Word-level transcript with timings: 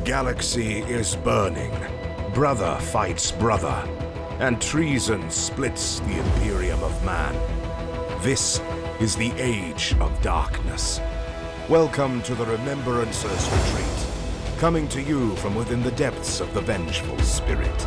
The 0.00 0.06
galaxy 0.06 0.78
is 0.78 1.14
burning. 1.14 1.70
Brother 2.32 2.78
fights 2.80 3.32
brother. 3.32 3.86
And 4.38 4.58
treason 4.58 5.28
splits 5.28 6.00
the 6.00 6.18
Imperium 6.18 6.82
of 6.82 7.04
Man. 7.04 7.34
This 8.22 8.62
is 8.98 9.14
the 9.14 9.30
Age 9.32 9.94
of 10.00 10.22
Darkness. 10.22 11.02
Welcome 11.68 12.22
to 12.22 12.34
the 12.34 12.46
Remembrancers 12.46 13.44
Retreat. 13.52 14.58
Coming 14.58 14.88
to 14.88 15.02
you 15.02 15.36
from 15.36 15.54
within 15.54 15.82
the 15.82 15.92
depths 15.92 16.40
of 16.40 16.54
the 16.54 16.62
Vengeful 16.62 17.18
Spirit. 17.18 17.86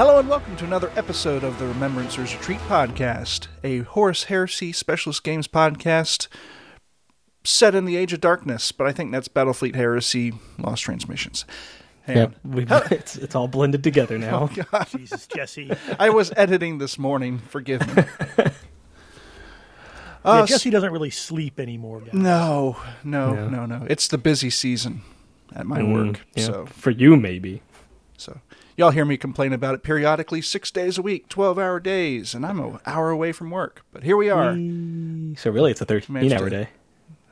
Hello 0.00 0.18
and 0.18 0.30
welcome 0.30 0.56
to 0.56 0.64
another 0.64 0.90
episode 0.96 1.44
of 1.44 1.58
the 1.58 1.66
Remembrancers 1.66 2.32
Retreat 2.34 2.58
podcast, 2.60 3.48
a 3.62 3.80
Horus 3.80 4.24
Heresy 4.24 4.72
Specialist 4.72 5.22
Games 5.22 5.46
podcast 5.46 6.26
set 7.44 7.74
in 7.74 7.84
the 7.84 7.98
Age 7.98 8.14
of 8.14 8.20
Darkness, 8.22 8.72
but 8.72 8.86
I 8.86 8.92
think 8.92 9.12
that's 9.12 9.28
Battlefleet 9.28 9.74
Heresy 9.74 10.32
Lost 10.58 10.84
Transmissions. 10.84 11.44
Hang 12.04 12.16
Yeah, 12.16 12.24
on. 12.72 12.82
it's 12.90 13.16
it's 13.16 13.34
all 13.34 13.46
blended 13.46 13.84
together 13.84 14.16
now. 14.16 14.48
Oh, 14.50 14.64
God. 14.70 14.86
Jesus, 14.96 15.26
Jesse. 15.26 15.70
I 15.98 16.08
was 16.08 16.32
editing 16.34 16.78
this 16.78 16.98
morning, 16.98 17.36
forgive 17.38 17.86
me. 17.94 18.04
yeah, 18.38 18.50
Uh, 20.24 20.46
Jesse 20.46 20.70
doesn't 20.70 20.92
really 20.92 21.10
sleep 21.10 21.60
anymore, 21.60 22.00
guys. 22.00 22.14
No, 22.14 22.78
no, 23.04 23.34
Yeah. 23.34 23.48
no, 23.50 23.66
no. 23.66 23.86
It's 23.90 24.08
the 24.08 24.16
busy 24.16 24.48
season 24.48 25.02
at 25.54 25.66
my 25.66 25.80
Mm, 25.80 25.92
work. 25.92 26.20
yeah. 26.36 26.44
So 26.46 26.64
for 26.64 26.90
you 26.90 27.16
maybe. 27.16 27.60
Y'all 28.80 28.92
hear 28.92 29.04
me 29.04 29.18
complain 29.18 29.52
about 29.52 29.74
it 29.74 29.82
periodically, 29.82 30.40
six 30.40 30.70
days 30.70 30.96
a 30.96 31.02
week, 31.02 31.28
twelve 31.28 31.58
hour 31.58 31.78
days, 31.78 32.32
and 32.32 32.46
I'm 32.46 32.58
an 32.58 32.78
hour 32.86 33.10
away 33.10 33.30
from 33.30 33.50
work. 33.50 33.84
But 33.92 34.04
here 34.04 34.16
we 34.16 34.30
are. 34.30 34.54
So 35.36 35.50
really, 35.50 35.72
it's 35.72 35.82
a 35.82 35.84
thirteen 35.84 36.14
Managed 36.14 36.34
hour 36.34 36.48
day. 36.48 36.70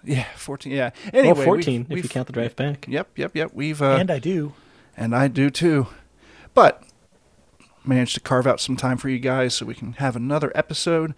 Yeah, 0.05 0.27
fourteen. 0.37 0.75
Yeah. 0.75 0.91
Anyway, 1.11 1.33
well, 1.33 1.45
fourteen 1.47 1.81
we've- 1.85 1.85
if 1.85 1.91
you 1.91 2.03
we've- 2.03 2.09
count 2.09 2.27
the 2.27 2.35
drive 2.35 2.55
back. 2.55 2.85
Yep, 2.87 3.17
yep, 3.17 3.35
yep. 3.35 3.51
We've 3.55 3.81
uh, 3.81 3.97
and 3.99 4.11
I 4.11 4.19
do. 4.19 4.53
and 4.95 5.17
I 5.17 5.27
do 5.29 5.49
too, 5.49 5.87
but 6.53 6.83
managed 7.83 8.13
to 8.17 8.21
carve 8.21 8.47
out 8.47 8.61
some 8.61 8.77
time 8.77 8.99
for 8.99 9.09
you 9.09 9.19
guys 9.19 9.55
so 9.55 9.65
we 9.65 9.75
can 9.75 9.95
have 9.95 10.17
another 10.17 10.53
episode. 10.55 11.13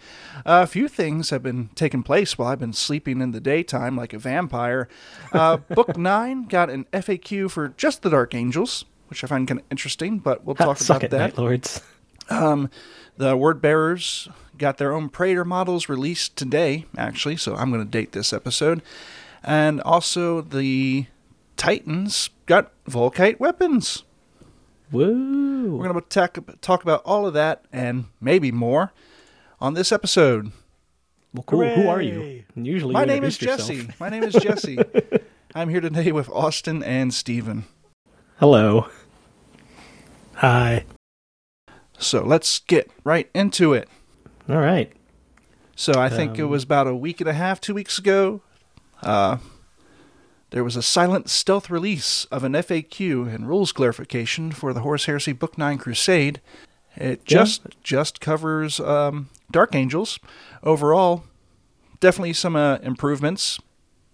Uh, 0.46 0.60
a 0.62 0.66
few 0.68 0.86
things 0.86 1.30
have 1.30 1.42
been 1.42 1.70
taking 1.74 2.04
place 2.04 2.38
while 2.38 2.50
I've 2.50 2.60
been 2.60 2.72
sleeping 2.72 3.20
in 3.20 3.32
the 3.32 3.40
daytime 3.40 3.96
like 3.96 4.12
a 4.12 4.18
vampire. 4.20 4.86
Uh, 5.32 5.56
Book 5.74 5.96
nine 5.96 6.44
got 6.44 6.70
an 6.70 6.84
FAQ 6.92 7.50
for 7.50 7.70
just 7.70 8.02
the 8.02 8.10
Dark 8.10 8.32
Angels, 8.32 8.84
which 9.10 9.24
I 9.24 9.26
find 9.26 9.46
kind 9.46 9.60
of 9.60 9.66
interesting, 9.70 10.18
but 10.18 10.44
we'll 10.44 10.54
talk 10.54 10.78
suck 10.78 10.98
about 10.98 11.04
it, 11.04 11.10
that. 11.10 11.18
Night 11.18 11.38
Lords. 11.38 11.82
Um, 12.30 12.70
the 13.16 13.36
word 13.36 13.60
bearers 13.60 14.28
got 14.56 14.78
their 14.78 14.92
own 14.92 15.08
Praetor 15.08 15.44
models 15.44 15.88
released 15.88 16.36
today, 16.36 16.86
actually, 16.96 17.36
so 17.36 17.56
I'm 17.56 17.70
going 17.70 17.84
to 17.84 17.90
date 17.90 18.12
this 18.12 18.32
episode. 18.32 18.82
And 19.42 19.80
also, 19.80 20.40
the 20.40 21.06
Titans 21.56 22.30
got 22.46 22.70
Volkite 22.84 23.40
weapons. 23.40 24.04
Woo! 24.92 25.76
We're 25.76 25.88
going 25.88 26.00
to 26.00 26.08
talk, 26.08 26.38
talk 26.60 26.82
about 26.82 27.02
all 27.04 27.26
of 27.26 27.34
that 27.34 27.64
and 27.72 28.06
maybe 28.20 28.52
more 28.52 28.92
on 29.60 29.74
this 29.74 29.92
episode. 29.92 30.52
Well, 31.32 31.44
cool. 31.44 31.68
Who 31.68 31.88
are 31.88 32.02
you? 32.02 32.44
Usually, 32.56 32.92
My 32.92 33.02
you 33.02 33.06
name 33.06 33.24
is 33.24 33.38
Jesse. 33.38 33.88
My 34.00 34.08
name 34.08 34.24
is 34.24 34.34
Jesse. 34.34 34.78
I'm 35.54 35.68
here 35.68 35.80
today 35.80 36.12
with 36.12 36.28
Austin 36.28 36.82
and 36.82 37.14
Steven. 37.14 37.64
Hello. 38.38 38.88
Hi. 40.40 40.84
So 41.98 42.22
let's 42.24 42.60
get 42.60 42.90
right 43.04 43.28
into 43.34 43.74
it. 43.74 43.88
All 44.48 44.56
right. 44.56 44.90
So 45.76 45.94
I 45.98 46.08
think 46.08 46.38
it 46.38 46.42
Um, 46.44 46.50
was 46.50 46.62
about 46.64 46.86
a 46.86 46.94
week 46.94 47.20
and 47.20 47.28
a 47.28 47.34
half, 47.34 47.60
two 47.60 47.74
weeks 47.74 47.98
ago. 47.98 48.40
Uh, 49.02 49.36
there 50.50 50.64
was 50.64 50.76
a 50.76 50.82
silent 50.82 51.28
stealth 51.30 51.68
release 51.70 52.24
of 52.26 52.42
an 52.44 52.54
FAQ 52.54 53.32
and 53.34 53.48
rules 53.48 53.72
clarification 53.72 54.50
for 54.50 54.72
the 54.72 54.80
Horus 54.80 55.04
Heresy 55.06 55.32
Book 55.32 55.56
Nine 55.58 55.78
Crusade. 55.78 56.40
It 56.96 57.20
Yeah. 57.26 57.38
just 57.44 57.62
just 57.82 58.20
covers 58.20 58.80
um, 58.80 59.28
Dark 59.50 59.74
Angels. 59.74 60.18
Overall, 60.62 61.24
definitely 62.00 62.32
some 62.32 62.56
uh, 62.56 62.76
improvements. 62.82 63.58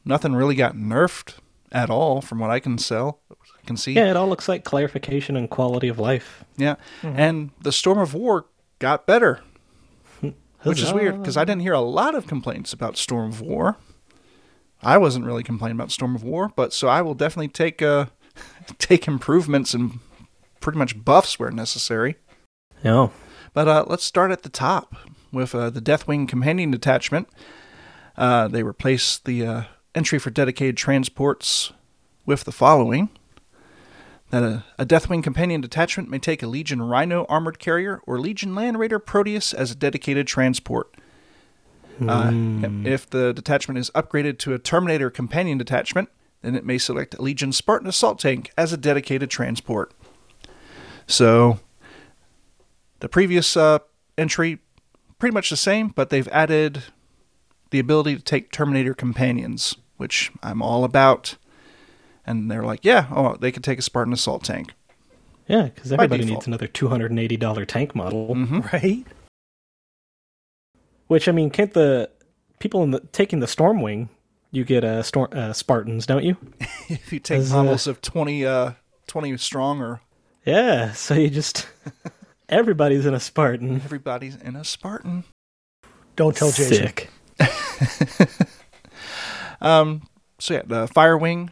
Nothing 0.04 0.34
really 0.34 0.54
got 0.56 0.74
nerfed 0.76 1.34
at 1.76 1.90
all, 1.90 2.22
from 2.22 2.38
what 2.38 2.50
I 2.50 2.58
can 2.58 2.78
sell 2.78 3.20
I 3.30 3.66
can 3.66 3.76
see. 3.76 3.92
Yeah, 3.92 4.10
it 4.10 4.16
all 4.16 4.28
looks 4.28 4.48
like 4.48 4.64
clarification 4.64 5.36
and 5.36 5.50
quality 5.50 5.88
of 5.88 5.98
life. 5.98 6.44
Yeah. 6.56 6.76
and 7.02 7.50
the 7.60 7.72
Storm 7.72 7.98
of 7.98 8.14
War 8.14 8.46
got 8.78 9.06
better. 9.06 9.40
Which 10.62 10.80
is 10.80 10.92
weird 10.92 11.18
because 11.18 11.36
I 11.36 11.44
didn't 11.44 11.62
hear 11.62 11.74
a 11.74 11.80
lot 11.80 12.14
of 12.14 12.26
complaints 12.26 12.72
about 12.72 12.96
Storm 12.96 13.28
of 13.30 13.40
War. 13.40 13.76
I 14.82 14.98
wasn't 14.98 15.26
really 15.26 15.42
complaining 15.42 15.76
about 15.76 15.92
Storm 15.92 16.14
of 16.14 16.22
War, 16.22 16.50
but 16.56 16.72
so 16.72 16.88
I 16.88 17.02
will 17.02 17.14
definitely 17.14 17.48
take 17.48 17.82
uh 17.82 18.06
take 18.78 19.06
improvements 19.06 19.74
and 19.74 20.00
pretty 20.60 20.78
much 20.78 21.04
buffs 21.04 21.38
where 21.38 21.50
necessary. 21.50 22.16
No. 22.82 23.12
But 23.52 23.68
uh, 23.68 23.84
let's 23.88 24.04
start 24.04 24.30
at 24.30 24.42
the 24.42 24.48
top 24.48 24.94
with 25.32 25.54
uh, 25.54 25.70
the 25.70 25.80
Deathwing 25.80 26.28
companion 26.28 26.70
detachment. 26.70 27.28
Uh, 28.16 28.48
they 28.48 28.62
replace 28.62 29.18
the 29.18 29.46
uh, 29.46 29.62
entry 29.96 30.20
for 30.20 30.30
dedicated 30.30 30.76
transports 30.76 31.72
with 32.24 32.44
the 32.44 32.52
following: 32.52 33.08
that 34.30 34.42
a, 34.44 34.64
a 34.78 34.86
Deathwing 34.86 35.24
companion 35.24 35.60
detachment 35.60 36.08
may 36.08 36.18
take 36.18 36.42
a 36.42 36.46
Legion 36.46 36.82
Rhino 36.82 37.26
armored 37.28 37.58
carrier 37.58 38.00
or 38.06 38.20
Legion 38.20 38.54
Land 38.54 38.78
Raider 38.78 38.98
Proteus 38.98 39.52
as 39.52 39.72
a 39.72 39.74
dedicated 39.74 40.26
transport. 40.26 40.94
Uh, 42.06 42.30
if 42.84 43.08
the 43.08 43.32
detachment 43.32 43.78
is 43.78 43.90
upgraded 43.94 44.38
to 44.38 44.52
a 44.52 44.58
Terminator 44.58 45.08
companion 45.08 45.56
detachment, 45.56 46.10
then 46.42 46.54
it 46.54 46.64
may 46.64 46.76
select 46.76 47.14
a 47.14 47.22
Legion 47.22 47.52
Spartan 47.52 47.88
assault 47.88 48.18
tank 48.18 48.52
as 48.56 48.70
a 48.70 48.76
dedicated 48.76 49.30
transport. 49.30 49.94
So, 51.06 51.60
the 53.00 53.08
previous 53.08 53.56
uh, 53.56 53.78
entry, 54.18 54.58
pretty 55.18 55.32
much 55.32 55.48
the 55.48 55.56
same, 55.56 55.88
but 55.88 56.10
they've 56.10 56.28
added 56.28 56.82
the 57.70 57.78
ability 57.78 58.16
to 58.16 58.22
take 58.22 58.52
Terminator 58.52 58.92
companions, 58.92 59.74
which 59.96 60.30
I'm 60.42 60.62
all 60.62 60.84
about. 60.84 61.36
And 62.26 62.50
they're 62.50 62.64
like, 62.64 62.84
yeah, 62.84 63.06
oh, 63.10 63.36
they 63.36 63.52
could 63.52 63.62
take 63.64 63.78
a 63.78 63.82
Spartan 63.82 64.12
assault 64.12 64.42
tank. 64.44 64.72
Yeah, 65.46 65.62
because 65.64 65.92
everybody 65.92 66.24
needs 66.24 66.46
another 66.46 66.66
two 66.66 66.88
hundred 66.88 67.12
and 67.12 67.20
eighty 67.20 67.36
dollar 67.36 67.64
tank 67.64 67.94
model. 67.94 68.34
Mhm. 68.34 68.72
Right? 68.72 69.06
Which 71.06 71.28
I 71.28 71.32
mean, 71.32 71.50
can't 71.50 71.72
the 71.72 72.10
people 72.58 72.82
in 72.82 72.90
the 72.90 73.00
taking 73.12 73.38
the 73.38 73.46
Stormwing, 73.46 74.08
you 74.50 74.64
get 74.64 74.82
uh, 74.82 75.02
storm 75.04 75.28
uh, 75.32 75.52
Spartans, 75.52 76.06
don't 76.06 76.24
you? 76.24 76.36
If 76.88 77.12
you 77.12 77.18
take 77.20 77.42
uh, 77.50 77.62
models 77.62 77.86
of 77.86 78.00
20, 78.00 78.44
uh, 78.46 78.72
20 79.06 79.36
strong 79.36 79.80
or 79.80 80.00
Yeah. 80.44 80.92
So 80.92 81.14
you 81.14 81.30
just 81.30 81.68
everybody's 82.48 83.06
in 83.06 83.14
a 83.14 83.20
Spartan. 83.20 83.76
everybody's 83.84 84.36
in 84.36 84.56
a 84.56 84.64
Spartan. 84.64 85.24
Don't 86.16 86.34
tell 86.36 86.50
Jason. 86.50 86.92
Sick. 89.66 89.72
Um, 89.72 90.08
so 90.38 90.54
yeah, 90.54 90.62
the 90.66 90.86
Firewing, 90.86 91.50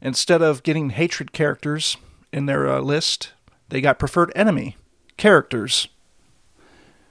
instead 0.00 0.42
of 0.42 0.62
getting 0.62 0.90
hatred 0.90 1.32
characters 1.32 1.96
in 2.32 2.46
their 2.46 2.68
uh, 2.68 2.80
list, 2.80 3.32
they 3.68 3.80
got 3.80 3.98
preferred 3.98 4.32
enemy 4.34 4.76
characters, 5.16 5.88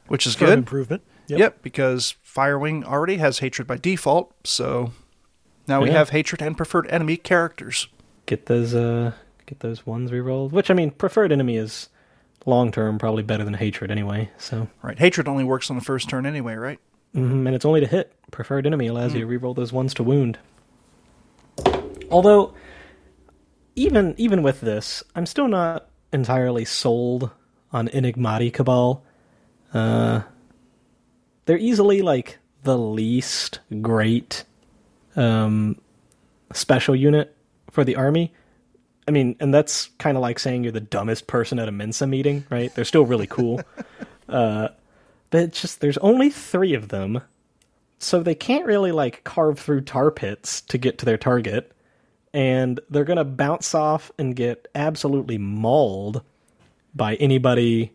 which 0.08 0.28
is 0.28 0.36
good. 0.36 0.58
improvement. 0.58 1.03
Yep. 1.28 1.62
because 1.62 2.16
Firewing 2.25 2.84
already 2.84 3.18
has 3.18 3.40
hatred 3.40 3.66
by 3.66 3.78
default, 3.78 4.34
so 4.46 4.91
now 5.68 5.81
we 5.81 5.91
have 5.91 6.09
hatred 6.09 6.41
and 6.41 6.58
preferred 6.58 6.88
enemy 6.88 7.16
characters. 7.16 7.88
Get 8.25 8.47
those 8.47 8.75
uh 8.75 9.14
get 9.46 9.62
those 9.62 9.86
ones 9.86 10.12
rerolled. 10.12 10.52
Which 10.52 10.70
I 10.70 10.74
mean, 10.74 10.91
preferred 10.91 11.31
enemy 11.31 11.56
is 11.56 11.88
long 12.46 12.72
term 12.72 13.00
probably 13.00 13.24
better 13.24 13.46
than 13.46 13.53
hatred 13.53 13.91
anyway. 13.91 14.30
So 14.38 14.68
Right, 14.81 15.00
hatred 15.00 15.28
only 15.30 15.46
works 15.46 15.70
on 15.70 15.78
the 15.78 15.81
first 15.84 16.09
turn 16.09 16.25
anyway, 16.25 16.55
right? 16.55 16.79
Mhm, 17.16 17.46
and 17.46 17.55
it's 17.55 17.66
only 17.66 17.81
to 17.81 17.87
hit. 17.87 18.13
Preferred 18.31 18.66
enemy 18.66 18.87
allows 18.87 19.13
you 19.13 19.22
to 19.22 19.28
reroll 19.28 19.55
those 19.55 19.73
ones 19.73 19.93
to 19.96 20.03
wound. 20.03 20.40
Although, 22.09 22.53
even 23.75 24.16
even 24.17 24.43
with 24.43 24.61
this, 24.61 25.03
I'm 25.16 25.25
still 25.25 25.47
not 25.47 25.87
entirely 26.13 26.66
sold 26.66 27.29
on 27.73 27.87
Enigmatus 27.90 28.53
Cabal. 28.53 29.03
Uh, 29.73 30.22
they're 31.46 31.58
easily 31.58 32.02
like 32.02 32.40
the 32.63 32.78
least 32.78 33.59
great 33.81 34.43
um, 35.16 35.79
special 36.53 36.96
unit 36.96 37.35
for 37.69 37.84
the 37.84 37.96
army. 37.96 38.34
I 39.07 39.11
mean, 39.11 39.35
and 39.40 39.53
that's 39.53 39.90
kind 39.97 40.16
of 40.16 40.22
like 40.22 40.40
saying 40.40 40.64
you're 40.64 40.72
the 40.72 40.79
dumbest 40.79 41.28
person 41.28 41.59
at 41.59 41.67
a 41.67 41.72
Mensa 41.72 42.05
meeting, 42.05 42.46
right? 42.49 42.73
They're 42.73 42.85
still 42.85 43.05
really 43.05 43.28
cool. 43.28 43.61
uh, 44.29 44.69
but 45.31 45.41
it's 45.41 45.61
just 45.61 45.79
there's 45.81 45.97
only 45.97 46.29
three 46.29 46.73
of 46.75 46.89
them, 46.89 47.22
so 47.97 48.22
they 48.22 48.35
can't 48.35 48.66
really 48.66 48.91
like 48.91 49.23
carve 49.23 49.57
through 49.59 49.81
tar 49.81 50.11
pits 50.11 50.61
to 50.61 50.78
get 50.78 50.97
to 50.99 51.05
their 51.05 51.17
target, 51.17 51.72
and 52.33 52.79
they're 52.89 53.03
gonna 53.03 53.25
bounce 53.25 53.73
off 53.73 54.11
and 54.19 54.35
get 54.35 54.67
absolutely 54.75 55.37
mauled 55.39 56.22
by 56.93 57.16
anybody, 57.16 57.91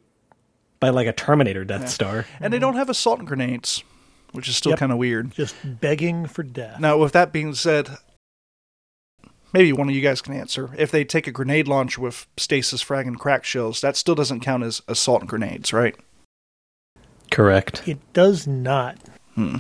by 0.81 0.89
like 0.89 1.07
a 1.07 1.13
Terminator 1.13 1.65
Death 1.65 1.89
Star. 1.89 2.27
And 2.41 2.53
they 2.53 2.59
don't 2.59 2.77
have 2.77 2.89
assault 2.91 3.25
grenades, 3.25 3.83
which 4.33 4.49
is 4.49 4.57
still 4.57 4.71
Yep. 4.73 4.79
kind 4.79 4.93
of 4.93 4.99
weird. 4.99 5.31
Just 5.33 5.55
begging 5.65 6.27
for 6.27 6.43
death. 6.43 6.81
Now, 6.81 6.97
with 6.99 7.13
that 7.13 7.33
being 7.33 7.55
said, 7.55 7.91
maybe 9.53 9.73
one 9.73 9.89
of 9.89 9.95
you 9.95 10.01
guys 10.01 10.23
can 10.23 10.35
answer. 10.35 10.71
If 10.79 10.91
they 10.91 11.05
take 11.05 11.27
a 11.27 11.33
grenade 11.33 11.69
launcher 11.69 12.01
with 12.01 12.27
stasis 12.37 12.81
frag 12.83 13.07
and 13.07 13.19
crack 13.19 13.45
shells, 13.45 13.81
that 13.81 13.97
still 13.97 14.15
doesn't 14.15 14.41
count 14.41 14.63
as 14.63 14.83
assault 14.89 15.27
grenades, 15.27 15.73
right? 15.73 15.95
Correct. 17.37 17.87
It 17.87 17.99
does 18.15 18.47
not, 18.47 18.97
Hmm. 19.35 19.57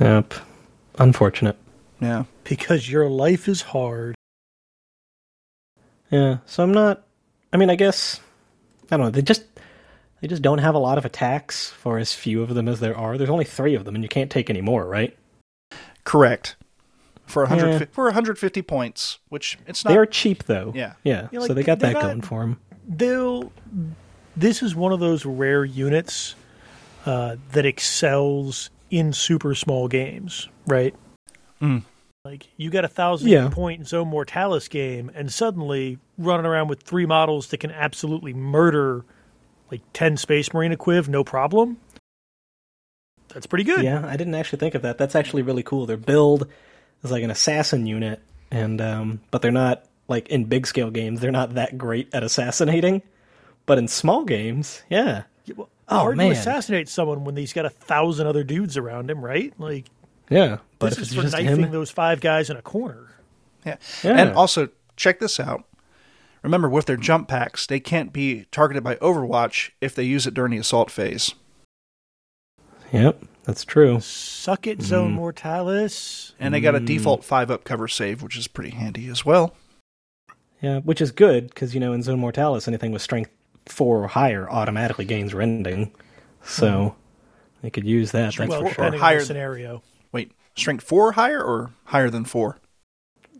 Yep. 0.00 0.34
Unfortunate. 0.98 1.56
Yeah. 2.00 2.24
because 2.42 2.90
your 2.90 3.08
life 3.08 3.46
is 3.48 3.62
hard. 3.62 4.16
Yeah. 6.10 6.38
So 6.46 6.64
I'm 6.64 6.72
not. 6.72 7.04
I 7.52 7.56
mean, 7.56 7.70
I 7.70 7.76
guess 7.76 8.18
I 8.90 8.96
don't 8.96 9.06
know. 9.06 9.10
They 9.10 9.22
just 9.22 9.44
they 10.20 10.26
just 10.26 10.42
don't 10.42 10.58
have 10.58 10.74
a 10.74 10.78
lot 10.80 10.98
of 10.98 11.04
attacks 11.04 11.70
for 11.70 11.98
as 11.98 12.12
few 12.14 12.42
of 12.42 12.52
them 12.54 12.66
as 12.66 12.80
there 12.80 12.96
are. 12.96 13.16
There's 13.16 13.30
only 13.30 13.44
three 13.44 13.76
of 13.76 13.84
them, 13.84 13.94
and 13.94 14.02
you 14.02 14.08
can't 14.08 14.28
take 14.30 14.50
any 14.50 14.60
more, 14.60 14.84
right? 14.84 15.16
Correct. 16.02 16.56
For 17.26 17.44
100, 17.44 17.68
Yeah. 17.80 17.84
for 17.92 18.06
150 18.06 18.60
points, 18.62 19.20
which 19.28 19.56
it's 19.68 19.84
not. 19.84 19.92
They 19.92 19.98
are 19.98 20.06
cheap 20.06 20.44
though. 20.44 20.72
Yeah. 20.74 20.94
Yeah. 21.04 21.28
Yeah, 21.30 21.46
so 21.46 21.54
they 21.54 21.62
got 21.62 21.78
they're 21.78 21.90
that 21.92 22.00
not- 22.00 22.02
going 22.02 22.22
for 22.22 22.40
them. 22.40 22.58
They'll. 22.88 23.52
This 24.36 24.62
is 24.64 24.74
one 24.74 24.92
of 24.92 24.98
those 24.98 25.24
rare 25.24 25.64
units 25.64 26.34
uh, 27.06 27.36
that 27.52 27.66
excels 27.66 28.70
in 28.90 29.12
super 29.12 29.54
small 29.54 29.88
games, 29.88 30.48
right? 30.66 30.94
Mm. 31.60 31.82
Like 32.24 32.46
you 32.56 32.70
got 32.70 32.84
a 32.84 32.88
thousand 32.88 33.28
Yeah. 33.28 33.48
point 33.50 33.88
Zone 33.88 34.08
Mortalis 34.08 34.68
game, 34.68 35.10
and 35.14 35.32
suddenly 35.32 35.98
running 36.18 36.46
around 36.46 36.68
with 36.68 36.82
three 36.82 37.06
models 37.06 37.48
that 37.48 37.58
can 37.58 37.70
absolutely 37.72 38.32
murder 38.32 39.04
like 39.70 39.80
ten 39.92 40.16
Space 40.16 40.52
Marine 40.52 40.72
equiv, 40.72 41.08
no 41.08 41.24
problem. 41.24 41.78
That's 43.28 43.46
pretty 43.46 43.64
good. 43.64 43.82
Yeah, 43.82 44.06
I 44.06 44.16
didn't 44.16 44.34
actually 44.34 44.58
think 44.58 44.74
of 44.74 44.82
that. 44.82 44.98
That's 44.98 45.14
actually 45.14 45.42
really 45.42 45.62
cool. 45.62 45.86
Their 45.86 45.96
build 45.96 46.46
is 47.02 47.10
like 47.10 47.22
an 47.22 47.30
assassin 47.30 47.86
unit, 47.86 48.20
and 48.50 48.80
um, 48.80 49.20
but 49.30 49.40
they're 49.42 49.50
not 49.50 49.84
like 50.08 50.28
in 50.28 50.44
big 50.44 50.66
scale 50.66 50.90
games. 50.90 51.20
They're 51.20 51.30
not 51.32 51.54
that 51.54 51.78
great 51.78 52.14
at 52.14 52.22
assassinating, 52.22 53.02
but 53.66 53.78
in 53.78 53.88
small 53.88 54.24
games, 54.24 54.82
yeah. 54.90 55.22
Yeah, 55.46 55.54
well, 55.56 55.70
Oh, 55.92 55.98
hard 56.00 56.16
man. 56.16 56.32
to 56.32 56.38
assassinate 56.38 56.88
someone 56.88 57.24
when 57.24 57.36
he's 57.36 57.52
got 57.52 57.64
a 57.66 57.70
thousand 57.70 58.26
other 58.26 58.44
dudes 58.44 58.76
around 58.76 59.10
him, 59.10 59.24
right? 59.24 59.52
Like 59.58 59.86
Yeah, 60.30 60.58
but 60.78 60.90
this 60.90 60.98
if 60.98 61.02
is 61.02 61.08
it's 61.08 61.16
for 61.16 61.22
just 61.22 61.36
knifing 61.36 61.64
him, 61.66 61.70
those 61.72 61.90
five 61.90 62.20
guys 62.20 62.50
in 62.50 62.56
a 62.56 62.62
corner. 62.62 63.08
yeah. 63.64 63.76
Yeah. 64.02 64.18
And 64.18 64.30
also, 64.32 64.68
check 64.96 65.18
this 65.20 65.38
out. 65.40 65.64
Remember, 66.42 66.68
with 66.68 66.86
their 66.86 66.96
jump 66.96 67.28
packs, 67.28 67.66
they 67.66 67.78
can't 67.78 68.12
be 68.12 68.46
targeted 68.50 68.82
by 68.82 68.96
Overwatch 68.96 69.70
if 69.80 69.94
they 69.94 70.02
use 70.02 70.26
it 70.26 70.34
during 70.34 70.50
the 70.50 70.58
assault 70.58 70.90
phase. 70.90 71.34
yep, 72.92 73.22
that's 73.44 73.64
true. 73.64 74.00
Suck 74.00 74.66
it, 74.66 74.82
Zone 74.82 75.12
Mm. 75.12 75.16
Mortalis. 75.16 76.34
And 76.40 76.52
they 76.52 76.60
got 76.60 76.74
a 76.74 76.80
Mm. 76.80 76.86
default 76.86 77.24
5 77.24 77.50
up 77.50 77.64
cover 77.64 77.88
save, 77.88 78.22
which 78.22 78.36
is 78.36 78.48
pretty 78.48 78.70
handy 78.70 79.08
as 79.08 79.24
well. 79.24 79.54
Yeah, 80.60 80.78
which 80.80 81.00
is 81.00 81.10
good 81.10 81.48
because 81.48 81.74
you 81.74 81.80
know 81.80 81.92
in 81.92 82.02
Zone 82.02 82.20
Mortalis, 82.20 82.68
anything 82.68 82.92
with 82.92 83.02
strength 83.02 83.30
four 83.66 84.02
or 84.02 84.08
higher 84.08 84.48
automatically 84.50 85.04
gains 85.04 85.32
rending, 85.34 85.92
so 86.42 86.94
they 87.62 87.70
could 87.70 87.84
use 87.86 88.10
that. 88.12 88.34
That's 88.36 88.38
well, 88.48 88.60
four 88.60 88.68
for 88.68 88.74
sure. 88.74 88.84
depending 88.84 89.00
higher- 89.00 89.14
on 89.16 89.18
the 89.20 89.24
scenario. 89.26 89.82
Wait, 90.12 90.32
strength 90.56 90.84
4 90.84 91.08
or 91.08 91.12
higher 91.12 91.42
or 91.42 91.70
higher 91.84 92.10
than 92.10 92.24
4? 92.24 92.58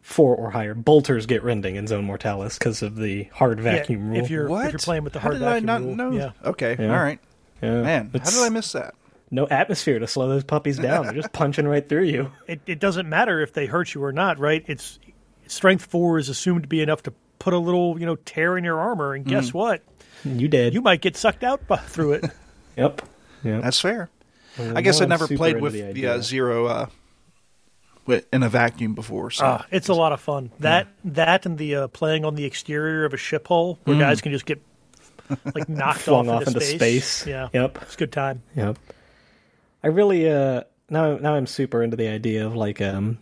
Four 0.01 0.35
or 0.35 0.51
higher 0.51 0.75
bolters 0.75 1.27
get 1.27 1.45
rending 1.45 1.77
in 1.77 1.87
Zone 1.87 2.05
Mortalis 2.05 2.59
because 2.59 2.83
of 2.83 2.97
the 2.97 3.25
hard 3.33 3.61
vacuum 3.61 4.07
yeah, 4.07 4.11
rule. 4.19 4.25
If 4.25 4.31
you're 4.31 4.49
what? 4.49 4.67
if 4.67 4.73
you're 4.73 4.79
playing 4.81 5.05
with 5.05 5.13
the 5.13 5.21
How 5.21 5.29
hard 5.29 5.39
did 5.39 5.47
I 5.47 5.51
vacuum 5.61 5.67
not 5.67 5.81
rule, 5.83 5.95
know? 5.95 6.11
yeah. 6.11 6.31
Okay, 6.45 6.77
Yeah. 6.79 6.97
all 6.97 7.03
right. 7.05 7.21
Yeah. 7.63 7.83
Man, 7.83 8.11
how 8.13 8.31
did 8.31 8.43
I 8.43 8.49
miss 8.49 8.73
that? 8.73 8.95
No 9.31 9.47
atmosphere 9.47 9.99
to 10.01 10.07
slow 10.09 10.29
those 10.29 10.43
puppies 10.45 10.77
down. 10.79 11.05
They're 11.05 11.15
just 11.15 11.33
punching 11.33 11.69
right 11.69 11.89
through 11.89 12.05
you. 12.05 12.33
It, 12.49 12.61
it 12.67 12.81
doesn't 12.81 13.09
matter 13.09 13.41
if 13.41 13.53
they 13.53 13.67
hurt 13.67 13.95
you 13.95 14.03
or 14.03 14.11
not, 14.13 14.39
right? 14.41 14.65
It's 14.67 14.99
strength 15.47 15.85
four 15.87 16.19
is 16.19 16.29
assumed 16.29 16.63
to 16.63 16.69
be 16.69 16.83
enough 16.83 17.05
to 17.05 17.13
put 17.39 17.55
a 17.55 17.59
little 17.59 17.99
you 18.01 18.05
know 18.07 18.17
tear 18.17 18.59
in 18.59 18.65
your 18.65 18.81
armor, 18.81 19.15
and 19.15 19.25
Mm. 19.25 19.29
guess 19.29 19.55
what? 19.55 19.83
You 20.25 20.49
did. 20.49 20.75
You 20.75 20.81
might 20.83 21.01
get 21.01 21.17
sucked 21.17 21.43
out 21.45 21.67
by, 21.67 21.77
through 21.79 22.13
it. 22.15 22.25
Yep. 22.77 23.03
Yep. 23.45 23.63
That's 23.63 23.81
fair. 23.81 24.09
Well, 24.59 24.79
I 24.79 24.81
guess 24.81 25.01
I 25.01 25.05
I'm 25.05 25.11
never 25.11 25.27
super 25.27 25.37
played 25.37 25.51
into 25.57 25.63
with 25.65 25.73
the 25.75 25.83
the, 25.83 25.89
idea. 25.89 26.15
uh, 26.15 26.21
Zero 26.23 26.65
uh, 26.67 26.87
wi- 28.07 28.25
in 28.33 28.43
a 28.43 28.49
vacuum 28.49 28.95
before. 28.95 29.31
So 29.31 29.45
Ah, 29.45 29.67
it's 29.71 29.89
a 29.89 29.95
lot 29.95 30.13
of 30.13 30.21
fun. 30.23 30.51
That 30.61 30.89
that 31.05 31.45
and 31.45 31.59
the 31.59 31.75
uh, 31.75 31.89
playing 31.89 32.25
on 32.25 32.35
the 32.35 32.45
exterior 32.47 33.05
of 33.05 33.13
a 33.13 33.19
ship 33.19 33.49
hull 33.49 33.77
Mm. 33.77 33.79
where 33.85 33.99
guys 33.99 34.21
can 34.23 34.33
just 34.33 34.47
get 34.47 34.63
like 35.55 35.69
knocked 35.69 36.01
flung 36.01 36.29
off, 36.31 36.43
off 36.43 36.47
into 36.49 36.61
space. 36.63 37.27
Yeah, 37.27 37.49
Yep. 37.53 37.79
it's 37.83 37.95
a 37.95 37.99
good 37.99 38.13
time. 38.13 38.43
Yep. 38.57 38.79
I 39.85 39.89
really 39.89 40.31
uh 40.31 40.63
now 40.89 41.17
now 41.19 41.35
I'm 41.35 41.47
super 41.47 41.83
into 41.83 41.97
the 41.99 42.09
idea 42.09 42.47
of 42.47 42.55
like 42.57 42.81
um 42.81 43.19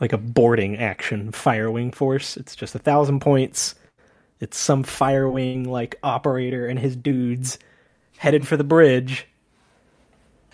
like 0.00 0.12
a 0.12 0.18
boarding 0.18 0.76
action 0.78 1.30
fire 1.30 1.70
wing 1.70 1.92
force. 1.92 2.36
It's 2.36 2.56
just 2.56 2.74
a 2.74 2.78
thousand 2.80 3.20
points. 3.20 3.76
It's 4.42 4.58
some 4.58 4.82
fire 4.82 5.30
wing 5.30 5.70
like 5.70 6.00
operator 6.02 6.66
and 6.66 6.76
his 6.76 6.96
dudes 6.96 7.60
headed 8.18 8.44
for 8.44 8.56
the 8.56 8.64
bridge. 8.64 9.28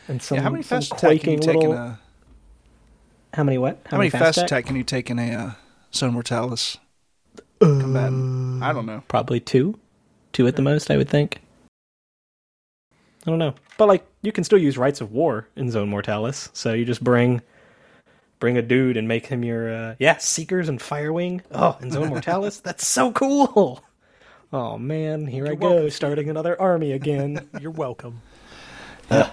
And 0.08 0.20
some, 0.20 0.37
yeah, 0.37 0.43
how 0.43 0.50
many 0.50 0.62
some 0.62 0.82
fast 0.82 0.93
attack 0.93 1.20
can 1.23 1.32
you 1.32 1.38
quaking 1.38 1.40
take 1.40 1.64
in 1.64 1.73
a? 1.73 1.99
how 3.32 3.44
many 3.44 3.56
what? 3.56 3.81
How, 3.87 3.96
many 3.96 4.11
fast 4.11 4.37
attack 4.37 4.67
can 4.67 4.76
you 4.76 4.85
take 4.85 5.08
in 5.08 5.19
a 5.19 5.32
uh, 5.32 5.50
Zone 5.94 6.12
Mortalis 6.12 6.76
combatant? 7.61 8.62
I 8.62 8.75
don't 8.75 8.85
know. 8.85 9.02
Probably 9.08 9.40
two. 9.40 9.79
Two 10.35 10.46
at 10.46 10.56
the 10.56 10.62
most, 10.62 10.90
I 10.90 10.99
would 10.99 11.08
think. 11.08 11.40
I 12.93 13.31
don't 13.31 13.38
know. 13.38 13.55
But 13.79 13.88
like 13.88 14.06
you 14.20 14.32
can 14.32 14.44
still 14.44 14.58
use 14.58 14.76
rights 14.76 15.00
of 15.00 15.12
war 15.12 15.49
in 15.56 15.70
Zone 15.70 15.88
Mortalis. 15.88 16.50
So 16.52 16.75
you 16.75 16.85
just 16.85 17.02
bring 17.02 17.40
bring 18.38 18.56
a 18.56 18.62
dude 18.62 18.96
and 18.96 19.08
make 19.08 19.26
him 19.26 19.44
your 19.44 19.73
uh 19.75 19.94
yeah, 19.99 20.17
Seekers 20.19 20.69
and 20.69 20.79
Firewing. 20.81 21.43
Oh, 21.52 21.76
and 21.81 21.93
Zone 21.93 22.08
Mortalis? 22.08 22.61
That's 22.62 22.87
so 22.87 23.12
cool. 23.12 23.82
Oh 24.52 24.79
man, 24.79 25.26
here 25.26 25.44
I 25.44 25.49
You're 25.49 25.56
go, 25.56 25.70
welcome. 25.75 25.90
starting 25.90 26.31
another 26.31 26.61
army 26.61 26.93
again. 26.93 27.49
You're 27.61 27.70
welcome. 27.70 28.23
Uh. 29.11 29.31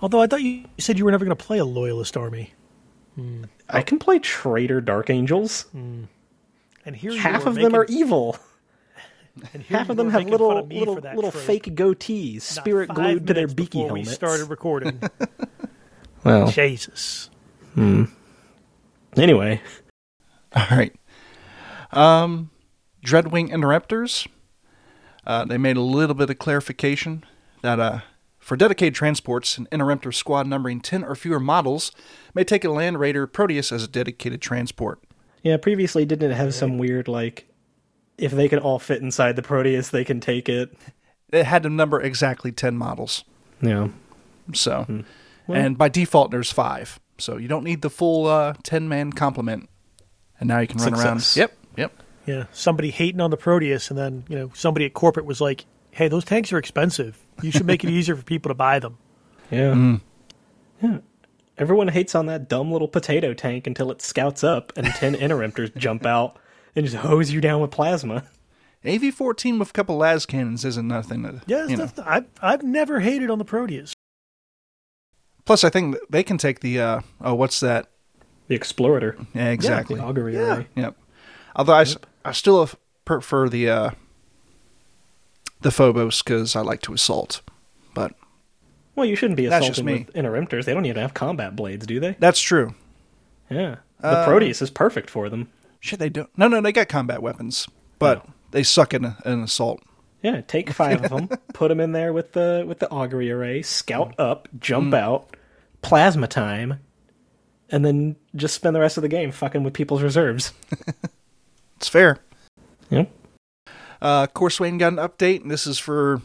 Although 0.00 0.20
I 0.20 0.26
thought 0.28 0.42
you 0.42 0.64
said 0.78 0.96
you 0.98 1.04
were 1.04 1.10
never 1.10 1.24
going 1.24 1.36
to 1.36 1.44
play 1.44 1.58
a 1.58 1.64
loyalist 1.64 2.16
army, 2.16 2.52
hmm. 3.16 3.44
I 3.68 3.82
can 3.82 3.98
play 3.98 4.18
traitor 4.20 4.80
Dark 4.80 5.10
Angels. 5.10 5.62
Hmm. 5.72 6.04
and 6.84 6.94
here 6.96 7.10
you 7.12 7.18
Half 7.20 7.46
of 7.46 7.54
them 7.56 7.74
are 7.74 7.80
making- 7.80 7.98
evil. 7.98 8.36
and 9.54 9.62
here 9.62 9.76
Half 9.78 9.88
you 9.88 9.92
of 9.92 9.96
them 9.96 10.06
were 10.06 10.12
have 10.12 10.20
making 10.20 10.32
little 10.32 10.56
of 10.58 10.68
me 10.68 10.78
little 10.78 10.94
for 10.96 11.00
that 11.02 11.16
little 11.16 11.30
trope. 11.32 11.44
fake 11.44 11.74
goatees, 11.74 12.34
Not 12.36 12.42
spirit 12.64 12.88
five 12.88 12.96
glued 12.96 13.26
to 13.26 13.34
their 13.34 13.42
minutes 13.48 13.54
beaky 13.54 13.78
before 13.78 13.86
helmets. 13.88 14.08
We 14.08 14.14
started 14.14 14.44
recording. 14.50 15.00
Well, 16.24 16.48
Jesus. 16.50 17.30
Hmm. 17.74 18.04
Anyway, 19.16 19.60
All 20.56 20.66
right. 20.70 20.94
Um, 21.92 22.50
Dreadwing 23.04 23.50
Interemptors. 23.50 24.26
Uh, 25.26 25.44
they 25.44 25.58
made 25.58 25.76
a 25.76 25.82
little 25.82 26.14
bit 26.14 26.30
of 26.30 26.38
clarification 26.38 27.24
that 27.62 27.78
uh, 27.78 28.00
for 28.38 28.56
dedicated 28.56 28.94
transports, 28.94 29.58
an 29.58 29.66
Interemptor 29.70 30.14
squad 30.14 30.46
numbering 30.46 30.80
10 30.80 31.04
or 31.04 31.14
fewer 31.14 31.40
models 31.40 31.92
may 32.34 32.44
take 32.44 32.64
a 32.64 32.70
Land 32.70 32.98
Raider 32.98 33.26
Proteus 33.26 33.70
as 33.72 33.82
a 33.84 33.88
dedicated 33.88 34.40
transport. 34.40 35.02
Yeah, 35.42 35.56
previously 35.58 36.04
didn't 36.06 36.30
it 36.30 36.34
have 36.34 36.54
some 36.54 36.78
weird 36.78 37.08
like 37.08 37.46
if 38.16 38.32
they 38.32 38.48
can 38.48 38.58
all 38.58 38.78
fit 38.78 39.00
inside 39.02 39.36
the 39.36 39.42
Proteus, 39.42 39.90
they 39.90 40.04
can 40.04 40.18
take 40.20 40.48
it. 40.48 40.74
It 41.32 41.44
had 41.44 41.62
to 41.64 41.68
number 41.70 42.00
exactly 42.00 42.50
10 42.52 42.76
models. 42.76 43.24
Yeah. 43.60 43.88
So, 44.54 44.84
Hmm. 44.84 45.00
Well- 45.46 45.60
and 45.60 45.78
by 45.78 45.88
default, 45.88 46.30
there's 46.30 46.50
five. 46.52 46.98
So 47.18 47.36
you 47.36 47.48
don't 47.48 47.64
need 47.64 47.82
the 47.82 47.90
full 47.90 48.26
uh, 48.26 48.54
10 48.62 48.88
man 48.88 49.12
complement. 49.12 49.68
And 50.40 50.48
now 50.48 50.60
you 50.60 50.66
can 50.68 50.78
run 50.78 50.94
Success. 50.94 51.36
around. 51.36 51.40
Yep, 51.42 51.58
yep. 51.76 52.02
Yeah, 52.26 52.44
somebody 52.52 52.90
hating 52.90 53.20
on 53.20 53.30
the 53.30 53.36
Proteus, 53.36 53.90
and 53.90 53.98
then 53.98 54.24
you 54.28 54.36
know 54.36 54.50
somebody 54.54 54.84
at 54.86 54.94
corporate 54.94 55.26
was 55.26 55.40
like, 55.40 55.64
"Hey, 55.90 56.06
those 56.08 56.24
tanks 56.24 56.52
are 56.52 56.58
expensive. 56.58 57.18
You 57.42 57.50
should 57.50 57.66
make 57.66 57.82
it 57.82 57.90
easier 57.98 58.14
for 58.14 58.22
people 58.22 58.50
to 58.50 58.54
buy 58.54 58.78
them." 58.78 58.98
Yeah. 59.50 59.96
Yeah. 60.82 60.98
Everyone 61.56 61.88
hates 61.88 62.14
on 62.14 62.26
that 62.26 62.48
dumb 62.48 62.70
little 62.70 62.86
potato 62.86 63.34
tank 63.34 63.66
until 63.66 63.90
it 63.90 64.00
scouts 64.00 64.44
up 64.44 64.72
and 64.76 64.86
10 64.86 65.14
interemptors 65.16 65.74
jump 65.76 66.06
out 66.06 66.38
and 66.76 66.84
just 66.86 66.98
hose 66.98 67.32
you 67.32 67.40
down 67.40 67.60
with 67.60 67.72
plasma. 67.72 68.24
AV 68.86 69.12
14 69.12 69.58
with 69.58 69.70
a 69.70 69.72
couple 69.72 69.96
las 69.96 70.24
cannons 70.24 70.64
isn't 70.64 70.86
nothing. 70.86 71.24
To, 71.24 71.42
Yeah, 71.48 71.66
you 71.66 71.76
know. 71.76 71.86
that's, 71.86 71.98
I've 71.98 72.26
I've 72.40 72.62
never 72.62 73.00
hated 73.00 73.28
on 73.30 73.38
the 73.38 73.44
Proteus. 73.44 73.92
Plus, 75.48 75.64
I 75.64 75.70
think 75.70 75.96
they 76.10 76.22
can 76.22 76.36
take 76.36 76.60
the, 76.60 76.78
uh, 76.78 77.00
oh, 77.22 77.32
what's 77.34 77.60
that? 77.60 77.88
The 78.48 78.58
Explorator. 78.58 79.26
Yeah, 79.34 79.48
exactly. 79.48 79.96
The 79.96 80.02
augury 80.02 80.34
Yeah. 80.34 80.56
array. 80.58 80.66
Yep. 80.76 80.96
Although 81.56 81.72
I, 81.72 81.86
I 82.22 82.32
still 82.32 82.68
prefer 83.06 83.48
the 83.48 83.70
uh, 83.70 83.90
the 85.62 85.70
Phobos 85.70 86.22
because 86.22 86.54
I 86.54 86.60
like 86.60 86.82
to 86.82 86.92
assault. 86.92 87.40
But 87.94 88.12
Well, 88.94 89.06
you 89.06 89.16
shouldn't 89.16 89.38
be 89.38 89.46
That's 89.46 89.66
just 89.66 89.78
assaulting 89.78 89.94
me. 90.00 90.04
with 90.06 90.14
interemptors. 90.14 90.66
They 90.66 90.74
don't 90.74 90.84
even 90.84 91.00
have 91.00 91.14
combat 91.14 91.56
blades, 91.56 91.86
do 91.86 91.98
they? 91.98 92.14
that's 92.18 92.40
true. 92.40 92.74
Yeah. 93.50 93.76
The 94.00 94.06
Uh, 94.08 94.24
Proteus 94.26 94.60
is 94.60 94.68
perfect 94.70 95.08
for 95.08 95.30
them. 95.30 95.48
Shit, 95.80 95.98
they 95.98 96.10
don't. 96.10 96.28
No, 96.36 96.46
no, 96.48 96.60
they 96.60 96.72
got 96.72 96.88
combat 96.90 97.22
weapons, 97.22 97.66
but 97.98 98.26
they 98.50 98.62
suck 98.62 98.92
in 98.92 99.14
an 99.24 99.42
assault. 99.44 99.80
Yeah, 100.22 100.40
take 100.42 100.70
five 100.70 101.02
of 101.04 101.10
them, 101.10 101.28
put 101.54 101.68
them 101.68 101.78
in 101.80 101.92
there 101.92 102.12
with 102.12 102.32
the 102.32 102.64
with 102.66 102.80
the 102.80 102.90
augury 102.90 103.30
array, 103.30 103.62
scout 103.62 104.14
up, 104.18 104.48
jump 104.58 104.92
out, 104.92 105.36
plasma 105.82 106.26
time, 106.26 106.80
and 107.70 107.84
then 107.84 108.16
just 108.34 108.54
spend 108.54 108.74
the 108.76 108.80
rest 108.80 108.96
of 108.96 109.02
the 109.02 109.08
game 109.08 109.30
fucking 109.32 109.62
with 109.62 109.74
people's 109.74 110.02
reserves. 110.02 110.52
It's 111.76 111.86
fair. 111.86 112.18
Yep. 112.90 113.08
Uh, 114.02 114.26
Corswain 114.26 114.78
got 114.78 114.92
an 114.94 114.98
update, 114.98 115.42
and 115.42 115.48
this 115.50 115.64
is 115.64 115.78
for 115.78 116.22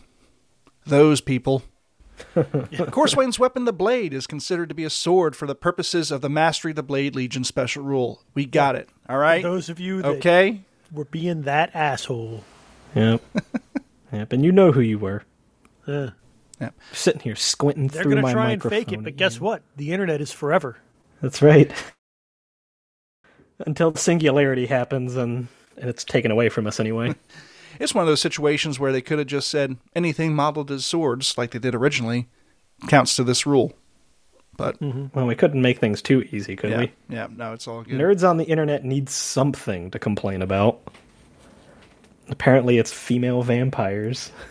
those 0.87 1.21
people. 1.21 1.61
Corswain's 2.89 3.37
weapon, 3.37 3.65
the 3.65 3.71
blade, 3.71 4.15
is 4.15 4.25
considered 4.25 4.69
to 4.69 4.73
be 4.75 4.83
a 4.83 4.89
sword 4.89 5.35
for 5.35 5.45
the 5.45 5.53
purposes 5.53 6.09
of 6.09 6.21
the 6.21 6.29
Mastery 6.29 6.71
of 6.71 6.75
the 6.75 6.81
Blade 6.81 7.15
Legion 7.15 7.43
special 7.43 7.83
rule. 7.83 8.23
We 8.33 8.47
got 8.47 8.75
it. 8.75 8.89
All 9.07 9.19
right. 9.19 9.43
Those 9.43 9.69
of 9.69 9.79
you 9.79 10.01
that 10.01 10.07
Okay. 10.17 10.61
were 10.91 11.05
being 11.05 11.43
that 11.43 11.69
asshole. 11.75 12.43
Yep. 12.95 13.21
yep. 14.11 14.33
And 14.33 14.43
you 14.43 14.51
know 14.51 14.71
who 14.71 14.81
you 14.81 14.97
were. 14.97 15.23
Uh, 16.61 16.69
Sitting 16.91 17.21
here 17.21 17.35
squinting 17.35 17.87
they're 17.87 18.03
through 18.03 18.13
going 18.13 18.17
to 18.17 18.27
my 18.27 18.33
try 18.33 18.51
and 18.51 18.61
fake 18.63 18.91
it, 18.91 19.03
but 19.03 19.15
guess 19.15 19.37
you. 19.37 19.41
what? 19.41 19.63
The 19.75 19.91
internet 19.91 20.21
is 20.21 20.31
forever. 20.31 20.77
That's 21.21 21.41
right. 21.41 21.71
Until 23.59 23.95
singularity 23.95 24.65
happens 24.65 25.15
and, 25.15 25.47
and 25.77 25.89
it's 25.89 26.03
taken 26.03 26.31
away 26.31 26.49
from 26.49 26.67
us 26.67 26.79
anyway. 26.79 27.15
It's 27.79 27.95
one 27.95 28.03
of 28.03 28.07
those 28.07 28.21
situations 28.21 28.79
where 28.79 28.91
they 28.91 29.01
could 29.01 29.17
have 29.17 29.27
just 29.27 29.49
said 29.49 29.77
anything 29.95 30.35
modeled 30.35 30.69
as 30.69 30.85
swords, 30.85 31.37
like 31.37 31.51
they 31.51 31.59
did 31.59 31.73
originally, 31.73 32.27
counts 32.87 33.15
to 33.15 33.23
this 33.23 33.45
rule. 33.45 33.73
But 34.55 34.79
well, 34.79 35.25
we 35.25 35.33
couldn't 35.35 35.61
make 35.61 35.79
things 35.79 36.01
too 36.01 36.27
easy, 36.31 36.55
could 36.55 36.69
yeah, 36.69 36.77
we? 36.77 36.91
yeah, 37.09 37.27
no, 37.35 37.53
it's 37.53 37.67
all 37.67 37.81
good. 37.81 37.95
Nerds 37.95 38.27
on 38.27 38.37
the 38.37 38.43
internet 38.43 38.83
need 38.85 39.09
something 39.09 39.89
to 39.89 39.97
complain 39.97 40.43
about. 40.43 40.79
Apparently, 42.29 42.77
it's 42.77 42.91
female 42.91 43.41
vampires. 43.41 44.31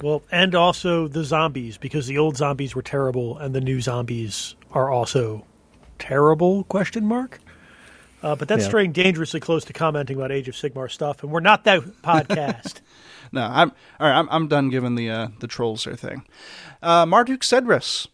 Well, 0.00 0.22
and 0.30 0.54
also 0.54 1.08
the 1.08 1.24
zombies, 1.24 1.76
because 1.78 2.06
the 2.06 2.18
old 2.18 2.36
zombies 2.36 2.74
were 2.74 2.82
terrible, 2.82 3.36
and 3.38 3.54
the 3.54 3.60
new 3.60 3.80
zombies 3.80 4.54
are 4.72 4.90
also 4.90 5.44
terrible? 5.98 6.64
Question 6.64 7.04
mark. 7.04 7.40
Uh, 8.22 8.36
but 8.36 8.46
that's 8.48 8.62
Yeah. 8.62 8.68
straying 8.68 8.92
dangerously 8.92 9.40
close 9.40 9.64
to 9.64 9.72
commenting 9.72 10.16
about 10.16 10.30
Age 10.30 10.48
of 10.48 10.54
Sigmar 10.54 10.90
stuff, 10.90 11.22
and 11.22 11.32
we're 11.32 11.40
not 11.40 11.64
that 11.64 11.82
podcast. 12.02 12.80
No, 13.34 13.40
I'm 13.50 13.72
all 13.98 14.06
right. 14.10 14.18
I'm 14.18 14.28
I'm 14.30 14.46
done 14.46 14.68
giving 14.68 14.94
the 14.94 15.08
uh, 15.10 15.28
the 15.40 15.46
trolls 15.46 15.84
their 15.84 15.96
thing. 15.96 16.26
Uh, 16.82 17.06
Marduk 17.06 17.40
Sedras, 17.40 18.06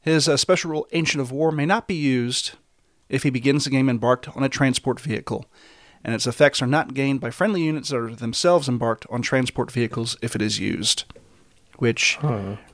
his 0.00 0.28
uh, 0.28 0.36
special 0.36 0.72
rule, 0.72 0.88
Ancient 0.90 1.20
of 1.20 1.30
War, 1.30 1.52
may 1.52 1.64
not 1.64 1.86
be 1.86 1.94
used 1.94 2.54
if 3.08 3.22
he 3.22 3.30
begins 3.30 3.62
the 3.62 3.70
game 3.70 3.88
embarked 3.88 4.28
on 4.36 4.42
a 4.42 4.48
transport 4.48 4.98
vehicle, 4.98 5.46
and 6.04 6.14
its 6.14 6.26
effects 6.26 6.62
are 6.62 6.66
not 6.66 6.94
gained 6.94 7.20
by 7.20 7.30
friendly 7.30 7.62
units 7.62 7.88
that 7.90 7.96
are 7.98 8.14
themselves 8.14 8.68
embarked 8.68 9.06
on 9.10 9.22
transport 9.22 9.70
vehicles 9.70 10.16
if 10.22 10.34
it 10.34 10.42
is 10.42 10.58
used. 10.58 11.04
Which, 11.78 12.18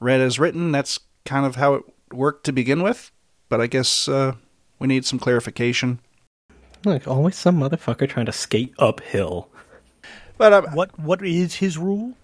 read 0.01 0.21
as 0.21 0.39
written, 0.39 0.71
that's 0.71 1.01
kind 1.25 1.45
of 1.45 1.57
how 1.57 1.75
it 1.75 1.83
worked 2.13 2.45
to 2.45 2.53
begin 2.53 2.83
with, 2.83 3.11
but 3.49 3.61
I 3.61 3.67
guess 3.67 4.09
uh, 4.09 4.35
we 4.79 4.87
need 4.87 5.05
some 5.05 5.19
clarification. 5.19 5.99
Like 6.85 7.07
always, 7.09 7.37
some 7.37 7.59
motherfucker 7.61 8.09
trying 8.09 8.27
to 8.27 8.33
skate 8.33 8.75
uphill. 8.79 9.49
But 10.37 10.53
uh, 10.53 10.63
what 10.73 10.99
What 10.99 11.25
is 11.25 11.57
his 11.57 11.79
rule? 11.79 12.15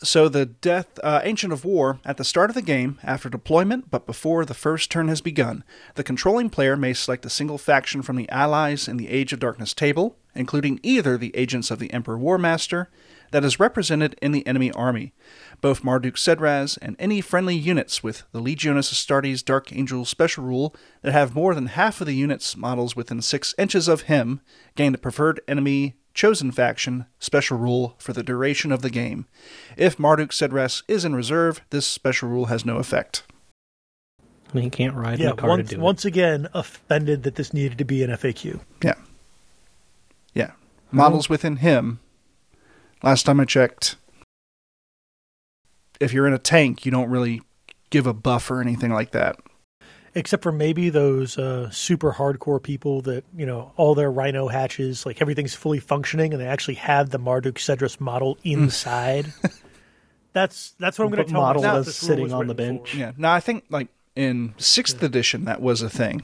So 0.00 0.28
the 0.28 0.46
death, 0.46 1.00
uh, 1.02 1.20
Ancient 1.24 1.52
of 1.52 1.64
War, 1.64 1.98
at 2.04 2.18
the 2.18 2.24
start 2.24 2.50
of 2.50 2.54
the 2.54 2.62
game, 2.62 3.00
after 3.02 3.28
deployment, 3.28 3.90
but 3.90 4.06
before 4.06 4.44
the 4.44 4.54
first 4.54 4.92
turn 4.92 5.08
has 5.08 5.20
begun, 5.20 5.64
the 5.96 6.04
controlling 6.04 6.50
player 6.50 6.76
may 6.76 6.92
select 6.92 7.26
a 7.26 7.30
single 7.30 7.58
faction 7.58 8.02
from 8.02 8.14
the 8.14 8.30
allies 8.30 8.86
in 8.86 8.96
the 8.96 9.08
Age 9.08 9.32
of 9.32 9.40
Darkness 9.40 9.74
table, 9.74 10.16
including 10.36 10.78
either 10.84 11.18
the 11.18 11.34
agents 11.34 11.72
of 11.72 11.80
the 11.80 11.92
Emperor 11.92 12.16
Warmaster 12.16 12.86
that 13.32 13.44
is 13.44 13.58
represented 13.58 14.16
in 14.22 14.30
the 14.30 14.46
enemy 14.46 14.70
army, 14.70 15.12
both 15.60 15.82
Marduk 15.82 16.14
Sedras 16.14 16.78
and 16.80 16.94
any 17.00 17.20
friendly 17.20 17.56
units 17.56 18.00
with 18.00 18.22
the 18.30 18.40
Legiones 18.40 18.92
Astartes 18.92 19.44
Dark 19.44 19.72
Angel 19.72 20.04
special 20.04 20.44
rule 20.44 20.76
that 21.02 21.12
have 21.12 21.34
more 21.34 21.56
than 21.56 21.66
half 21.66 22.00
of 22.00 22.06
the 22.06 22.14
units 22.14 22.56
models 22.56 22.94
within 22.94 23.20
six 23.20 23.52
inches 23.58 23.88
of 23.88 24.02
him 24.02 24.40
gain 24.76 24.92
the 24.92 24.98
preferred 24.98 25.40
enemy 25.48 25.96
chosen 26.14 26.50
faction 26.50 27.06
special 27.18 27.58
rule 27.58 27.94
for 27.98 28.12
the 28.12 28.22
duration 28.22 28.72
of 28.72 28.82
the 28.82 28.90
game. 28.90 29.26
If 29.76 29.98
Marduk 29.98 30.30
Sedras 30.30 30.82
is 30.88 31.04
in 31.04 31.14
reserve, 31.14 31.60
this 31.70 31.86
special 31.86 32.28
rule 32.28 32.46
has 32.46 32.64
no 32.64 32.76
effect. 32.78 33.22
I 34.20 34.54
mean, 34.54 34.64
he 34.64 34.70
can't 34.70 34.94
ride 34.94 35.20
in 35.20 35.26
Yeah, 35.26 35.32
a 35.32 35.36
car 35.36 35.50
once 35.50 35.68
to 35.68 35.76
do 35.76 35.80
once 35.80 36.04
again 36.04 36.48
offended 36.54 37.22
that 37.24 37.34
this 37.34 37.52
needed 37.52 37.78
to 37.78 37.84
be 37.84 38.02
an 38.02 38.10
FAQ. 38.10 38.60
Yeah. 38.82 38.94
Yeah. 40.34 40.52
Models 40.90 41.28
within 41.28 41.56
him. 41.56 42.00
Last 43.02 43.24
time 43.24 43.40
I 43.40 43.44
checked, 43.44 43.96
if 46.00 46.12
you're 46.12 46.26
in 46.26 46.32
a 46.32 46.38
tank, 46.38 46.84
you 46.86 46.90
don't 46.90 47.10
really 47.10 47.42
give 47.90 48.06
a 48.06 48.14
buff 48.14 48.50
or 48.50 48.60
anything 48.60 48.92
like 48.92 49.12
that. 49.12 49.36
Except 50.14 50.42
for 50.42 50.52
maybe 50.52 50.90
those 50.90 51.36
uh, 51.38 51.70
super 51.70 52.12
hardcore 52.12 52.62
people 52.62 53.02
that, 53.02 53.24
you 53.36 53.46
know, 53.46 53.72
all 53.76 53.94
their 53.94 54.10
rhino 54.10 54.48
hatches, 54.48 55.04
like 55.04 55.20
everything's 55.20 55.54
fully 55.54 55.80
functioning 55.80 56.32
and 56.32 56.40
they 56.40 56.46
actually 56.46 56.74
have 56.74 57.10
the 57.10 57.18
Marduk 57.18 57.56
Sedras 57.56 58.00
model 58.00 58.38
inside. 58.42 59.32
that's 60.32 60.74
that's 60.78 60.98
what 60.98 61.06
I'm 61.06 61.10
going 61.10 61.26
to 61.26 61.30
tell 61.32 61.42
model 61.42 61.62
myself 61.62 61.88
as 61.88 61.96
sitting 61.96 62.32
on 62.32 62.46
the 62.46 62.54
bench. 62.54 62.90
for. 62.92 62.96
Yeah. 62.96 63.12
No, 63.16 63.30
I 63.30 63.40
think 63.40 63.64
like 63.70 63.88
in 64.16 64.54
sixth 64.56 65.02
edition 65.02 65.44
that 65.44 65.60
was 65.60 65.82
a 65.82 65.90
thing. 65.90 66.22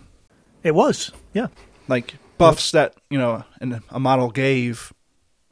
It 0.63 0.75
was. 0.75 1.13
Yeah. 1.33 1.49
Like 1.87 2.15
buffs 2.39 2.71
that, 2.73 2.95
you 3.11 3.19
know, 3.19 3.45
and 3.61 3.83
a 3.91 4.01
model 4.01 4.31
gave, 4.31 4.93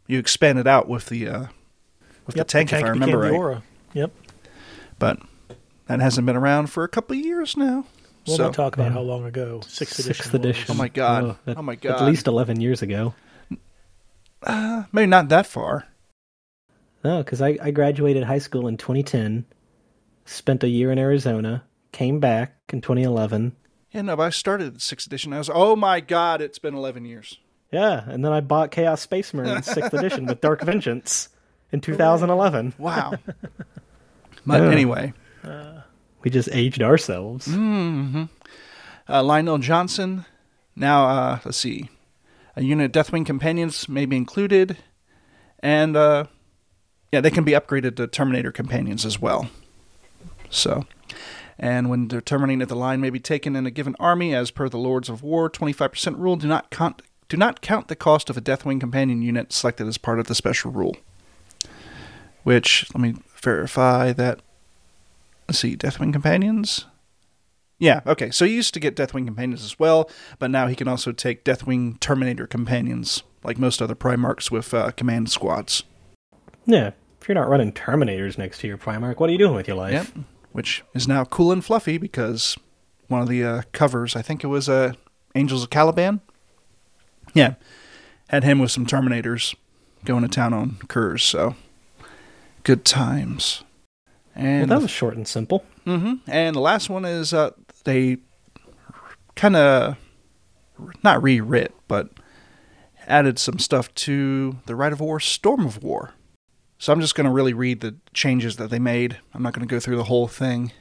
you 0.06 0.18
expanded 0.18 0.66
out 0.66 0.88
with 0.88 1.06
the 1.06 1.28
uh 1.28 1.46
with 2.26 2.36
Yep, 2.36 2.46
the 2.46 2.50
tank, 2.50 2.72
if 2.72 2.84
I 2.84 2.88
remember 2.88 3.18
right. 3.18 3.32
aura. 3.32 3.62
Yep. 3.94 4.12
But 4.98 5.20
that 5.86 6.00
hasn't 6.00 6.26
been 6.26 6.36
around 6.36 6.68
for 6.68 6.84
a 6.84 6.88
couple 6.88 7.16
of 7.16 7.24
years 7.24 7.56
now. 7.56 7.84
We'll 8.26 8.36
so 8.36 8.44
not 8.44 8.54
talk 8.54 8.74
about 8.74 8.86
Yeah. 8.86 8.92
how 8.92 9.00
long 9.00 9.24
ago. 9.24 9.60
Sixth 9.66 9.98
edition. 9.98 10.14
Sixth 10.14 10.32
was. 10.32 10.40
edition. 10.40 10.66
Oh 10.70 10.74
my 10.74 10.88
God. 10.88 11.24
Oh, 11.24 11.36
that- 11.44 11.56
Oh 11.58 11.62
my 11.62 11.74
god. 11.74 12.00
At 12.02 12.06
least 12.06 12.26
11 12.26 12.60
years 12.60 12.82
ago. 12.82 13.14
Uh, 14.42 14.84
maybe 14.92 15.06
not 15.06 15.28
that 15.28 15.46
far. 15.46 15.86
No, 17.04 17.18
because 17.22 17.40
I, 17.42 17.58
I 17.62 17.70
graduated 17.72 18.24
high 18.24 18.38
school 18.38 18.66
in 18.68 18.76
2010, 18.76 19.44
spent 20.24 20.62
a 20.62 20.68
year 20.68 20.90
in 20.92 20.98
Arizona, 20.98 21.64
came 21.90 22.20
back 22.20 22.56
in 22.72 22.80
2011. 22.80 23.56
Yeah, 23.92 24.02
no, 24.02 24.16
but 24.16 24.22
I 24.24 24.30
started 24.30 24.74
at 24.76 24.80
sixth 24.80 25.06
edition. 25.06 25.32
I 25.32 25.38
was, 25.38 25.50
oh 25.52 25.76
my 25.76 26.00
god, 26.00 26.40
it's 26.40 26.58
been 26.58 26.74
eleven 26.74 27.04
years. 27.04 27.38
Yeah, 27.70 28.02
and 28.08 28.24
then 28.24 28.32
I 28.32 28.40
bought 28.40 28.70
Chaos 28.70 29.00
Space 29.00 29.32
Marine 29.34 29.56
6th 29.58 29.92
edition 29.98 30.26
with 30.26 30.40
Dark 30.40 30.62
Vengeance 30.62 31.28
in 31.72 31.80
2011. 31.80 32.74
Wow. 32.78 33.14
but 34.46 34.62
Yeah. 34.62 34.70
anyway, 34.70 35.12
uh, 35.44 35.81
We 36.22 36.30
just 36.30 36.48
aged 36.52 36.82
ourselves. 36.82 37.46
uh, 39.08 39.22
Lion 39.22 39.46
El'Jonson. 39.46 40.24
Now, 40.74 41.06
uh, 41.06 41.38
let's 41.44 41.58
see, 41.58 41.90
a 42.56 42.62
unit 42.62 42.92
Deathwing 42.92 43.26
companions 43.26 43.88
may 43.88 44.06
be 44.06 44.16
included, 44.16 44.78
and 45.60 45.96
uh, 45.96 46.24
yeah, 47.10 47.20
they 47.20 47.30
can 47.30 47.44
be 47.44 47.52
upgraded 47.52 47.96
to 47.96 48.06
Terminator 48.06 48.52
companions 48.52 49.04
as 49.04 49.20
well. 49.20 49.50
So, 50.48 50.86
and 51.58 51.90
when 51.90 52.08
determining 52.08 52.60
if 52.60 52.68
the 52.68 52.76
Lion 52.76 53.00
may 53.00 53.10
be 53.10 53.20
taken 53.20 53.54
in 53.54 53.66
a 53.66 53.70
given 53.70 53.94
army, 54.00 54.34
as 54.34 54.50
per 54.50 54.68
the 54.68 54.78
Lords 54.78 55.08
of 55.08 55.22
War 55.22 55.50
25% 55.50 56.18
rule, 56.18 56.36
do 56.36 56.46
not 56.46 56.70
count 56.70 57.02
do 57.28 57.36
not 57.36 57.62
count 57.62 57.88
the 57.88 57.96
cost 57.96 58.28
of 58.28 58.36
a 58.36 58.42
Deathwing 58.42 58.78
companion 58.78 59.22
unit 59.22 59.52
selected 59.52 59.86
as 59.86 59.96
part 59.96 60.18
of 60.18 60.26
the 60.26 60.34
special 60.34 60.70
rule. 60.70 60.96
Which 62.42 62.86
let 62.94 63.00
me 63.00 63.14
verify 63.40 64.12
that. 64.12 64.40
Let's 65.52 65.60
see, 65.60 65.76
Deathwing 65.76 66.14
companions. 66.14 66.86
Yeah, 67.78 68.00
okay. 68.06 68.30
So 68.30 68.46
he 68.46 68.54
used 68.54 68.72
to 68.72 68.80
get 68.80 68.96
Deathwing 68.96 69.26
companions 69.26 69.62
as 69.62 69.78
well, 69.78 70.08
but 70.38 70.50
now 70.50 70.66
he 70.66 70.74
can 70.74 70.88
also 70.88 71.12
take 71.12 71.44
Deathwing 71.44 72.00
Terminator 72.00 72.46
companions, 72.46 73.22
like 73.44 73.58
most 73.58 73.82
other 73.82 73.94
Primarchs 73.94 74.50
with 74.50 74.72
uh, 74.72 74.92
command 74.92 75.30
squads. 75.30 75.82
Yeah, 76.64 76.92
if 77.20 77.28
you're 77.28 77.34
not 77.34 77.50
running 77.50 77.70
Terminators 77.70 78.38
next 78.38 78.60
to 78.60 78.66
your 78.66 78.78
Primarch, 78.78 79.20
what 79.20 79.28
are 79.28 79.32
you 79.32 79.38
doing 79.38 79.54
with 79.54 79.68
your 79.68 79.76
life? 79.76 79.92
Yep. 79.92 80.24
Which 80.52 80.84
is 80.94 81.06
now 81.06 81.26
cool 81.26 81.52
and 81.52 81.62
fluffy 81.62 81.98
because 81.98 82.56
one 83.08 83.20
of 83.20 83.28
the 83.28 83.44
uh, 83.44 83.62
covers, 83.72 84.16
I 84.16 84.22
think 84.22 84.42
it 84.42 84.46
was 84.46 84.70
uh, 84.70 84.94
Angels 85.34 85.64
of 85.64 85.68
Caliban. 85.68 86.22
Yeah, 87.34 87.56
had 88.28 88.42
him 88.42 88.58
with 88.58 88.70
some 88.70 88.86
Terminators 88.86 89.54
going 90.06 90.22
to 90.22 90.28
town 90.28 90.54
on 90.54 90.78
Curze. 90.88 91.20
So 91.20 91.56
good 92.64 92.86
times. 92.86 93.64
Well, 94.36 94.66
that 94.66 94.80
was 94.82 94.90
short 94.90 95.16
and 95.16 95.26
simple. 95.28 95.64
hmm 95.84 96.14
And 96.26 96.56
the 96.56 96.60
last 96.60 96.88
one 96.88 97.04
is 97.04 97.34
uh, 97.34 97.50
they 97.84 98.18
kind 99.36 99.56
of 99.56 99.96
not 101.04 101.20
rewrit, 101.20 101.70
but 101.88 102.08
added 103.06 103.38
some 103.38 103.58
stuff 103.58 103.92
to 103.94 104.56
the 104.66 104.74
Rite 104.74 104.92
of 104.92 105.00
War, 105.00 105.20
Storm 105.20 105.66
of 105.66 105.82
War. 105.82 106.14
So 106.78 106.92
I'm 106.92 107.00
just 107.00 107.14
going 107.14 107.26
to 107.26 107.30
really 107.32 107.52
read 107.52 107.80
the 107.80 107.94
changes 108.14 108.56
that 108.56 108.70
they 108.70 108.78
made. 108.78 109.18
I'm 109.34 109.42
not 109.42 109.52
going 109.52 109.66
to 109.66 109.70
go 109.72 109.78
through 109.80 109.96
the 109.96 110.04
whole 110.04 110.28
thing. 110.28 110.72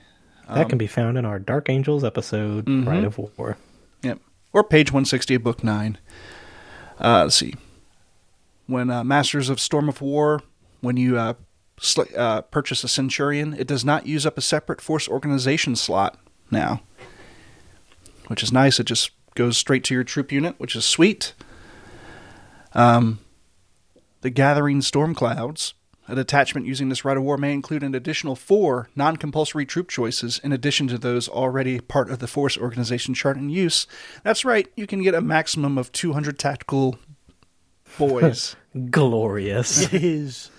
that 0.53 0.67
can 0.69 0.77
be 0.77 0.87
found 0.87 1.17
in 1.17 1.25
our 1.25 1.39
Dark 1.39 1.69
Angels 1.69 2.03
episode, 2.03 2.65
Mhm. 2.65 2.85
Rite 2.87 3.03
of 3.05 3.17
War. 3.17 3.57
Yep. 4.03 4.19
Or 4.53 4.63
page 4.63 4.91
160 4.91 5.35
of 5.35 5.43
book 5.43 5.63
9. 5.63 5.97
Uh, 6.99 7.23
let's 7.23 7.35
see. 7.35 7.53
When 8.67 8.89
uh, 8.89 9.03
Masters 9.03 9.49
of 9.49 9.59
Storm 9.59 9.87
of 9.89 10.01
War 10.01 10.41
when 10.81 10.97
you 10.97 11.17
uh, 11.17 11.33
uh, 12.15 12.41
purchase 12.43 12.83
a 12.83 12.87
Centurion, 12.87 13.53
it 13.53 13.67
does 13.67 13.83
not 13.83 14.05
use 14.05 14.25
up 14.25 14.37
a 14.37 14.41
separate 14.41 14.81
force 14.81 15.07
organization 15.07 15.75
slot 15.75 16.17
now, 16.49 16.81
which 18.27 18.43
is 18.43 18.51
nice. 18.51 18.79
It 18.79 18.85
just 18.85 19.11
goes 19.35 19.57
straight 19.57 19.83
to 19.85 19.93
your 19.93 20.03
troop 20.03 20.31
unit, 20.31 20.55
which 20.57 20.75
is 20.75 20.85
sweet. 20.85 21.33
Um, 22.73 23.19
the 24.21 24.29
Gathering 24.29 24.81
Storm 24.81 25.13
Clouds. 25.15 25.73
A 26.07 26.15
detachment 26.15 26.67
using 26.67 26.89
this 26.89 27.05
rite 27.05 27.15
of 27.15 27.23
war 27.23 27.37
may 27.37 27.53
include 27.53 27.83
an 27.83 27.95
additional 27.95 28.35
four 28.35 28.89
non 28.97 29.15
compulsory 29.15 29.65
troop 29.65 29.87
choices 29.87 30.41
in 30.43 30.51
addition 30.51 30.87
to 30.89 30.97
those 30.97 31.29
already 31.29 31.79
part 31.79 32.09
of 32.09 32.19
the 32.19 32.27
force 32.27 32.57
organization 32.57 33.13
chart 33.13 33.37
in 33.37 33.49
use. 33.49 33.87
That's 34.23 34.43
right, 34.43 34.67
you 34.75 34.87
can 34.87 35.03
get 35.03 35.13
a 35.13 35.21
maximum 35.21 35.77
of 35.77 35.91
200 35.93 36.37
tactical 36.37 36.97
boys. 37.97 38.57
Glorious. 38.89 39.93
It 39.93 40.03
is 40.03 40.49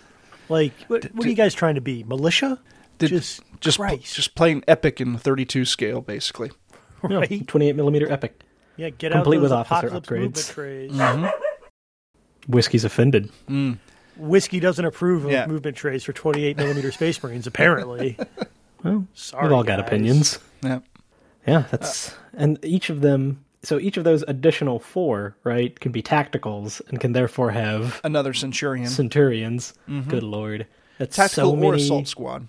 like 0.52 0.72
what, 0.88 1.04
what 1.14 1.26
are 1.26 1.28
you 1.30 1.34
guys 1.34 1.54
trying 1.54 1.74
to 1.76 1.80
be? 1.80 2.04
Militia? 2.04 2.58
Did- 2.98 3.08
just 3.10 3.40
just 3.60 3.78
Christ, 3.78 4.14
just 4.14 4.34
plain 4.34 4.62
epic 4.68 5.00
in 5.00 5.16
32 5.16 5.64
scale, 5.64 6.00
basically. 6.00 6.50
Yeah, 7.08 7.16
right? 7.20 7.46
28 7.48 7.74
millimeter 7.76 8.10
epic. 8.10 8.42
Yeah, 8.76 8.90
get 8.90 9.12
Complete 9.12 9.36
out 9.36 9.40
those 9.40 9.50
with 9.50 9.52
officer 9.52 9.86
apocalypse 9.88 10.10
movement 10.10 10.34
upgrades. 10.36 10.90
Mm-hmm. 10.92 12.52
Whiskey's 12.52 12.84
offended. 12.84 13.30
Mm. 13.48 13.78
Whiskey 14.16 14.60
doesn't 14.60 14.84
approve 14.84 15.24
of 15.24 15.30
Yeah. 15.30 15.46
movement 15.46 15.76
trays 15.76 16.04
for 16.04 16.12
28 16.12 16.56
millimeter 16.56 16.90
Space 16.92 17.22
Marines. 17.22 17.46
Apparently, 17.46 18.18
Well, 18.84 19.06
sorry, 19.14 19.44
we've 19.44 19.52
all 19.52 19.62
got 19.64 19.78
opinions. 19.80 20.38
Yeah. 20.62 20.80
Yeah, 21.46 21.64
that's 21.70 22.14
and 22.34 22.58
each 22.64 22.90
of 22.90 23.00
them. 23.00 23.44
So 23.64 23.78
each 23.78 23.96
of 23.96 24.02
those 24.04 24.24
additional 24.26 24.80
four, 24.80 25.36
right, 25.44 25.78
can 25.78 25.92
be 25.92 26.02
tacticals 26.02 26.80
and 26.88 26.98
can 27.00 27.12
therefore 27.12 27.52
have 27.52 28.00
Another 28.02 28.34
Centurion. 28.34 28.88
centurions. 28.88 29.72
Good 30.08 30.24
lord, 30.24 30.66
that's 30.98 31.14
Tactical 31.16 31.52
so 31.52 31.62
or 31.64 31.74
assault 31.74 32.08
squad. 32.08 32.48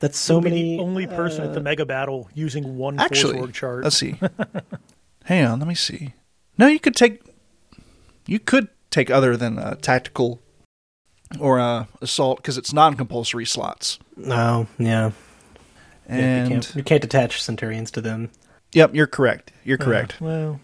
That's 0.00 0.16
so 0.18 0.40
many. 0.40 0.76
the 0.76 0.82
only 0.82 1.06
person 1.06 1.44
at 1.44 1.52
the 1.54 1.60
mega 1.60 1.84
battle 1.84 2.30
using 2.34 2.76
one 2.78 2.98
Actually, 3.00 3.32
force 3.34 3.42
org 3.42 3.52
chart. 3.52 3.84
let's 3.84 3.96
see. 3.96 4.18
Hang 5.24 5.44
on, 5.44 5.58
let 5.58 5.68
me 5.68 5.74
see. 5.74 6.14
No, 6.56 6.66
you 6.66 6.78
could 6.80 6.94
take. 6.96 7.20
You 8.26 8.38
could 8.38 8.68
take 8.90 9.10
other 9.10 9.36
than 9.36 9.58
uh, 9.58 9.74
tactical 9.82 10.40
or 11.38 11.58
uh, 11.60 11.84
assault 12.00 12.38
because 12.38 12.56
it's 12.56 12.72
non-compulsory 12.72 13.44
slots. 13.44 13.98
No, 14.16 14.66
yeah, 14.78 15.10
Yeah, 16.08 16.16
you 16.16 16.20
And 16.22 16.48
can't 16.50 16.74
you 16.76 16.82
can't 16.82 17.04
attach 17.04 17.42
centurions 17.42 17.90
to 17.92 18.00
them. 18.00 18.30
Yep, 18.72 18.94
you're 18.94 19.06
correct. 19.06 19.52
You're 19.64 19.78
correct. 19.78 20.20
Well, 20.20 20.60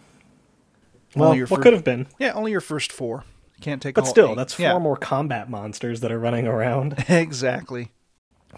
Well, 1.17 1.35
your 1.35 1.47
what 1.47 1.63
could 1.63 1.73
have 1.73 1.85
been, 1.85 2.07
Yeah, 2.19 2.33
only 2.33 2.51
your 2.53 2.61
first 2.61 2.93
four. 2.93 3.25
You 3.57 3.63
can't 3.63 3.81
take. 3.83 3.95
but 3.95 4.07
still, 4.07 4.31
eight. 4.33 4.37
that's 4.37 4.55
four 4.55 4.65
Yeah, 4.67 4.79
more 4.79 4.97
combat 4.97 5.49
monsters 5.49 6.01
that 6.01 6.11
are 6.13 6.19
running 6.19 6.47
around. 6.47 7.05
exactly. 7.09 7.91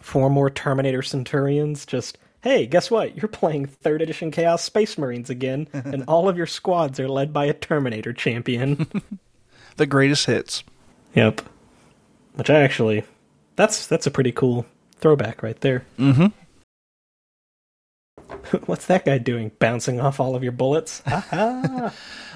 four 0.00 0.30
more 0.30 0.50
Terminator 0.50 1.02
Centurions. 1.02 1.84
Just 1.86 2.18
hey, 2.42 2.66
guess 2.66 2.90
what? 2.90 3.16
You're 3.16 3.28
playing 3.28 3.66
third 3.66 4.00
edition 4.02 4.30
Chaos 4.30 4.62
Space 4.62 4.96
Marines 4.96 5.30
again, 5.30 5.68
and 5.72 6.04
all 6.08 6.28
of 6.28 6.36
your 6.36 6.46
squads 6.46 6.98
are 7.00 7.08
led 7.08 7.32
by 7.32 7.44
a 7.46 7.52
Terminator 7.54 8.12
champion. 8.12 8.86
The 9.76 9.84
greatest 9.84 10.24
hits. 10.24 10.64
yep. 11.14 11.42
Which 12.32 12.48
I 12.48 12.60
actually, 12.62 13.04
that's 13.56 13.86
that's 13.86 14.06
a 14.06 14.10
pretty 14.10 14.32
cool 14.32 14.64
throwback 15.00 15.42
right 15.42 15.60
there. 15.60 15.84
Mm-hmm. 15.98 16.28
What's 18.66 18.86
that 18.86 19.04
guy 19.04 19.18
doing? 19.18 19.50
Bouncing 19.58 20.00
off 20.00 20.20
all 20.20 20.34
of 20.36 20.42
your 20.42 20.52
bullets? 20.52 21.02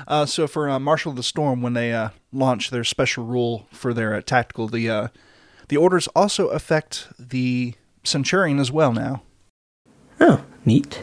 Uh, 0.09 0.25
so 0.26 0.47
for 0.49 0.69
uh, 0.69 0.79
Marshal 0.81 1.11
of 1.11 1.17
the 1.17 1.23
Storm, 1.23 1.61
when 1.62 1.75
they 1.75 1.93
uh, 1.93 2.09
launch 2.33 2.71
their 2.71 2.83
special 2.83 3.25
rule 3.25 3.69
for 3.71 3.93
their 3.95 4.14
uh, 4.14 4.21
tactical, 4.23 4.67
the 4.67 4.88
uh, 4.88 5.09
the 5.69 5.76
orders 5.76 6.09
also 6.17 6.49
affect 6.49 7.07
the 7.19 7.75
Centurion 8.02 8.59
as 8.59 8.73
well 8.73 8.93
now. 8.93 9.23
oh, 10.19 10.43
neat. 10.64 11.02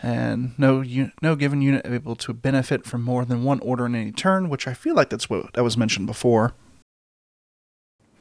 and 0.00 0.56
no 0.58 0.80
un- 0.82 1.12
no 1.20 1.34
given 1.34 1.60
unit 1.60 1.84
able 1.84 2.14
to 2.16 2.32
benefit 2.32 2.86
from 2.86 3.02
more 3.02 3.24
than 3.24 3.42
one 3.42 3.58
order 3.60 3.84
in 3.86 3.94
any 3.96 4.12
turn, 4.12 4.48
which 4.48 4.66
I 4.68 4.72
feel 4.74 4.94
like 4.94 5.10
that's 5.10 5.28
what 5.28 5.52
that 5.54 5.64
was 5.64 5.76
mentioned 5.76 6.06
before. 6.06 6.54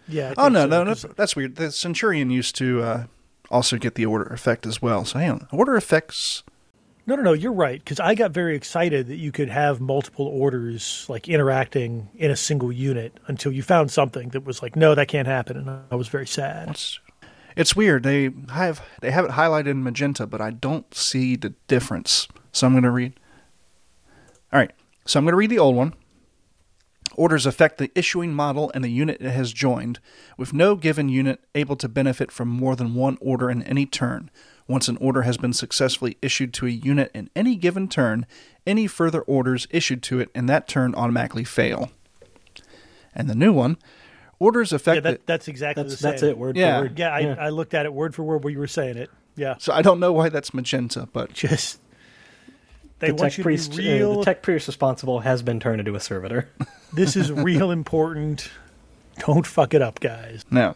yeah. 0.07 0.33
I 0.37 0.45
Oh 0.45 0.49
no, 0.49 0.61
so, 0.61 0.67
no, 0.67 0.83
no, 0.83 0.91
'cause 0.91 1.05
that's 1.15 1.35
weird. 1.35 1.55
The 1.55 1.71
Centurion 1.71 2.31
used 2.31 2.55
to 2.57 2.81
uh, 2.81 3.03
also 3.49 3.77
get 3.77 3.95
the 3.95 4.05
order 4.05 4.25
effect 4.25 4.65
as 4.65 4.81
well. 4.81 5.05
So 5.05 5.19
hang 5.19 5.31
on, 5.31 5.47
order 5.51 5.75
effects. 5.75 6.43
No, 7.05 7.15
no, 7.15 7.21
no. 7.21 7.33
You're 7.33 7.53
right 7.53 7.79
because 7.79 8.01
I 8.01 8.15
got 8.15 8.31
very 8.31 8.55
excited 8.55 9.07
that 9.07 9.15
you 9.15 9.31
could 9.31 9.49
have 9.49 9.79
multiple 9.79 10.27
orders 10.27 11.05
like 11.07 11.29
interacting 11.29 12.09
in 12.15 12.31
a 12.31 12.35
single 12.35 12.71
unit 12.71 13.17
until 13.27 13.51
you 13.51 13.63
found 13.63 13.91
something 13.91 14.29
that 14.29 14.43
was 14.43 14.61
like, 14.61 14.75
no, 14.75 14.93
that 14.93 15.07
can't 15.07 15.27
happen, 15.27 15.55
and 15.55 15.69
I 15.89 15.95
was 15.95 16.09
very 16.09 16.27
sad. 16.27 16.67
What's 16.67 16.99
it's 17.57 17.75
weird. 17.75 18.03
They 18.03 18.29
have 18.49 18.81
they 19.01 19.09
have 19.09 19.25
it 19.25 19.31
highlighted 19.31 19.67
in 19.67 19.83
magenta, 19.83 20.27
but 20.27 20.39
I 20.39 20.51
don't 20.51 20.93
see 20.93 21.35
the 21.35 21.55
difference. 21.67 22.27
So 22.51 22.67
I'm 22.67 22.73
going 22.73 22.83
to 22.83 22.91
read. 22.91 23.19
All 24.53 24.59
right, 24.59 24.71
so 25.05 25.19
I'm 25.19 25.25
going 25.25 25.33
to 25.33 25.37
read 25.37 25.49
the 25.49 25.59
old 25.59 25.75
one. 25.75 25.93
Orders 27.15 27.45
affect 27.45 27.77
the 27.77 27.91
issuing 27.95 28.33
model 28.33 28.71
and 28.75 28.83
the 28.83 28.89
unit 28.91 29.17
it 29.21 29.31
has 29.31 29.51
joined, 29.53 29.99
with 30.37 30.53
no 30.53 30.75
given 30.75 31.09
unit 31.09 31.39
able 31.55 31.75
to 31.77 31.89
benefit 31.89 32.31
from 32.31 32.47
more 32.47 32.75
than 32.75 32.93
one 32.93 33.17
order 33.21 33.49
in 33.49 33.63
any 33.63 33.85
turn. 33.85 34.29
Once 34.67 34.87
an 34.87 34.97
order 34.97 35.21
has 35.23 35.37
been 35.37 35.53
successfully 35.53 36.17
issued 36.21 36.53
to 36.53 36.65
a 36.67 36.69
unit 36.69 37.09
in 37.13 37.29
any 37.35 37.55
given 37.55 37.87
turn, 37.87 38.25
any 38.67 38.85
further 38.85 39.21
orders 39.21 39.67
issued 39.71 40.03
to 40.03 40.19
it 40.19 40.29
in 40.35 40.45
that 40.45 40.67
turn 40.67 40.93
automatically 40.93 41.43
fail. 41.45 41.89
And 43.15 43.29
the 43.29 43.35
new 43.35 43.53
one, 43.53 43.77
orders 44.37 44.73
affect 44.73 44.97
Yeah, 44.97 45.11
that, 45.11 45.25
that's 45.25 45.47
exactly 45.47 45.83
That's 45.83 45.95
the 45.95 46.01
same. 46.01 46.11
that's 46.11 46.23
it. 46.23 46.37
Word 46.37 46.57
Yeah. 46.57 46.75
for 46.77 46.81
word. 46.83 46.99
Yeah, 46.99 47.09
I, 47.13 47.21
I 47.45 47.49
looked 47.49 47.73
at 47.73 47.85
it 47.85 47.93
word 47.93 48.13
for 48.13 48.23
word 48.23 48.43
where 48.43 48.51
you 48.51 48.59
were 48.59 48.67
saying 48.67 48.97
it. 48.97 49.09
Yeah, 49.35 49.55
So 49.59 49.71
I 49.71 49.81
don't 49.81 49.99
know 49.99 50.11
why 50.13 50.29
that's 50.29 50.53
magenta, 50.53 51.07
but 51.13 51.31
just 51.33 51.79
they 52.99 53.07
the 53.07 53.13
want 53.13 53.31
tech 53.31 53.37
you 53.37 53.43
to 53.43 53.45
priest, 53.45 53.77
be 53.77 53.89
uh, 53.89 53.95
real. 53.95 54.17
the 54.19 54.25
tech 54.25 54.41
priest 54.41 54.67
responsible 54.67 55.21
has 55.21 55.41
been 55.43 55.59
turned 55.59 55.79
into 55.79 55.95
a 55.95 55.99
servitor. 55.99 56.49
this 56.93 57.15
is 57.15 57.31
real 57.31 57.71
important. 57.71 58.49
Don't 59.19 59.45
fuck 59.47 59.73
it 59.73 59.81
up, 59.81 59.99
guys. 59.99 60.45
no. 60.51 60.75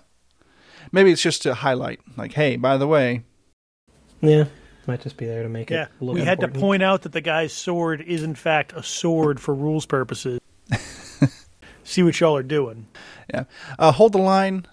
Maybe 0.92 1.12
it's 1.12 1.22
just 1.22 1.44
to 1.44 1.54
highlight, 1.54 2.00
like, 2.18 2.34
hey, 2.34 2.58
by 2.58 2.76
the 2.76 2.88
way, 2.88 3.24
yeah, 4.20 4.46
might 4.88 5.00
just 5.00 5.16
be 5.16 5.26
there 5.26 5.44
to 5.44 5.48
make 5.48 5.70
Yeah, 5.70 5.84
it. 5.84 5.90
Look 6.02 6.16
we 6.16 6.22
had 6.22 6.40
to 6.42 6.48
point 6.50 6.84
out 6.84 7.04
that 7.04 7.14
the 7.14 7.22
guy's 7.22 7.54
sword 7.54 8.02
is 8.02 8.24
in 8.24 8.36
fact 8.36 8.74
a 8.74 8.84
sword 8.84 9.40
for 9.40 9.54
rules 9.56 9.86
purposes. 9.86 10.40
See 11.84 12.04
what 12.04 12.20
y'all 12.20 12.36
are 12.36 12.44
doing. 12.44 12.88
yeah, 13.34 13.46
uh, 13.80 13.92
hold 13.94 14.12
the 14.14 14.18
line. 14.18 14.66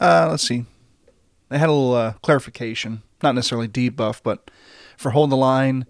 Uh, 0.00 0.28
let's 0.30 0.42
see. 0.46 0.64
They 1.50 1.58
had 1.58 1.68
a 1.68 1.72
little 1.72 1.94
uh, 1.94 2.12
clarification, 2.22 3.02
not 3.22 3.34
necessarily 3.34 3.68
debuff, 3.68 4.20
but 4.24 4.50
for 4.96 5.10
hold 5.10 5.30
the 5.30 5.36
line, 5.36 5.86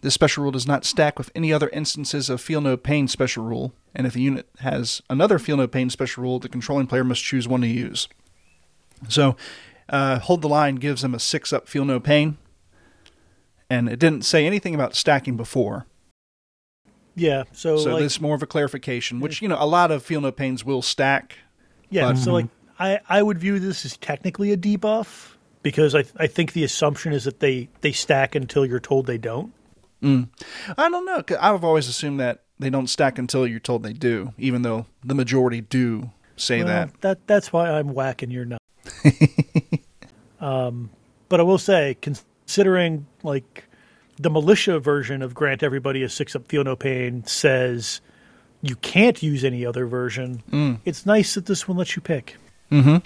this 0.00 0.14
special 0.14 0.42
rule 0.44 0.52
does 0.52 0.66
not 0.66 0.84
stack 0.84 1.18
with 1.18 1.30
any 1.34 1.52
other 1.52 1.68
instances 1.70 2.30
of 2.30 2.40
feel 2.40 2.60
no 2.60 2.76
pain 2.76 3.08
special 3.08 3.44
rule, 3.44 3.72
and 3.94 4.06
if 4.06 4.14
a 4.14 4.20
unit 4.20 4.48
has 4.60 5.02
another 5.10 5.38
feel 5.38 5.56
no 5.56 5.66
pain 5.66 5.90
special 5.90 6.22
rule, 6.22 6.38
the 6.38 6.48
controlling 6.48 6.86
player 6.86 7.04
must 7.04 7.22
choose 7.24 7.48
one 7.48 7.60
to 7.62 7.66
use. 7.66 8.08
So, 9.08 9.36
uh, 9.88 10.18
hold 10.20 10.42
the 10.42 10.48
line 10.48 10.76
gives 10.76 11.02
them 11.02 11.14
a 11.14 11.18
six 11.18 11.52
up 11.52 11.68
feel 11.68 11.84
no 11.84 11.98
pain, 12.00 12.36
and 13.70 13.88
it 13.88 13.98
didn't 13.98 14.24
say 14.24 14.46
anything 14.46 14.74
about 14.74 14.94
stacking 14.94 15.36
before. 15.36 15.86
Yeah, 17.14 17.44
so, 17.52 17.76
So 17.78 17.94
like, 17.94 18.02
this 18.02 18.14
is 18.14 18.20
more 18.20 18.36
of 18.36 18.42
a 18.42 18.46
clarification, 18.46 19.18
which 19.20 19.42
you 19.42 19.48
know 19.48 19.56
a 19.58 19.66
lot 19.66 19.90
of 19.90 20.02
feel 20.04 20.20
no 20.20 20.30
pains 20.30 20.64
will 20.64 20.82
stack. 20.82 21.36
yeah, 21.90 22.12
but- 22.12 22.18
so 22.18 22.32
like 22.32 22.46
I 22.78 23.00
I 23.08 23.22
would 23.22 23.38
view 23.40 23.58
this 23.58 23.84
as 23.84 23.96
technically 23.96 24.52
a 24.52 24.56
debuff 24.56 25.34
because 25.62 25.96
I 25.96 26.04
I 26.16 26.28
think 26.28 26.52
the 26.52 26.62
assumption 26.62 27.12
is 27.12 27.24
that 27.24 27.40
they 27.40 27.68
they 27.80 27.90
stack 27.90 28.36
until 28.36 28.64
you're 28.64 28.78
told 28.78 29.06
they 29.06 29.18
don't. 29.18 29.52
I 30.02 30.88
don't 30.88 31.04
know. 31.04 31.22
'cause 31.22 31.38
I've 31.40 31.64
always 31.64 31.88
assumed 31.88 32.20
that 32.20 32.42
they 32.58 32.70
don't 32.70 32.86
stack 32.88 33.18
until 33.18 33.46
you're 33.46 33.60
told 33.60 33.82
they 33.82 33.92
do, 33.92 34.32
even 34.38 34.62
though 34.62 34.86
the 35.04 35.14
majority 35.14 35.60
do 35.60 36.10
say 36.36 36.58
Well, 36.58 36.66
that. 36.68 37.00
that 37.02 37.26
that's 37.26 37.52
why 37.52 37.70
I'm 37.70 37.92
whacking 37.94 38.30
your 38.30 38.44
nut. 38.44 38.60
um, 40.40 40.90
but 41.28 41.40
I 41.40 41.42
will 41.42 41.58
say, 41.58 41.96
considering 42.00 43.06
like 43.22 43.64
the 44.16 44.30
militia 44.30 44.78
version 44.80 45.22
of 45.22 45.34
grant 45.34 45.62
everybody 45.62 46.02
a 46.02 46.08
six 46.08 46.34
up 46.34 46.48
feel 46.48 46.64
no 46.64 46.74
pain 46.76 47.24
says 47.26 48.00
you 48.62 48.74
can't 48.76 49.22
use 49.22 49.44
any 49.44 49.64
other 49.64 49.86
version. 49.86 50.78
It's 50.84 51.06
nice 51.06 51.34
that 51.34 51.46
this 51.46 51.68
one 51.68 51.76
lets 51.76 51.94
you 51.94 52.02
pick. 52.02 52.36
Mm-hmm. 52.72 52.96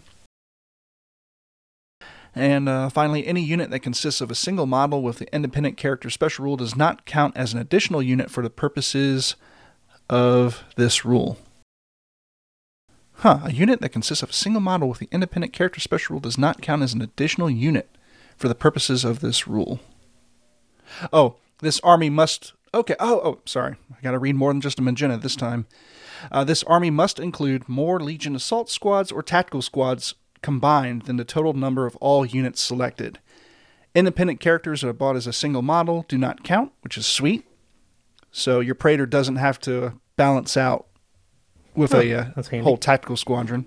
And 2.35 2.69
uh, 2.69 2.89
finally, 2.89 3.27
any 3.27 3.43
unit 3.43 3.71
that 3.71 3.81
consists 3.81 4.21
of 4.21 4.31
a 4.31 4.35
single 4.35 4.67
model 4.67 5.03
with 5.03 5.19
the 5.19 5.35
independent 5.35 5.77
character 5.77 6.09
special 6.09 6.45
rule 6.45 6.57
does 6.57 6.75
not 6.75 7.05
count 7.05 7.37
as 7.37 7.53
an 7.53 7.61
additional 7.61 8.03
unit 8.03 8.31
for 8.31 8.43
the 8.43 8.51
purposes 8.51 9.37
of 10.09 10.65
this 10.77 11.05
rule. 11.05 11.39
Huh, 13.17 13.41
a 13.45 13.53
unit 13.53 13.81
that 13.81 13.91
consists 13.91 14.23
of 14.23 14.31
a 14.31 14.35
single 14.35 14.61
model 14.61 14.89
with 14.89 14.99
the 14.99 15.09
independent 15.13 15.53
character 15.53 15.79
special 15.79 16.15
rule 16.15 16.21
does 16.21 16.39
not 16.39 16.63
count 16.63 16.83
as 16.83 16.95
an 16.95 17.03
additional 17.03 17.51
unit 17.51 17.89
for 18.37 18.49
the 18.49 18.55
purposes 18.55 19.05
of 19.05 19.21
this 19.21 19.47
rule. 19.47 19.79
Oh, 21.13 21.37
this 21.61 21.81
army 21.81 22.11
must. 22.11 22.55
Okay, 22.75 22.97
oh, 22.99 23.21
oh, 23.23 23.39
sorry. 23.45 23.77
I 23.91 23.97
gotta 24.03 24.19
read 24.19 24.35
more 24.35 24.53
than 24.53 24.61
just 24.61 24.79
a 24.79 24.83
magenta 24.83 25.19
this 25.19 25.37
time. 25.37 25.67
Uh, 26.31 26.45
this 26.45 26.63
army 26.65 26.91
must 26.91 27.21
include 27.21 27.69
more 27.69 28.01
Legion 28.01 28.35
assault 28.35 28.71
squads 28.71 29.13
or 29.13 29.23
tactical 29.23 29.63
squads 29.63 30.15
combined 30.43 31.03
than 31.03 31.17
the 31.17 31.25
total 31.25 31.53
number 31.53 31.87
of 31.87 31.97
all 31.97 32.27
units 32.27 32.61
selected. 32.61 33.19
Independent 33.95 34.41
characters 34.41 34.81
that 34.81 34.89
are 34.89 34.93
bought 34.93 35.17
as 35.17 35.27
a 35.27 35.33
single 35.33 35.63
model 35.63 36.05
do 36.09 36.19
not 36.19 36.45
count, 36.45 36.73
which 36.83 36.97
is 36.97 37.07
sweet. 37.07 37.47
So 38.31 38.61
your 38.61 38.75
Praetor 38.75 39.07
doesn't 39.07 39.37
have 39.37 39.61
to 39.61 40.01
balance 40.17 40.57
out 40.57 40.87
with 41.75 41.95
a 41.95 42.15
uh, 42.15 42.63
whole 42.63 42.77
tactical 42.77 43.17
squadron. 43.17 43.67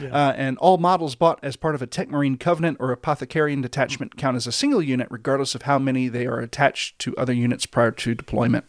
Uh, 0.00 0.32
and 0.36 0.58
all 0.58 0.76
models 0.76 1.14
bought 1.14 1.38
as 1.42 1.54
part 1.54 1.76
of 1.76 1.82
a 1.82 1.86
Tech 1.86 2.10
Marine 2.10 2.36
Covenant 2.36 2.78
or 2.80 2.94
Apothecarion 2.94 3.62
detachment 3.62 4.16
count 4.16 4.36
as 4.36 4.46
a 4.46 4.52
single 4.52 4.82
unit, 4.82 5.06
regardless 5.10 5.54
of 5.54 5.62
how 5.62 5.78
many 5.78 6.08
they 6.08 6.26
are 6.26 6.40
attached 6.40 6.98
to 7.00 7.16
other 7.16 7.32
units 7.32 7.64
prior 7.64 7.92
to 7.92 8.14
deployment. 8.14 8.64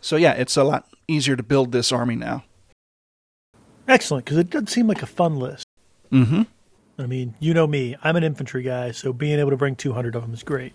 So, 0.00 0.16
yeah, 0.16 0.32
it's 0.32 0.56
a 0.56 0.64
lot 0.64 0.88
easier 1.08 1.36
to 1.36 1.42
build 1.42 1.72
this 1.72 1.90
army 1.90 2.14
now. 2.16 2.44
Excellent, 3.92 4.24
because 4.24 4.38
it 4.38 4.48
does 4.48 4.70
seem 4.70 4.86
like 4.86 5.02
a 5.02 5.06
fun 5.06 5.36
list. 5.36 5.66
Mm 6.10 6.26
hmm. 6.26 6.42
I 6.98 7.06
mean, 7.06 7.34
you 7.40 7.52
know 7.52 7.66
me. 7.66 7.94
I'm 8.02 8.16
an 8.16 8.24
infantry 8.24 8.62
guy, 8.62 8.90
so 8.92 9.12
being 9.12 9.38
able 9.38 9.50
to 9.50 9.56
bring 9.56 9.76
200 9.76 10.14
of 10.14 10.22
them 10.22 10.32
is 10.32 10.42
great. 10.42 10.72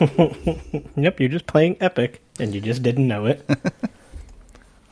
Yep, 0.96 1.20
you're 1.20 1.28
just 1.28 1.46
playing 1.46 1.76
Epic, 1.80 2.20
and 2.40 2.52
you 2.54 2.60
just 2.60 2.82
didn't 2.82 3.06
know 3.06 3.26
it. 3.26 3.48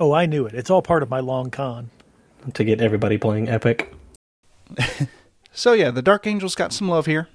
Oh, 0.01 0.13
I 0.13 0.27
knew 0.27 0.45
it. 0.45 0.55
It's 0.55 0.71
all 0.71 0.83
part 0.83 1.05
of 1.05 1.09
my 1.09 1.21
long 1.21 1.53
con. 1.53 1.91
to 2.53 2.65
get 2.65 2.81
everybody 2.81 3.17
playing 3.17 3.49
Epic. 3.49 3.95
So, 5.57 5.73
yeah, 5.73 5.93
the 5.93 6.03
Dark 6.03 6.27
Angels 6.27 6.57
got 6.57 6.73
some 6.73 6.89
love 6.89 7.07
here. 7.07 7.29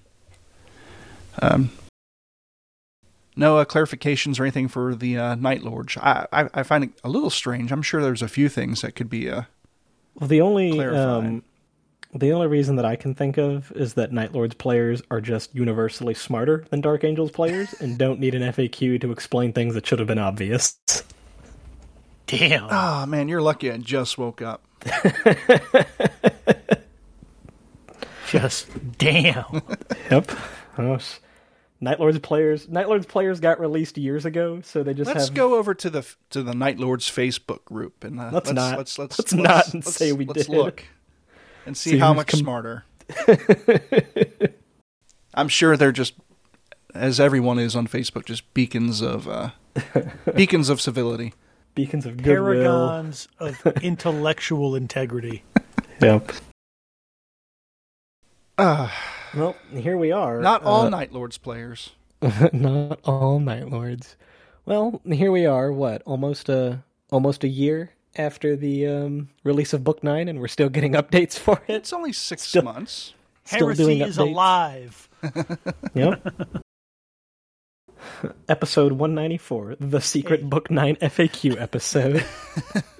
Um, 1.41 1.71
no 3.34 3.58
uh, 3.58 3.63
clarifications 3.63 4.41
or 4.41 4.43
anything 4.43 4.67
for 4.67 4.93
the 4.93 5.17
uh, 5.17 5.36
Night 5.36 5.63
Lords. 5.63 5.95
I, 5.95 6.28
I, 6.34 6.49
I 6.54 6.63
find 6.63 6.84
it 6.84 6.89
a 7.02 7.08
little 7.10 7.30
strange. 7.30 7.71
I'm 7.71 7.82
sure 7.82 8.02
there's 8.02 8.21
a 8.21 8.28
few 8.28 8.49
things 8.49 8.82
that 8.82 8.93
could 8.93 9.10
be. 9.10 9.30
Uh, 9.30 9.43
Well, 10.15 10.27
the 10.27 10.41
only 10.41 10.79
um, 10.79 11.43
the 12.13 12.33
only 12.33 12.47
reason 12.47 12.75
that 12.77 12.85
I 12.85 12.95
can 12.95 13.13
think 13.15 13.37
of 13.37 13.71
is 13.73 13.93
that 13.93 14.11
Night 14.11 14.33
Lords 14.33 14.55
players 14.55 15.01
are 15.11 15.21
just 15.21 15.53
universally 15.55 16.13
smarter 16.13 16.65
than 16.69 16.81
Dark 16.81 17.03
Angels 17.03 17.31
players 17.31 17.73
and 17.79 17.97
don't 17.97 18.19
need 18.19 18.35
an 18.35 18.41
FAQ 18.41 18.99
to 19.01 19.11
explain 19.11 19.53
things 19.53 19.73
that 19.75 19.85
should 19.85 19.99
have 19.99 20.07
been 20.07 20.19
obvious. 20.19 20.79
Damn. 22.27 22.67
oh, 22.69 23.05
man, 23.07 23.27
you're 23.27 23.41
lucky 23.41 23.71
I 23.71 23.77
just 23.77 24.17
woke 24.17 24.41
up. 24.41 24.63
Just 28.27 28.67
damn. 28.97 29.45
Yep. 30.11 30.31
Oh, 30.79 30.93
s- 30.95 31.19
Night 31.81 31.99
Lords 31.99 32.19
players 32.19 32.67
Night 32.67 32.89
Lords 32.89 33.05
players 33.05 33.39
got 33.39 33.59
released 33.59 33.97
years 33.97 34.25
ago, 34.25 34.61
so 34.61 34.83
they 34.83 34.93
just 34.93 35.07
Let's 35.07 35.27
have 35.27 35.35
go 35.35 35.55
over 35.55 35.73
to 35.73 35.89
the 35.89 36.05
to 36.31 36.43
the 36.43 36.53
Night 36.53 36.79
Lords 36.79 37.09
Facebook 37.09 37.63
group 37.65 38.03
and 38.03 38.19
uh, 38.19 38.29
Let's 38.33 38.51
not. 38.51 38.77
Let's 38.77 38.99
let's, 38.99 39.17
Let's 39.17 39.33
not 39.33 39.65
say 39.85 40.11
we 40.11 40.25
let's 40.25 40.47
did. 40.47 40.55
look 40.55 40.83
and 41.65 41.77
see, 41.77 41.91
See 41.91 41.97
how 41.97 42.13
much 42.13 42.27
com- 42.27 42.39
smarter. 42.39 42.83
I'm 45.33 45.47
sure 45.47 45.77
they're 45.77 45.91
just, 45.91 46.13
as 46.93 47.19
everyone 47.19 47.59
is 47.59 47.75
on 47.75 47.87
Facebook, 47.87 48.25
just 48.25 48.51
beacons 48.53 49.01
of 49.01 49.27
uh, 49.27 49.51
beacons 50.35 50.69
of 50.69 50.81
civility. 50.81 51.33
beacons 51.75 52.05
of 52.05 52.17
goodwill. 52.17 52.89
Paragons 52.89 53.27
of 53.39 53.65
intellectual 53.81 54.75
integrity. 54.75 55.43
Yep. 56.01 56.31
Uh, 58.57 58.89
Well, 59.35 59.55
here 59.71 59.97
we 59.97 60.11
are. 60.11 60.39
not 60.41 60.63
all 60.63 60.81
Uh, 60.85 60.89
Night 60.89 61.11
Lords 61.13 61.37
players. 61.37 61.91
not 62.53 62.99
all 63.03 63.39
Night 63.39 63.69
Lords. 63.69 64.15
Well, 64.65 65.01
here 65.09 65.31
we 65.31 65.45
are. 65.45 65.71
What? 65.71 66.01
Almost 66.05 66.49
a 66.49 66.83
almost 67.11 67.43
a 67.43 67.47
year 67.47 67.91
after 68.15 68.55
the 68.55 68.87
um, 68.87 69.29
release 69.43 69.73
of 69.73 69.83
Book 69.83 70.03
Nine, 70.03 70.27
and 70.27 70.39
we're 70.39 70.47
still 70.47 70.69
getting 70.69 70.93
updates 71.01 71.37
for 71.37 71.61
it. 71.67 71.73
It's 71.75 71.93
only 71.93 72.13
six 72.13 72.43
Still- 72.43 72.63
months. 72.63 73.13
Still 73.45 73.73
doing 73.73 73.97
Heresy 73.99 74.09
is 74.11 74.17
alive. 74.17 75.09
Yep. 75.95 76.21
episode 78.47 78.91
one 78.93 79.15
ninety 79.15 79.37
four, 79.37 79.75
the 79.79 80.01
secret 80.01 80.49
Book 80.49 80.69
Nine 80.69 80.95
FAQ 80.97 81.59
episode. 81.59 82.23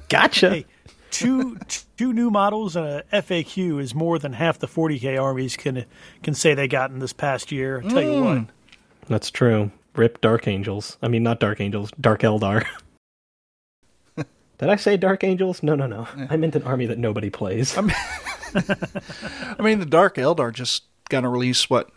gotcha. 0.10 0.50
Hey, 0.50 0.66
two 1.12 1.58
two 1.98 2.14
new 2.14 2.30
models 2.30 2.76
and 2.76 2.86
a 2.86 3.04
FAQ 3.14 3.82
is 3.82 3.94
more 3.94 4.20
than 4.20 4.34
half 4.34 4.60
the 4.60 4.68
40k 4.68 5.22
armies 5.22 5.58
can 5.58 5.86
can 6.24 6.34
say 6.34 6.54
they 6.54 6.68
got 6.68 6.92
in 6.92 7.00
this 7.00 7.14
past 7.14 7.52
year. 7.52 7.82
I'll 7.84 7.90
tell 7.90 8.02
you 8.02 8.18
hmm. 8.18 8.26
what. 8.26 8.46
That's 9.08 9.32
true. 9.32 9.72
Rip 9.96 10.22
Dark 10.22 10.48
Angels. 10.48 10.98
I 11.02 11.08
mean, 11.08 11.24
not 11.24 11.40
Dark 11.40 11.60
Angels. 11.60 11.92
Dark 12.00 12.22
Eldar. 12.22 12.66
Did 14.16 14.70
I 14.70 14.76
say 14.76 14.98
Dark 14.98 15.24
Angels? 15.24 15.64
No, 15.64 15.76
no, 15.76 15.88
no. 15.88 16.08
I 16.30 16.38
meant 16.38 16.56
an 16.56 16.64
army 16.64 16.86
that 16.86 16.98
nobody 16.98 17.30
plays. 17.30 17.78
I 17.78 17.82
mean, 19.60 19.80
the 19.80 19.86
Dark 19.86 20.16
Eldar 20.16 20.54
just 20.54 20.84
got 21.10 21.24
a 21.24 21.30
release 21.30 21.70
what 21.70 21.90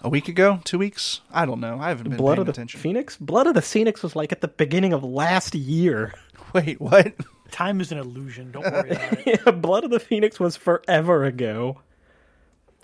a 0.00 0.08
week 0.08 0.28
ago, 0.28 0.60
two 0.64 0.78
weeks. 0.78 1.20
I 1.32 1.44
don't 1.44 1.60
know. 1.60 1.78
I 1.80 1.88
haven't 1.88 2.10
been 2.10 2.16
Blood 2.16 2.36
paying 2.36 2.40
of 2.40 2.46
the 2.46 2.52
attention. 2.52 2.80
Phoenix? 2.80 3.16
Blood 3.16 3.46
of 3.46 3.54
the 3.54 3.62
Phoenix 3.62 4.02
was 4.02 4.14
like 4.14 4.32
at 4.32 4.40
the 4.40 4.48
beginning 4.48 4.92
of 4.92 5.02
last 5.02 5.54
year. 5.54 6.14
Wait, 6.52 6.80
what? 6.80 7.14
Time 7.50 7.80
is 7.80 7.92
an 7.92 7.98
illusion. 7.98 8.52
Don't 8.52 8.64
worry 8.64 8.90
about 8.90 9.26
it. 9.26 9.40
Yeah, 9.46 9.50
Blood 9.52 9.84
of 9.84 9.90
the 9.90 10.00
Phoenix 10.00 10.38
was 10.38 10.56
forever 10.56 11.24
ago. 11.24 11.80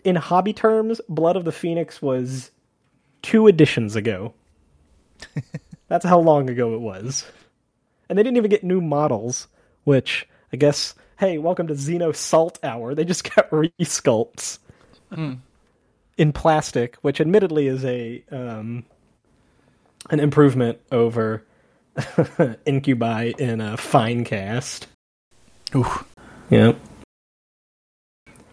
In 0.04 0.16
hobby 0.16 0.52
terms, 0.52 1.00
Blood 1.08 1.36
of 1.36 1.44
the 1.44 1.52
Phoenix 1.52 2.00
was 2.02 2.50
two 3.22 3.46
editions 3.46 3.96
ago. 3.96 4.34
That's 5.88 6.04
how 6.04 6.18
long 6.18 6.50
ago 6.50 6.74
it 6.74 6.80
was. 6.80 7.24
And 8.08 8.18
they 8.18 8.22
didn't 8.22 8.36
even 8.36 8.50
get 8.50 8.64
new 8.64 8.80
models, 8.80 9.48
which 9.84 10.28
I 10.52 10.56
guess, 10.56 10.94
hey, 11.18 11.38
welcome 11.38 11.66
to 11.68 11.74
Xeno 11.74 12.14
Salt 12.14 12.58
Hour. 12.62 12.94
They 12.94 13.04
just 13.04 13.34
got 13.34 13.50
resculpts 13.50 14.58
in 16.16 16.32
plastic, 16.32 16.96
which 16.96 17.20
admittedly 17.20 17.66
is 17.66 17.84
a 17.84 18.24
um, 18.30 18.84
an 20.10 20.20
improvement 20.20 20.78
over 20.92 21.44
Incubi 22.66 23.32
in 23.38 23.60
a 23.60 23.76
fine 23.76 24.24
cast. 24.24 24.86
Ooh. 25.74 25.86
Yep. 26.50 26.78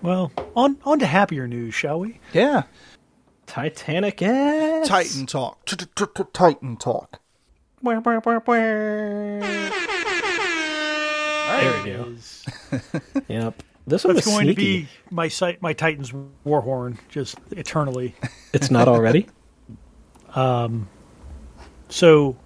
Well, 0.02 0.32
on 0.56 0.78
on 0.84 1.00
to 1.00 1.06
happier 1.06 1.48
news, 1.48 1.74
shall 1.76 2.00
we? 2.00 2.20
Yeah. 2.34 2.64
Titanic 3.46 4.22
ass. 4.22 4.88
Titan 4.88 5.26
talk. 5.26 5.66
Titan 6.34 6.78
talk. 6.78 7.20
Wah, 7.82 8.00
wah, 8.00 8.22
wah, 8.26 8.40
wah. 8.46 8.60
There 11.60 11.84
we 11.84 11.92
go. 11.92 12.04
Is- 12.16 12.46
Yep. 13.28 13.64
This 13.88 14.04
one 14.04 14.16
That's 14.16 14.28
was 14.28 14.36
going 14.36 14.48
to 14.48 14.54
be 14.54 14.88
my 15.10 15.28
site, 15.28 15.62
my 15.62 15.74
Titans 15.74 16.14
Warhorn, 16.46 16.98
just 17.10 17.38
eternally. 17.52 18.16
It's 18.54 18.72
not 18.72 18.88
already. 18.88 19.28
Um. 20.34 20.88
So, 21.90 22.38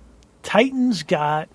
Titans 0.46 1.04
got. 1.04 1.50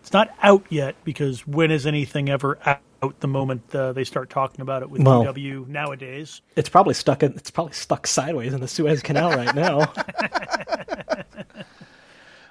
It's 0.00 0.12
not 0.12 0.28
out 0.42 0.66
yet 0.68 0.96
because 1.04 1.46
when 1.46 1.70
is 1.70 1.86
anything 1.86 2.28
ever 2.28 2.58
out? 2.66 2.80
The 3.20 3.28
moment 3.28 3.62
uh, 3.74 3.92
they 3.92 4.04
start 4.04 4.28
talking 4.30 4.60
about 4.62 4.82
it 4.82 4.88
with 4.90 5.02
Well- 5.02 5.24
DW 5.24 5.66
nowadays. 5.68 6.40
It's 6.56 6.68
probably 6.70 6.94
stuck. 6.94 7.22
In, 7.22 7.32
it's 7.34 7.50
probably 7.50 7.72
stuck 7.74 8.06
sideways 8.06 8.52
in 8.54 8.60
the 8.60 8.68
Suez 8.68 9.02
Canal 9.02 9.30
right 9.30 9.54
now. 9.54 9.92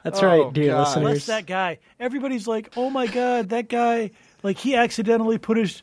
That's 0.04 0.22
Oh, 0.22 0.28
right, 0.46 0.54
dear 0.54 0.74
God. 0.74 0.80
listeners. 0.82 0.98
Unless 1.08 1.26
that 1.28 1.46
guy, 1.46 1.80
everybody's 2.00 2.46
like, 2.48 2.74
"Oh 2.76 2.90
my 2.90 3.08
god, 3.08 3.50
that 3.50 3.70
guy! 3.70 4.12
Like 4.44 4.58
he 4.58 4.76
accidentally 4.76 5.38
put 5.38 5.58
his 5.58 5.82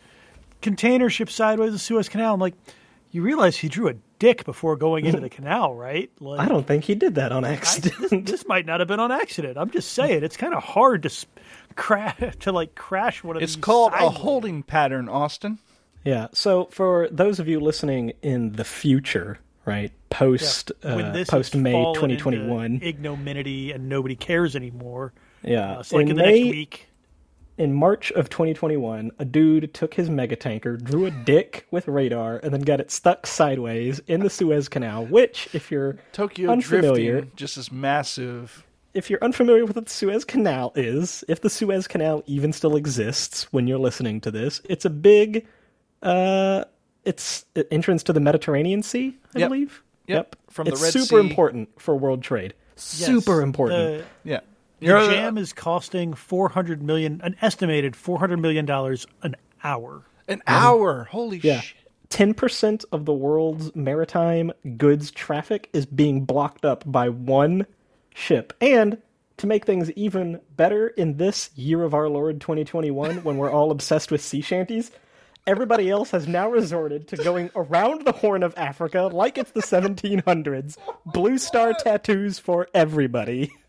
container 0.61 1.09
ship 1.09 1.31
sideways 1.31 1.69
in 1.69 1.73
the 1.75 1.79
Suez 1.79 2.09
Canal." 2.09 2.35
I'm 2.35 2.41
like, 2.41 2.55
you 3.13 3.23
realize 3.23 3.57
he 3.57 3.69
drew 3.69 3.89
a 3.89 3.95
dick 4.21 4.45
before 4.45 4.77
going 4.77 5.05
into 5.07 5.19
the 5.19 5.29
canal, 5.39 5.75
right? 5.75 6.09
Like, 6.21 6.39
I 6.39 6.47
don't 6.47 6.65
think 6.65 6.85
he 6.85 6.95
did 6.95 7.17
that 7.17 7.33
on 7.33 7.45
I- 7.45 7.55
accident. 7.55 7.99
this, 7.99 8.11
this 8.41 8.47
might 8.47 8.67
not 8.67 8.79
have 8.79 8.87
been 8.89 9.01
on 9.01 9.11
accident. 9.11 9.59
I'm 9.59 9.71
just 9.71 9.91
saying, 9.95 10.23
it's 10.23 10.37
kind 10.37 10.55
of 10.55 10.63
hard 10.63 11.03
to 11.03 11.09
s- 11.09 11.27
crash 11.75 12.37
to 12.41 12.53
like 12.53 12.77
crash 12.77 13.25
one 13.25 13.35
of 13.37 13.43
It's 13.43 13.53
these. 13.53 13.57
It's 13.59 13.65
called 13.65 13.93
a 13.95 14.09
holding 14.11 14.63
pattern, 14.63 15.09
Austin. 15.09 15.59
yeah. 16.05 16.29
So 16.33 16.67
for 16.71 17.09
those 17.11 17.41
of 17.41 17.49
you 17.49 17.59
listening 17.59 18.13
in 18.23 18.53
the 18.53 18.65
future, 18.65 19.39
right, 19.65 19.91
post 20.11 20.71
When 20.83 21.05
uh, 21.07 21.25
post 21.29 21.57
May 21.57 21.73
2021, 21.73 22.65
into 22.75 22.87
ignominy 22.87 23.73
and 23.73 23.89
nobody 23.89 24.17
cares 24.17 24.55
anymore. 24.55 25.13
yeah. 25.43 25.79
Uh, 25.79 25.83
so 25.83 25.97
like 25.97 26.09
in, 26.09 26.17
the 26.17 26.23
May, 26.23 26.43
next 26.45 26.51
week, 26.55 26.87
in 27.61 27.75
March 27.75 28.11
of 28.13 28.31
2021, 28.31 29.11
a 29.19 29.25
dude 29.27 29.75
took 29.75 29.93
his 29.95 30.09
mega 30.09 30.35
tanker, 30.35 30.79
drew 30.79 31.05
a 31.05 31.11
dick 31.11 31.67
with 31.71 31.87
radar, 31.87 32.41
and 32.43 32.55
then 32.55 32.63
got 32.63 32.81
it 32.81 32.91
stuck 32.91 33.27
sideways 33.27 33.99
in 34.07 34.21
the 34.21 34.31
Suez 34.31 34.67
Canal. 34.69 35.05
Which, 35.05 35.47
if 35.53 35.71
you're 35.71 35.99
Tokyo 36.13 36.51
unfamiliar, 36.51 37.13
drifting, 37.21 37.33
just 37.37 37.59
as 37.59 37.71
massive. 37.71 38.65
if 38.95 39.11
you're 39.11 39.23
unfamiliar 39.23 39.67
with 39.67 39.77
what 39.77 39.85
the 39.85 39.91
Suez 39.93 40.25
Canal 40.25 40.73
is, 40.75 41.23
if 41.29 41.43
the 41.43 41.51
Suez 41.51 41.87
Canal 41.87 42.23
even 42.27 42.53
still 42.55 42.77
exists 42.77 43.45
when 43.53 43.67
you're 43.67 43.79
listening 43.79 44.23
to 44.23 44.31
this, 44.31 44.63
it's 44.65 44.87
a 44.87 44.91
big, 44.91 45.47
uh, 46.03 46.65
it's 47.05 47.45
an 47.57 47.65
entrance 47.71 48.03
to 48.05 48.13
the 48.15 48.21
Mediterranean 48.21 48.83
Sea, 48.83 49.19
I 49.35 49.41
Yep. 49.41 49.49
believe. 49.51 49.83
Yep. 50.07 50.37
From 50.49 50.65
the 50.65 50.73
it's 50.73 50.83
Red 50.83 50.93
super 50.95 51.21
Sea. 51.23 51.29
important 51.29 51.69
for 51.79 51.95
world 51.95 52.23
trade. 52.23 52.55
yes, 52.77 53.05
Super 53.07 53.43
important. 53.43 53.99
the- 54.25 54.29
Yeah. 54.31 54.41
The 54.81 54.87
jam 54.87 55.39
is 55.39 55.53
costing 55.53 56.15
four 56.15 56.49
hundred 56.49 56.83
million, 56.83 57.21
an 57.23 57.37
estimated 57.43 57.95
four 57.97 58.19
hundred 58.19 58.39
million 58.39 58.65
dollars 58.67 59.07
an 59.23 59.37
hour. 59.63 60.03
An 60.29 60.43
hour. 60.47 61.05
Holy 61.11 61.39
Yeah. 61.39 61.61
shit. 61.61 61.77
10% 62.11 62.85
of 62.91 63.05
the 63.05 63.13
world's 63.13 63.75
maritime 63.77 64.51
goods 64.77 65.13
traffic 65.13 65.71
is 65.73 65.87
being 65.87 66.25
blocked 66.25 66.65
up 66.65 66.83
by 66.85 67.09
one 67.09 67.67
ship. 68.15 68.53
And 68.61 68.99
to 69.37 69.47
make 69.47 69.65
things 69.65 69.93
even 69.93 70.41
better 70.57 70.89
in 70.89 71.19
this 71.19 71.51
year 71.55 71.85
of 71.85 71.95
our 71.95 72.09
Lord 72.09 72.41
2021, 72.41 73.23
when 73.23 73.37
we're 73.37 73.51
all 73.51 73.71
obsessed 73.71 74.11
with 74.11 74.21
sea 74.21 74.41
shanties, 74.41 74.91
everybody 75.47 75.89
else 75.89 76.11
has 76.11 76.27
now 76.27 76.51
resorted 76.51 77.07
to 77.09 77.17
going 77.17 77.49
around 77.55 78.05
the 78.05 78.13
Horn 78.13 78.43
of 78.43 78.55
Africa 78.57 79.03
like 79.13 79.39
it's 79.39 79.53
the 79.53 79.63
1700s. 79.63 80.77
Blue 81.07 81.39
star 81.39 81.73
tattoos 81.75 82.39
for 82.41 82.67
everybody. 82.75 83.53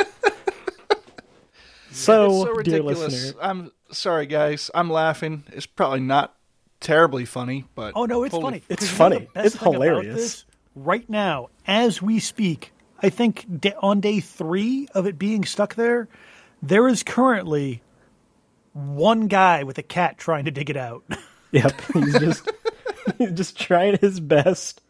so, 1.90 2.28
so 2.30 2.44
dear 2.44 2.54
ridiculous. 2.54 2.98
listener, 2.98 3.40
I'm 3.40 3.72
sorry, 3.90 4.26
guys. 4.26 4.70
I'm 4.74 4.90
laughing. 4.90 5.44
It's 5.52 5.66
probably 5.66 6.00
not 6.00 6.34
terribly 6.80 7.24
funny, 7.24 7.64
but 7.74 7.92
Oh 7.96 8.04
no, 8.06 8.22
it's 8.22 8.32
holy 8.32 8.44
funny. 8.44 8.62
It's 8.68 8.88
funny. 8.88 9.28
It's 9.34 9.56
hilarious. 9.56 10.44
right 10.74 11.08
now, 11.08 11.48
as 11.66 12.02
we 12.02 12.18
speak, 12.20 12.72
I 13.02 13.08
think 13.10 13.46
da- 13.60 13.74
on 13.80 14.00
day 14.00 14.20
three 14.20 14.88
of 14.94 15.06
it 15.06 15.18
being 15.18 15.44
stuck 15.44 15.74
there, 15.74 16.08
there 16.62 16.86
is 16.88 17.02
currently 17.02 17.82
one 18.72 19.26
guy 19.28 19.62
with 19.62 19.78
a 19.78 19.82
cat 19.82 20.18
trying 20.18 20.44
to 20.44 20.50
dig 20.50 20.70
it 20.70 20.76
out. 20.76 21.02
Yep, 21.52 21.80
he's 21.94 22.18
just 22.18 22.50
he's 23.18 23.30
just 23.30 23.58
trying 23.58 23.96
his 23.98 24.18
best. 24.18 24.82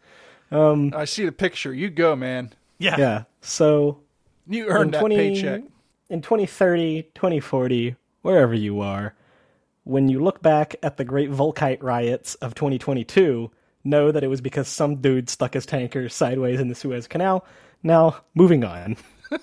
Um, 0.51 0.91
I 0.93 1.05
see 1.05 1.23
the 1.23 1.31
picture. 1.31 1.71
You 1.71 1.89
go, 1.91 2.15
man. 2.15 2.51
yeah. 2.79 2.95
Yeah. 2.97 3.23
So 3.41 3.99
You 4.47 4.65
in 4.67 4.71
earned 4.71 4.93
that 4.93 4.99
20 4.99 5.15
paycheck. 5.15 5.61
in 6.09 6.21
2030, 6.21 7.03
2040, 7.15 7.95
wherever 8.21 8.53
you 8.53 8.81
are, 8.81 9.13
when 9.83 10.07
you 10.09 10.21
look 10.23 10.41
back 10.41 10.75
at 10.83 10.97
the 10.97 11.05
great 11.05 11.31
Volkite 11.31 11.81
riots 11.83 12.35
of 12.35 12.55
2022, 12.55 13.51
know 13.83 14.11
that 14.11 14.23
it 14.23 14.27
was 14.27 14.41
because 14.41 14.67
some 14.67 14.97
dude 14.97 15.29
stuck 15.29 15.53
his 15.53 15.65
tanker 15.65 16.09
sideways 16.09 16.59
in 16.59 16.67
the 16.67 16.75
Suez 16.75 17.07
Canal. 17.07 17.45
Now, 17.83 18.17
moving 18.35 18.63
on. 18.63 18.97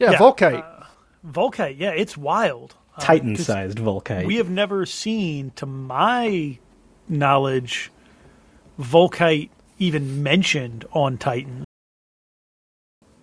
Yeah, 0.00 0.10
Yeah, 0.10 0.18
Volkite. 0.18 0.86
Volkite, 1.24 1.76
yeah, 1.78 1.90
it's 1.90 2.16
wild. 2.16 2.74
Uh, 2.96 2.96
'cause 2.96 3.04
Titan-sized 3.06 3.78
Volkite. 3.78 4.26
We 4.26 4.36
have 4.36 4.50
never 4.50 4.84
seen, 4.86 5.52
to 5.56 5.66
my 5.66 6.58
knowledge, 7.08 7.92
Volkite 8.80 9.50
even 9.78 10.22
mentioned 10.22 10.84
on 10.92 11.16
Titan. 11.18 11.64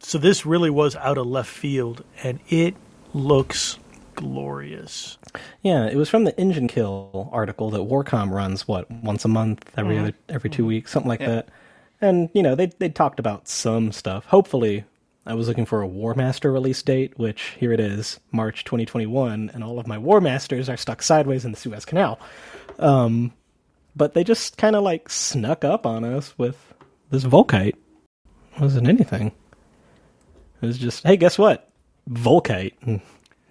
So 0.03 0.17
this 0.17 0.45
really 0.45 0.69
was 0.69 0.95
out 0.95 1.17
of 1.17 1.27
left 1.27 1.49
field, 1.49 2.03
and 2.23 2.39
it 2.49 2.75
looks 3.13 3.77
glorious. 4.15 5.17
Yeah, 5.61 5.87
it 5.87 5.95
was 5.95 6.09
from 6.09 6.23
the 6.23 6.37
Engine 6.39 6.67
Kill 6.67 7.29
article 7.31 7.69
that 7.71 7.81
Warcom 7.81 8.31
runs 8.31 8.67
what 8.67 8.89
once 8.91 9.25
a 9.25 9.29
month, 9.29 9.71
every 9.77 9.97
other 9.97 10.13
every 10.27 10.49
two 10.49 10.65
weeks, 10.65 10.91
something 10.91 11.09
like 11.09 11.19
that. 11.19 11.49
And 12.01 12.29
you 12.33 12.41
know 12.41 12.55
they 12.55 12.65
they 12.65 12.89
talked 12.89 13.19
about 13.19 13.47
some 13.47 13.91
stuff. 13.91 14.25
Hopefully, 14.25 14.83
I 15.25 15.35
was 15.35 15.47
looking 15.47 15.65
for 15.65 15.81
a 15.81 15.87
War 15.87 16.15
Master 16.15 16.51
release 16.51 16.81
date, 16.81 17.17
which 17.17 17.55
here 17.59 17.71
it 17.71 17.79
is, 17.79 18.19
March 18.31 18.63
2021, 18.65 19.51
and 19.53 19.63
all 19.63 19.79
of 19.79 19.87
my 19.87 19.99
War 19.99 20.19
Masters 20.19 20.67
are 20.67 20.77
stuck 20.77 21.03
sideways 21.03 21.45
in 21.45 21.51
the 21.51 21.57
Suez 21.57 21.85
Canal. 21.85 22.19
Um, 22.79 23.33
but 23.95 24.13
they 24.13 24.23
just 24.23 24.57
kind 24.57 24.75
of 24.75 24.83
like 24.83 25.09
snuck 25.09 25.63
up 25.63 25.85
on 25.85 26.03
us 26.03 26.33
with 26.37 26.73
this 27.11 27.23
Volkite. 27.23 27.75
It 28.55 28.61
wasn't 28.61 28.87
anything. 28.87 29.31
It 30.61 30.65
was 30.65 30.77
just, 30.77 31.03
hey, 31.03 31.17
guess 31.17 31.37
what? 31.37 31.69
Volkite. 32.09 32.73
And 32.81 33.01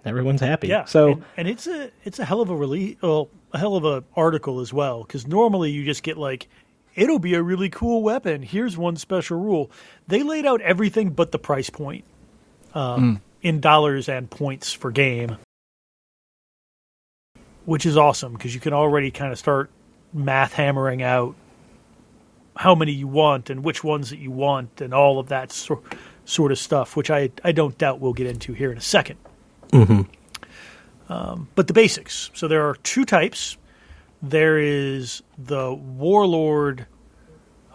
everyone's 0.05 0.41
happy. 0.41 0.67
Yeah. 0.67 0.85
So 0.85 1.13
and, 1.13 1.25
and 1.37 1.47
it's 1.47 1.67
a 1.67 1.91
it's 2.03 2.19
a 2.19 2.25
hell 2.25 2.41
of 2.41 2.49
a 2.49 2.55
release, 2.55 2.97
well, 3.01 3.29
a 3.53 3.57
hell 3.57 3.75
of 3.75 3.85
a 3.85 4.03
article 4.15 4.59
as 4.59 4.73
well. 4.73 5.03
Because 5.03 5.27
normally 5.27 5.71
you 5.71 5.83
just 5.85 6.03
get 6.03 6.17
like, 6.17 6.47
it'll 6.95 7.19
be 7.19 7.33
a 7.33 7.43
really 7.43 7.69
cool 7.69 8.01
weapon. 8.01 8.41
Here's 8.41 8.77
one 8.77 8.95
special 8.95 9.39
rule. 9.39 9.71
They 10.07 10.23
laid 10.23 10.45
out 10.45 10.61
everything 10.61 11.11
but 11.11 11.31
the 11.31 11.39
price 11.39 11.69
point, 11.69 12.05
um, 12.73 13.21
in 13.41 13.59
dollars 13.59 14.07
and 14.09 14.29
points 14.29 14.71
for 14.71 14.91
game, 14.91 15.37
which 17.65 17.85
is 17.85 17.97
awesome 17.97 18.33
because 18.33 18.53
you 18.53 18.61
can 18.61 18.73
already 18.73 19.11
kind 19.11 19.31
of 19.31 19.39
start 19.39 19.69
math 20.13 20.53
hammering 20.53 21.03
out 21.03 21.35
how 22.55 22.75
many 22.75 22.91
you 22.91 23.07
want 23.07 23.49
and 23.49 23.63
which 23.63 23.83
ones 23.83 24.09
that 24.09 24.19
you 24.19 24.29
want 24.29 24.81
and 24.81 24.93
all 24.93 25.19
of 25.19 25.29
that 25.29 25.51
sor- 25.51 25.81
sort 26.31 26.51
of 26.51 26.57
stuff, 26.57 26.95
which 26.95 27.11
I 27.11 27.29
I 27.43 27.51
don't 27.51 27.77
doubt 27.77 27.99
we'll 27.99 28.13
get 28.13 28.27
into 28.27 28.53
here 28.53 28.71
in 28.71 28.77
a 28.77 28.81
second 28.81 29.17
but 31.55 31.67
the 31.67 31.73
basics. 31.73 32.31
So 32.33 32.47
there 32.47 32.67
are 32.67 32.75
two 32.75 33.05
types. 33.05 33.57
There 34.21 34.57
is 34.59 35.23
the 35.37 35.73
Warlord 35.73 36.85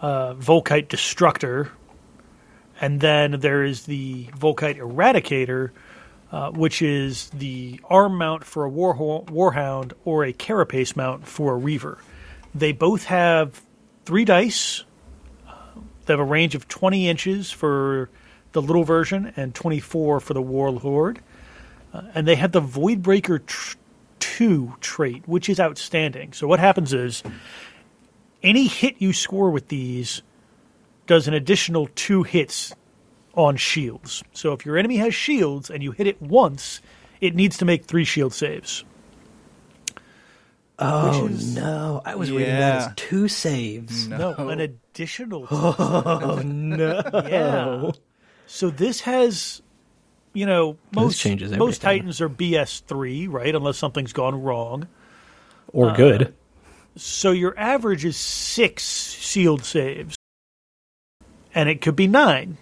uh, 0.01 0.33
Volkite 0.35 0.87
Destructor, 0.87 1.69
and 2.79 2.99
then 3.01 3.39
there 3.39 3.63
is 3.63 3.85
the 3.85 4.25
Volkite 4.27 4.77
Eradicator, 4.77 5.71
uh, 6.31 6.51
which 6.51 6.81
is 6.81 7.29
the 7.31 7.79
arm 7.89 8.17
mount 8.17 8.43
for 8.43 8.65
a 8.65 8.71
Warho- 8.71 9.25
Warhound 9.25 9.93
or 10.05 10.23
a 10.23 10.33
Carapace 10.33 10.95
mount 10.95 11.27
for 11.27 11.53
a 11.53 11.57
Reaver. 11.57 11.97
They 12.55 12.71
both 12.71 13.05
have 13.05 13.61
three 14.05 14.25
dice. 14.25 14.83
They 16.05 16.13
have 16.13 16.19
a 16.19 16.23
range 16.23 16.55
of 16.55 16.67
20 16.69 17.09
inches 17.09 17.51
for 17.51 18.09
the 18.57 18.67
little 18.67 18.83
version 18.83 19.31
and 19.35 19.53
24 19.53 20.19
for 20.19 20.33
the 20.33 20.41
Warlord 20.41 21.21
uh, 21.93 22.01
and 22.15 22.27
they 22.27 22.35
have 22.35 22.51
the 22.51 22.61
Voidbreaker 22.61 23.45
tr- 23.45 23.77
2 24.19 24.73
trait, 24.81 25.27
which 25.27 25.47
is 25.47 25.59
outstanding. 25.59 26.33
So 26.33 26.47
what 26.47 26.59
happens 26.59 26.91
is 26.91 27.21
any 28.41 28.67
hit 28.67 28.95
you 28.97 29.13
score 29.13 29.51
with 29.51 29.67
these 29.67 30.21
does 31.05 31.27
an 31.27 31.33
additional 31.35 31.87
2 31.95 32.23
hits 32.23 32.73
on 33.35 33.57
shields. 33.57 34.23
So 34.33 34.53
if 34.53 34.65
your 34.65 34.77
enemy 34.77 34.97
has 34.97 35.13
shields 35.13 35.69
and 35.69 35.83
you 35.83 35.91
hit 35.91 36.07
it 36.07 36.19
once, 36.19 36.81
it 37.21 37.35
needs 37.35 37.57
to 37.59 37.65
make 37.65 37.85
3 37.85 38.03
shield 38.03 38.33
saves. 38.33 38.83
Oh 40.79 41.27
is- 41.27 41.55
no! 41.55 42.01
I 42.05 42.15
was 42.15 42.29
reading 42.29 42.45
reading 42.45 42.59
that 42.59 42.69
that 42.69 42.77
as 42.77 42.87
as 42.87 42.93
two 42.95 43.27
saves. 43.27 44.07
No, 44.07 44.33
an 44.35 44.59
additional 44.59 45.47
Oh 45.51 46.41
no! 46.45 47.01
Yeah. 47.13 47.91
So 48.47 48.69
this 48.69 49.01
has, 49.01 49.61
you 50.33 50.45
know, 50.45 50.77
most 50.95 51.19
changes 51.19 51.51
most. 51.51 51.81
Titans 51.81 52.21
are 52.21 52.29
BS 52.29 52.81
three, 52.83 53.27
right? 53.27 53.53
Unless 53.53 53.77
something's 53.77 54.13
gone 54.13 54.41
wrong. 54.41 54.87
Or 55.73 55.91
good. 55.91 56.33
So 56.95 57.31
your 57.31 57.53
average 57.59 58.05
is 58.05 58.17
six 58.17 59.11
shield 59.11 59.63
saves, 59.63 60.15
and 61.53 61.69
it 61.69 61.81
could 61.81 61.95
be 61.95 62.07
nine. 62.07 62.57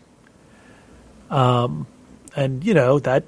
Um, 1.29 1.87
and 2.35 2.63
you 2.63 2.73
know 2.73 2.99
that 2.99 3.23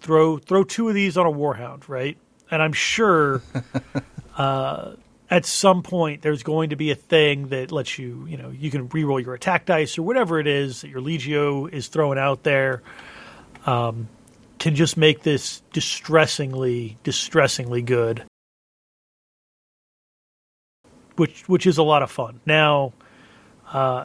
throw 0.00 0.36
throw 0.36 0.64
two 0.64 0.88
of 0.88 0.94
these 0.94 1.16
on 1.16 1.26
a 1.26 1.32
warhound, 1.32 1.88
right? 1.88 2.18
And 2.50 2.60
I'm 2.60 2.72
sure 2.72 3.40
uh, 4.36 4.94
at 5.30 5.46
some 5.46 5.82
point 5.82 6.22
there's 6.22 6.42
going 6.42 6.70
to 6.70 6.76
be 6.76 6.90
a 6.90 6.94
thing 6.94 7.48
that 7.48 7.72
lets 7.72 7.98
you, 7.98 8.26
you 8.28 8.36
know, 8.36 8.50
you 8.50 8.70
can 8.70 8.88
reroll 8.88 9.22
your 9.22 9.34
attack 9.34 9.66
dice 9.66 9.98
or 9.98 10.02
whatever 10.02 10.38
it 10.38 10.46
is 10.46 10.82
that 10.82 10.88
your 10.88 11.00
legio 11.00 11.70
is 11.72 11.88
throwing 11.88 12.18
out 12.18 12.42
there. 12.42 12.82
Um, 13.66 14.08
can 14.58 14.74
just 14.74 14.96
make 14.96 15.22
this 15.22 15.62
distressingly, 15.72 16.96
distressingly 17.02 17.82
good 17.82 18.24
which 21.16 21.48
which 21.48 21.66
is 21.66 21.78
a 21.78 21.82
lot 21.82 22.02
of 22.02 22.10
fun. 22.10 22.40
Now, 22.46 22.92
uh, 23.72 24.04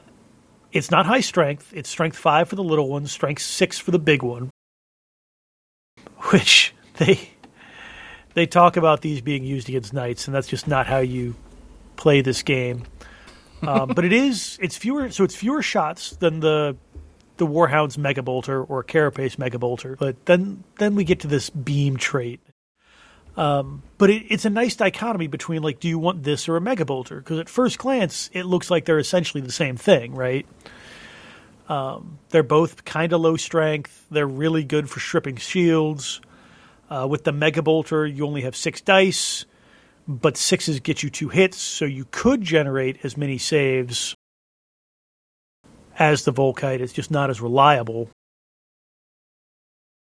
it's 0.71 0.91
not 0.91 1.05
high 1.05 1.21
strength. 1.21 1.71
It's 1.73 1.89
strength 1.89 2.17
five 2.17 2.49
for 2.49 2.55
the 2.55 2.63
little 2.63 2.89
one, 2.89 3.07
strength 3.07 3.41
six 3.41 3.79
for 3.79 3.91
the 3.91 3.99
big 3.99 4.23
one. 4.23 4.49
Which 6.31 6.73
they 6.97 7.31
they 8.39 8.47
talk 8.47 8.77
about 8.77 9.01
these 9.01 9.19
being 9.19 9.43
used 9.43 9.67
against 9.67 9.91
knights, 9.91 10.25
and 10.25 10.33
that's 10.33 10.47
just 10.47 10.65
not 10.65 10.87
how 10.87 10.99
you 10.99 11.35
play 11.97 12.21
this 12.21 12.41
game. 12.41 12.83
Um, 13.61 13.89
but 13.95 14.05
it 14.05 14.13
is 14.13 14.57
it's 14.61 14.77
fewer 14.77 15.11
so 15.11 15.25
it's 15.25 15.35
fewer 15.35 15.61
shots 15.61 16.11
than 16.11 16.39
the 16.39 16.77
the 17.35 17.45
Warhound's 17.45 17.97
Mega 17.97 18.23
Bolter 18.23 18.63
or 18.63 18.81
Carapace 18.81 19.37
Mega 19.37 19.59
Bolter. 19.59 19.97
But 19.97 20.25
then 20.25 20.63
then 20.77 20.95
we 20.95 21.03
get 21.03 21.19
to 21.21 21.27
this 21.27 21.49
beam 21.49 21.97
trait. 21.97 22.39
Um, 23.35 23.83
but 23.97 24.09
it, 24.09 24.23
it's 24.29 24.45
a 24.45 24.49
nice 24.49 24.77
dichotomy 24.77 25.27
between 25.27 25.61
like, 25.61 25.81
do 25.81 25.89
you 25.89 25.99
want 25.99 26.23
this 26.23 26.47
or 26.47 26.55
a 26.55 26.61
Mega 26.61 26.85
Bolter? 26.85 27.17
Because 27.17 27.39
at 27.39 27.49
first 27.49 27.77
glance, 27.77 28.29
it 28.31 28.45
looks 28.45 28.71
like 28.71 28.85
they're 28.85 28.99
essentially 28.99 29.41
the 29.41 29.51
same 29.51 29.75
thing, 29.75 30.15
right? 30.15 30.45
Um, 31.67 32.19
they're 32.29 32.41
both 32.41 32.85
kind 32.85 33.11
of 33.11 33.19
low 33.19 33.35
strength. 33.35 34.05
They're 34.09 34.25
really 34.25 34.63
good 34.63 34.89
for 34.89 35.01
stripping 35.01 35.35
shields. 35.35 36.21
Uh, 36.89 37.07
with 37.07 37.23
the 37.23 37.31
Mega 37.31 37.61
Bolter, 37.61 38.05
you 38.07 38.25
only 38.25 38.41
have 38.41 38.55
six 38.55 38.81
dice, 38.81 39.45
but 40.07 40.35
sixes 40.35 40.79
get 40.79 41.03
you 41.03 41.09
two 41.09 41.29
hits, 41.29 41.57
so 41.57 41.85
you 41.85 42.07
could 42.09 42.41
generate 42.41 42.97
as 43.03 43.15
many 43.15 43.37
saves 43.37 44.15
as 45.99 46.23
the 46.23 46.33
Volkite. 46.33 46.79
It's 46.79 46.93
just 46.93 47.11
not 47.11 47.29
as 47.29 47.41
reliable. 47.41 48.09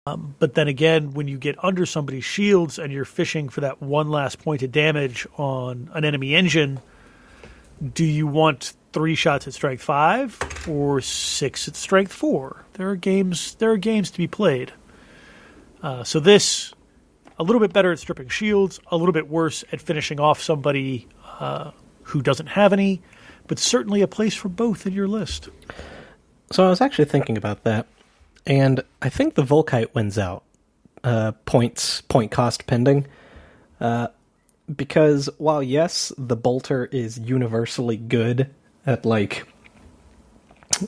Um, 0.07 0.35
but 0.39 0.55
then 0.55 0.67
again, 0.67 1.11
when 1.11 1.27
you 1.27 1.37
get 1.37 1.63
under 1.63 1.85
somebody's 1.85 2.23
shields 2.23 2.79
and 2.79 2.91
you're 2.91 3.05
fishing 3.05 3.49
for 3.49 3.61
that 3.61 3.83
one 3.83 4.09
last 4.09 4.39
point 4.39 4.63
of 4.63 4.71
damage 4.71 5.27
on 5.37 5.91
an 5.93 6.03
enemy 6.03 6.33
engine, 6.33 6.79
do 7.93 8.03
you 8.03 8.25
want 8.25 8.73
three 8.93 9.13
shots 9.13 9.47
at 9.47 9.53
strength 9.53 9.83
five 9.83 10.39
or 10.67 11.01
six 11.01 11.67
at 11.67 11.75
strength 11.75 12.11
four? 12.11 12.65
There 12.73 12.89
are 12.89 12.95
games. 12.95 13.53
There 13.55 13.71
are 13.71 13.77
games 13.77 14.09
to 14.09 14.17
be 14.17 14.27
played. 14.27 14.73
Uh, 15.81 16.03
so 16.03 16.19
this, 16.19 16.73
a 17.39 17.43
little 17.43 17.59
bit 17.59 17.73
better 17.73 17.91
at 17.91 17.99
stripping 17.99 18.29
shields, 18.29 18.79
a 18.87 18.97
little 18.97 19.13
bit 19.13 19.29
worse 19.29 19.63
at 19.71 19.81
finishing 19.81 20.19
off 20.19 20.41
somebody 20.41 21.07
uh, 21.39 21.71
who 22.03 22.21
doesn't 22.21 22.47
have 22.47 22.73
any, 22.73 23.01
but 23.47 23.59
certainly 23.59 24.01
a 24.01 24.07
place 24.07 24.35
for 24.35 24.49
both 24.49 24.85
in 24.85 24.93
your 24.93 25.07
list. 25.07 25.49
So 26.51 26.65
I 26.65 26.69
was 26.69 26.81
actually 26.81 27.05
thinking 27.05 27.37
about 27.37 27.63
that, 27.63 27.87
and 28.45 28.83
I 29.01 29.09
think 29.09 29.35
the 29.35 29.43
Volkite 29.43 29.93
wins 29.95 30.17
out. 30.17 30.43
Uh, 31.03 31.31
points, 31.45 32.01
point 32.01 32.29
cost 32.29 32.67
pending. 32.67 33.07
Uh, 33.79 34.07
because 34.75 35.29
while 35.37 35.63
yes, 35.63 36.11
the 36.17 36.35
bolter 36.35 36.85
is 36.85 37.17
universally 37.17 37.97
good 37.97 38.49
at 38.85 39.05
like 39.05 39.47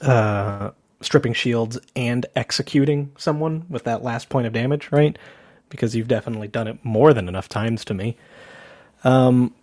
uh, 0.01 0.71
stripping 1.05 1.33
shields 1.33 1.79
and 1.95 2.25
executing 2.35 3.11
someone 3.17 3.65
with 3.69 3.83
that 3.83 4.03
last 4.03 4.29
point 4.29 4.47
of 4.47 4.53
damage, 4.53 4.91
right? 4.91 5.17
Because 5.69 5.95
you've 5.95 6.07
definitely 6.07 6.47
done 6.47 6.67
it 6.67 6.83
more 6.83 7.13
than 7.13 7.27
enough 7.27 7.49
times 7.49 7.85
to 7.85 7.93
me. 7.93 8.17
Um, 9.03 9.53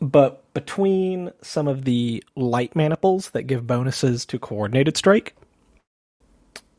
but 0.00 0.42
between 0.54 1.30
some 1.42 1.68
of 1.68 1.84
the 1.84 2.24
light 2.34 2.74
maniples 2.74 3.30
that 3.30 3.42
give 3.44 3.66
bonuses 3.66 4.24
to 4.26 4.38
coordinated 4.38 4.96
strike, 4.96 5.34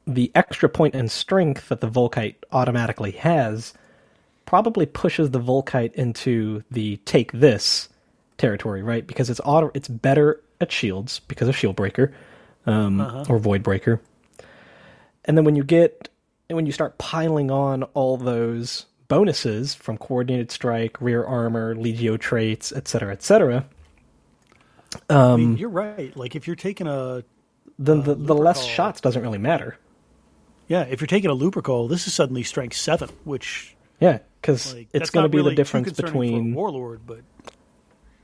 the 0.08 0.32
extra 0.34 0.68
point 0.68 0.96
in 0.96 1.08
strength 1.08 1.70
that 1.70 1.82
the 1.82 1.90
Volkite 1.90 2.36
automatically 2.52 3.12
has 3.12 3.74
probably 4.46 4.86
pushes 4.86 5.30
the 5.30 5.40
Volkite 5.40 5.94
into 5.94 6.64
the 6.72 6.98
take 6.98 7.32
this 7.32 7.88
territory, 8.38 8.82
right? 8.82 9.06
Because 9.06 9.30
it's 9.30 9.42
auto, 9.46 9.72
it's 9.74 9.88
better 9.88 10.42
at 10.60 10.72
shields 10.72 11.20
because 11.20 11.48
of 11.48 11.56
shield 11.56 11.76
breaker 11.76 12.12
um, 12.66 13.02
uh-huh. 13.02 13.26
or 13.30 13.40
void 13.40 13.64
breaker. 13.64 14.02
And 15.26 15.38
then 15.38 15.46
when 15.46 15.56
you 15.56 15.64
get 15.64 16.10
when 16.50 16.66
you 16.66 16.72
start 16.72 16.98
piling 16.98 17.50
on 17.50 17.84
all 17.84 18.18
those 18.18 18.86
bonuses 19.08 19.74
from 19.74 19.98
coordinated 19.98 20.52
strike, 20.52 21.00
rear 21.02 21.24
armor, 21.24 21.76
legio 21.76 22.20
traits, 22.20 22.72
etc., 22.72 23.14
etc. 23.14 23.66
Um, 25.10 25.18
I 25.18 25.36
mean, 25.38 25.58
you're 25.58 25.70
right. 25.70 26.16
Like 26.16 26.36
if 26.36 26.48
you're 26.48 26.56
taking 26.56 26.88
a 26.88 27.24
then 27.80 28.04
the, 28.04 28.16
the 28.16 28.36
less 28.36 28.64
shots 28.64 29.02
doesn't 29.02 29.22
really 29.22 29.38
matter. 29.38 29.78
Yeah, 30.68 30.84
if 30.84 31.02
you're 31.02 31.08
taking 31.08 31.30
a 31.30 31.36
Lupercal, 31.36 31.90
this 31.90 32.08
is 32.08 32.14
suddenly 32.14 32.44
strength 32.44 32.76
seven, 32.76 33.10
which 33.24 33.76
yeah, 34.00 34.20
because 34.42 34.74
like, 34.74 34.88
it's 34.94 35.10
going 35.10 35.24
to 35.24 35.30
be 35.30 35.38
really 35.38 35.52
the 35.52 35.56
difference 35.56 35.92
between 35.92 36.54
Warlord, 36.54 37.02
but 37.06 37.22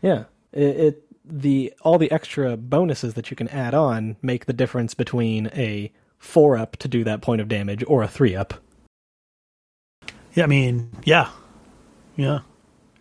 yeah, 0.01 0.25
it, 0.53 0.61
it 0.61 1.06
the 1.29 1.73
all 1.81 1.97
the 1.97 2.11
extra 2.11 2.57
bonuses 2.57 3.13
that 3.15 3.29
you 3.29 3.37
can 3.37 3.47
add 3.49 3.73
on 3.73 4.17
make 4.21 4.45
the 4.45 4.53
difference 4.53 4.93
between 4.93 5.47
a 5.47 5.91
four 6.17 6.57
up 6.57 6.77
to 6.77 6.87
do 6.87 7.03
that 7.03 7.21
point 7.21 7.41
of 7.41 7.47
damage 7.47 7.83
or 7.87 8.03
a 8.03 8.07
three 8.07 8.35
up. 8.35 8.55
Yeah, 10.33 10.43
I 10.43 10.47
mean, 10.47 10.91
yeah, 11.03 11.29
yeah, 12.15 12.39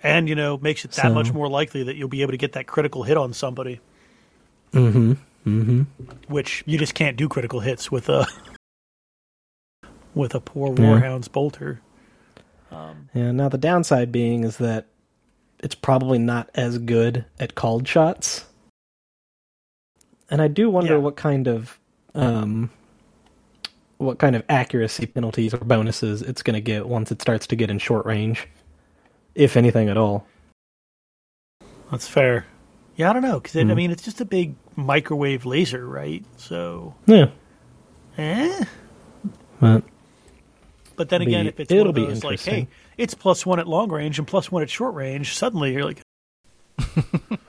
and 0.03 0.29
you 0.29 0.35
know 0.35 0.59
makes 0.59 0.85
it 0.85 0.93
that 0.93 1.03
so, 1.03 1.15
much 1.15 1.33
more 1.33 1.49
likely 1.49 1.83
that 1.83 1.97
you'll 1.97 2.09
be 2.09 2.23
able 2.23 2.33
to 2.33 2.39
get 2.39 2.53
that 2.53 2.67
critical 2.67 3.03
hit 3.03 3.17
on 3.17 3.33
somebody. 3.33 3.81
Mm-hmm. 4.73 5.13
Mm-hmm. 5.47 5.83
Which 6.29 6.65
you 6.67 6.79
just 6.79 6.95
can't 6.95 7.17
do 7.17 7.29
critical 7.29 7.61
hits 7.61 7.91
with 7.91 8.09
a 8.09 8.27
with 10.15 10.35
a 10.35 10.41
poor 10.41 10.75
Warhound's 10.75 11.29
yeah. 11.29 11.33
bolter. 11.33 11.81
Um, 12.71 13.09
yeah. 13.15 13.31
Now 13.31 13.49
the 13.49 13.59
downside 13.59 14.11
being 14.11 14.45
is 14.45 14.57
that 14.57 14.87
it's 15.61 15.75
probably 15.75 16.19
not 16.19 16.51
as 16.55 16.79
good 16.79 17.25
at 17.39 17.55
called 17.55 17.87
shots. 17.87 18.45
And 20.31 20.43
I 20.43 20.49
do 20.49 20.69
wonder 20.69 20.95
yeah. 20.95 21.01
what 21.01 21.17
kind 21.17 21.47
of 21.47 21.79
um, 22.15 22.71
what 23.99 24.19
kind 24.19 24.37
of 24.37 24.43
accuracy 24.49 25.07
penalties 25.07 25.55
or 25.55 25.59
bonuses 25.59 26.23
it's 26.23 26.43
going 26.43 26.55
to 26.55 26.61
get 26.61 26.89
once 26.89 27.11
it 27.11 27.21
starts 27.23 27.47
to 27.49 27.57
get 27.57 27.71
in 27.71 27.79
short 27.79 28.07
range, 28.07 28.49
if 29.35 29.57
anything 29.57 29.89
at 29.89 29.97
all. 29.97 30.27
That's 31.91 32.09
fair. 32.09 32.47
Yeah, 32.97 33.11
I 33.11 33.13
don't 33.13 33.23
know 33.23 33.39
because 33.39 33.55
mm. 33.55 33.71
I 33.71 33.75
mean 33.75 33.91
it's 33.91 34.03
just 34.03 34.21
a 34.21 34.25
big 34.25 34.55
microwave 34.75 35.47
laser, 35.47 35.87
right? 35.87 36.25
So 36.37 36.95
yeah, 37.07 37.27
eh. 38.19 38.65
But 39.61 39.85
but 40.97 41.09
then 41.09 41.23
again, 41.23 41.45
be, 41.45 41.49
if 41.51 41.61
it's 41.61 41.71
it'll 41.71 41.91
of 41.91 41.95
those 41.95 42.25
like, 42.25 42.41
hey, 42.41 42.69
it's 42.97 43.15
plus 43.15 43.45
one 43.45 43.59
at 43.59 43.69
long 43.69 43.91
range 43.91 44.19
and 44.19 44.27
plus 44.27 44.51
one 44.51 44.63
at 44.63 44.71
short 44.71 44.95
range, 44.95 45.37
suddenly 45.37 45.73
you're 45.73 45.85
like, 45.85 46.01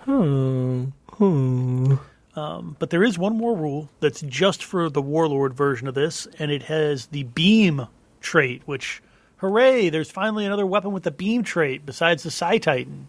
hmm, 0.05 0.85
hmm. 1.13 1.95
Um, 2.35 2.75
but 2.77 2.91
there 2.91 3.03
is 3.03 3.17
one 3.17 3.35
more 3.35 3.55
rule 3.55 3.89
that's 3.99 4.21
just 4.21 4.63
for 4.63 4.89
the 4.89 5.01
Warlord 5.01 5.55
version 5.55 5.87
of 5.87 5.95
this, 5.95 6.27
and 6.37 6.51
it 6.51 6.63
has 6.63 7.07
the 7.07 7.23
beam 7.23 7.87
trait, 8.21 8.61
which, 8.65 9.01
hooray, 9.37 9.89
there's 9.89 10.11
finally 10.11 10.45
another 10.45 10.65
weapon 10.65 10.91
with 10.91 11.01
the 11.03 11.11
beam 11.11 11.43
trait 11.43 11.83
besides 11.83 12.21
the 12.21 12.29
Psi 12.29 12.59
Titan. 12.59 13.07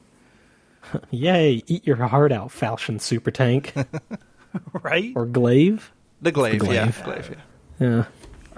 Yay, 1.11 1.63
eat 1.67 1.87
your 1.87 1.97
heart 1.97 2.33
out, 2.33 2.49
Falchion 2.49 3.01
Super 3.01 3.31
Tank. 3.31 3.75
right? 4.83 5.13
Or 5.15 5.27
Glaive? 5.27 5.93
The 6.23 6.33
Glaive, 6.33 6.61
the 6.61 6.65
glaive. 6.65 6.75
yeah. 6.99 7.05
Glaive, 7.05 7.37
yeah. 7.79 7.87
yeah. 7.87 8.05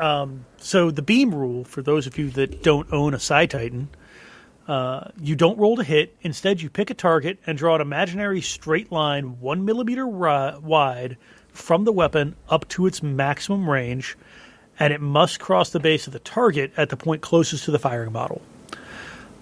Um, 0.00 0.46
so 0.56 0.90
the 0.90 1.02
beam 1.02 1.34
rule, 1.34 1.64
for 1.64 1.82
those 1.82 2.06
of 2.06 2.16
you 2.16 2.30
that 2.30 2.62
don't 2.62 2.90
own 2.90 3.12
a 3.12 3.18
Psi 3.18 3.44
Titan, 3.44 3.90
uh, 4.66 5.10
you 5.20 5.36
don't 5.36 5.58
roll 5.58 5.76
to 5.76 5.84
hit. 5.84 6.16
Instead, 6.22 6.62
you 6.62 6.70
pick 6.70 6.88
a 6.88 6.94
target 6.94 7.38
and 7.46 7.58
draw 7.58 7.74
an 7.74 7.82
imaginary 7.82 8.40
straight 8.40 8.90
line 8.90 9.40
one 9.40 9.66
millimeter 9.66 10.06
ri- 10.06 10.56
wide 10.62 11.18
from 11.52 11.84
the 11.84 11.92
weapon 11.92 12.34
up 12.48 12.66
to 12.68 12.86
its 12.86 13.02
maximum 13.02 13.68
range, 13.68 14.16
and 14.78 14.94
it 14.94 15.02
must 15.02 15.38
cross 15.38 15.68
the 15.70 15.80
base 15.80 16.06
of 16.06 16.14
the 16.14 16.18
target 16.20 16.72
at 16.78 16.88
the 16.88 16.96
point 16.96 17.20
closest 17.20 17.64
to 17.64 17.70
the 17.70 17.78
firing 17.78 18.12
model. 18.12 18.40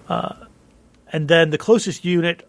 Uh, 0.09 0.35
and 1.13 1.29
then 1.29 1.51
the 1.51 1.57
closest 1.57 2.03
unit 2.03 2.45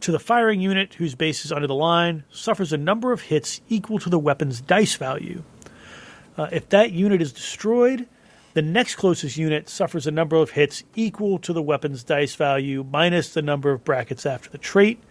to 0.00 0.10
the 0.10 0.18
firing 0.18 0.60
unit, 0.60 0.94
whose 0.94 1.14
base 1.14 1.44
is 1.44 1.52
under 1.52 1.68
the 1.68 1.74
line, 1.74 2.24
suffers 2.30 2.72
a 2.72 2.78
number 2.78 3.12
of 3.12 3.20
hits 3.20 3.60
equal 3.68 4.00
to 4.00 4.10
the 4.10 4.18
weapon's 4.18 4.60
dice 4.60 4.96
value. 4.96 5.44
Uh, 6.40 6.48
if 6.52 6.70
that 6.70 6.90
unit 6.90 7.20
is 7.20 7.34
destroyed, 7.34 8.08
the 8.54 8.62
next 8.62 8.94
closest 8.94 9.36
unit 9.36 9.68
suffers 9.68 10.06
a 10.06 10.10
number 10.10 10.36
of 10.36 10.52
hits 10.52 10.82
equal 10.94 11.38
to 11.38 11.52
the 11.52 11.60
weapon's 11.60 12.02
dice 12.02 12.34
value 12.34 12.82
minus 12.82 13.34
the 13.34 13.42
number 13.42 13.72
of 13.72 13.84
brackets 13.84 14.24
after 14.24 14.48
the 14.48 14.56
trait 14.56 15.02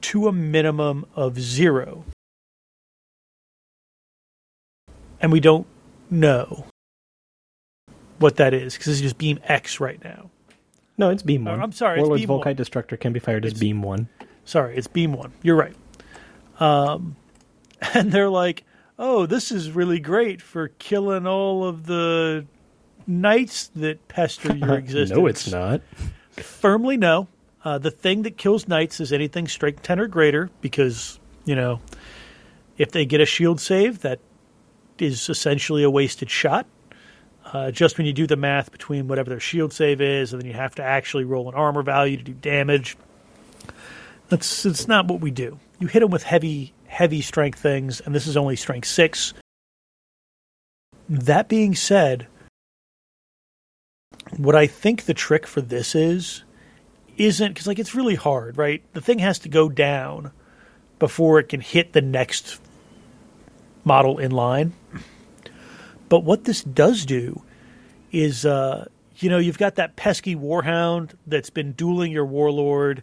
to 0.00 0.26
a 0.26 0.32
minimum 0.32 1.06
of 1.14 1.38
zero. 1.38 2.04
And 5.20 5.30
we 5.30 5.38
don't 5.38 5.68
know 6.10 6.66
what 8.18 8.34
that 8.34 8.52
is 8.52 8.74
because 8.74 8.88
it's 8.88 9.02
just 9.02 9.18
beam 9.18 9.38
X 9.44 9.78
right 9.78 10.02
now. 10.02 10.30
No, 10.98 11.10
it's 11.10 11.22
beam 11.22 11.44
one. 11.44 11.62
I'm 11.62 11.70
sorry, 11.70 12.00
Warlord's 12.00 12.24
it's 12.24 12.28
beam 12.28 12.38
Volkite 12.40 12.44
one. 12.44 12.56
Destructor 12.56 12.96
can 12.96 13.12
be 13.12 13.20
fired 13.20 13.44
it's, 13.44 13.54
as 13.54 13.60
beam 13.60 13.82
one. 13.82 14.08
Sorry, 14.44 14.76
it's 14.76 14.88
beam 14.88 15.12
one. 15.12 15.32
You're 15.44 15.54
right. 15.54 15.76
Um, 16.58 17.14
and 17.94 18.10
they're 18.10 18.28
like, 18.28 18.64
oh, 18.98 19.26
this 19.26 19.52
is 19.52 19.70
really 19.70 20.00
great 20.00 20.40
for 20.40 20.68
killing 20.68 21.26
all 21.26 21.64
of 21.64 21.86
the 21.86 22.46
knights 23.06 23.68
that 23.76 24.08
pester 24.08 24.54
your 24.54 24.74
existence. 24.78 25.18
no, 25.18 25.26
it's 25.26 25.50
not. 25.50 25.82
Firmly 26.32 26.96
no. 26.96 27.28
Uh, 27.64 27.78
the 27.78 27.90
thing 27.90 28.22
that 28.22 28.36
kills 28.36 28.68
knights 28.68 29.00
is 29.00 29.12
anything 29.12 29.48
strength 29.48 29.82
10 29.82 29.98
or 29.98 30.06
greater 30.06 30.50
because, 30.60 31.18
you 31.44 31.56
know, 31.56 31.80
if 32.78 32.92
they 32.92 33.04
get 33.04 33.20
a 33.20 33.26
shield 33.26 33.60
save, 33.60 34.00
that 34.00 34.20
is 34.98 35.28
essentially 35.28 35.82
a 35.82 35.90
wasted 35.90 36.30
shot. 36.30 36.66
Uh, 37.44 37.70
just 37.70 37.96
when 37.96 38.06
you 38.06 38.12
do 38.12 38.26
the 38.26 38.36
math 38.36 38.72
between 38.72 39.06
whatever 39.08 39.30
their 39.30 39.40
shield 39.40 39.72
save 39.72 40.00
is, 40.00 40.32
and 40.32 40.42
then 40.42 40.48
you 40.48 40.54
have 40.54 40.74
to 40.74 40.82
actually 40.82 41.24
roll 41.24 41.48
an 41.48 41.54
armor 41.54 41.82
value 41.82 42.16
to 42.16 42.22
do 42.22 42.32
damage. 42.32 42.96
That's 44.28 44.66
it's 44.66 44.88
not 44.88 45.06
what 45.06 45.20
we 45.20 45.30
do. 45.30 45.58
You 45.78 45.86
hit 45.86 46.00
them 46.00 46.10
with 46.10 46.24
heavy 46.24 46.72
heavy 46.96 47.20
strength 47.20 47.58
things, 47.58 48.00
and 48.00 48.14
this 48.14 48.26
is 48.26 48.38
only 48.38 48.56
strength 48.56 48.88
six. 48.88 49.34
That 51.10 51.46
being 51.46 51.74
said, 51.74 52.26
what 54.38 54.56
I 54.56 54.66
think 54.66 55.04
the 55.04 55.12
trick 55.12 55.46
for 55.46 55.60
this 55.60 55.94
is 55.94 56.42
isn't 57.18 57.52
because 57.52 57.66
like 57.66 57.78
it's 57.78 57.94
really 57.94 58.14
hard, 58.14 58.56
right? 58.56 58.82
The 58.94 59.02
thing 59.02 59.18
has 59.18 59.40
to 59.40 59.50
go 59.50 59.68
down 59.68 60.30
before 60.98 61.38
it 61.38 61.50
can 61.50 61.60
hit 61.60 61.92
the 61.92 62.00
next 62.00 62.58
model 63.84 64.16
in 64.16 64.30
line. 64.30 64.72
But 66.08 66.24
what 66.24 66.44
this 66.44 66.62
does 66.62 67.04
do 67.04 67.42
is, 68.10 68.46
uh, 68.46 68.86
you 69.16 69.28
know, 69.28 69.38
you've 69.38 69.58
got 69.58 69.74
that 69.74 69.96
pesky 69.96 70.34
warhound 70.34 71.10
that's 71.26 71.50
been 71.50 71.72
dueling 71.72 72.10
your 72.10 72.24
warlord, 72.24 73.02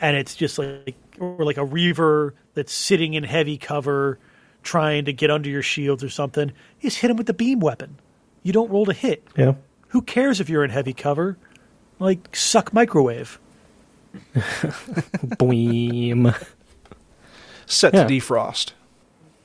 and 0.00 0.16
it's 0.16 0.34
just 0.34 0.58
like 0.58 0.96
or 1.20 1.44
like 1.44 1.58
a 1.58 1.64
reaver 1.64 2.34
that's 2.54 2.72
sitting 2.72 3.14
in 3.14 3.24
heavy 3.24 3.58
cover 3.58 4.18
trying 4.62 5.04
to 5.04 5.12
get 5.12 5.30
under 5.30 5.48
your 5.50 5.62
shields 5.62 6.02
or 6.02 6.08
something, 6.08 6.52
is 6.80 6.96
hit 6.96 7.10
him 7.10 7.16
with 7.16 7.26
the 7.26 7.34
beam 7.34 7.60
weapon. 7.60 7.98
you 8.42 8.52
don't 8.52 8.70
roll 8.70 8.86
to 8.86 8.92
hit. 8.92 9.26
Yeah. 9.36 9.54
Who 9.88 10.00
cares 10.02 10.40
if 10.40 10.48
you're 10.48 10.64
in 10.64 10.70
heavy 10.70 10.92
cover? 10.92 11.36
Like 11.98 12.34
suck 12.34 12.72
microwave. 12.72 13.38
Boom. 15.38 16.32
Set 17.66 17.94
Yeah. 17.94 18.04
to 18.04 18.14
defrost. 18.14 18.72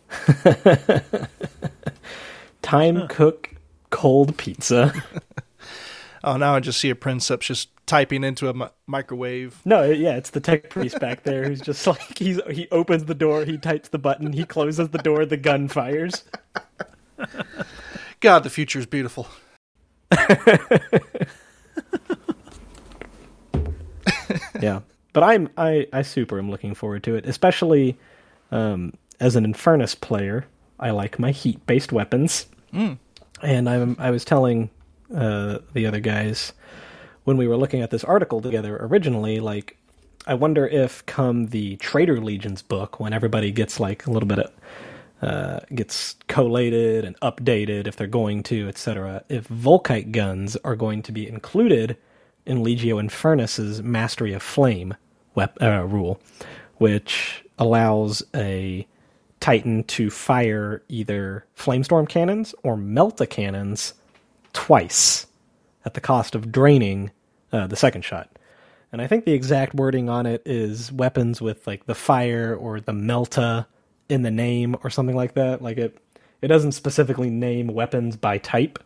Time 2.62 3.08
cook 3.08 3.56
cold 3.90 4.38
pizza. 4.38 4.94
Oh, 6.22 6.36
now 6.36 6.54
I 6.54 6.60
just 6.60 6.82
see 6.82 6.90
a 6.90 6.96
princeps 6.96 7.48
just 7.48 7.70
typing 7.90 8.24
into 8.24 8.48
a 8.48 8.54
mi- 8.54 8.68
microwave. 8.88 9.60
No, 9.66 9.84
yeah, 9.84 10.16
it's 10.16 10.30
the 10.30 10.40
tech 10.40 10.70
priest 10.70 11.00
back 11.00 11.24
there 11.24 11.44
who's 11.44 11.60
just 11.60 11.86
like 11.88 12.18
he's 12.18 12.40
he 12.50 12.68
opens 12.72 13.06
the 13.06 13.16
door, 13.16 13.44
he 13.44 13.58
types 13.58 13.90
the 13.90 13.98
button, 13.98 14.32
he 14.32 14.46
closes 14.46 14.90
the 14.90 15.00
door, 15.00 15.26
the 15.26 15.38
gun 15.38 15.68
fires. 15.68 16.24
God, 18.22 18.44
the 18.44 18.50
future 18.50 18.80
is 18.80 18.86
beautiful. 18.86 19.28
yeah 24.62 24.80
but 25.14 25.24
i'm 25.24 25.50
i 25.58 25.88
i 25.94 26.02
super 26.02 26.38
am 26.40 26.50
looking 26.50 26.74
forward 26.74 27.04
to 27.04 27.16
it 27.16 27.26
especially 27.26 27.98
um 28.52 28.94
as 29.20 29.36
an 29.36 29.46
infernus 29.46 30.00
player 30.00 30.46
i 30.80 30.90
like 30.90 31.20
my 31.20 31.32
heat 31.32 31.64
based 31.68 31.92
weapons 31.92 32.48
and 33.44 33.70
i'm 33.70 33.96
i 34.00 34.10
was 34.12 34.26
telling 34.26 34.70
uh 35.16 35.60
the 35.74 35.86
other 35.86 36.00
guys 36.00 36.54
when 37.24 37.38
we 37.38 37.48
were 37.48 37.58
looking 37.58 37.82
at 37.82 37.92
this 37.92 38.04
article 38.04 38.42
together 38.42 38.78
originally 38.82 39.40
like 39.40 39.78
i 40.28 40.34
wonder 40.34 40.68
if 40.68 41.06
come 41.06 41.48
the 41.48 41.76
traitor 41.78 42.20
legions 42.20 42.62
book 42.62 43.00
when 43.00 43.14
everybody 43.14 43.52
gets 43.52 43.80
like 43.80 44.06
a 44.06 44.12
little 44.12 44.28
bit 44.28 44.40
of 44.40 44.52
uh, 45.22 45.60
gets 45.74 46.16
collated 46.28 47.04
and 47.06 47.20
updated 47.20 47.88
if 47.88 47.96
they're 47.96 48.08
going 48.08 48.44
to, 48.44 48.68
etc. 48.68 49.24
If 49.30 49.48
Volkite 49.50 50.12
guns 50.12 50.56
are 50.64 50.76
going 50.76 51.02
to 51.04 51.12
be 51.12 51.28
included 51.28 51.98
in 52.46 52.60
Legio 52.64 53.00
Infernus's 53.00 53.84
Mastery 53.84 54.34
of 54.34 54.42
Flame 54.42 54.96
wep- 55.36 55.62
uh, 55.62 55.84
rule, 55.86 56.22
which 56.78 57.44
allows 57.58 58.24
a 58.34 58.88
Titan 59.40 59.84
to 59.86 60.10
fire 60.10 60.84
either 60.88 61.46
Flamestorm 61.58 62.08
cannons 62.08 62.56
or 62.64 62.76
Melta 62.78 63.30
cannons 63.30 63.94
twice 64.54 65.28
at 65.90 65.94
the 65.96 66.02
cost 66.02 66.36
of 66.36 66.52
draining 66.52 67.12
uh, 67.52 67.68
the 67.68 67.76
second 67.76 68.04
shot. 68.04 68.30
And 68.92 69.02
I 69.02 69.08
think 69.08 69.26
the 69.26 69.34
exact 69.34 69.76
wording 69.76 70.10
on 70.10 70.26
it 70.26 70.42
is 70.46 70.92
weapons 70.92 71.42
with 71.42 71.66
like 71.68 71.86
the 71.86 71.96
fire 71.96 72.56
or 72.56 72.80
the 72.80 72.92
Melta 72.92 73.66
in 74.08 74.22
the 74.22 74.32
name 74.32 74.76
or 74.84 74.90
something 74.90 75.16
like 75.16 75.34
that. 75.34 75.62
Like 75.62 75.78
it, 75.78 75.98
it 76.42 76.48
doesn't 76.48 76.72
specifically 76.72 77.30
name 77.30 77.68
weapons 77.68 78.16
by 78.18 78.38
type 78.40 78.80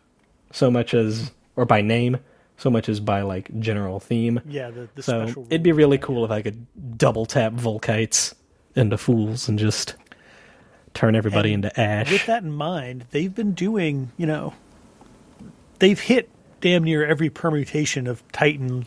so 0.50 0.70
much 0.70 0.94
as 0.94 1.30
or 1.56 1.64
by 1.64 1.80
name 1.80 2.18
so 2.56 2.70
much 2.70 2.88
as 2.88 3.00
by 3.00 3.22
like 3.22 3.58
general 3.60 3.98
theme. 3.98 4.40
Yeah, 4.46 4.70
the, 4.70 4.88
the 4.94 5.02
So 5.02 5.26
special. 5.26 5.46
it'd 5.50 5.62
be 5.62 5.72
really 5.72 5.98
cool 5.98 6.24
if 6.24 6.30
I 6.30 6.42
could 6.42 6.66
double 6.98 7.26
tap 7.26 7.52
Volkites 7.54 8.34
into 8.76 8.96
fools 8.98 9.48
and 9.48 9.58
just 9.58 9.94
turn 10.94 11.16
everybody 11.16 11.52
And 11.52 11.64
into 11.64 11.80
ash. 11.80 12.10
With 12.12 12.26
that 12.26 12.42
in 12.44 12.52
mind, 12.52 13.06
they've 13.10 13.34
been 13.34 13.52
doing, 13.52 14.12
you 14.16 14.26
know, 14.26 14.52
they've 15.80 15.98
hit 15.98 16.28
damn 16.64 16.82
near 16.82 17.04
every 17.04 17.28
permutation 17.28 18.06
of 18.06 18.26
Titan 18.32 18.86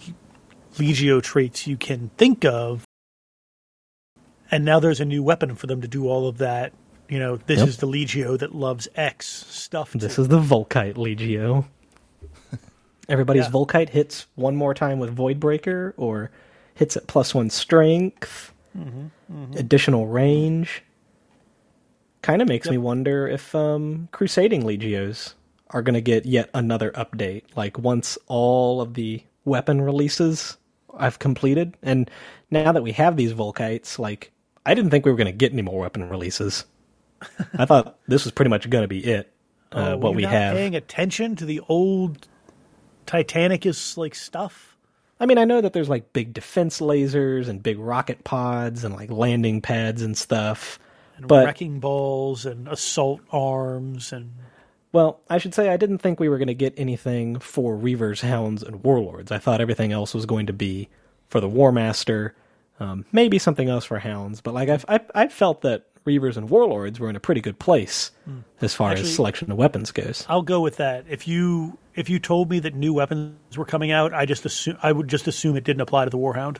Legio 0.77 1.21
traits 1.21 1.67
you 1.67 1.77
can 1.77 2.09
think 2.17 2.43
of. 2.43 2.83
And 4.49 4.65
now 4.65 4.79
there's 4.79 4.99
a 4.99 5.05
new 5.05 5.21
weapon 5.21 5.53
for 5.53 5.67
them 5.67 5.81
to 5.81 5.87
do 5.87 6.07
all 6.07 6.27
of 6.27 6.39
that. 6.39 6.73
You 7.07 7.19
know, 7.19 7.37
this 7.37 7.59
Yep. 7.59 7.67
is 7.67 7.77
the 7.77 7.85
Legio 7.87 8.35
that 8.39 8.55
loves 8.55 8.87
X 8.95 9.27
stuff. 9.47 9.93
This 9.93 10.15
too. 10.15 10.23
is 10.23 10.27
the 10.27 10.39
Volkite 10.39 10.95
Legio. 10.95 11.65
Everybody's 13.09 13.43
Yeah. 13.45 13.51
Volkite 13.51 13.89
hits 13.89 14.25
one 14.33 14.55
more 14.55 14.73
time 14.73 14.97
with 14.97 15.15
Voidbreaker 15.15 15.93
or 15.97 16.31
hits 16.73 16.97
at 16.97 17.05
plus 17.05 17.35
one 17.35 17.51
strength, 17.51 18.53
Mm-hmm, 18.75 19.53
additional 19.55 20.07
range. 20.07 20.81
Kind 22.23 22.41
of 22.41 22.47
makes 22.47 22.69
me 22.69 22.77
wonder 22.79 23.27
if 23.27 23.53
um, 23.53 24.07
Crusading 24.11 24.63
Legios 24.63 25.35
are 25.71 25.81
going 25.81 25.93
to 25.95 26.01
get 26.01 26.25
yet 26.25 26.49
another 26.53 26.91
update. 26.91 27.43
Like 27.55 27.77
once 27.77 28.17
all 28.27 28.81
of 28.81 28.93
the 28.93 29.23
weapon 29.45 29.81
releases 29.81 30.57
I've 30.97 31.19
completed, 31.19 31.77
and 31.83 32.09
now 32.49 32.71
that 32.71 32.81
we 32.83 32.91
have 32.93 33.17
these 33.17 33.33
Volkites, 33.33 33.99
like 33.99 34.31
I 34.65 34.73
didn't 34.73 34.91
think 34.91 35.05
we 35.05 35.11
were 35.11 35.17
going 35.17 35.27
to 35.27 35.31
get 35.31 35.53
any 35.53 35.61
more 35.61 35.79
weapon 35.81 36.09
releases. 36.09 36.65
I 37.57 37.65
thought 37.65 37.97
this 38.07 38.23
was 38.25 38.31
pretty 38.31 38.49
much 38.49 38.69
going 38.69 38.83
to 38.83 38.87
be 38.87 39.03
it. 39.05 39.31
Uh, 39.71 39.91
Oh, 39.93 39.97
what 39.97 40.15
we 40.15 40.23
have. 40.23 40.55
paying 40.55 40.75
attention 40.75 41.35
to 41.37 41.45
the 41.45 41.61
old 41.67 42.27
Titanicus 43.05 43.97
like 43.97 44.15
stuff. 44.15 44.75
I 45.19 45.25
mean, 45.25 45.37
I 45.37 45.45
know 45.45 45.61
that 45.61 45.73
there's 45.73 45.89
like 45.89 46.13
big 46.13 46.33
defense 46.33 46.79
lasers 46.79 47.47
and 47.47 47.63
big 47.63 47.79
rocket 47.79 48.23
pods 48.23 48.83
and 48.83 48.93
like 48.95 49.09
landing 49.09 49.61
pads 49.61 50.01
and 50.01 50.17
stuff. 50.17 50.79
and 51.15 51.27
But- 51.27 51.45
wrecking 51.45 51.79
balls 51.79 52.45
and 52.45 52.67
assault 52.67 53.21
arms 53.31 54.11
and 54.13 54.33
Well, 54.91 55.19
I 55.29 55.37
should 55.37 55.53
say 55.53 55.69
I 55.69 55.77
didn't 55.77 55.97
think 55.99 56.19
we 56.19 56.29
were 56.29 56.37
going 56.37 56.47
to 56.47 56.53
get 56.53 56.73
anything 56.77 57.39
for 57.39 57.75
Reavers, 57.75 58.21
Hounds, 58.21 58.63
and 58.63 58.83
Warlords. 58.83 59.31
I 59.31 59.37
thought 59.37 59.61
everything 59.61 59.91
else 59.91 60.13
was 60.13 60.25
going 60.25 60.47
to 60.47 60.53
be 60.53 60.89
for 61.29 61.41
the 61.41 61.49
War 61.49 61.71
Master, 61.71 62.33
um, 62.79 63.05
maybe 63.11 63.37
something 63.37 63.67
else 63.69 63.85
for 63.85 63.99
Hounds. 63.99 64.39
But 64.41 64.53
like 64.53 64.69
I've, 64.69 64.85
I, 64.87 64.99
I 65.13 65.27
felt 65.27 65.61
that 65.61 65.85
Reavers 66.05 66.37
and 66.37 66.49
Warlords 66.49 67.01
were 67.01 67.09
in 67.09 67.17
a 67.17 67.19
pretty 67.19 67.41
good 67.41 67.59
place 67.59 68.11
as 68.61 68.73
far 68.73 68.91
Actually- 68.91 69.09
as 69.09 69.15
selection 69.15 69.51
of 69.51 69.57
weapons 69.57 69.91
goes. 69.91 70.25
I'll 70.29 70.41
go 70.41 70.61
with 70.61 70.77
that. 70.77 71.05
If 71.09 71.27
you 71.27 71.77
if 71.95 72.09
you 72.09 72.17
told 72.19 72.49
me 72.49 72.59
that 72.59 72.73
new 72.75 72.93
weapons 72.93 73.57
were 73.57 73.65
coming 73.65 73.91
out, 73.91 74.13
I 74.13 74.25
just 74.25 74.45
assume 74.45 74.77
I 74.81 74.91
would 74.93 75.09
just 75.09 75.27
assume 75.27 75.57
it 75.57 75.65
didn't 75.65 75.81
apply 75.81 76.05
to 76.05 76.09
the 76.09 76.17
Warhound 76.17 76.59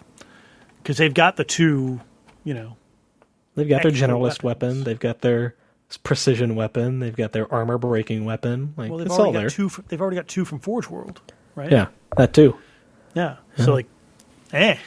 because 0.83 0.97
they've 0.97 1.13
got 1.13 1.37
the 1.37 1.43
two, 1.45 2.01
you 2.43 2.53
know. 2.53 2.75
They've 3.55 3.69
got 3.69 3.83
their 3.83 3.91
generalist 3.91 4.43
weapons. 4.43 4.43
weapon. 4.43 4.83
They've 4.83 4.99
got 4.99 5.21
their 5.21 5.55
precision 5.95 6.55
weapon. 6.55 6.99
They've 6.99 7.15
got 7.15 7.31
their 7.31 7.51
armor 7.53 7.77
breaking 7.77 8.25
weapon. 8.25 8.73
Like 8.75 8.89
Well, 8.89 8.97
they've 8.97 9.05
it's 9.07 9.15
all 9.15 9.21
already 9.27 9.37
there. 9.37 9.47
got 9.47 9.55
two. 9.55 9.69
From, 9.69 9.85
they've 9.87 10.01
already 10.01 10.17
got 10.17 10.27
two 10.27 10.43
from 10.43 10.59
Forge 10.59 10.89
World, 10.89 11.21
right? 11.55 11.71
Yeah, 11.71 11.87
that 12.17 12.33
too. 12.33 12.57
yeah. 13.13 13.37
So 13.57 13.73
like, 13.73 13.87
eh. 14.51 14.77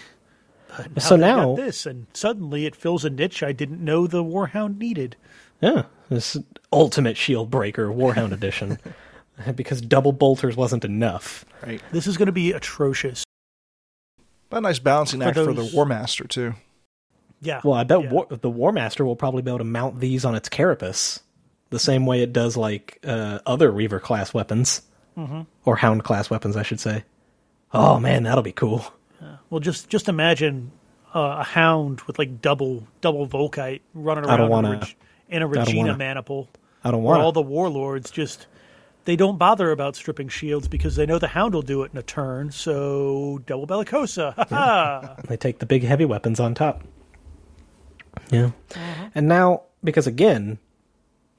But 0.92 1.02
So 1.02 1.16
they've 1.16 1.20
got 1.22 1.36
now- 1.36 1.54
this, 1.56 1.86
and 1.86 2.06
suddenly 2.12 2.66
it 2.66 2.76
fills 2.76 3.04
a 3.04 3.10
niche 3.10 3.42
I 3.42 3.52
didn't 3.52 3.82
know 3.82 4.06
the 4.06 4.22
Warhound 4.22 4.76
needed. 4.78 5.16
Yeah, 5.62 5.84
this 6.10 6.36
ultimate 6.72 7.16
shield 7.16 7.50
breaker 7.50 7.88
Warhound 7.88 8.32
edition. 8.32 8.78
because 9.54 9.80
double 9.80 10.12
bolters 10.12 10.54
wasn't 10.56 10.84
enough. 10.84 11.46
Right. 11.66 11.80
This 11.92 12.06
is 12.06 12.18
going 12.18 12.26
to 12.26 12.32
be 12.32 12.52
atrocious. 12.52 13.24
But 14.50 14.58
a 14.58 14.60
nice 14.60 14.78
balancing 14.78 15.20
For 15.20 15.28
act 15.28 15.36
for 15.38 15.46
the 15.46 15.52
those- 15.54 15.72
War 15.72 15.86
Master 15.86 16.24
too. 16.26 16.54
Yeah. 17.42 17.60
Well, 17.64 17.74
I 17.74 17.84
bet 17.84 18.02
Yeah. 18.02 18.10
War, 18.10 18.26
the 18.30 18.50
War 18.50 18.72
Master 18.72 19.04
will 19.04 19.16
probably 19.16 19.42
be 19.42 19.50
able 19.50 19.58
to 19.58 19.64
mount 19.64 19.98
these 20.00 20.24
on 20.24 20.34
its 20.34 20.48
carapace, 20.48 21.20
the 21.70 21.78
same 21.78 22.04
way 22.06 22.22
it 22.22 22.32
does 22.32 22.56
like 22.56 22.98
uh, 23.04 23.38
other 23.46 23.70
Reaver 23.70 24.00
class 24.00 24.34
weapons, 24.34 24.82
Mm-hmm. 25.16 25.42
or 25.64 25.76
Hound 25.76 26.04
class 26.04 26.30
weapons, 26.30 26.56
I 26.56 26.62
should 26.62 26.80
say. 26.80 27.04
Oh 27.72 27.98
man, 28.00 28.22
that'll 28.22 28.42
be 28.44 28.52
cool. 28.52 28.84
Well, 29.50 29.60
just 29.60 29.88
just 29.88 30.08
imagine 30.08 30.70
uh, 31.14 31.36
a 31.40 31.44
hound 31.44 32.00
with 32.02 32.18
like 32.18 32.40
double 32.40 32.86
double 33.00 33.26
Volkite 33.26 33.80
running 33.94 34.24
around 34.24 34.38
don't 34.38 34.64
in, 34.64 34.72
a 34.72 34.78
Reg- 34.78 34.96
in 35.28 35.42
a 35.42 35.46
Regina 35.46 35.80
wanna. 35.90 35.96
maniple, 35.98 36.48
I 36.84 36.90
don't 36.90 37.02
want 37.02 37.20
all 37.22 37.32
the 37.32 37.42
warlords 37.42 38.10
just 38.10 38.46
they 39.04 39.16
don't 39.16 39.36
bother 39.38 39.70
about 39.72 39.96
stripping 39.96 40.28
shields 40.28 40.68
because 40.68 40.94
they 40.96 41.06
know 41.06 41.18
the 41.18 41.28
hound 41.28 41.54
will 41.54 41.62
do 41.62 41.82
it 41.82 41.90
in 41.92 41.98
a 41.98 42.02
turn. 42.02 42.50
So 42.52 43.40
double 43.46 43.66
bellicosa! 43.66 44.34
They 45.28 45.36
take 45.36 45.58
the 45.58 45.66
big 45.66 45.82
heavy 45.82 46.04
weapons 46.04 46.38
on 46.40 46.54
top. 46.54 46.82
Yeah. 48.30 48.50
Uh-huh. 48.74 49.10
And 49.14 49.28
now 49.28 49.62
because 49.82 50.06
again, 50.06 50.58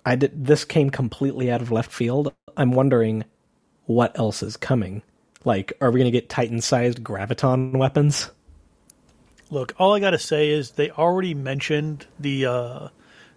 I 0.06 0.16
did 0.16 0.46
this 0.46 0.66
came 0.66 0.90
completely 0.90 1.52
out 1.52 1.62
of 1.62 1.72
left 1.72 1.92
field. 1.92 2.34
I'm 2.58 2.72
wondering 2.72 3.26
what 3.86 4.18
else 4.18 4.44
is 4.44 4.58
coming. 4.58 5.02
Like 5.44 5.74
are 5.82 5.92
we 5.92 6.00
going 6.00 6.12
to 6.12 6.18
get 6.18 6.30
titan-sized 6.30 7.04
graviton 7.04 7.78
weapons? 7.78 8.30
Look, 9.50 9.74
all 9.78 9.94
I 9.94 10.00
got 10.00 10.12
to 10.12 10.20
say 10.20 10.50
is 10.50 10.72
they 10.72 10.92
already 10.92 11.34
mentioned 11.34 12.08
the 12.18 12.46
uh, 12.46 12.88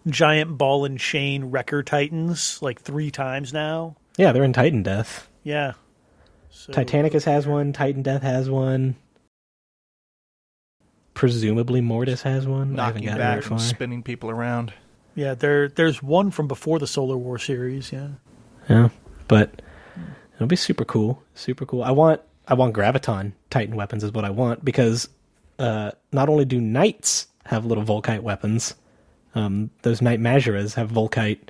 giant 0.06 0.56
ball 0.56 0.84
and 0.84 0.98
chain 0.98 1.46
wrecker 1.46 1.82
titans 1.82 2.60
like 2.62 2.80
three 2.80 3.10
times 3.10 3.52
now. 3.52 3.96
Yeah, 4.16 4.30
they're 4.32 4.44
in 4.44 4.52
Titan 4.52 4.84
Death. 4.84 5.28
Yeah. 5.42 5.72
So, 6.50 6.72
Titanicus 6.72 7.24
has 7.24 7.48
one, 7.48 7.72
Titan 7.72 8.02
Death 8.02 8.22
has 8.22 8.48
one. 8.48 8.94
Presumably 11.14 11.80
Mortis 11.80 12.22
has 12.22 12.46
one. 12.46 12.74
Knocking 12.74 13.04
gotten 13.04 13.18
back 13.18 13.42
very 13.42 13.52
and 13.52 13.60
spinning 13.60 14.02
people 14.02 14.30
around. 14.30 14.72
Yeah, 15.14 15.34
there 15.34 15.68
there's 15.68 16.02
one 16.02 16.30
from 16.30 16.48
before 16.48 16.78
the 16.78 16.86
Solar 16.86 17.16
War 17.16 17.38
series. 17.38 17.92
Yeah. 17.92 18.08
Yeah, 18.68 18.88
but 19.28 19.62
it'll 20.34 20.46
be 20.46 20.56
super 20.56 20.84
cool. 20.84 21.22
Super 21.34 21.66
cool. 21.66 21.82
I 21.82 21.92
want 21.92 22.20
I 22.48 22.54
want 22.54 22.74
graviton 22.74 23.32
Titan 23.50 23.76
weapons 23.76 24.02
is 24.02 24.12
what 24.12 24.24
I 24.24 24.30
want 24.30 24.64
because 24.64 25.08
uh, 25.58 25.92
not 26.12 26.28
only 26.28 26.44
do 26.44 26.60
knights 26.60 27.28
have 27.44 27.64
little 27.64 27.84
Volkite 27.84 28.22
weapons, 28.22 28.74
um, 29.34 29.70
those 29.82 30.02
knight 30.02 30.20
Majoras 30.20 30.74
have 30.74 30.90
Volkite 30.90 31.40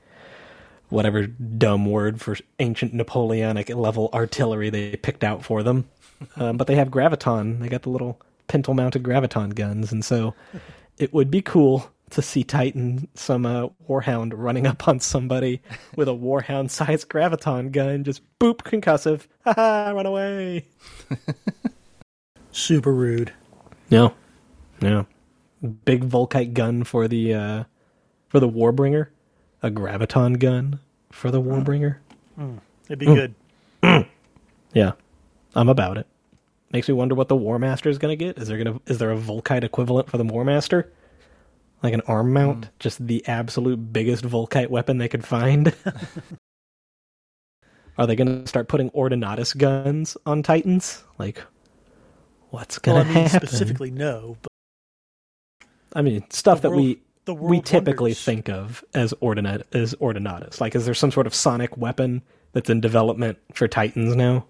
whatever 0.91 1.27
dumb 1.27 1.87
word 1.87 2.21
for 2.21 2.37
ancient 2.59 2.95
Napoleonic 2.95 3.69
level 3.71 4.11
artillery 4.13 4.71
they 4.71 4.97
picked 4.97 5.25
out 5.25 5.45
for 5.45 5.63
them. 5.63 5.89
Um, 6.37 6.57
but 6.57 6.67
they 6.67 6.77
have 6.77 6.89
graviton. 6.89 7.61
They 7.61 7.69
got 7.69 7.83
the 7.83 7.91
little 7.91 8.21
pintle 8.55 8.75
mounted 8.75 9.03
graviton 9.03 9.53
guns, 9.53 9.91
and 9.91 10.05
so 10.05 10.33
it 10.97 11.13
would 11.13 11.29
be 11.29 11.43
cool 11.43 11.91
to 12.11 12.23
see 12.23 12.45
Titan 12.45 13.09
some 13.15 13.45
uh, 13.45 13.67
Warhound 13.89 14.33
running 14.37 14.65
up 14.65 14.87
on 14.87 15.01
somebody 15.01 15.61
with 15.97 16.07
a 16.09 16.13
Warhound 16.13 16.71
sized 16.71 17.09
graviton 17.09 17.73
gun, 17.73 18.05
just 18.05 18.23
boop 18.39 18.59
concussive, 18.59 19.27
ha 19.45 19.91
run 19.91 20.07
away. 20.07 20.67
Super 22.53 22.95
rude. 22.95 23.33
No, 23.91 24.15
no, 24.81 25.05
big 25.85 26.09
Volkite 26.09 26.55
gun 26.55 26.85
for 26.85 27.09
the 27.09 27.35
uh, 27.35 27.65
for 28.29 28.39
the 28.39 28.49
Warbringer, 28.49 29.09
a 29.65 29.71
graviton 29.73 30.39
gun 30.39 30.79
for 31.11 31.33
the 31.33 31.43
Warbringer. 31.43 31.97
It'd 32.87 33.01
be 33.01 33.07
good. 33.07 33.35
Yeah, 34.73 34.93
I'm 35.57 35.69
about 35.69 35.99
it. 35.99 36.07
Makes 36.75 36.89
me 36.89 36.95
wonder 36.95 37.15
what 37.15 37.29
the 37.29 37.37
War 37.37 37.61
Master 37.61 37.89
is 37.89 37.99
going 37.99 38.19
to 38.19 38.25
get. 38.25 38.37
Is 38.37 38.49
there 38.49 38.59
going 38.63 38.75
to 38.81 38.83
is 38.93 38.99
there 38.99 39.13
a 39.13 39.17
Volkite 39.17 39.63
equivalent 39.65 40.11
for 40.11 40.19
the 40.19 40.25
War 40.25 40.45
Master? 40.45 40.93
Like 41.85 41.95
an 41.95 42.03
arm 42.09 42.33
mount, 42.33 42.67
hmm. 42.67 42.71
just 42.81 43.07
the 43.07 43.25
absolute 43.29 43.93
biggest 43.93 44.25
Volkite 44.25 44.71
weapon 44.71 44.99
they 44.99 45.09
could 45.09 45.25
find. 45.25 45.73
Are 47.99 48.09
they 48.09 48.17
going 48.17 48.43
to 48.43 48.49
start 48.49 48.69
putting 48.69 48.91
Ordinatus 48.91 49.57
guns 49.57 50.17
on 50.27 50.43
Titans? 50.43 51.05
Like, 51.19 51.45
what's 52.51 52.81
Well, 52.85 52.97
going 52.97 52.99
I 52.99 53.05
to 53.05 53.13
mean, 53.13 53.29
happen? 53.29 53.49
specifically, 53.49 53.93
no. 53.93 54.39
But 54.43 54.51
I 55.95 56.03
mean, 56.03 56.25
stuff 56.31 56.61
The 56.61 56.63
that 56.63 56.73
we 56.73 57.03
we 57.41 57.61
typically 57.61 58.13
wonders. 58.13 58.23
think 58.23 58.49
of 58.51 58.85
as 58.95 59.15
ordinat 59.23 59.63
as 59.73 59.95
Ordinatus. 60.01 60.61
Like, 60.61 60.75
is 60.75 60.87
there 60.87 60.95
some 60.95 61.13
sort 61.13 61.27
of 61.27 61.35
sonic 61.35 61.77
weapon 61.77 62.23
that's 62.53 62.71
in 62.71 62.81
development 62.81 63.39
for 63.55 63.69
Titans 63.69 64.17
now? 64.17 64.47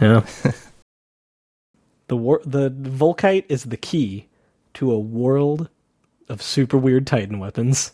Yeah. 0.00 0.26
the 2.08 2.16
war 2.16 2.40
the 2.44 2.70
Volkite 2.70 3.44
is 3.48 3.64
the 3.64 3.76
key 3.76 4.28
to 4.74 4.92
a 4.92 4.98
world 4.98 5.68
of 6.28 6.42
super 6.42 6.76
weird 6.76 7.06
Titan 7.06 7.38
weapons. 7.38 7.92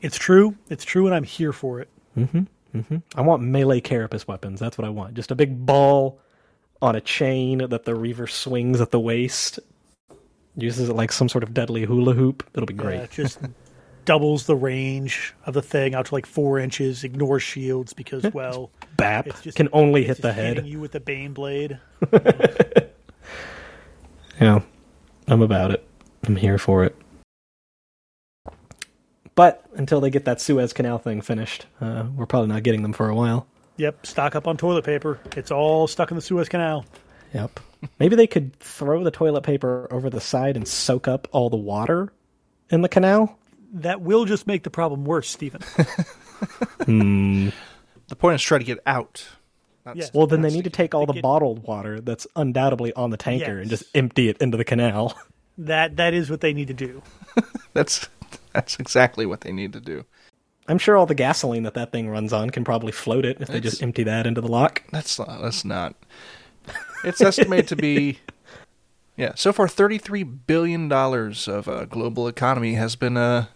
It's 0.00 0.16
true. 0.16 0.56
It's 0.68 0.84
true, 0.84 1.06
and 1.06 1.14
I'm 1.14 1.24
here 1.24 1.52
for 1.52 1.80
it. 1.80 1.88
hmm 2.14 2.40
hmm 2.72 2.96
I 3.14 3.22
want 3.22 3.42
melee 3.42 3.80
carapace 3.80 4.28
weapons. 4.28 4.60
That's 4.60 4.76
what 4.78 4.86
I 4.86 4.90
want. 4.90 5.14
Just 5.14 5.30
a 5.30 5.34
big 5.34 5.64
ball 5.64 6.20
on 6.80 6.94
a 6.94 7.00
chain 7.00 7.58
that 7.58 7.84
the 7.84 7.94
Reaver 7.94 8.26
swings 8.26 8.80
at 8.80 8.90
the 8.90 9.00
waist. 9.00 9.58
Uses 10.56 10.88
it 10.88 10.94
like 10.94 11.12
some 11.12 11.28
sort 11.28 11.44
of 11.44 11.54
deadly 11.54 11.84
hula 11.84 12.14
hoop. 12.14 12.48
It'll 12.54 12.66
be 12.66 12.74
great. 12.74 12.98
Yeah, 12.98 13.06
just 13.10 13.38
doubles 14.08 14.46
the 14.46 14.56
range 14.56 15.34
of 15.44 15.52
the 15.52 15.60
thing 15.60 15.94
out 15.94 16.06
to 16.06 16.14
like 16.14 16.24
four 16.24 16.58
inches. 16.58 17.04
Ignores 17.04 17.42
shields 17.42 17.92
because, 17.92 18.24
well, 18.32 18.70
Bap 18.96 19.26
just 19.42 19.54
can 19.56 19.68
only 19.72 20.02
hit 20.04 20.22
the 20.22 20.32
head. 20.32 20.66
you 20.66 20.80
with 20.80 20.92
the 20.92 21.00
bane 21.00 21.34
blade. 21.34 21.78
Yeah, 24.40 24.60
I'm 25.26 25.42
about 25.42 25.72
it. 25.72 25.84
I'm 26.24 26.36
here 26.36 26.58
for 26.58 26.84
it. 26.84 26.94
But 29.34 29.64
until 29.74 30.00
they 30.00 30.10
get 30.10 30.26
that 30.26 30.40
Suez 30.40 30.72
Canal 30.72 30.98
thing 30.98 31.22
finished, 31.22 31.66
uh, 31.80 32.06
we're 32.14 32.26
probably 32.26 32.46
not 32.46 32.62
getting 32.62 32.82
them 32.82 32.92
for 32.92 33.08
a 33.08 33.16
while. 33.16 33.48
Yep, 33.78 34.06
stock 34.06 34.36
up 34.36 34.46
on 34.46 34.56
toilet 34.56 34.84
paper. 34.84 35.18
It's 35.36 35.50
all 35.50 35.88
stuck 35.88 36.12
in 36.12 36.14
the 36.14 36.20
Suez 36.20 36.48
Canal. 36.48 36.84
Yep. 37.34 37.58
Maybe 37.98 38.14
they 38.14 38.28
could 38.28 38.56
throw 38.60 39.02
the 39.02 39.10
toilet 39.10 39.42
paper 39.42 39.88
over 39.90 40.08
the 40.08 40.20
side 40.20 40.56
and 40.56 40.68
soak 40.68 41.08
up 41.08 41.26
all 41.32 41.50
the 41.50 41.56
water 41.56 42.12
in 42.70 42.82
the 42.82 42.88
canal. 42.88 43.36
That 43.72 44.00
will 44.00 44.24
just 44.24 44.46
make 44.46 44.62
the 44.62 44.70
problem 44.70 45.04
worse, 45.04 45.28
Stephen. 45.28 45.60
The 46.86 48.16
point 48.16 48.36
is 48.36 48.42
try 48.42 48.58
to 48.58 48.64
get 48.64 48.78
out. 48.86 49.26
Not 49.84 49.96
Yeah. 49.96 50.04
s- 50.04 50.10
Well, 50.14 50.26
then 50.26 50.40
they 50.42 50.50
need 50.50 50.64
to 50.64 50.70
take 50.70 50.94
all 50.94 51.04
the 51.06 51.12
get- 51.12 51.22
bottled 51.22 51.62
water 51.64 52.00
that's 52.00 52.26
undoubtedly 52.36 52.92
on 52.94 53.10
the 53.10 53.16
tanker 53.18 53.58
and 53.60 53.68
just 53.68 53.84
empty 53.94 54.28
it 54.28 54.38
into 54.40 54.56
the 54.56 54.64
canal. 54.64 55.18
that 55.58 55.96
that 55.96 56.14
is 56.14 56.30
what 56.30 56.40
they 56.40 56.52
need 56.54 56.68
to 56.68 56.74
do. 56.74 57.02
That's 57.74 58.08
that's 58.54 58.78
exactly 58.80 59.26
what 59.26 59.42
they 59.42 59.52
need 59.52 59.72
to 59.74 59.80
do. 59.80 60.04
I'm 60.68 60.78
sure 60.78 60.96
all 60.96 61.06
the 61.06 61.14
gasoline 61.14 61.62
that 61.64 61.74
that 61.74 61.92
thing 61.92 62.08
runs 62.08 62.32
on 62.32 62.50
can 62.50 62.64
probably 62.64 62.92
float 62.92 63.24
it 63.24 63.38
if 63.40 63.48
they 63.48 63.60
just 63.60 63.82
empty 63.82 64.02
that 64.04 64.26
into 64.26 64.40
the 64.40 64.48
lock. 64.48 64.82
That's 64.90 65.18
not. 65.18 65.40
That's 65.42 65.64
not. 65.64 65.94
It's 67.04 67.20
estimated 67.20 67.68
to 67.68 67.76
be. 67.76 68.18
Yeah, 69.16 69.32
so 69.34 69.52
far, 69.52 69.66
thirty-three 69.66 70.22
billion 70.22 70.88
dollars 70.88 71.48
of 71.48 71.66
uh, 71.68 71.86
global 71.86 72.28
economy 72.28 72.74
has 72.74 72.94
been 72.94 73.16
uh 73.16 73.46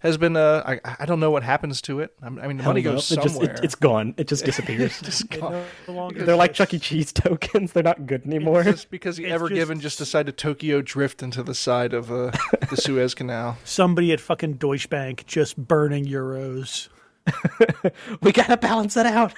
has 0.00 0.16
been 0.16 0.36
uh 0.36 0.62
I 0.64 0.96
I 1.00 1.06
don't 1.06 1.20
know 1.20 1.30
what 1.30 1.42
happens 1.42 1.80
to 1.82 2.00
it. 2.00 2.14
I'm- 2.22 2.38
I 2.42 2.46
mean, 2.46 2.56
the 2.58 2.62
money 2.62 2.82
do 2.82 2.88
you 2.88 2.90
know? 2.92 2.96
goes 2.96 3.10
It 3.10 3.16
just, 3.22 3.34
somewhere. 3.34 3.54
it, 3.54 3.64
it's 3.64 3.74
gone. 3.74 4.14
It 4.16 4.28
just 4.28 4.44
disappears. 4.44 5.00
just 5.02 5.22
It 5.32 5.40
gone. 5.40 5.64
no 5.88 6.10
They're 6.12 6.36
like 6.36 6.52
Chuck. 6.54 6.72
E. 6.74 6.78
Cheese 6.78 7.12
tokens. 7.12 7.72
They're 7.72 7.82
not 7.82 8.06
good 8.06 8.24
anymore. 8.26 8.60
It's 8.60 8.70
just 8.70 8.90
because 8.90 9.18
It's 9.18 9.28
Ever 9.30 9.48
just- 9.48 9.56
Given 9.58 9.80
just 9.80 9.98
decided 9.98 10.36
to 10.36 10.42
Tokyo 10.42 10.82
drift 10.82 11.22
into 11.22 11.42
the 11.42 11.54
side 11.54 11.92
of 11.94 12.12
uh, 12.12 12.30
the 12.70 12.76
Suez 12.80 13.14
Canal. 13.14 13.58
Somebody 13.64 14.12
at 14.12 14.20
fucking 14.20 14.54
Deutsche 14.54 14.88
Bank 14.88 15.24
just 15.26 15.56
burning 15.56 16.04
euros. 16.06 16.88
we 18.22 18.32
gotta 18.32 18.56
balance 18.56 18.96
it 18.96 19.06
out. 19.06 19.34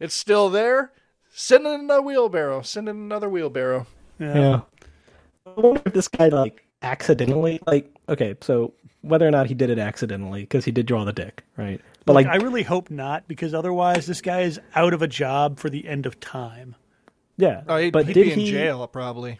It's 0.00 0.14
still 0.14 0.50
there. 0.50 0.92
Send 1.30 1.66
in 1.66 1.72
another 1.80 2.02
wheelbarrow. 2.02 2.62
Send 2.62 2.88
in 2.88 2.96
another 2.96 3.28
wheelbarrow. 3.28 3.86
Yeah. 4.18 4.60
I 5.46 5.60
wonder 5.60 5.82
if 5.86 5.92
this 5.92 6.08
guy 6.08 6.28
like 6.28 6.64
accidentally 6.82 7.60
like 7.66 7.90
okay, 8.08 8.36
so 8.40 8.74
whether 9.02 9.26
or 9.26 9.30
not 9.30 9.46
he 9.46 9.54
did 9.54 9.70
it 9.70 9.78
accidentally 9.78 10.40
because 10.42 10.64
he 10.64 10.72
did 10.72 10.86
draw 10.86 11.04
the 11.04 11.12
dick, 11.12 11.44
right? 11.56 11.80
But 12.04 12.14
Like, 12.14 12.26
like, 12.26 12.40
I 12.40 12.44
really 12.44 12.62
hope 12.62 12.90
not, 12.90 13.28
because 13.28 13.54
otherwise 13.54 14.06
this 14.06 14.20
guy 14.20 14.40
is 14.40 14.60
out 14.74 14.94
of 14.94 15.02
a 15.02 15.06
job 15.06 15.58
for 15.58 15.70
the 15.70 15.86
end 15.86 16.06
of 16.06 16.18
time. 16.20 16.74
yeah. 17.36 17.62
Oh, 17.68 17.76
he'd, 17.76 17.92
but 17.92 18.06
he'd 18.06 18.14
did 18.14 18.24
be 18.24 18.32
in 18.32 18.38
he? 18.40 18.50
jail 18.50 18.86
probably. 18.86 19.38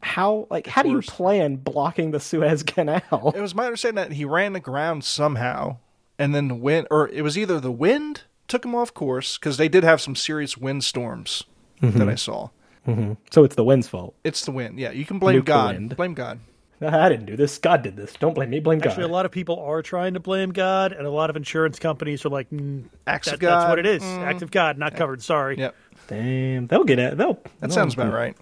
How 0.00 0.46
like 0.50 0.66
how 0.66 0.82
do 0.82 0.90
you 0.90 1.00
plan 1.00 1.56
blocking 1.56 2.10
the 2.10 2.20
Suez 2.20 2.62
Canal? 2.62 3.32
It 3.34 3.40
was 3.40 3.54
my 3.54 3.64
understanding 3.64 4.04
that 4.04 4.12
he 4.12 4.26
ran 4.26 4.54
aground 4.54 5.02
somehow, 5.02 5.78
and 6.18 6.34
then 6.34 6.48
the 6.48 6.54
wind, 6.54 6.88
or 6.90 7.08
it 7.08 7.22
was 7.22 7.38
either 7.38 7.58
the 7.58 7.72
wind 7.72 8.24
took 8.46 8.66
him 8.66 8.74
off 8.74 8.92
course 8.92 9.38
because 9.38 9.56
they 9.56 9.68
did 9.68 9.82
have 9.82 10.02
some 10.02 10.14
serious 10.14 10.58
windstorms 10.58 11.44
that 11.80 11.94
mm-hmm. 11.94 12.08
I 12.08 12.14
saw. 12.16 12.50
Mm-hmm. 12.86 13.14
so 13.30 13.44
it's 13.44 13.56
the 13.56 13.64
wind's 13.64 13.88
fault. 13.88 14.14
It's 14.24 14.44
the 14.44 14.52
wind. 14.52 14.78
Yeah, 14.78 14.90
you 14.90 15.06
can 15.06 15.18
blame 15.18 15.40
Nuke 15.40 15.46
God. 15.46 15.96
Blame 15.96 16.12
God. 16.12 16.38
I 16.80 17.08
didn't 17.08 17.26
do 17.26 17.36
this. 17.36 17.58
God 17.58 17.82
did 17.82 17.96
this. 17.96 18.12
Don't 18.14 18.34
blame 18.34 18.50
me. 18.50 18.60
Blame 18.60 18.78
God. 18.78 18.90
Actually, 18.90 19.04
a 19.04 19.08
lot 19.08 19.26
of 19.26 19.32
people 19.32 19.58
are 19.60 19.82
trying 19.82 20.14
to 20.14 20.20
blame 20.20 20.50
God, 20.50 20.92
and 20.92 21.06
a 21.06 21.10
lot 21.10 21.30
of 21.30 21.36
insurance 21.36 21.78
companies 21.78 22.24
are 22.24 22.30
like, 22.30 22.50
mm, 22.50 22.84
Acts 23.06 23.26
that, 23.26 23.34
of 23.34 23.40
that's 23.40 23.68
what 23.68 23.78
it 23.78 23.86
is. 23.86 24.02
Mm. 24.02 24.18
Act 24.24 24.42
of 24.42 24.50
God, 24.50 24.78
not 24.78 24.96
covered. 24.96 25.22
Sorry. 25.22 25.58
Yep, 25.58 25.74
Damn, 26.08 26.66
they'll 26.66 26.84
get 26.84 26.98
it. 26.98 27.16
They'll. 27.16 27.40
that 27.60 27.72
sounds 27.72 27.94
about 27.94 28.12
right. 28.12 28.36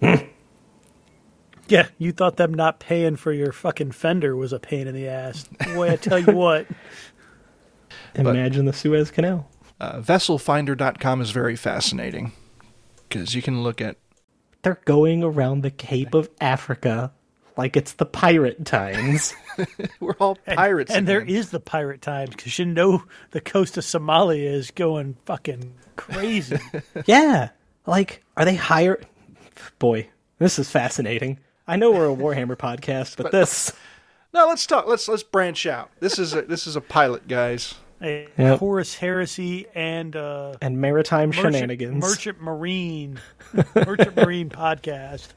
Yeah, 1.68 1.88
you 1.98 2.12
thought 2.12 2.36
them 2.36 2.54
not 2.54 2.78
paying 2.78 3.16
for 3.16 3.32
your 3.32 3.52
fucking 3.52 3.92
fender 3.92 4.36
was 4.36 4.52
a 4.52 4.60
pain 4.60 4.86
in 4.86 4.94
the 4.94 5.08
ass. 5.08 5.48
Boy, 5.74 5.90
I 5.90 5.96
tell 5.96 6.18
you 6.18 6.32
what. 6.32 6.66
Imagine 8.14 8.66
the 8.66 8.72
Suez 8.72 9.10
Canal. 9.10 9.48
Uh, 9.80 10.00
vesselfinder.com 10.00 11.20
is 11.20 11.30
very 11.32 11.56
fascinating 11.56 12.32
because 13.08 13.34
you 13.34 13.42
can 13.42 13.62
look 13.62 13.80
at 13.80 13.96
They're 14.62 14.80
going 14.84 15.22
around 15.22 15.62
the 15.62 15.70
Cape 15.70 16.14
of 16.14 16.30
Africa 16.40 17.12
like 17.56 17.76
it's 17.76 17.94
the 17.94 18.06
pirate 18.06 18.64
times. 18.64 19.34
we're 20.00 20.16
all 20.20 20.36
pirates, 20.46 20.90
and 20.92 21.06
there 21.06 21.20
again. 21.20 21.36
is 21.36 21.50
the 21.50 21.60
pirate 21.60 22.02
times 22.02 22.30
because 22.30 22.58
you 22.58 22.64
know 22.66 23.02
the 23.30 23.40
coast 23.40 23.76
of 23.76 23.84
Somalia 23.84 24.52
is 24.52 24.70
going 24.70 25.16
fucking 25.24 25.74
crazy. 25.96 26.58
yeah, 27.06 27.50
like 27.86 28.22
are 28.36 28.44
they 28.44 28.56
higher? 28.56 29.00
Boy, 29.78 30.08
this 30.38 30.58
is 30.58 30.70
fascinating. 30.70 31.38
I 31.66 31.76
know 31.76 31.90
we're 31.90 32.10
a 32.10 32.14
Warhammer 32.14 32.56
podcast, 32.56 33.16
but 33.16 33.32
this 33.32 33.72
no. 34.34 34.46
Let's 34.48 34.66
talk. 34.66 34.86
Let's 34.86 35.08
let's 35.08 35.22
branch 35.22 35.66
out. 35.66 35.90
This 36.00 36.18
is 36.18 36.34
a, 36.34 36.42
this 36.42 36.66
is 36.66 36.76
a 36.76 36.80
pilot, 36.80 37.26
guys. 37.26 37.74
a 38.02 38.28
Yep. 38.36 38.58
Horus 38.58 38.94
Heresy 38.94 39.66
and 39.74 40.14
uh, 40.14 40.54
and 40.60 40.78
maritime 40.80 41.30
merchant, 41.30 41.54
shenanigans. 41.54 42.02
merchant 42.02 42.40
marine, 42.42 43.18
merchant 43.74 44.16
marine 44.16 44.50
podcast. 44.50 45.28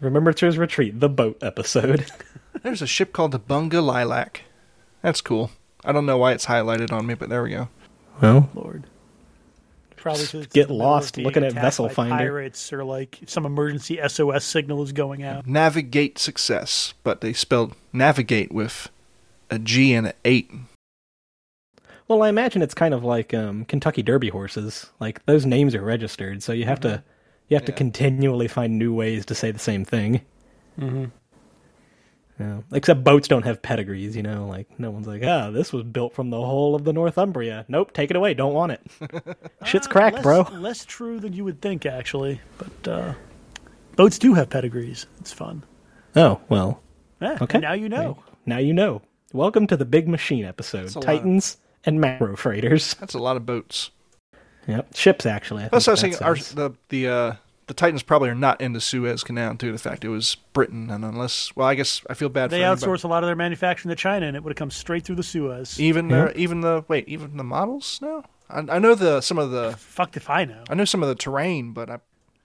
Remember 0.00 0.32
to 0.32 0.46
his 0.46 0.58
retreat, 0.58 0.98
the 1.00 1.08
boat 1.08 1.38
episode. 1.42 2.06
There's 2.62 2.82
a 2.82 2.86
ship 2.86 3.12
called 3.12 3.32
the 3.32 3.40
Bunga 3.40 3.82
Lilac. 3.82 4.42
That's 5.02 5.20
cool. 5.20 5.50
I 5.84 5.92
don't 5.92 6.06
know 6.06 6.18
why 6.18 6.32
it's 6.32 6.46
highlighted 6.46 6.92
on 6.92 7.06
me, 7.06 7.14
but 7.14 7.28
there 7.28 7.42
we 7.42 7.50
go. 7.50 7.68
Well, 8.20 8.50
Lord. 8.54 8.84
Probably 9.96 10.22
it's 10.22 10.32
Get 10.32 10.40
in 10.40 10.50
the 10.50 10.58
middle 10.58 10.76
of 10.76 10.80
lost 10.80 11.16
looking 11.18 11.44
at 11.44 11.52
Vessel 11.52 11.88
by 11.88 11.92
Finder. 11.94 12.16
Pirates 12.16 12.72
or 12.72 12.84
like 12.84 13.18
some 13.26 13.44
emergency 13.44 14.00
SOS 14.06 14.44
signal 14.44 14.82
is 14.82 14.92
going 14.92 15.22
out. 15.22 15.46
Navigate 15.46 16.18
success, 16.18 16.94
but 17.02 17.20
they 17.20 17.34
spelled 17.34 17.76
navigate 17.92 18.50
with 18.50 18.88
a 19.50 19.58
G 19.58 19.92
and 19.92 20.06
an 20.06 20.12
eight. 20.24 20.50
well, 22.08 22.22
I 22.22 22.30
imagine 22.30 22.62
it's 22.62 22.72
kind 22.72 22.94
of 22.94 23.04
like 23.04 23.34
um, 23.34 23.66
Kentucky 23.66 24.02
Derby 24.02 24.30
horses. 24.30 24.88
Like 25.00 25.24
those 25.26 25.44
names 25.44 25.74
are 25.74 25.82
registered, 25.82 26.42
so 26.42 26.52
you 26.52 26.64
have 26.64 26.80
to 26.80 27.02
you 27.50 27.56
have 27.56 27.66
to 27.66 27.72
continually 27.72 28.48
find 28.48 28.78
new 28.78 28.94
ways 28.94 29.26
to 29.26 29.34
say 29.34 29.50
the 29.50 29.58
same 29.58 29.84
thing. 29.84 30.20
Mm-hmm. 30.78 31.06
Yeah. 32.38 32.60
Except 32.72 33.04
boats 33.04 33.28
don't 33.28 33.42
have 33.44 33.60
pedigrees, 33.60 34.16
you 34.16 34.22
know. 34.22 34.46
Like 34.46 34.78
no 34.78 34.90
one's 34.90 35.08
like, 35.08 35.22
ah, 35.24 35.50
this 35.50 35.72
was 35.72 35.82
built 35.82 36.14
from 36.14 36.30
the 36.30 36.40
whole 36.40 36.74
of 36.76 36.84
the 36.84 36.92
Northumbria. 36.92 37.66
Nope, 37.68 37.92
take 37.92 38.08
it 38.08 38.16
away. 38.16 38.32
Don't 38.34 38.54
want 38.54 38.72
it. 38.72 38.80
Shit's 39.64 39.88
cracked, 39.88 40.16
less, 40.16 40.22
bro. 40.22 40.42
Less 40.52 40.84
true 40.84 41.18
than 41.20 41.32
you 41.32 41.44
would 41.44 41.60
think, 41.60 41.84
actually. 41.84 42.40
But 42.56 42.88
uh, 42.88 43.14
boats 43.96 44.18
do 44.18 44.32
have 44.34 44.48
pedigrees. 44.48 45.06
It's 45.18 45.32
fun. 45.32 45.64
Oh 46.16 46.40
well. 46.48 46.80
Yeah, 47.20 47.36
Okay. 47.42 47.58
Now 47.58 47.72
you 47.74 47.88
know. 47.88 48.22
Now 48.46 48.58
you 48.58 48.72
know. 48.72 49.02
Welcome 49.32 49.66
to 49.66 49.76
the 49.76 49.84
Big 49.84 50.08
Machine 50.08 50.44
episode. 50.44 50.84
That's 50.84 50.94
a 50.94 51.00
lot. 51.00 51.06
Titans 51.06 51.56
and 51.84 52.00
macro 52.00 52.36
freighters. 52.36 52.94
That's 52.94 53.14
a 53.14 53.18
lot 53.18 53.36
of 53.36 53.44
boats. 53.44 53.90
Yep. 54.66 54.94
Ships 54.96 55.26
actually. 55.26 55.64
I 55.64 55.68
That's 55.68 55.86
what 55.86 55.90
I 55.90 55.92
was 55.92 56.00
saying. 56.00 56.16
Our, 56.22 56.34
the 56.36 56.74
the 56.90 57.08
uh, 57.08 57.32
the 57.66 57.74
Titans 57.74 58.02
probably 58.02 58.28
are 58.30 58.34
not 58.34 58.60
in 58.60 58.72
the 58.72 58.80
Suez 58.80 59.22
Canal 59.24 59.54
due 59.54 59.68
to 59.68 59.72
the 59.72 59.78
fact 59.78 60.04
it 60.04 60.08
was 60.08 60.36
Britain, 60.52 60.90
and 60.90 61.04
unless, 61.04 61.54
well, 61.54 61.68
I 61.68 61.74
guess 61.76 62.02
I 62.10 62.14
feel 62.14 62.28
bad 62.28 62.50
They 62.50 62.58
for 62.60 62.64
anybody- 62.64 62.86
outsource 62.86 63.04
a 63.04 63.08
lot 63.08 63.22
of 63.22 63.28
their 63.28 63.36
manufacturing 63.36 63.90
to 63.90 63.96
China, 63.96 64.26
and 64.26 64.36
it 64.36 64.42
would 64.42 64.50
have 64.50 64.56
come 64.56 64.70
straight 64.72 65.04
through 65.04 65.16
the 65.16 65.22
Suez. 65.22 65.78
even 65.80 66.08
the 66.08 66.36
even 66.36 66.60
the 66.62 66.84
wait 66.88 67.08
even 67.08 67.36
the 67.36 67.44
models 67.44 67.98
now. 68.02 68.24
I, 68.48 68.58
I 68.68 68.78
know 68.78 68.94
the 68.94 69.20
some 69.20 69.38
of 69.38 69.50
the 69.50 69.72
Fucked 69.78 70.16
if 70.16 70.28
I 70.28 70.44
know. 70.44 70.64
I 70.68 70.74
know 70.74 70.84
some 70.84 71.02
of 71.02 71.08
the 71.08 71.14
terrain, 71.14 71.72
but 71.72 71.88
I 71.90 71.98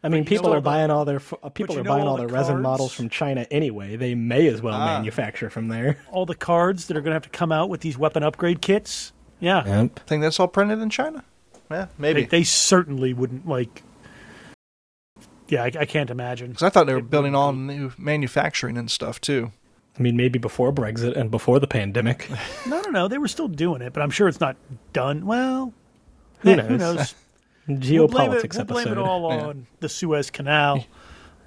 I 0.04 0.10
mean, 0.10 0.24
people 0.24 0.48
are 0.48 0.50
all 0.50 0.56
the- 0.56 0.62
buying 0.62 0.92
all 0.92 1.04
their 1.06 1.22
uh, 1.42 1.50
people 1.50 1.80
are 1.80 1.84
buying 1.84 2.04
all 2.04 2.10
all 2.10 2.18
the 2.18 2.28
their 2.28 2.34
resin 2.36 2.62
models 2.62 2.94
from 2.94 3.10
China 3.10 3.48
anyway. 3.50 3.96
They 3.96 4.14
may 4.14 4.46
as 4.48 4.62
well 4.62 4.76
Ah. 4.76 4.86
manufacture 4.98 5.50
from 5.50 5.68
there. 5.70 5.98
All 6.12 6.28
the 6.28 6.36
cards 6.36 6.86
that 6.86 6.96
are 6.96 7.02
going 7.02 7.10
to 7.12 7.16
have 7.16 7.24
to 7.24 7.30
come 7.30 7.52
out 7.52 7.70
with 7.70 7.82
these 7.82 7.98
weapon 7.98 8.22
upgrade 8.22 8.62
kits. 8.62 9.12
Yeah, 9.40 9.66
Yep. 9.66 10.02
think 10.08 10.22
that's 10.22 10.40
all 10.40 10.48
printed 10.48 10.80
in 10.80 10.90
China. 10.92 11.24
Yeah, 11.72 11.88
maybe. 11.98 12.22
they, 12.22 12.28
they 12.40 12.44
certainly 12.44 13.14
wouldn't 13.14 13.48
like. 13.48 13.84
Yeah, 15.48 15.64
I, 15.64 15.72
I 15.80 15.86
can't 15.86 16.10
imagine. 16.10 16.50
Because 16.50 16.64
I 16.64 16.70
thought 16.70 16.88
they 16.88 16.94
were 16.94 17.02
building 17.02 17.36
all 17.36 17.54
new 17.54 17.92
manufacturing 17.98 18.78
and 18.78 18.90
stuff 18.90 19.22
too. 19.22 19.52
I 19.98 20.02
mean, 20.02 20.18
maybe 20.18 20.40
before 20.40 20.74
Brexit 20.74 21.16
and 21.16 21.32
before 21.32 21.60
the 21.60 21.68
pandemic. 21.68 22.30
No, 22.68 22.82
no, 22.82 22.90
no. 22.90 23.08
They 23.08 23.18
were 23.20 23.28
still 23.28 23.48
doing 23.48 23.82
it, 23.82 23.94
but 23.94 24.02
I'm 24.02 24.10
sure 24.10 24.28
it's 24.28 24.40
not 24.42 24.58
done. 24.92 25.26
Well, 25.26 25.72
Who 26.40 26.56
knows? 26.56 26.68
Who 26.68 26.78
knows? 26.78 27.16
Geopolitics 27.70 27.98
we'll 28.00 28.08
blame 28.08 28.32
it, 28.34 28.44
episode. 28.46 28.70
We'll 28.70 28.84
blame 28.84 28.88
it 28.90 28.98
all 28.98 29.30
Yeah. 29.32 29.46
on 29.48 29.68
the 29.80 29.90
Suez 29.90 30.30
Canal. 30.32 30.84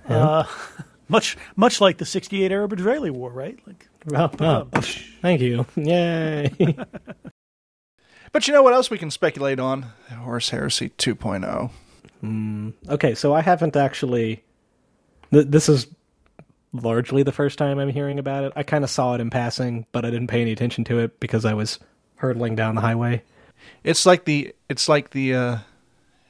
Uh, 0.08 0.44
much, 1.08 1.36
much 1.56 1.80
like 1.80 1.98
the 1.98 2.06
'68 2.06 2.50
Arab-Israeli 2.50 3.10
War, 3.10 3.30
right? 3.30 3.58
Like, 3.66 3.88
Oh, 4.14 4.30
oh, 4.40 4.80
thank 5.20 5.40
you. 5.42 5.66
Yay. 5.76 6.50
But 8.32 8.46
you 8.46 8.54
know 8.54 8.62
what 8.62 8.74
else 8.74 8.90
we 8.90 8.98
can 8.98 9.10
speculate 9.10 9.58
on? 9.58 9.86
Horus 10.10 10.50
Heresy 10.50 10.90
oh. 10.92 11.14
2.0. 11.14 12.72
okay, 12.88 13.14
so 13.14 13.34
I 13.34 13.40
haven't 13.40 13.76
actually. 13.76 14.42
Th- 15.32 15.46
this 15.46 15.68
is 15.68 15.86
largely 16.72 17.22
the 17.22 17.32
first 17.32 17.58
time 17.58 17.78
I'm 17.78 17.90
hearing 17.90 18.18
about 18.18 18.44
it. 18.44 18.52
I 18.56 18.62
kind 18.62 18.84
of 18.84 18.90
saw 18.90 19.14
it 19.14 19.20
in 19.20 19.30
passing, 19.30 19.86
but 19.92 20.04
I 20.04 20.10
didn't 20.10 20.28
pay 20.28 20.40
any 20.40 20.52
attention 20.52 20.84
to 20.84 20.98
it 20.98 21.20
because 21.20 21.44
I 21.44 21.54
was 21.54 21.78
hurtling 22.16 22.56
down 22.56 22.74
the 22.74 22.80
highway. 22.80 23.22
It's 23.84 24.06
like 24.06 24.24
the 24.24 24.54
it's 24.68 24.88
like 24.88 25.10
the 25.10 25.34
uh, 25.34 25.58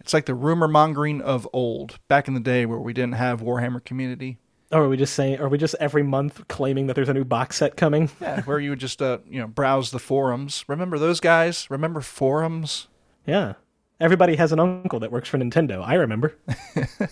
it's 0.01 0.12
like 0.14 0.26
the 0.26 0.34
rumor 0.34 0.68
mongering 0.68 1.20
of 1.20 1.49
old 1.53 1.99
back 2.09 2.28
in 2.28 2.34
the 2.34 2.40
day 2.40 2.66
where 2.66 2.78
we 2.78 2.92
didn't 2.92 3.14
have 3.14 3.40
Warhammer 3.40 3.84
Community. 3.84 4.38
Or 4.70 4.82
are 4.84 4.88
we 4.88 4.96
just 4.98 5.14
saying? 5.14 5.40
Are 5.40 5.48
we 5.48 5.56
just 5.56 5.74
every 5.80 6.02
month 6.02 6.46
claiming 6.48 6.88
that 6.88 6.94
there's 6.94 7.08
a 7.08 7.14
new 7.14 7.24
box 7.24 7.56
set 7.56 7.76
coming? 7.76 8.10
Yeah, 8.20 8.42
where 8.42 8.58
you 8.58 8.70
would 8.70 8.80
just 8.80 9.00
uh, 9.00 9.18
you 9.28 9.40
know 9.40 9.46
browse 9.46 9.90
the 9.90 9.98
forums. 9.98 10.64
Remember 10.68 10.98
those 10.98 11.20
guys? 11.20 11.70
Remember 11.70 12.00
forums? 12.00 12.88
Yeah. 13.26 13.54
Everybody 14.00 14.36
has 14.36 14.52
an 14.52 14.60
uncle 14.60 15.00
that 15.00 15.10
works 15.10 15.28
for 15.28 15.38
Nintendo. 15.38 15.82
I 15.84 15.94
remember. 15.94 16.36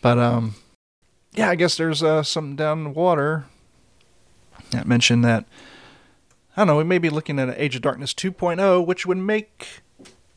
But 0.00 0.18
um, 0.18 0.54
yeah, 1.32 1.48
I 1.50 1.54
guess 1.54 1.76
there's 1.76 2.02
uh, 2.02 2.22
something 2.22 2.56
down 2.56 2.84
the 2.84 2.90
water 2.90 3.46
that 4.70 4.86
mentioned 4.86 5.24
that. 5.24 5.44
I 6.56 6.62
don't 6.62 6.68
know. 6.68 6.76
We 6.76 6.84
may 6.84 6.98
be 6.98 7.10
looking 7.10 7.38
at 7.38 7.54
Age 7.56 7.76
of 7.76 7.82
Darkness 7.82 8.12
2.0, 8.14 8.84
which 8.84 9.06
would 9.06 9.18
make 9.18 9.82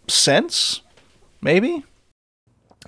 sense. 0.07 0.81
Maybe. 1.41 1.83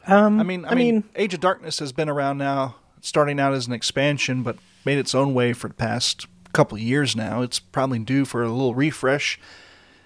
Um, 0.05 0.39
I 0.39 0.43
mean, 0.43 0.65
I, 0.65 0.75
mean, 0.75 1.03
Age 1.15 1.33
of 1.33 1.39
Darkness 1.39 1.79
has 1.79 1.91
been 1.91 2.09
around 2.09 2.37
now, 2.37 2.75
starting 3.03 3.39
out 3.39 3.53
as 3.53 3.67
an 3.67 3.73
expansion, 3.73 4.41
but 4.41 4.57
made 4.85 4.97
its 4.97 5.13
own 5.13 5.35
way 5.35 5.53
for 5.53 5.67
the 5.67 5.73
past 5.75 6.25
couple 6.53 6.75
of 6.77 6.81
years 6.81 7.15
now. 7.15 7.41
It's 7.43 7.59
probably 7.59 7.99
due 7.99 8.25
for 8.25 8.41
a 8.43 8.49
little 8.49 8.73
refresh. 8.73 9.39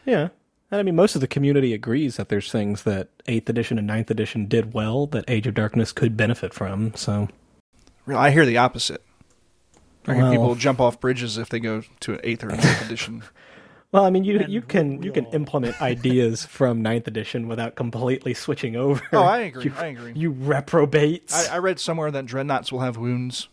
yeah. 0.05 0.29
And 0.69 0.81
I 0.81 0.83
mean, 0.83 0.97
most 0.97 1.15
of 1.15 1.21
the 1.21 1.27
community 1.29 1.73
agrees 1.73 2.17
that 2.17 2.27
there's 2.27 2.51
things 2.51 2.83
that 2.83 3.07
8th 3.25 3.47
edition 3.47 3.77
and 3.79 3.89
9th 3.89 4.09
edition 4.09 4.47
did 4.47 4.73
well 4.73 5.05
that 5.07 5.23
Age 5.29 5.47
of 5.47 5.53
Darkness 5.53 5.93
could 5.93 6.17
benefit 6.17 6.53
from. 6.53 6.93
So, 6.93 7.29
I 8.05 8.31
hear 8.31 8.45
the 8.45 8.57
opposite. 8.57 9.01
I 10.05 10.15
hear 10.15 10.23
Well- 10.23 10.31
people 10.31 10.55
jump 10.55 10.81
off 10.81 10.99
bridges 10.99 11.37
if 11.37 11.47
they 11.47 11.61
go 11.61 11.83
to 12.01 12.13
an 12.15 12.19
eighth 12.25 12.43
or 12.43 12.47
ninth 12.47 12.81
edition. 12.85 13.23
Well, 13.91 14.03
I 14.05 14.09
mean, 14.09 14.23
you 14.23 14.39
And 14.39 14.51
you 14.51 14.61
can 14.61 15.01
you 15.01 15.11
can 15.11 15.25
implement 15.27 15.81
ideas 15.81 16.45
from 16.45 16.81
Ninth 16.81 17.07
edition 17.07 17.47
without 17.47 17.75
completely 17.75 18.33
switching 18.33 18.75
over. 18.75 19.01
Oh, 19.13 19.23
I 19.23 19.39
agree. 19.39 19.65
You, 19.65 19.73
I 19.77 19.85
agree. 19.87 20.13
You 20.15 20.31
reprobates. 20.31 21.49
I, 21.49 21.55
I 21.55 21.57
read 21.59 21.79
somewhere 21.79 22.11
that 22.11 22.25
dreadnoughts 22.25 22.71
will 22.71 22.81
have 22.81 22.97
wounds. 22.97 23.47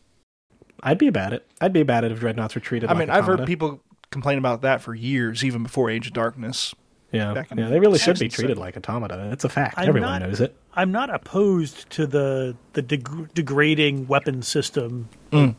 I'd 0.83 0.99
be 0.99 1.07
about 1.07 1.33
it. 1.33 1.47
I'd 1.61 1.73
be 1.73 1.81
about 1.81 2.05
it 2.05 2.13
if 2.13 2.21
dreadnoughts 2.21 2.55
were 2.55 2.61
treated. 2.61 2.89
I 2.91 2.93
like 2.93 2.99
mean, 3.01 3.11
I've 3.11 3.25
heard 3.27 3.47
people 3.47 3.81
complain 4.11 4.39
about 4.39 4.63
that 4.63 4.83
for 4.83 4.95
years, 4.95 5.45
even 5.45 5.63
before 5.63 5.89
Age 5.91 6.09
of 6.09 6.13
Darkness. 6.13 6.75
Yeah, 7.13 7.33
back 7.33 7.53
in 7.53 7.59
yeah, 7.59 7.69
they 7.69 7.79
really 7.79 7.99
should 8.01 8.19
be 8.19 8.29
treated 8.29 8.59
like 8.59 8.77
automata. 8.77 9.31
It's 9.31 9.45
a 9.45 9.49
fact. 9.49 9.79
I'm 9.79 9.89
Everyone 9.89 10.11
not- 10.11 10.23
knows 10.23 10.41
it. 10.41 10.57
I'm 10.75 10.91
not 10.91 11.15
opposed 11.15 11.89
to 11.91 12.09
the 12.09 12.57
the 12.73 12.83
deg- 12.83 13.33
degrading 13.35 14.09
weapon 14.09 14.43
system 14.43 15.09
Mm. 15.31 15.55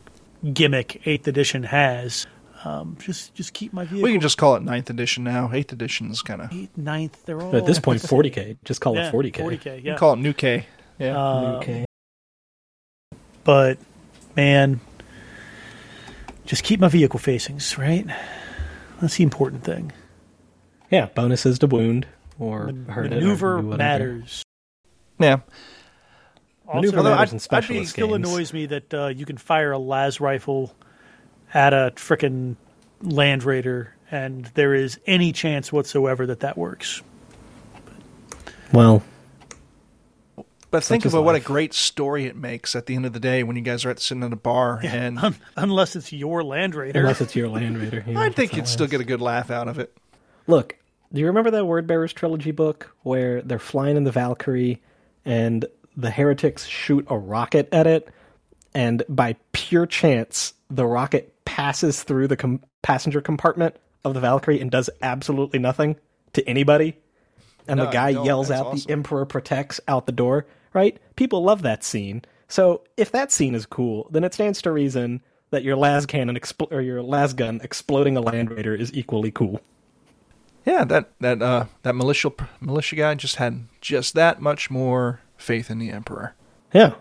gimmick 0.52 1.00
Eighth 1.06 1.26
Edition 1.26 1.62
has. 1.62 2.26
Um, 2.66 2.96
just 2.98 3.34
just 3.34 3.52
keep 3.52 3.72
my 3.72 3.84
vehicle. 3.84 4.02
We 4.02 4.12
can 4.12 4.20
just 4.20 4.38
call 4.38 4.56
it 4.56 4.62
ninth 4.62 4.90
edition 4.90 5.22
now. 5.24 5.50
Eighth 5.52 5.72
edition 5.72 6.10
is 6.10 6.20
kind 6.22 6.42
of. 6.42 6.52
Eighth, 6.52 6.76
ninth. 6.76 7.24
They're 7.24 7.40
all 7.40 7.52
But 7.52 7.58
at 7.58 7.66
this 7.66 7.78
point, 7.78 8.00
40k. 8.02 8.56
Just 8.64 8.80
call 8.80 8.96
yeah, 8.96 9.08
it 9.08 9.12
40k. 9.14 9.32
40k. 9.34 9.60
can 9.62 9.84
Yeah. 9.84 9.96
call 9.96 10.14
it 10.14 10.16
New 10.16 10.32
K. 10.32 10.66
Yeah. 10.98 11.16
Uh, 11.16 11.58
Okay. 11.58 11.84
But 13.44 13.78
man, 14.34 14.80
just 16.44 16.64
keep 16.64 16.80
my 16.80 16.88
vehicle 16.88 17.20
facings 17.20 17.78
right. 17.78 18.06
That's 19.00 19.16
the 19.16 19.22
important 19.24 19.62
thing. 19.62 19.92
Yeah, 20.90 21.06
bonuses 21.14 21.58
to 21.60 21.66
wound 21.66 22.06
or 22.38 22.72
hurt 22.88 23.06
it 23.06 23.12
or 23.12 23.16
Maneuver 23.16 23.62
matters. 23.62 24.42
yeah. 25.18 25.36
Maneuver 26.66 26.86
Also, 26.86 26.96
Although 26.96 27.10
matters 27.10 27.20
I'd- 27.20 27.30
in 27.30 27.36
I'd 27.36 27.38
be- 27.38 27.38
specialist 27.38 27.92
still 27.92 28.14
annoys 28.14 28.52
me 28.52 28.66
that 28.66 28.92
uh, 28.94 29.06
you 29.08 29.24
can 29.26 29.36
fire 29.36 29.70
a 29.72 29.78
las 29.78 30.18
rifle 30.20 30.74
at 31.56 31.72
a 31.72 31.90
frickin' 31.96 32.54
land 33.00 33.42
raider, 33.42 33.94
and 34.10 34.44
there 34.54 34.74
is 34.74 35.00
any 35.06 35.32
chance 35.32 35.72
whatsoever 35.72 36.26
that 36.26 36.40
that 36.40 36.58
works. 36.58 37.02
Well, 38.72 39.02
But 40.70 40.84
think 40.84 41.06
is 41.06 41.14
about 41.14 41.24
what 41.24 41.34
a 41.34 41.40
great 41.40 41.72
story 41.72 42.26
it 42.26 42.36
makes 42.36 42.76
at 42.76 42.84
the 42.86 42.94
end 42.94 43.06
of 43.06 43.12
the 43.14 43.20
day 43.20 43.42
when 43.42 43.56
you 43.56 43.62
guys 43.62 43.84
are 43.86 43.90
at 43.90 44.00
sitting 44.00 44.22
at 44.22 44.32
a 44.32 44.36
bar 44.36 44.80
and 44.84 45.18
Un- 45.18 45.36
unless 45.56 45.96
it's 45.96 46.12
your 46.12 46.42
land 46.44 46.74
raider. 46.74 47.00
unless 47.00 47.20
it's 47.22 47.34
your 47.34 47.48
land 47.48 47.78
raider. 47.78 48.04
yeah, 48.06 48.20
I 48.20 48.28
think 48.28 48.54
you'd 48.54 48.68
still 48.68 48.86
get 48.86 49.00
a 49.00 49.04
good 49.04 49.22
laugh 49.22 49.50
out 49.50 49.66
of 49.68 49.78
it. 49.78 49.96
Look, 50.46 50.76
do 51.12 51.20
you 51.20 51.26
remember 51.26 51.52
that 51.52 51.64
Word 51.64 51.86
Bearers 51.86 52.12
trilogy 52.12 52.50
book 52.50 52.94
where 53.02 53.40
they're 53.40 53.58
flying 53.58 53.96
in 53.96 54.04
the 54.04 54.12
Valkyrie 54.12 54.82
and 55.24 55.64
the 55.96 56.10
heretics 56.10 56.66
shoot 56.66 57.06
a 57.08 57.16
rocket 57.16 57.68
at 57.72 57.86
it, 57.86 58.08
and 58.74 59.02
by 59.08 59.36
pure 59.52 59.86
chance, 59.86 60.52
the 60.68 60.84
rocket 60.84 61.32
passes 61.46 62.02
through 62.02 62.28
the 62.28 62.36
com- 62.36 62.62
passenger 62.82 63.22
compartment 63.22 63.76
of 64.04 64.12
the 64.12 64.20
Valkyrie 64.20 64.60
and 64.60 64.70
does 64.70 64.90
absolutely 65.00 65.58
nothing 65.58 65.96
to 66.34 66.46
anybody? 66.46 66.98
And 67.66 67.78
No, 67.78 67.86
the 67.86 67.90
guy 67.90 68.10
yells 68.10 68.50
out, 68.50 68.66
awesome. 68.66 68.86
"The 68.86 68.92
Emperor 68.92 69.24
protects!" 69.24 69.80
out 69.88 70.04
the 70.04 70.12
door. 70.12 70.46
Right? 70.74 70.98
People 71.16 71.42
love 71.42 71.62
that 71.62 71.82
scene. 71.82 72.22
So 72.48 72.82
if 72.98 73.10
that 73.12 73.32
scene 73.32 73.54
is 73.54 73.64
cool, 73.64 74.08
then 74.10 74.24
it 74.24 74.34
stands 74.34 74.60
to 74.62 74.70
reason 74.70 75.22
that 75.50 75.62
your 75.64 75.74
las 75.74 76.04
cannon 76.04 76.36
expl- 76.36 76.70
or 76.70 76.82
your 76.82 77.02
las 77.02 77.32
gun 77.32 77.60
exploding 77.64 78.16
a 78.16 78.20
land 78.20 78.50
raider 78.50 78.74
is 78.74 78.92
equally 78.92 79.30
cool. 79.30 79.60
Yeah, 80.66 80.84
that 80.84 81.10
that 81.20 81.40
uh 81.40 81.66
that 81.82 81.94
militia 81.94 82.32
militia 82.60 82.96
guy 82.96 83.14
just 83.14 83.36
had 83.36 83.66
just 83.80 84.14
that 84.14 84.42
much 84.42 84.70
more 84.70 85.20
faith 85.36 85.70
in 85.70 85.78
the 85.78 85.90
emperor. 85.90 86.34
Yeah. 86.74 86.94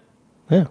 Yeah. 0.49 0.67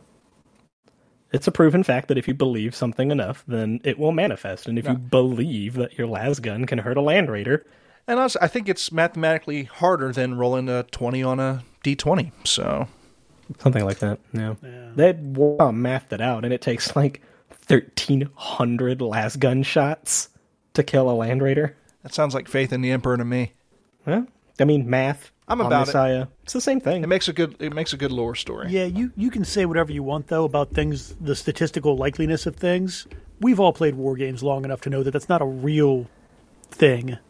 It's 1.35 1.49
a 1.49 1.53
proven 1.53 1.83
fact 1.83 2.09
that 2.09 2.17
if 2.17 2.29
you 2.29 2.35
believe 2.35 2.75
something 2.75 3.11
enough, 3.11 3.43
then 3.49 3.81
it 3.85 3.99
will 3.99 4.13
manifest. 4.13 4.67
And 4.69 4.79
if 4.79 4.87
you 4.87 4.95
believe 4.95 5.75
that 5.75 5.99
your 5.99 6.07
las 6.07 6.39
gun 6.39 6.65
can 6.65 6.79
hurt 6.79 6.97
a 6.97 7.01
land 7.01 7.29
raider, 7.31 7.67
And 8.07 8.21
also, 8.21 8.39
I 8.41 8.49
think 8.49 8.69
it's 8.69 8.93
mathematically 8.93 9.65
harder 9.65 10.13
than 10.13 10.37
rolling 10.37 10.69
a 10.69 10.83
twenty 10.85 11.23
on 11.23 11.41
a 11.41 11.65
d 11.83 11.97
twenty. 11.97 12.33
So 12.45 12.87
something 13.59 13.85
like 13.85 13.99
that, 13.99 14.19
yeah. 14.33 14.55
Yeah. 14.63 14.91
They 14.95 15.13
wow, 15.13 15.71
mathed 15.73 16.13
it 16.13 16.21
out, 16.21 16.45
and 16.45 16.53
it 16.55 16.61
takes 16.61 16.95
like 16.95 17.21
1,300 17.67 19.01
las 19.01 19.37
gun 19.37 19.63
shots 19.63 20.29
to 20.75 20.83
kill 20.83 21.11
a 21.11 21.13
land 21.13 21.43
raider. 21.43 21.77
that 22.03 22.13
sounds 22.13 22.35
like 22.35 22.47
faith 22.49 22.73
in 22.73 22.81
the 22.83 22.91
emperor 22.91 23.17
to 23.17 23.25
me. 23.25 23.53
Well, 24.07 24.27
I 24.61 24.65
mean, 24.65 24.89
math. 24.89 25.31
I'm 25.47 25.61
about 25.61 25.89
it. 25.89 25.95
Omnissiah, 25.95 26.29
It's 26.45 26.53
the 26.55 26.61
same 26.61 26.81
thing. 26.81 27.03
It 27.03 27.07
makes 27.07 27.29
a 27.29 27.33
good 27.33 27.57
it 27.61 27.75
makes 27.75 27.93
a 27.93 27.97
good 27.97 28.13
lore 28.13 28.35
story. 28.35 28.71
Yeah, 28.71 28.85
you, 28.85 29.13
you 29.17 29.31
can 29.31 29.45
say 29.45 29.67
whatever 29.67 29.93
you 29.93 30.03
want 30.03 30.29
though 30.29 30.45
about 30.45 30.71
things, 30.73 31.15
the 31.21 31.37
statistical 31.37 31.99
likeliness 31.99 32.47
of 32.47 32.57
things, 32.57 33.07
we've 33.41 33.61
all 33.61 33.73
played 33.73 33.95
war 33.95 34.17
games 34.17 34.43
long 34.43 34.65
enough 34.65 34.81
to 34.83 34.91
know 34.91 35.03
that 35.03 35.11
that's 35.11 35.29
not 35.29 35.43
a 35.43 35.47
real 35.47 36.07
thing. 36.71 37.11
It 37.11 37.21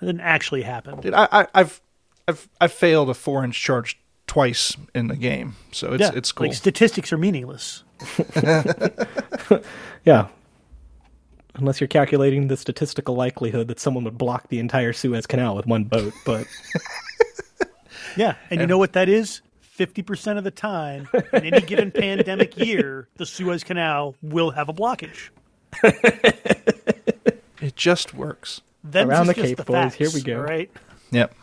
didn't 0.00 0.20
actually 0.22 0.62
happen. 0.62 1.00
Dude, 1.00 1.14
I, 1.14 1.28
I, 1.30 1.46
I've, 1.54 1.80
I've, 2.26 2.48
I've 2.60 2.72
failed 2.72 3.08
a 3.10 3.14
four 3.14 3.44
inch 3.44 3.60
charge 3.60 4.00
twice 4.26 4.76
in 4.94 5.06
the 5.06 5.16
game, 5.16 5.54
so 5.70 5.92
it's 5.92 6.00
yeah, 6.00 6.10
it's 6.14 6.32
cool. 6.32 6.48
Like 6.48 6.56
statistics 6.56 7.12
are 7.12 7.18
meaningless. 7.18 7.84
Yeah. 10.04 10.28
Unless 11.54 11.80
you're 11.80 11.88
calculating 11.88 12.48
the 12.48 12.56
statistical 12.56 13.14
likelihood 13.14 13.68
that 13.68 13.78
someone 13.78 14.04
would 14.04 14.16
block 14.18 14.48
the 14.48 14.58
entire 14.58 14.92
Suez 14.92 15.26
Canal 15.26 15.54
with 15.54 15.66
one 15.66 15.84
boat, 15.84 16.12
but 16.24 16.46
Yeah, 18.16 18.34
and 18.50 18.60
you 18.60 18.66
know 18.66 18.78
what 18.78 18.92
that 18.94 19.08
is? 19.08 19.40
Fifty 19.60 20.02
percent 20.02 20.38
of 20.38 20.44
the 20.44 20.50
time, 20.50 21.08
in 21.32 21.44
any 21.46 21.60
given 21.60 21.90
pandemic 21.92 22.56
year, 22.58 23.08
the 23.16 23.24
Suez 23.26 23.64
Canal 23.64 24.14
will 24.22 24.50
have 24.50 24.68
a 24.68 24.72
blockage. 24.72 25.30
it 27.60 27.76
just 27.76 28.14
works. 28.14 28.60
Then 28.84 29.08
Around 29.08 29.28
the 29.28 29.34
just 29.34 29.56
Cape, 29.56 29.64
boys, 29.66 29.94
here 29.94 30.10
we 30.12 30.20
go. 30.22 30.40
Right? 30.40 30.70
Yep. 31.12 31.34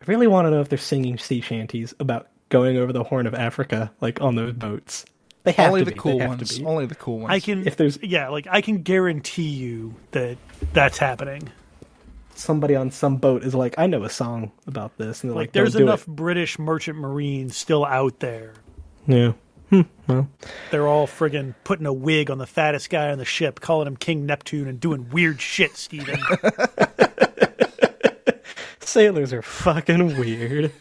I 0.00 0.04
really 0.06 0.26
want 0.26 0.46
to 0.46 0.50
know 0.50 0.60
if 0.60 0.68
they're 0.68 0.78
singing 0.78 1.18
sea 1.18 1.40
shanties 1.40 1.92
about 1.98 2.28
going 2.48 2.76
over 2.76 2.92
the 2.92 3.02
Horn 3.02 3.26
of 3.26 3.34
Africa, 3.34 3.90
like 4.00 4.20
on 4.20 4.36
those 4.36 4.52
boats. 4.52 5.04
They 5.42 5.52
have 5.52 5.68
Only 5.68 5.80
to 5.82 5.84
the 5.86 5.90
be. 5.92 5.98
cool 5.98 6.12
they 6.18 6.18
have 6.20 6.28
ones. 6.30 6.60
Only 6.60 6.86
the 6.86 6.94
cool 6.94 7.18
ones. 7.20 7.32
I 7.32 7.40
can. 7.40 7.66
If 7.66 7.76
there's- 7.76 7.98
yeah, 8.02 8.28
like 8.28 8.46
I 8.50 8.60
can 8.60 8.82
guarantee 8.82 9.48
you 9.48 9.94
that 10.12 10.38
that's 10.72 10.98
happening. 10.98 11.50
Somebody 12.36 12.76
on 12.76 12.90
some 12.90 13.16
boat 13.16 13.42
is 13.44 13.54
like, 13.54 13.74
I 13.78 13.86
know 13.86 14.04
a 14.04 14.10
song 14.10 14.52
about 14.66 14.96
this, 14.98 15.22
and 15.22 15.30
they're 15.30 15.36
Like, 15.36 15.48
like, 15.48 15.52
there's 15.52 15.72
"Don't 15.72 15.82
enough 15.82 16.06
British 16.06 16.58
merchant 16.58 16.98
marines 16.98 17.56
still 17.56 17.84
out 17.84 18.20
there. 18.20 18.52
It. 19.08 19.14
Yeah. 19.14 19.32
Hmm, 20.06 20.20
they're 20.70 20.86
all 20.86 21.08
friggin' 21.08 21.54
putting 21.64 21.86
a 21.86 21.92
wig 21.92 22.30
on 22.30 22.38
the 22.38 22.46
fattest 22.46 22.88
guy 22.88 23.10
on 23.10 23.18
the 23.18 23.24
ship, 23.24 23.58
calling 23.58 23.88
him 23.88 23.96
King 23.96 24.24
Neptune, 24.24 24.68
and 24.68 24.78
doing 24.78 25.08
weird 25.10 25.40
shit, 25.40 25.76
Steven. 25.76 26.20
Sailors 28.80 29.32
are 29.32 29.42
fucking 29.42 30.18
weird. 30.18 30.72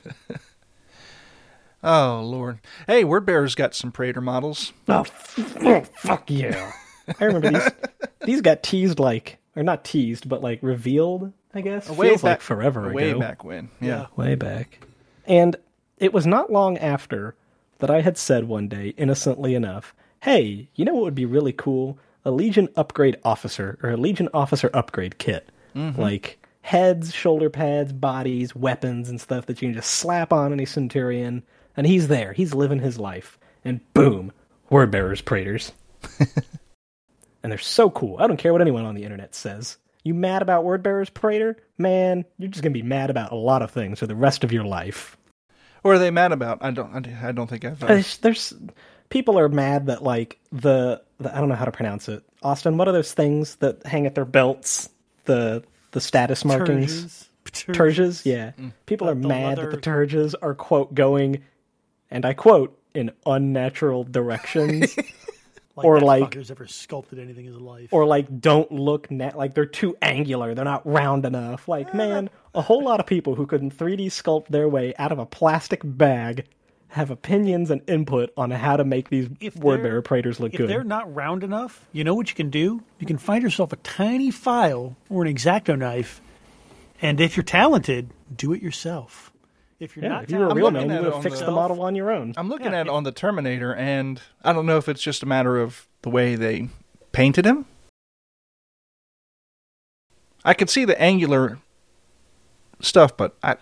oh 1.84 2.22
lord. 2.24 2.60
Hey, 2.88 3.04
Word 3.04 3.26
Bearer's 3.26 3.56
got 3.56 3.74
some 3.74 3.92
Praetor 3.92 4.22
models. 4.22 4.74
oh, 4.88 5.02
f- 5.02 5.58
oh, 5.62 5.82
fuck 5.98 6.30
yeah! 6.30 6.72
I 7.20 7.26
remember 7.26 7.52
these. 7.52 7.70
These 8.26 8.42
got 8.42 8.64
teased 8.64 9.00
like, 9.00 9.38
or 9.56 9.64
not 9.64 9.84
teased, 9.84 10.30
but 10.30 10.42
like 10.42 10.60
revealed. 10.62 11.34
I 11.56 11.62
guess 11.62 11.90
Way 11.90 12.10
feels 12.10 12.22
back, 12.22 12.32
like 12.32 12.42
forever 12.42 12.92
way 12.92 13.10
ago. 13.10 13.20
Way 13.20 13.26
back 13.26 13.44
when. 13.44 13.70
Yeah. 13.80 14.08
way 14.18 14.36
back. 14.36 14.86
And 15.26 15.56
it 15.98 16.14
was 16.14 16.28
not 16.28 16.52
long 16.52 16.78
after 16.78 17.36
that 17.80 17.90
I 17.90 18.02
had 18.02 18.18
said 18.18 18.44
one 18.44 18.68
day, 18.68 18.90
innocently 18.98 19.56
enough, 19.56 19.96
hey, 20.22 20.70
you 20.76 20.84
know 20.86 20.94
what 20.94 21.04
would 21.04 21.16
be 21.16 21.26
really 21.26 21.54
cool? 21.54 21.98
A 22.26 22.32
Legion 22.32 22.68
upgrade 22.76 23.18
officer 23.24 23.80
or 23.82 23.92
a 23.92 23.98
Legion 23.98 24.28
officer 24.34 24.70
upgrade 24.74 25.18
kit. 25.18 25.50
Mm-hmm. 25.76 26.02
Like 26.02 26.40
heads, 26.62 27.14
shoulder 27.14 27.50
pads, 27.50 27.94
bodies, 27.94 28.56
weapons, 28.56 29.10
and 29.10 29.22
stuff 29.22 29.46
that 29.46 29.62
you 29.62 29.70
can 29.70 29.76
just 29.76 29.92
slap 29.92 30.34
on 30.34 30.52
any 30.52 30.66
Centurion. 30.66 31.44
And 31.78 31.88
he's 31.88 32.08
there. 32.08 32.34
He's 32.34 32.54
living 32.54 32.80
his 32.80 33.00
life. 33.00 33.38
And 33.64 33.82
boom, 33.94 34.32
word 34.70 34.92
bearers, 34.92 35.22
praetors. 35.22 35.72
and 37.44 37.52
they're 37.52 37.58
so 37.58 37.90
cool. 37.90 38.18
I 38.20 38.28
don't 38.28 38.38
care 38.38 38.52
what 38.52 38.62
anyone 38.62 38.86
on 38.86 38.96
the 38.96 39.04
internet 39.04 39.36
says. 39.36 39.78
You 40.06 40.14
mad 40.14 40.44
about 40.44 40.64
word 40.64 40.84
bearers, 40.84 41.10
praetor? 41.10 41.58
Man, 41.80 42.26
you're 42.38 42.50
just 42.50 42.62
gonna 42.64 42.72
be 42.72 42.84
mad 42.84 43.10
about 43.10 43.32
a 43.32 43.36
lot 43.36 43.62
of 43.64 43.72
things 43.72 44.00
for 44.00 44.08
the 44.08 44.16
rest 44.16 44.44
of 44.44 44.52
your 44.54 44.64
life. 44.64 45.18
What 45.82 45.96
are 45.96 46.00
they 46.00 46.12
mad 46.12 46.32
about? 46.32 46.60
I 46.62 46.72
don't. 46.72 46.94
I, 46.96 47.30
I 47.30 47.32
don't 47.32 47.48
think 47.48 47.66
I've. 47.66 47.84
Uh, 47.84 47.88
There's, 47.88 48.18
there's 48.20 48.54
people 49.10 49.38
are 49.40 49.50
mad 49.50 49.88
that 49.88 50.04
like 50.04 50.40
the, 50.52 51.02
the 51.20 51.36
I 51.36 51.40
don't 51.40 51.50
know 51.50 51.56
how 51.56 51.66
to 51.66 51.72
pronounce 51.72 52.08
it. 52.08 52.24
Austin, 52.44 52.78
what 52.78 52.88
are 52.88 52.92
those 52.92 53.14
things 53.14 53.56
that 53.58 53.84
hang 53.86 54.06
at 54.06 54.14
their 54.16 54.26
belts? 54.26 54.90
The 55.26 55.64
the 55.92 56.00
status 56.02 56.46
markings. 56.46 57.28
Turges. 57.46 57.76
Turges, 57.76 58.26
yeah. 58.26 58.52
People 58.86 59.08
The- 59.08 59.14
are 59.14 59.16
the 59.16 59.28
mad 59.28 59.58
that 59.58 59.72
the 59.72 59.78
Turges 59.78 60.36
are 60.40 60.54
quote 60.54 60.94
going, 60.94 61.44
and 62.12 62.26
I 62.26 62.34
quote 62.34 62.80
in 62.94 63.12
unnatural 63.26 64.04
directions. 64.04 64.96
Like 65.76 65.86
Or 65.86 66.00
like- 66.00 66.32
fucker's 66.32 66.52
ever 66.52 66.68
sculpted 66.68 67.20
anything 67.20 67.46
in 67.48 67.52
his 67.54 67.62
life. 67.62 67.90
or 67.92 68.06
like 68.06 68.40
don't 68.40 68.72
look 68.72 69.12
nat- 69.12 69.38
like 69.38 69.54
they're 69.54 69.66
too 69.66 69.96
angular 70.02 70.54
they're 70.56 70.64
not 70.64 70.86
round 70.88 71.26
enough 71.26 71.68
like 71.68 71.94
man 71.94 72.30
a 72.54 72.62
whole 72.62 72.82
lot 72.84 73.02
of 73.02 73.06
people 73.06 73.36
who 73.36 73.46
couldn't 73.46 73.78
3d 73.78 74.06
sculpt 74.08 74.48
their 74.48 74.70
way 74.70 74.94
out 74.98 75.12
of 75.12 75.20
a 75.20 75.26
plastic 75.26 75.82
bag 75.84 76.46
have 76.88 77.12
opinions 77.12 77.70
and 77.72 77.82
input 77.90 78.32
on 78.38 78.52
how 78.52 78.78
to 78.78 78.86
make 78.86 79.10
these 79.10 79.28
If 79.42 79.58
word 79.58 79.84
bearer 79.84 80.02
praetors 80.02 80.40
look 80.40 80.54
if 80.54 80.60
good 80.60 80.70
they're 80.70 80.86
not 80.86 81.14
round 81.14 81.44
enough, 81.44 81.86
you 81.92 82.06
know 82.06 82.16
what 82.16 82.30
you 82.30 82.36
can 82.36 82.50
do? 82.50 82.82
You 83.00 83.06
can 83.06 83.18
find 83.18 83.44
yourself 83.44 83.74
a 83.74 83.76
tiny 83.78 84.32
file 84.32 84.96
or 85.10 85.26
an 85.26 85.34
exacto 85.36 85.78
knife, 85.78 86.22
and 87.02 87.20
if 87.20 87.36
you're 87.36 87.44
talented, 87.44 88.12
do 88.34 88.54
it 88.54 88.62
yourself. 88.62 89.34
If 89.80 89.96
you're 89.96 90.04
yeah 90.04 90.10
not 90.10 90.24
if 90.24 90.32
you 90.32 90.38
were 90.38 90.48
a 90.48 90.54
real 90.56 90.72
looking 90.72 90.88
man 90.88 90.92
at 90.92 91.00
you 91.02 91.06
would 91.06 91.14
on 91.16 91.22
have 91.22 91.24
fixed 91.24 91.40
the- 91.42 91.46
the 91.48 91.52
model 91.52 91.82
on 91.82 91.96
your 91.96 92.12
own 92.12 92.34
I'm 92.38 92.48
looking 92.50 92.72
Yeah, 92.72 92.80
at 92.82 92.88
it 92.88 92.90
on 92.90 93.04
the 93.04 93.12
Terminator, 93.12 93.74
and 93.76 94.22
I 94.44 94.54
don't 94.54 94.66
know 94.66 94.78
if 94.78 94.88
it's 94.88 95.02
just 95.02 95.22
a 95.24 95.26
matter 95.26 95.58
of 95.60 95.88
the 96.02 96.10
way 96.10 96.36
they 96.36 96.70
painted 97.12 97.46
him. 97.46 97.66
I 100.44 100.54
could 100.54 100.70
see 100.70 100.86
the 100.86 101.00
angular 101.02 101.58
stuff, 102.82 103.18
but 103.18 103.36
I, 103.44 103.56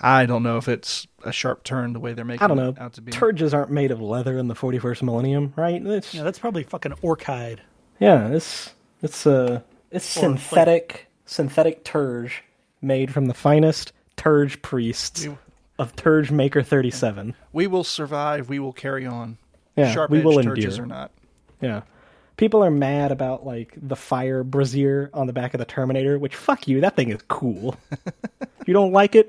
I 0.00 0.26
don't 0.26 0.42
know 0.42 0.56
if 0.56 0.68
it's 0.68 1.06
a 1.24 1.32
sharp 1.32 1.64
turn 1.64 1.92
the 1.92 2.00
way 2.00 2.14
they're 2.14 2.24
making 2.24 2.42
i 2.42 2.46
don't 2.46 2.56
know 2.56 2.70
it 2.70 2.80
out 2.80 2.94
to 2.94 3.02
be. 3.02 3.12
turges 3.12 3.52
aren't 3.52 3.70
made 3.70 3.90
of 3.90 4.00
leather 4.00 4.38
in 4.38 4.48
the 4.48 4.54
41st 4.54 5.02
millennium 5.02 5.52
right 5.54 5.84
it's, 5.84 6.14
yeah, 6.14 6.22
that's 6.22 6.38
probably 6.38 6.62
fucking 6.62 6.94
orc 7.02 7.22
hide. 7.24 7.60
yeah 7.98 8.28
it's 8.28 8.72
it's 9.02 9.26
uh 9.26 9.60
it's 9.90 10.16
Or, 10.16 10.30
like- 10.30 10.38
synthetic 10.38 11.06
synthetic 11.26 11.84
turge 11.84 12.30
made 12.80 13.12
from 13.12 13.26
the 13.26 13.34
finest 13.34 13.92
turge 14.16 14.62
priests 14.62 15.26
We- 15.26 15.36
of 15.80 15.96
turge 15.96 16.30
maker 16.30 16.62
37 16.62 17.34
we 17.52 17.66
will 17.66 17.84
survive. 17.84 18.48
We 18.48 18.58
will 18.58 18.72
carry 18.72 19.06
on. 19.06 19.38
Yeah, 19.76 19.92
sharp 19.92 20.10
we 20.10 20.20
will 20.20 20.36
turges 20.36 20.64
endure. 20.64 20.82
or 20.84 20.86
not. 20.86 21.10
Yeah. 21.60 21.82
People 22.36 22.62
are 22.64 22.70
mad 22.70 23.12
about 23.12 23.44
like 23.44 23.74
the 23.76 23.96
fire 23.96 24.42
brazier 24.44 25.10
on 25.12 25.26
the 25.26 25.32
back 25.32 25.52
of 25.54 25.58
the 25.58 25.64
Terminator, 25.64 26.18
which 26.18 26.34
fuck 26.36 26.66
you, 26.68 26.80
that 26.80 26.96
thing 26.96 27.10
is 27.10 27.20
cool. 27.28 27.76
if 27.90 28.66
you 28.66 28.72
don't 28.74 28.92
like 28.92 29.14
it, 29.14 29.28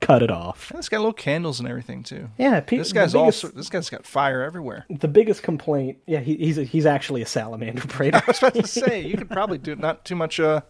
cut 0.00 0.22
it 0.22 0.30
off. 0.30 0.70
And 0.70 0.78
it's 0.78 0.88
got 0.88 0.98
little 0.98 1.12
candles 1.12 1.58
and 1.60 1.68
everything 1.68 2.02
too. 2.04 2.28
Yeah, 2.38 2.60
pe- 2.60 2.76
This 2.78 2.92
guy's 2.92 3.12
biggest, 3.14 3.44
also 3.44 3.48
this 3.56 3.68
guy's 3.68 3.90
got 3.90 4.06
fire 4.06 4.42
everywhere. 4.42 4.86
the 4.88 5.08
biggest 5.08 5.42
complaint. 5.42 5.98
Yeah, 6.06 6.20
he, 6.20 6.36
he's 6.36 6.58
a, 6.58 6.64
he's 6.64 6.86
actually 6.86 7.22
a 7.22 7.26
salamander 7.26 7.82
praetor. 7.88 8.18
I 8.22 8.22
was 8.28 8.38
about 8.38 8.54
to 8.54 8.66
say 8.66 9.00
you 9.02 9.16
could 9.18 9.30
probably 9.30 9.58
do 9.58 9.74
not 9.76 10.04
too 10.04 10.14
much. 10.16 10.38
Uh, 10.38 10.60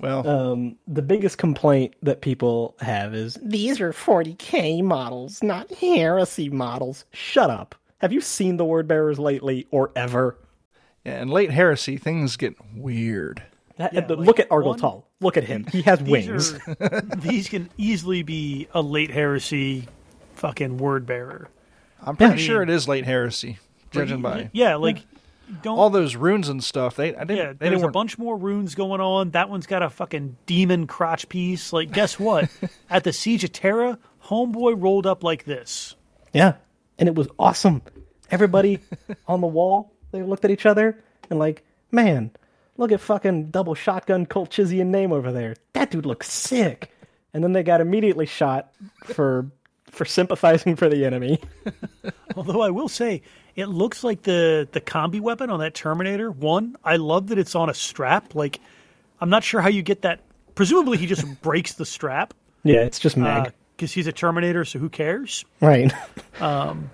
well, 0.00 0.26
um, 0.26 0.76
the 0.88 1.02
biggest 1.02 1.38
complaint 1.38 1.94
that 2.02 2.20
people 2.20 2.74
have 2.80 3.14
is 3.14 3.38
these 3.42 3.80
are 3.80 3.92
40k 3.92 4.82
models, 4.82 5.42
not 5.42 5.70
heresy 5.74 6.48
models. 6.48 7.04
Shut 7.12 7.50
up. 7.50 7.74
Have 7.98 8.12
you 8.12 8.20
seen 8.20 8.56
the 8.56 8.64
word 8.64 8.88
bearers 8.88 9.18
lately 9.18 9.66
or 9.70 9.90
ever? 9.96 10.38
yeah, 11.04 11.20
in 11.22 11.28
late 11.28 11.50
heresy, 11.50 11.96
things 11.96 12.36
get 12.36 12.54
weird. 12.74 13.42
That- 13.78 13.92
Yeah, 13.94 14.00
the- 14.02 14.16
like, 14.16 14.26
look 14.26 14.38
at 14.40 14.48
Argel 14.50 14.70
one- 14.70 14.78
Tal. 14.78 15.06
Look 15.22 15.36
at 15.36 15.44
him. 15.44 15.66
He 15.70 15.82
has 15.82 15.98
These 16.02 16.10
wings. 16.10 16.58
are 16.80 17.00
these 17.16 17.48
can 17.48 17.68
easily 17.76 18.22
be 18.22 18.68
a 18.72 18.80
late 18.82 19.10
heresy 19.10 19.86
fucking 20.34 20.78
word 20.78 21.04
bearer. 21.06 21.48
I'm 22.02 22.16
pretty 22.16 22.40
Yeah. 22.40 22.46
sure 22.46 22.62
it 22.62 22.70
is 22.70 22.88
late 22.88 23.04
heresy, 23.04 23.58
judging 23.90 24.22
by 24.22 24.48
Yeah, 24.52 24.76
like 24.76 24.98
don't 25.62 25.78
all 25.78 25.90
those 25.90 26.16
runes 26.16 26.48
and 26.48 26.62
stuff. 26.62 26.96
They 26.96 27.14
I 27.14 27.24
didn't. 27.24 27.36
Yeah, 27.36 27.52
they 27.58 27.68
there's 27.70 27.82
a 27.82 27.88
bunch 27.88 28.18
more 28.18 28.36
runes 28.36 28.74
going 28.74 29.00
on. 29.00 29.30
That 29.30 29.48
one's 29.48 29.66
got 29.66 29.82
a 29.82 29.90
fucking 29.90 30.36
demon 30.46 30.86
crotch 30.86 31.28
piece. 31.28 31.72
Like, 31.72 31.92
guess 31.92 32.18
what? 32.18 32.48
At 32.90 33.04
the 33.04 33.12
Siege 33.12 33.44
of 33.44 33.52
Terra, 33.52 33.98
Homeboy 34.24 34.80
rolled 34.80 35.06
up 35.06 35.24
like 35.24 35.44
this. 35.44 35.94
Yeah, 36.32 36.54
and 36.98 37.08
it 37.08 37.14
was 37.14 37.28
awesome. 37.38 37.82
Everybody 38.30 38.80
on 39.26 39.40
the 39.40 39.46
wall, 39.46 39.92
they 40.12 40.22
looked 40.22 40.44
at 40.44 40.50
each 40.50 40.66
other 40.66 41.02
and 41.28 41.38
like, 41.38 41.64
man, 41.90 42.30
look 42.76 42.92
at 42.92 43.00
fucking 43.00 43.50
double 43.50 43.74
shotgun 43.74 44.26
Colchisian 44.26 44.90
name 44.90 45.12
over 45.12 45.32
there. 45.32 45.56
That 45.72 45.90
dude 45.90 46.06
looks 46.06 46.30
sick. 46.30 46.92
And 47.32 47.42
then 47.44 47.52
they 47.52 47.62
got 47.62 47.80
immediately 47.80 48.26
shot 48.26 48.72
for 49.04 49.50
for 49.90 50.04
sympathizing 50.04 50.76
for 50.76 50.88
the 50.88 51.04
enemy. 51.04 51.40
Although 52.36 52.62
I 52.62 52.70
will 52.70 52.88
say, 52.88 53.22
it 53.56 53.66
looks 53.66 54.02
like 54.04 54.22
the 54.22 54.68
the 54.72 54.80
combi 54.80 55.20
weapon 55.20 55.50
on 55.50 55.60
that 55.60 55.74
Terminator. 55.74 56.30
One, 56.30 56.76
I 56.84 56.96
love 56.96 57.28
that 57.28 57.38
it's 57.38 57.54
on 57.54 57.68
a 57.70 57.74
strap. 57.74 58.34
Like, 58.34 58.60
I'm 59.20 59.30
not 59.30 59.44
sure 59.44 59.60
how 59.60 59.68
you 59.68 59.82
get 59.82 60.02
that. 60.02 60.20
Presumably, 60.54 60.98
he 60.98 61.06
just 61.06 61.40
breaks 61.42 61.74
the 61.74 61.86
strap 61.86 62.34
Yeah, 62.64 62.80
it's 62.80 62.98
just 62.98 63.16
Meg. 63.16 63.52
because 63.76 63.92
he's 63.92 64.06
a 64.06 64.12
Terminator. 64.12 64.64
So 64.64 64.78
who 64.78 64.88
cares? 64.88 65.44
right. 65.60 65.92
um, 66.40 66.90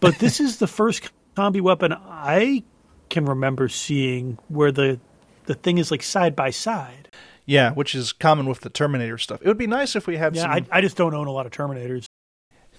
But 0.00 0.18
this 0.18 0.40
is 0.40 0.58
the 0.58 0.66
first 0.66 1.10
combi 1.36 1.60
weapon 1.60 1.92
I 1.92 2.62
can 3.10 3.24
remember 3.26 3.68
seeing 3.68 4.38
where 4.48 4.72
the 4.72 4.98
the 5.46 5.54
thing 5.54 5.78
is 5.78 5.90
like 5.90 6.02
side 6.02 6.34
by 6.36 6.50
side. 6.50 7.08
Yeah, 7.46 7.72
which 7.72 7.94
is 7.94 8.12
common 8.14 8.46
with 8.46 8.60
the 8.60 8.70
Terminator 8.70 9.18
stuff. 9.18 9.42
It 9.42 9.48
would 9.48 9.58
be 9.58 9.66
nice 9.66 9.94
if 9.96 10.06
we 10.06 10.16
had 10.16 10.34
Yeah, 10.34 10.42
some. 10.42 10.50
I, 10.52 10.66
I 10.70 10.80
just 10.80 10.96
don't 10.96 11.12
own 11.14 11.26
a 11.26 11.30
lot 11.30 11.44
of 11.44 11.52
Terminators. 11.52 12.06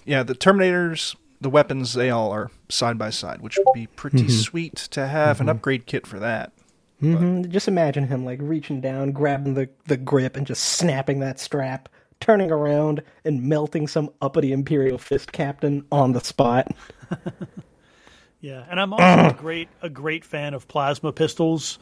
yeah, 0.04 0.24
the 0.24 0.34
Terminators 0.34 1.14
the 1.40 1.50
weapons 1.50 1.94
they 1.94 2.10
all 2.10 2.30
are 2.32 2.50
side 2.68 2.98
by 2.98 3.10
side, 3.10 3.40
which 3.40 3.58
would 3.58 3.72
be 3.72 3.86
pretty 3.88 4.24
Mm-hmm. 4.24 4.28
sweet 4.28 4.74
to 4.76 5.06
have 5.06 5.40
an 5.40 5.48
upgrade 5.48 5.86
kit 5.86 6.06
for 6.06 6.18
that. 6.18 6.52
hmm 7.00 7.42
Just 7.48 7.68
imagine 7.68 8.06
him 8.08 8.24
like 8.24 8.38
reaching 8.42 8.80
down, 8.80 9.12
grabbing 9.12 9.54
the, 9.54 9.68
the 9.86 9.96
grip, 9.96 10.36
and 10.36 10.46
just 10.46 10.64
snapping 10.64 11.20
that 11.20 11.38
strap, 11.38 11.88
turning 12.20 12.50
around 12.50 13.02
and 13.24 13.42
melting 13.42 13.86
some 13.86 14.10
uppity 14.22 14.52
Imperial 14.52 14.98
fist 14.98 15.32
captain 15.32 15.84
on 15.92 16.12
the 16.12 16.20
spot. 16.20 16.68
Yeah, 18.40 18.64
and 18.68 18.78
I'm 18.78 18.92
also 18.92 19.24
a 19.26 19.32
great 19.38 19.68
a 19.82 19.88
great 19.88 20.24
fan 20.24 20.54
of 20.54 20.68
plasma 20.68 21.12
pistols 21.12 21.78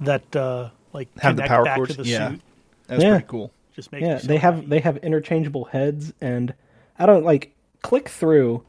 that 0.00 0.34
uh, 0.34 0.70
like 0.92 1.08
Have 1.18 1.36
the 1.36 1.42
connect 1.42 1.48
power 1.48 1.64
back 1.64 1.76
cords. 1.76 1.96
to 1.96 2.02
the 2.02 2.08
yeah, 2.08 2.30
suit. 2.30 2.40
that's 2.86 3.02
Yeah. 3.02 3.10
pretty 3.10 3.26
cool. 3.28 3.52
Just 3.74 3.92
make 3.92 4.02
yeah, 4.02 4.18
so 4.18 4.26
they 4.26 4.38
have 4.38 4.68
they 4.68 4.80
have 4.80 4.96
interchangeable 4.98 5.66
heads, 5.66 6.12
and 6.20 6.54
I 6.98 7.06
don't 7.06 7.24
like 7.24 7.54
click 7.82 8.08
through 8.08 8.64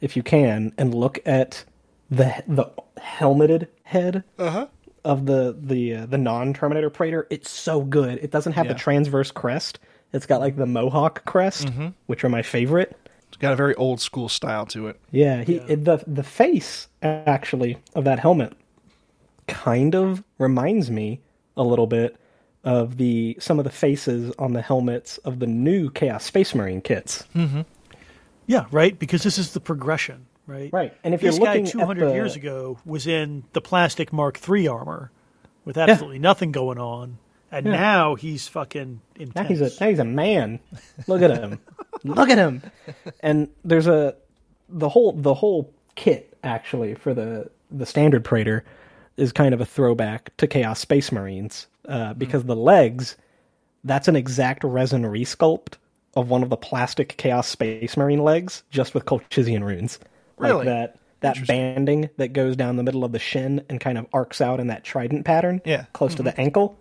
if 0.00 0.16
you 0.16 0.22
can 0.22 0.72
and 0.78 0.94
look 0.94 1.18
at 1.26 1.64
the 2.10 2.42
the 2.46 2.66
helmeted 3.00 3.68
head 3.84 4.24
Uh-huh. 4.38 4.66
of 5.04 5.26
the 5.26 5.56
the 5.60 5.94
uh, 5.96 6.06
the 6.06 6.18
non 6.18 6.52
Terminator 6.54 6.90
Praetor. 6.90 7.26
It's 7.30 7.50
so 7.50 7.82
good. 7.82 8.18
It 8.22 8.30
doesn't 8.30 8.52
have 8.52 8.66
Yeah. 8.66 8.72
the 8.74 8.78
transverse 8.78 9.30
crest. 9.30 9.78
It's 10.12 10.26
got 10.26 10.40
like 10.40 10.56
the 10.56 10.66
Mohawk 10.66 11.24
crest, 11.24 11.68
Mm-hmm. 11.68 11.88
which 12.06 12.24
are 12.24 12.28
my 12.28 12.42
favorite. 12.42 12.96
It's 13.28 13.36
got 13.36 13.52
a 13.52 13.56
very 13.56 13.76
old 13.76 14.00
school 14.00 14.28
style 14.28 14.66
to 14.66 14.88
it. 14.88 14.96
Yeah, 15.12 15.44
he 15.44 15.56
It, 15.56 15.84
the 15.84 16.02
the 16.06 16.24
face 16.24 16.88
actually 17.02 17.78
of 17.94 18.04
that 18.04 18.18
helmet 18.18 18.54
kind 19.46 19.94
of 19.94 20.22
reminds 20.38 20.90
me 20.90 21.20
a 21.56 21.62
little 21.62 21.86
bit 21.86 22.16
of 22.64 22.96
the 22.96 23.36
some 23.40 23.58
of 23.58 23.64
the 23.64 23.70
faces 23.70 24.32
on 24.38 24.52
the 24.52 24.62
helmets 24.62 25.18
of 25.18 25.38
the 25.38 25.46
new 25.46 25.90
Chaos 25.90 26.24
Space 26.24 26.54
Marine 26.54 26.80
kits. 26.80 27.24
Yeah, 28.50 28.66
right. 28.72 28.98
Because 28.98 29.22
this 29.22 29.38
is 29.38 29.52
the 29.52 29.60
progression, 29.60 30.26
right? 30.48 30.72
Right, 30.72 30.92
and 31.04 31.14
if 31.14 31.20
this 31.20 31.36
you're 31.36 31.46
guy 31.46 31.52
looking 31.52 31.66
at 31.66 31.72
200 31.72 32.08
the- 32.08 32.14
years 32.14 32.34
ago 32.34 32.78
was 32.84 33.06
in 33.06 33.44
the 33.52 33.60
plastic 33.60 34.12
Mark 34.12 34.40
III 34.48 34.66
armor 34.66 35.12
with 35.64 35.78
absolutely 35.78 36.18
nothing 36.18 36.50
going 36.50 36.78
on, 36.78 37.18
and 37.52 37.64
now 37.64 38.16
he's 38.16 38.48
fucking 38.48 39.00
intense. 39.14 39.34
Now 39.36 39.44
he's 39.44 39.60
a 39.60 39.84
now 39.84 39.90
he's 39.90 39.98
a 40.00 40.04
man. 40.04 40.58
Look 41.06 41.22
at 41.22 41.30
him. 41.30 41.60
Look 42.04 42.28
at 42.28 42.38
him. 42.38 42.62
And 43.20 43.48
there's 43.64 43.86
a 43.86 44.16
the 44.68 44.88
whole 44.88 45.12
the 45.12 45.34
whole 45.34 45.72
kit 45.94 46.36
actually 46.42 46.94
for 46.94 47.14
the 47.14 47.50
the 47.70 47.86
standard 47.86 48.24
Praetor 48.24 48.64
is 49.16 49.30
kind 49.32 49.54
of 49.54 49.60
a 49.60 49.66
throwback 49.66 50.36
to 50.38 50.48
Chaos 50.48 50.80
Space 50.80 51.12
Marines 51.12 51.68
uh, 51.88 52.14
because 52.14 52.42
the 52.44 52.56
legs 52.56 53.16
that's 53.84 54.08
an 54.08 54.16
exact 54.16 54.64
resin 54.64 55.04
resculpt 55.04 55.74
of 56.14 56.28
one 56.28 56.42
of 56.42 56.50
the 56.50 56.56
plastic 56.56 57.16
Chaos 57.16 57.48
Space 57.48 57.96
Marine 57.96 58.22
legs 58.22 58.62
just 58.70 58.94
with 58.94 59.04
Colchisian 59.06 59.64
runes. 59.64 59.98
Really? 60.38 60.56
Like 60.56 60.66
that 60.66 60.96
that 61.20 61.46
banding 61.46 62.08
that 62.16 62.32
goes 62.32 62.56
down 62.56 62.76
the 62.76 62.82
middle 62.82 63.04
of 63.04 63.12
the 63.12 63.18
shin 63.18 63.62
and 63.68 63.80
kind 63.80 63.98
of 63.98 64.06
arcs 64.12 64.40
out 64.40 64.58
in 64.58 64.68
that 64.68 64.84
trident 64.84 65.24
pattern 65.24 65.60
Yeah. 65.64 65.84
close 65.92 66.14
to 66.14 66.22
the 66.22 66.30
mm-hmm. 66.30 66.40
ankle. 66.40 66.78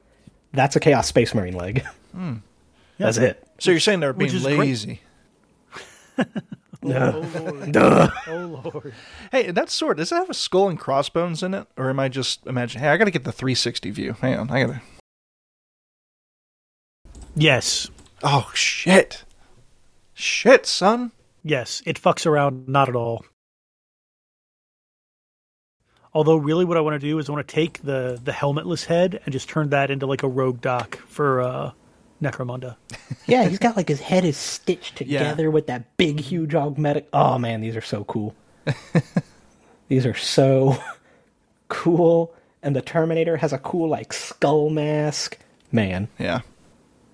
That's 0.54 0.76
a 0.76 0.80
Chaos 0.80 1.08
Space 1.08 1.36
Marine 1.36 1.56
leg. 1.56 1.86
Hmm. 2.14 2.36
That's 2.98 3.18
it. 3.18 3.46
So 3.60 3.72
you're 3.72 3.80
saying 3.80 4.00
they're 4.00 4.14
Which 4.14 4.32
being 4.32 4.38
is 4.38 4.46
great. 4.46 4.60
lazy? 4.60 5.02
Oh, 6.82 6.88
Lord. 6.88 7.76
oh 8.28 8.62
Lord. 8.64 8.94
Hey, 9.34 9.52
that 9.52 9.70
sword 9.70 9.98
does 9.98 10.14
it 10.14 10.16
have 10.16 10.30
a 10.30 10.34
skull 10.34 10.70
and 10.70 10.80
crossbones 10.80 11.44
in 11.44 11.54
it, 11.54 11.68
or 11.76 11.90
am 11.90 12.00
I 12.00 12.08
just 12.08 12.46
imagining? 12.48 12.84
Hey, 12.84 12.90
I 12.90 12.96
got 12.96 13.04
to 13.04 13.12
get 13.12 13.26
the 13.26 13.34
360 13.34 13.92
view. 13.92 14.16
Hang 14.22 14.38
on, 14.38 14.50
I 14.50 14.64
gotta. 14.64 14.82
Yes, 17.36 17.90
Oh 18.24 18.52
shit! 18.54 19.24
Shit, 20.14 20.66
son. 20.66 21.12
yes, 21.44 21.82
it 21.86 22.02
fucks 22.02 22.26
around 22.26 22.68
not 22.68 22.90
at 22.90 22.96
all. 22.96 23.26
Although, 26.14 26.38
really, 26.38 26.66
what 26.66 26.76
I 26.78 26.82
want 26.82 27.00
to 27.00 27.08
do 27.08 27.20
is 27.20 27.30
I 27.30 27.34
want 27.34 27.48
to 27.48 27.54
take 27.54 27.82
the 27.84 28.20
the 28.24 28.32
helmetless 28.32 28.86
head 28.86 29.20
and 29.26 29.32
just 29.32 29.48
turn 29.48 29.70
that 29.70 29.92
into 29.92 30.06
like 30.08 30.24
a 30.24 30.28
rogue 30.28 30.60
doc 30.60 30.98
for 31.08 31.42
uh, 31.42 31.72
Necromunda. 32.22 32.76
Yeah, 33.28 33.46
he's 33.48 33.60
got 33.60 33.78
like 33.78 33.88
his 33.88 34.00
head 34.00 34.26
is 34.26 34.38
stitched 34.38 35.02
Yeah. 35.02 35.20
together 35.20 35.52
with 35.52 35.68
that 35.68 35.96
big, 35.98 36.20
huge 36.20 36.56
augmetic. 36.56 37.08
Oh 37.14 37.38
man, 37.38 37.62
these 37.62 37.76
are 37.76 37.82
so 37.82 38.04
cool. 38.06 38.36
these 39.88 40.06
are 40.08 40.16
so 40.16 40.82
cool. 41.68 42.34
And 42.64 42.76
the 42.76 42.82
Terminator 42.82 43.38
has 43.38 43.54
a 43.54 43.60
cool 43.60 43.88
like 43.88 44.12
skull 44.14 44.72
mask. 44.72 45.38
Man, 45.72 46.08
Yeah. 46.18 46.42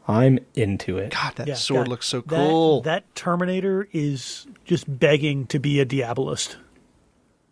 I'm 0.07 0.39
into 0.53 0.97
it. 0.97 1.11
God, 1.11 1.35
that 1.37 1.47
Yeah, 1.47 1.55
sword 1.55 1.85
God, 1.85 1.87
looks 1.89 2.05
so 2.07 2.21
cool. 2.21 2.81
That, 2.81 3.03
Terminator 3.15 3.87
is 3.91 4.45
just 4.65 4.85
begging 4.99 5.47
to 5.47 5.57
be 5.59 5.79
a 5.79 5.85
Diabolist. 5.85 6.57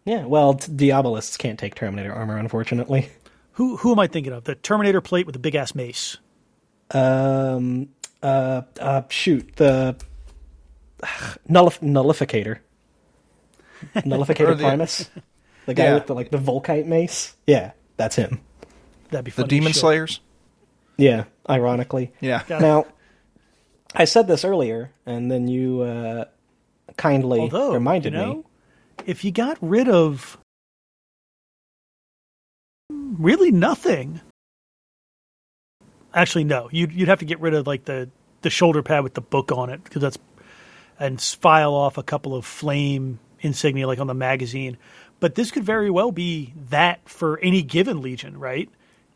Yeah, 0.05 0.25
well, 0.25 0.53
t- 0.55 0.71
Diabolists 0.71 1.37
can't 1.37 1.57
take 1.57 1.75
Terminator 1.75 2.13
armor, 2.13 2.37
unfortunately. 2.37 3.09
Who 3.53 3.77
who 3.77 3.91
am 3.91 3.99
I 3.99 4.07
thinking 4.07 4.33
of? 4.33 4.45
The 4.45 4.55
Terminator 4.55 4.99
plate 4.99 5.27
with 5.27 5.33
the 5.33 5.39
big 5.39 5.53
ass 5.53 5.75
mace. 5.75 6.17
Um, 6.89 7.89
uh, 8.23 8.63
uh, 8.79 9.03
shoot 9.09 9.55
the 9.57 9.95
nullif- 11.47 11.79
nullificator, 11.81 12.59
nullificator 13.95 14.57
the- 14.57 14.63
Primus, 14.63 15.09
the 15.67 15.73
guy 15.75 15.83
Yeah. 15.85 15.93
with 15.95 16.07
the 16.07 16.15
like 16.15 16.31
the 16.31 16.37
Volkite 16.39 16.85
mace. 16.87 17.35
Yeah, 17.45 17.73
that's 17.97 18.15
him. 18.15 18.39
That'd 19.11 19.25
be 19.25 19.31
the 19.31 19.35
funny. 19.35 19.45
as 19.45 19.49
Demon. 19.49 19.73
Slayers. 19.73 20.19
Yeah, 20.97 21.25
ironically. 21.49 22.11
Yeah. 22.21 22.43
Yeah. 22.47 22.59
Now, 22.59 22.85
I 23.95 24.05
said 24.05 24.27
this 24.27 24.45
earlier, 24.45 24.91
and 25.05 25.31
then 25.31 25.47
you 25.47 25.81
uh, 25.81 26.25
kindly 26.97 27.39
Although, 27.39 27.73
reminded 27.73 28.13
you 28.13 28.19
know, 28.19 28.33
me. 28.35 28.43
if 29.05 29.23
you 29.23 29.31
got 29.31 29.57
rid 29.61 29.87
of 29.89 30.37
really 32.89 33.51
nothing, 33.51 34.21
actually 36.13 36.43
no, 36.43 36.69
you'd 36.71 36.91
you'd 36.91 37.07
have 37.07 37.19
to 37.19 37.25
get 37.25 37.39
rid 37.39 37.53
of 37.53 37.67
like 37.67 37.85
the 37.85 38.09
the 38.41 38.49
shoulder 38.49 38.83
pad 38.83 39.03
with 39.03 39.13
the 39.13 39.21
book 39.21 39.51
on 39.51 39.69
it 39.69 39.83
because 39.83 40.01
that's 40.01 40.17
and 40.99 41.19
file 41.21 41.73
off 41.73 41.97
a 41.97 42.03
couple 42.03 42.35
of 42.35 42.45
flame 42.45 43.19
insignia 43.41 43.87
like 43.87 43.99
on 43.99 44.07
the 44.07 44.13
magazine. 44.13 44.77
But 45.19 45.35
this 45.35 45.51
could 45.51 45.63
very 45.63 45.89
well 45.89 46.11
be 46.11 46.53
that 46.69 47.07
for 47.07 47.39
any 47.39 47.61
given 47.61 48.01
legion, 48.01 48.39
right? 48.39 48.69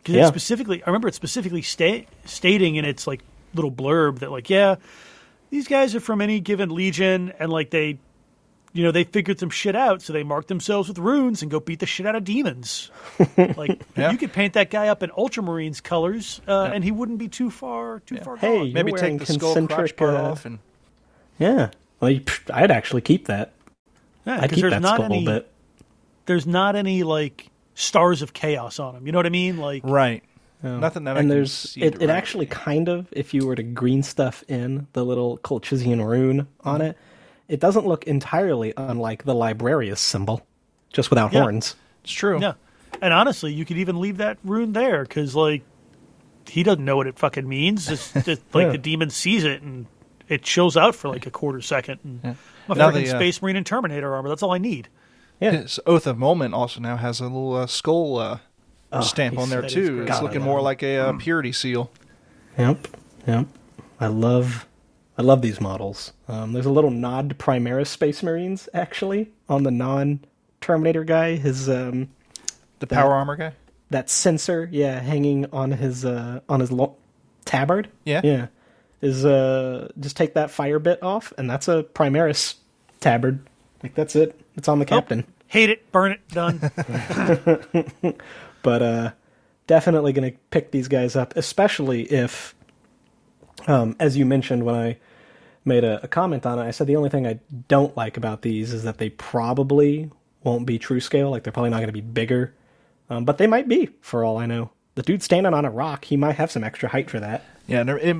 Because 0.04 0.16
Yeah. 0.16 0.26
it 0.26 0.28
specifically, 0.28 0.84
I 0.84 0.88
remember 0.88 1.08
it 1.08 1.16
specifically 1.16 1.62
sta- 1.62 2.06
stating 2.26 2.76
in 2.76 2.86
its 2.86 3.08
like 3.08 3.22
little 3.54 3.72
blurb 3.72 4.20
that 4.20 4.32
like, 4.32 4.50
yeah, 4.50 4.76
these 5.50 5.68
guys 5.68 5.96
are 5.96 6.00
from 6.00 6.22
any 6.22 6.40
given 6.40 6.70
legion, 6.70 7.34
and 7.40 7.52
like 7.52 7.70
they 7.72 8.00
you 8.74 8.84
know, 8.84 8.92
they 8.92 9.06
figured 9.06 9.40
some 9.40 9.50
shit 9.50 9.76
out, 9.76 10.04
so 10.04 10.14
they 10.14 10.22
marked 10.22 10.50
themselves 10.50 10.88
with 10.88 11.00
runes 11.00 11.42
and 11.42 11.50
go 11.50 11.60
beat 11.60 11.80
the 11.80 11.86
shit 11.88 12.06
out 12.06 12.16
of 12.16 12.24
demons. 12.24 12.92
like 13.58 13.82
Yeah. 13.96 14.12
you 14.12 14.18
could 14.20 14.34
paint 14.34 14.54
that 14.54 14.70
guy 14.70 14.90
up 14.90 15.02
in 15.02 15.10
Ultramarines 15.12 15.82
colors, 15.82 16.42
uh, 16.48 16.70
and 16.72 16.84
he 16.84 16.92
wouldn't 16.92 17.18
be 17.18 17.28
too 17.28 17.50
far 17.50 18.02
too 18.02 18.18
far 18.18 18.38
Hey, 18.38 18.48
gone. 18.58 18.66
You're 18.68 18.74
Maybe 18.76 18.92
wearing 18.92 19.18
take 19.18 19.28
the 19.28 19.34
skull 19.34 19.54
crotch 19.54 19.68
concentric, 19.68 19.98
part 19.98 20.14
uh, 20.14 20.24
off 20.32 20.46
and 20.46 20.60
Yeah, 21.40 21.72
well, 22.00 22.12
you, 22.12 22.22
I'd 22.54 22.70
actually 22.70 23.02
keep 23.02 23.26
that. 23.28 23.54
Yeah, 24.28 24.36
I'd 24.36 24.42
'cause 24.42 24.50
keep 24.52 24.62
there's 24.62 24.74
that 24.74 24.82
not 24.84 24.96
skull 24.98 25.06
any 25.06 25.26
bit. 25.26 25.50
there's 26.28 26.46
not 26.46 26.76
any 26.76 27.02
like 27.04 27.48
stars 27.80 28.22
of 28.22 28.34
chaos 28.34 28.80
on 28.80 28.96
him. 28.96 29.06
You 29.06 29.12
know 29.12 29.20
what 29.20 29.26
I 29.26 29.30
mean? 29.30 29.58
Like 29.58 29.84
right. 29.86 30.24
Nothing 30.64 31.04
that 31.04 31.16
I 31.16 31.20
and 31.20 31.30
can 31.30 31.38
there's 31.38 31.54
see 31.54 31.82
it, 31.84 32.02
it 32.02 32.10
actually 32.10 32.48
kind 32.48 32.90
of 32.90 33.08
if 33.12 33.32
you 33.34 33.46
were 33.46 33.54
to 33.56 33.62
green 33.62 34.02
stuff 34.02 34.44
in 34.48 34.88
the 34.94 35.06
little 35.06 35.38
Colchisian 35.38 36.02
rune 36.02 36.48
on 36.64 36.80
Mm-hmm. 36.80 36.88
it, 36.90 36.98
it 37.48 37.60
doesn't 37.60 37.86
look 37.86 38.04
entirely 38.06 38.74
unlike 38.76 39.24
the 39.24 39.36
Librarius 39.36 40.02
symbol, 40.02 40.46
just 40.92 41.10
without 41.12 41.32
Yeah. 41.32 41.42
horns. 41.44 41.76
It's 42.04 42.12
true. 42.12 42.42
yeah. 42.42 42.54
And 43.04 43.14
honestly, 43.14 43.54
you 43.54 43.66
could 43.66 43.78
even 43.78 44.00
leave 44.00 44.18
that 44.18 44.40
rune 44.44 44.74
there 44.74 45.04
because 45.04 45.36
like 45.36 45.62
he 46.48 46.64
doesn't 46.64 46.84
know 46.84 46.98
what 46.98 47.06
it 47.08 47.20
fucking 47.20 47.48
means. 47.48 47.88
It's 47.90 48.12
just 48.26 48.42
like 48.56 48.66
Yeah. 48.66 48.72
the 48.72 48.78
demon 48.80 49.12
sees 49.12 49.44
it 49.44 49.62
and 49.62 49.86
it 50.28 50.42
chills 50.42 50.76
out 50.76 50.96
for 50.96 51.08
like 51.08 51.28
a 51.28 51.32
quarter 51.32 51.62
second. 51.62 52.00
And 52.04 52.36
my 52.68 52.76
Now 52.76 52.90
freaking 52.90 53.06
the, 53.06 53.12
uh, 53.12 53.20
Space 53.20 53.42
Marine 53.44 53.58
and 53.58 53.66
Terminator 53.66 54.14
armor. 54.16 54.28
That's 54.30 54.42
all 54.44 54.54
I 54.54 54.58
need. 54.58 54.90
Yeah, 55.40 55.52
His 55.52 55.80
Oath 55.86 56.08
of 56.08 56.18
Moment 56.18 56.54
also 56.54 56.80
now 56.80 56.98
has 56.98 57.20
a 57.20 57.24
little 57.24 57.54
uh, 57.56 57.68
skull 57.68 58.18
uh, 58.18 59.02
stamp 59.02 59.38
on 59.38 59.50
there 59.50 59.62
too. 59.68 60.04
It's 60.08 60.22
looking 60.22 60.42
more 60.42 60.62
like 60.62 60.82
a 60.84 60.98
uh, 60.98 61.14
purity 61.18 61.52
seal. 61.52 61.92
Yep, 62.58 62.88
yep. 63.28 63.46
I 64.00 64.08
love, 64.08 64.66
I 65.18 65.22
love 65.22 65.42
these 65.44 65.62
models. 65.62 66.14
Um, 66.28 66.54
there's 66.54 66.66
a 66.66 66.72
little 66.72 66.90
nod 66.90 67.30
to 67.30 67.36
Primaris 67.36 67.88
Space 67.88 68.24
Marines 68.24 68.68
actually 68.74 69.30
on 69.48 69.64
the 69.64 69.72
non-Terminator 69.72 71.04
guy. 71.04 71.36
His 71.36 71.70
um, 71.70 72.10
The 72.80 72.88
power 72.88 73.14
armor 73.14 73.36
guy. 73.36 73.54
that 73.92 74.10
sensor, 74.10 74.68
yeah, 74.72 75.00
hanging 75.00 75.46
on 75.54 75.72
his 75.72 76.04
uh, 76.04 76.40
on 76.50 76.60
his 76.62 76.72
lo- 76.72 76.96
tabard. 77.46 77.90
Yeah. 78.06 78.22
yeah. 78.24 78.48
Is 79.02 79.24
uh, 79.24 79.90
just 80.00 80.18
take 80.18 80.34
that 80.34 80.50
fire 80.50 80.80
bit 80.80 81.04
off, 81.04 81.32
and 81.38 81.48
that's 81.48 81.68
a 81.68 81.84
Primaris 81.84 82.56
tabard. 83.00 83.46
Like 83.84 83.94
that's 83.94 84.16
it. 84.16 84.40
It's 84.58 84.68
on 84.68 84.80
the 84.80 84.86
captain. 84.86 85.26
Hate 85.48 85.70
it, 85.70 85.92
burn 85.92 86.12
it, 86.12 86.28
done. 86.30 86.60
but 88.64 88.82
uh, 88.82 89.12
definitely 89.68 90.12
going 90.12 90.32
to 90.32 90.38
pick 90.50 90.72
these 90.72 90.88
guys 90.88 91.16
up, 91.16 91.36
especially 91.38 92.04
if, 92.04 92.56
um, 93.68 93.96
as 94.00 94.18
you 94.18 94.26
mentioned 94.26 94.66
when 94.66 94.76
I 94.76 94.98
made 95.64 95.84
a, 95.84 96.04
a 96.04 96.08
comment 96.08 96.46
on 96.46 96.58
it. 96.58 96.64
I 96.64 96.72
said 96.72 96.88
the 96.88 96.96
only 96.96 97.10
thing 97.10 97.28
I 97.28 97.40
don't 97.68 97.96
like 97.96 98.18
about 98.18 98.42
these 98.42 98.74
is 98.74 98.84
that 98.84 98.98
they 98.98 99.10
probably 99.12 100.10
won't 100.44 100.66
be 100.66 100.80
true 100.80 101.00
scale. 101.00 101.30
Like 101.30 101.44
they're 101.44 101.54
probably 101.54 101.70
not 101.70 101.78
going 101.78 101.88
to 101.88 101.94
be 101.94 102.02
bigger, 102.02 102.56
um, 103.10 103.26
but 103.26 103.38
they 103.38 103.48
might 103.48 103.68
be 103.68 103.90
for 104.02 104.24
all 104.24 104.38
I 104.38 104.46
know. 104.46 104.72
The 104.96 105.04
dude 105.04 105.22
standing 105.22 105.54
on 105.54 105.66
a 105.66 105.70
rock, 105.70 106.06
he 106.06 106.18
might 106.18 106.38
have 106.38 106.50
some 106.50 106.64
extra 106.64 106.90
height 106.90 107.10
for 107.10 107.20
that. 107.20 107.44
Yeah, 107.68 107.84
it, 107.88 108.18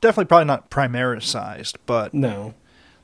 definitely 0.00 0.24
probably 0.26 0.46
not 0.46 0.70
Primaris 0.70 1.24
sized, 1.24 1.76
but 1.84 2.14
No, 2.14 2.54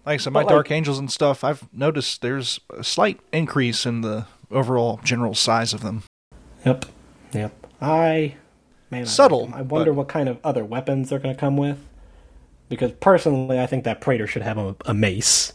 like 0.07 0.14
I 0.14 0.16
said, 0.18 0.32
my 0.32 0.40
like- 0.40 0.48
Dark 0.48 0.70
Angels 0.70 0.98
and 0.98 1.11
stuff, 1.11 1.44
I've 1.44 1.72
noticed 1.72 2.22
there's 2.22 2.61
a 2.76 2.84
slight 2.84 3.20
increase 3.32 3.86
in 3.86 4.00
the 4.00 4.26
overall 4.50 5.00
general 5.05 5.34
size 5.34 5.72
of 5.72 5.82
them. 5.82 6.03
Yep. 6.64 6.86
Yep. 7.32 7.66
I 7.80 8.36
man, 8.90 9.07
Subtle, 9.07 9.42
like 9.42 9.50
them. 9.50 9.59
I 9.59 9.62
wonder 9.62 9.90
but- 9.92 9.98
what 9.98 10.09
kind 10.09 10.28
of 10.28 10.38
other 10.44 10.64
weapons 10.64 11.11
they're 11.11 11.18
going 11.18 11.34
to 11.34 11.40
come 11.40 11.57
with. 11.57 11.78
Because 12.68 12.92
personally, 12.92 13.61
I 13.61 13.66
think 13.66 13.84
that 13.84 14.00
Praetor 14.00 14.26
should 14.26 14.42
have 14.42 14.57
a, 14.57 14.74
a 14.86 14.94
mace, 14.94 15.53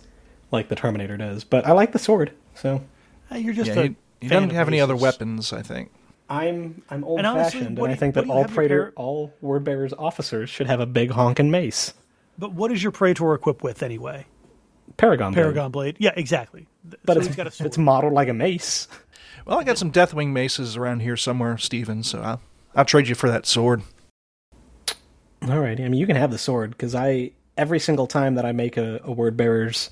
like 0.52 0.68
the 0.70 0.76
Terminator 0.76 1.18
does. 1.18 1.44
But 1.44 1.66
I 1.66 1.72
like 1.72 1.92
the 1.92 1.98
sword, 2.00 2.32
so 2.54 2.84
Hey, 3.30 3.40
you're 3.40 3.56
just 3.56 3.70
yeah, 3.70 3.80
a 3.80 3.84
he, 3.84 3.96
he 4.22 4.28
fan 4.30 4.44
doesn't 4.44 4.56
have 4.56 4.68
any 4.68 4.80
other 4.80 4.96
weapons, 4.96 5.52
I 5.52 5.64
think. 5.64 5.92
I'm 6.30 6.82
I'm 6.90 7.04
old 7.04 7.22
honestly, 7.22 7.44
fashioned, 7.44 7.68
and, 7.68 7.78
what 7.80 7.90
I 7.90 7.96
think 7.96 8.16
what 8.16 8.26
that 8.28 8.32
all 8.32 8.42
have 8.44 8.54
Praetor, 8.54 8.92
par- 8.92 8.94
all 9.04 9.34
word 9.42 9.64
bearers 9.64 9.94
officers 9.94 10.50
should 10.50 10.68
have 10.68 10.80
a 10.80 10.86
big 10.86 11.12
honking 11.12 11.50
mace. 11.50 11.94
But 12.38 12.54
what 12.54 12.72
is 12.72 12.84
your 12.84 12.92
Praetor 12.92 13.34
equipped 13.34 13.64
with 13.64 13.82
anyway? 13.82 14.26
Paragon. 14.98 15.34
blade. 15.34 15.42
Paragon 15.42 15.72
blade. 15.72 15.96
Yeah, 16.00 16.12
exactly. 16.16 16.68
But 17.06 17.14
so 17.14 17.20
it's, 17.20 17.28
he's 17.28 17.36
got 17.36 17.48
a 17.48 17.52
sword. 17.52 17.68
it's 17.68 17.78
modeled 17.78 18.14
like 18.14 18.28
a 18.28 18.34
mace. 18.34 18.88
Well, 19.46 19.60
I 19.60 19.64
got 19.64 19.78
some 19.78 19.92
Deathwing 19.92 20.32
maces 20.32 20.76
around 20.76 21.02
here 21.02 21.16
somewhere, 21.16 21.58
Steven, 21.58 22.04
so 22.04 22.22
I'll, 22.22 22.42
I'll 22.76 22.86
trade 22.86 23.08
you 23.08 23.16
for 23.16 23.30
that 23.30 23.46
sword. 23.46 23.82
All 25.48 25.60
right. 25.60 25.80
I 25.80 25.84
mean, 25.84 25.94
you 25.94 26.06
can 26.08 26.18
have 26.18 26.32
the 26.32 26.38
sword 26.38 26.72
because 26.72 26.96
I 26.96 27.32
every 27.58 27.80
single 27.80 28.08
time 28.08 28.36
that 28.36 28.46
I 28.46 28.52
make 28.52 28.76
a, 28.78 29.00
a 29.04 29.12
word 29.12 29.38
bearer's 29.38 29.90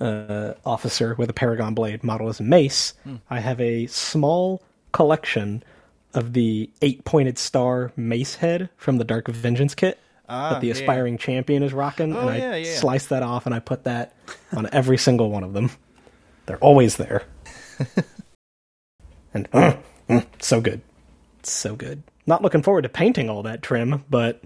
uh, 0.00 0.54
officer 0.64 1.14
with 1.18 1.30
a 1.30 1.32
paragon 1.32 1.74
blade 1.74 2.02
model 2.02 2.28
as 2.28 2.40
a 2.40 2.42
mace, 2.42 2.94
I 3.28 3.40
have 3.40 3.60
a 3.60 3.86
small 3.86 4.62
collection 4.92 5.62
of 6.14 6.32
the 6.32 6.68
eight 6.82 7.04
pointed 7.04 7.38
star 7.38 7.92
mace 7.96 8.36
head 8.36 8.70
from 8.76 8.98
the 8.98 9.04
Dark 9.04 9.28
Vengeance 9.28 9.74
kit 9.74 9.98
Ah, 10.30 10.50
that 10.54 10.60
the 10.60 10.68
yeah. 10.68 10.74
aspiring 10.74 11.18
champion 11.18 11.62
is 11.62 11.72
rocking, 11.72 12.14
Oh, 12.14 12.20
and 12.20 12.30
I 12.30 12.36
yeah, 12.38 12.56
yeah. 12.56 12.76
slice 12.76 13.06
that 13.06 13.22
off 13.22 13.46
and 13.46 13.54
I 13.54 13.58
put 13.58 13.84
that 13.84 14.14
on 14.52 14.68
every 14.72 14.96
single 14.98 15.30
one 15.30 15.42
of 15.44 15.52
them. 15.52 15.70
They're 16.46 16.58
always 16.58 16.96
there, 16.96 17.24
and 19.34 19.48
uh, 19.52 19.74
mm, 20.08 20.26
so 20.40 20.60
good, 20.60 20.80
so 21.42 21.76
good. 21.76 22.02
Not 22.26 22.42
looking 22.42 22.62
forward 22.62 22.82
to 22.82 22.88
painting 22.88 23.28
all 23.30 23.42
that 23.44 23.62
trim, 23.62 24.04
but 24.10 24.42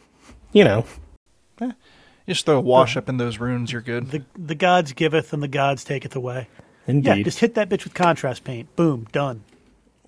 you 0.52 0.64
know. 0.64 0.84
Just 2.26 2.46
throw 2.46 2.56
a 2.56 2.60
wash 2.60 2.96
up 2.96 3.10
in 3.10 3.18
those 3.18 3.38
runes, 3.38 3.70
you're 3.70 3.82
good. 3.82 4.10
the 4.10 4.24
the 4.34 4.54
gods 4.54 4.92
giveth 4.94 5.32
and 5.34 5.42
the 5.42 5.48
gods 5.48 5.84
taketh 5.84 6.16
away. 6.16 6.48
Indeed. 6.86 7.16
Yeah, 7.18 7.22
just 7.22 7.38
hit 7.38 7.54
that 7.54 7.68
bitch 7.68 7.84
with 7.84 7.92
contrast 7.94 8.44
paint. 8.44 8.74
Boom, 8.76 9.06
done. 9.12 9.44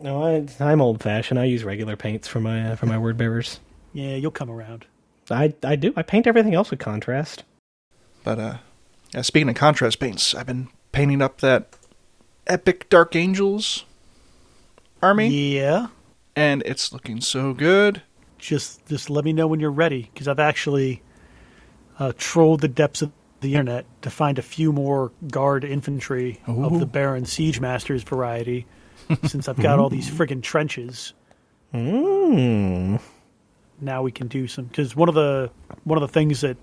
No, 0.00 0.22
I, 0.24 0.46
I'm 0.60 0.80
old 0.80 1.02
fashioned. 1.02 1.38
I 1.40 1.44
use 1.44 1.62
regular 1.64 1.96
paints 1.96 2.26
for 2.28 2.40
my 2.40 2.72
uh, 2.72 2.76
for 2.76 2.86
my 2.86 2.96
word 2.98 3.16
bearers. 3.18 3.60
Yeah, 3.92 4.16
you'll 4.16 4.30
come 4.30 4.50
around. 4.50 4.86
I 5.30 5.54
I 5.62 5.76
do. 5.76 5.92
I 5.96 6.02
paint 6.02 6.26
everything 6.26 6.54
else 6.54 6.70
with 6.70 6.80
contrast. 6.80 7.44
But 8.24 8.38
uh, 8.38 8.56
yeah, 9.14 9.22
speaking 9.22 9.48
of 9.48 9.54
contrast 9.54 9.98
paints, 9.98 10.34
I've 10.34 10.46
been 10.46 10.68
painting 10.92 11.22
up 11.22 11.38
that 11.40 11.76
epic 12.46 12.88
Dark 12.88 13.14
Angels 13.16 13.84
army, 15.02 15.28
Yeah, 15.28 15.88
and 16.34 16.62
it's 16.66 16.92
looking 16.92 17.20
so 17.20 17.52
good. 17.54 18.02
just 18.38 18.84
just 18.86 19.10
let 19.10 19.24
me 19.24 19.32
know 19.32 19.46
when 19.46 19.60
you're 19.60 19.70
ready 19.70 20.10
because 20.12 20.26
I've 20.28 20.38
actually 20.40 21.02
uh, 21.98 22.12
trolled 22.16 22.60
the 22.60 22.68
depths 22.68 23.02
of 23.02 23.12
the 23.40 23.54
internet 23.54 23.84
to 24.02 24.10
find 24.10 24.38
a 24.38 24.42
few 24.42 24.72
more 24.72 25.12
guard 25.30 25.62
infantry 25.64 26.40
of 26.46 26.80
the 26.80 26.86
Baran 26.86 27.24
Siegemasters 27.24 28.02
variety. 28.04 28.66
since 29.24 29.48
I've 29.48 29.58
got 29.60 29.78
all 29.78 29.88
these 29.90 30.10
friggin' 30.10 30.42
trenches, 30.42 31.12
Mm. 31.72 33.00
Now 33.80 34.02
we 34.02 34.12
can 34.12 34.28
do 34.28 34.46
some. 34.48 34.64
Because 34.66 34.94
one 34.96 35.08
of 35.08 35.14
the 35.14 35.50
one 35.84 35.96
of 35.96 36.02
the 36.02 36.12
things 36.12 36.40
that 36.42 36.56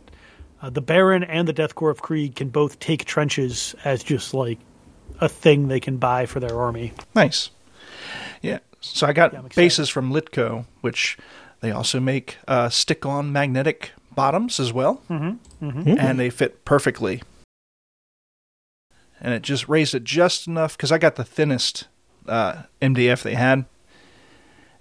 uh, 0.62 0.70
the 0.70 0.82
Baran 0.82 1.24
and 1.24 1.48
the 1.48 1.54
Death 1.54 1.76
Corps 1.76 1.90
of 1.92 2.02
Krieg 2.02 2.36
can 2.36 2.50
both 2.50 2.80
take 2.80 3.06
trenches 3.06 3.76
as 3.84 4.04
just 4.04 4.34
like 4.34 4.60
a 5.22 5.30
thing 5.30 5.68
they 5.68 5.80
can 5.80 5.98
buy 5.98 6.26
for 6.26 6.40
their 6.40 6.60
army. 6.60 6.94
Nice. 7.16 7.50
Yeah. 8.42 8.60
So 8.82 9.08
I 9.08 9.14
got 9.14 9.34
Yeah, 9.34 9.42
bases 9.56 9.90
from 9.90 10.12
Litko, 10.12 10.66
which 10.82 11.18
they 11.62 11.72
also 11.72 12.00
make 12.00 12.38
uh, 12.48 12.68
stick-on 12.70 13.32
magnetic 13.32 13.92
bottoms 14.14 14.60
as 14.60 14.74
well, 14.74 15.02
Mm-hmm. 15.10 15.96
and 15.98 16.20
they 16.20 16.30
fit 16.30 16.66
perfectly. 16.66 17.22
And 19.22 19.34
it 19.34 19.42
just 19.42 19.70
raised 19.70 19.96
it 19.96 20.04
just 20.04 20.48
enough 20.48 20.76
because 20.76 20.92
I 20.92 20.98
got 20.98 21.16
the 21.16 21.24
thinnest 21.24 21.88
uh, 22.28 22.64
MDF 22.82 23.22
they 23.24 23.36
had, 23.36 23.66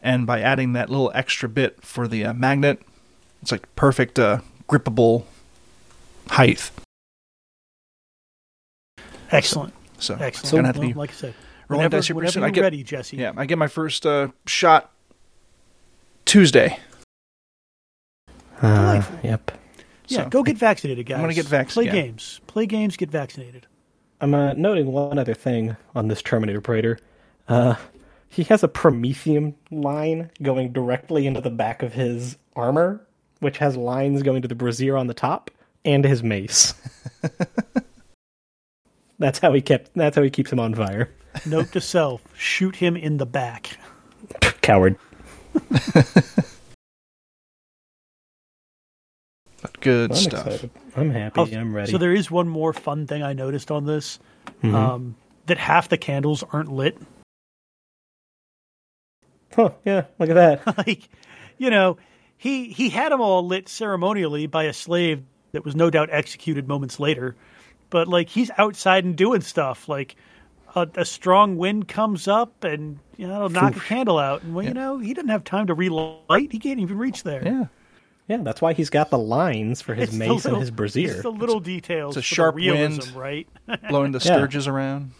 and 0.02 0.26
by 0.26 0.40
adding 0.40 0.72
that 0.74 0.90
little 0.90 1.10
extra 1.14 1.48
bit 1.48 1.82
for 1.84 2.06
the 2.08 2.24
uh, 2.26 2.32
magnet, 2.34 2.82
it's 3.40 3.52
like 3.52 3.74
perfect 3.76 4.18
uh, 4.18 4.40
grippable 4.68 5.24
height. 6.28 6.70
Excellent, 9.30 9.72
So 9.98 10.16
excellent. 10.20 10.52
gonna 10.52 10.68
have 10.68 10.74
to 10.74 10.80
Well, 10.80 10.88
be 10.88 10.94
like 10.94 11.10
I 11.10 11.14
said, 11.14 11.34
rolling 11.68 11.84
whenever, 11.84 11.96
dice 11.96 12.06
here 12.08 12.14
pretty 12.14 12.16
whenever 12.26 12.32
soon. 12.32 12.40
you're 12.42 12.48
I 12.48 12.50
get 12.50 12.60
ready, 12.62 12.82
Jesse. 12.82 13.16
yeah, 13.16 13.32
I 13.36 13.46
get 13.46 13.56
my 13.58 13.66
first 13.68 14.04
uh, 14.04 14.28
shot 14.46 14.90
Tuesday. 16.26 16.78
Uh, 18.60 19.02
yep. 19.22 19.50
Yeah, 20.08 20.24
So- 20.24 20.28
go 20.28 20.42
get 20.42 20.58
vaccinated, 20.58 21.06
guys. 21.06 21.16
I'm 21.16 21.22
gonna 21.22 21.34
get 21.34 21.46
vaccinated. 21.46 21.92
Play 21.92 21.98
yeah. 22.00 22.06
games. 22.06 22.40
Play 22.46 22.66
games. 22.66 22.96
Get 22.96 23.10
vaccinated. 23.10 23.66
I'm 24.20 24.34
uh, 24.34 24.52
noting 24.52 24.92
one 24.92 25.18
other 25.18 25.34
thing 25.34 25.76
on 25.94 26.08
this 26.08 26.20
Terminator 26.22 26.60
Praetor. 26.60 26.98
Uh, 27.48 27.74
he 28.32 28.44
has 28.44 28.64
a 28.64 28.68
Promethium 28.68 29.52
line 29.70 30.30
going 30.40 30.72
directly 30.72 31.26
into 31.26 31.42
the 31.42 31.50
back 31.50 31.82
of 31.82 31.92
his 31.92 32.38
armor, 32.56 33.06
which 33.40 33.58
has 33.58 33.76
lines 33.76 34.22
going 34.22 34.40
to 34.40 34.48
the 34.48 34.54
brazier 34.54 34.96
on 34.96 35.06
the 35.06 35.12
top 35.12 35.50
and 35.84 36.02
his 36.02 36.22
mace. 36.22 36.72
that's 39.18 39.38
how 39.38 39.52
he 39.52 39.60
kept. 39.60 39.90
That's 39.94 40.16
how 40.16 40.22
he 40.22 40.30
keeps 40.30 40.50
him 40.50 40.58
on 40.60 40.74
fire. 40.74 41.10
Note 41.44 41.72
to 41.72 41.80
self: 41.82 42.22
shoot 42.34 42.76
him 42.76 42.96
in 42.96 43.18
the 43.18 43.26
back. 43.26 43.76
Coward. 44.62 44.96
But 45.52 46.48
good 49.80 50.12
I'm 50.12 50.16
stuff. 50.16 50.46
excited. 50.46 50.70
I'm 50.96 51.10
happy. 51.10 51.38
Oh, 51.38 51.58
I'm 51.58 51.74
ready. 51.76 51.92
So 51.92 51.98
there 51.98 52.14
is 52.14 52.30
one 52.30 52.48
more 52.48 52.72
fun 52.72 53.06
thing 53.06 53.22
I 53.22 53.34
noticed 53.34 53.70
on 53.70 53.84
this: 53.84 54.18
Mhm. 54.62 54.72
um, 54.72 55.16
that 55.46 55.58
half 55.58 55.90
the 55.90 55.98
candles 55.98 56.42
aren't 56.50 56.72
lit. 56.72 56.96
Huh? 59.54 59.70
Yeah. 59.84 60.04
Look 60.18 60.30
at 60.30 60.34
that. 60.34 60.76
like, 60.86 61.08
you 61.58 61.70
know, 61.70 61.96
he 62.36 62.68
he 62.72 62.88
had 62.88 63.12
them 63.12 63.20
all 63.20 63.46
lit 63.46 63.68
ceremonially 63.68 64.46
by 64.46 64.64
a 64.64 64.72
slave 64.72 65.22
that 65.52 65.64
was 65.64 65.74
no 65.76 65.90
doubt 65.90 66.08
executed 66.10 66.66
moments 66.68 66.98
later. 66.98 67.36
But 67.90 68.08
like, 68.08 68.28
he's 68.28 68.50
outside 68.56 69.04
and 69.04 69.14
doing 69.16 69.42
stuff. 69.42 69.88
Like, 69.88 70.16
a, 70.74 70.88
a 70.94 71.04
strong 71.04 71.56
wind 71.58 71.86
comes 71.88 72.26
up 72.26 72.64
and 72.64 72.98
you 73.16 73.26
know 73.28 73.46
knock 73.48 73.76
a 73.76 73.80
candle 73.80 74.18
out, 74.18 74.42
and 74.42 74.54
well, 74.54 74.64
you 74.64 74.72
know, 74.74 74.98
he 74.98 75.12
didn't 75.12 75.30
have 75.30 75.44
time 75.44 75.66
to 75.66 75.74
relight. 75.74 76.50
He 76.52 76.58
can't 76.58 76.80
even 76.80 76.96
reach 76.98 77.22
there. 77.22 77.42
Yeah. 77.44 77.64
Yeah, 78.28 78.36
that's 78.38 78.62
why 78.62 78.72
he's 78.72 78.88
got 78.88 79.10
the 79.10 79.18
lines 79.18 79.82
for 79.82 79.94
his 79.94 80.10
It's 80.10 80.16
mace 80.16 80.30
little- 80.30 80.52
and 80.52 80.60
his 80.60 80.70
brazier. 80.70 81.10
It's 81.12 81.22
the 81.22 81.30
little 81.32 81.58
details. 81.60 82.16
it's 82.16 82.24
a 82.24 82.28
for 82.28 82.30
the 82.30 82.34
sharp 82.36 82.54
realism, 82.54 83.00
wind. 83.00 83.16
right? 83.16 83.48
Blowing 83.90 84.12
the 84.12 84.20
Yeah. 84.20 84.36
sturges 84.36 84.68
around. 84.68 85.10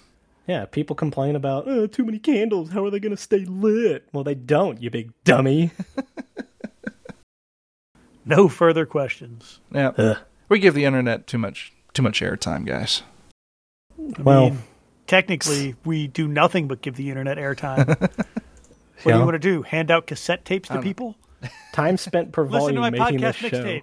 Yeah, 0.46 0.64
people 0.66 0.96
complain 0.96 1.36
about 1.36 1.68
"Uh, 1.68 1.86
too 1.86 2.04
many 2.04 2.18
candles. 2.18 2.70
How 2.70 2.84
are 2.84 2.90
they 2.90 3.00
going 3.00 3.14
to 3.14 3.22
stay 3.22 3.44
lit? 3.44 4.08
Well, 4.12 4.24
they 4.24 4.34
don't. 4.34 4.82
You 4.82 4.90
big 4.90 5.12
dummy. 5.24 5.70
no 8.24 8.48
further 8.48 8.86
questions. 8.86 9.60
Yeah. 9.72 9.92
Ugh. 9.96 10.18
We 10.48 10.58
give 10.58 10.74
the 10.74 10.84
internet 10.84 11.26
too 11.26 11.38
much 11.38 11.72
too 11.94 12.02
much 12.02 12.20
airtime, 12.20 12.66
guys. 12.66 13.02
I 14.18 14.22
Well- 14.22 14.50
mean, 14.50 14.58
technically, 15.06 15.74
we 15.84 16.06
do 16.08 16.28
nothing 16.28 16.68
but 16.68 16.82
give 16.82 16.96
the 16.96 17.08
internet 17.08 17.38
airtime. 17.38 17.86
what 18.00 19.04
do 19.04 19.10
you 19.10 19.18
want 19.24 19.32
to 19.34 19.38
do? 19.38 19.62
Hand 19.62 19.90
out 19.90 20.06
cassette 20.06 20.44
tapes 20.44 20.68
to 20.68 20.74
don't 20.74 20.82
know. 20.82 20.88
people? 20.88 21.16
Time 21.72 21.96
spent 21.96 22.32
per 22.32 22.44
volume 22.44 22.80
making 22.92 23.20
this 23.20 23.36
show. 23.36 23.48
mixtape. 23.48 23.82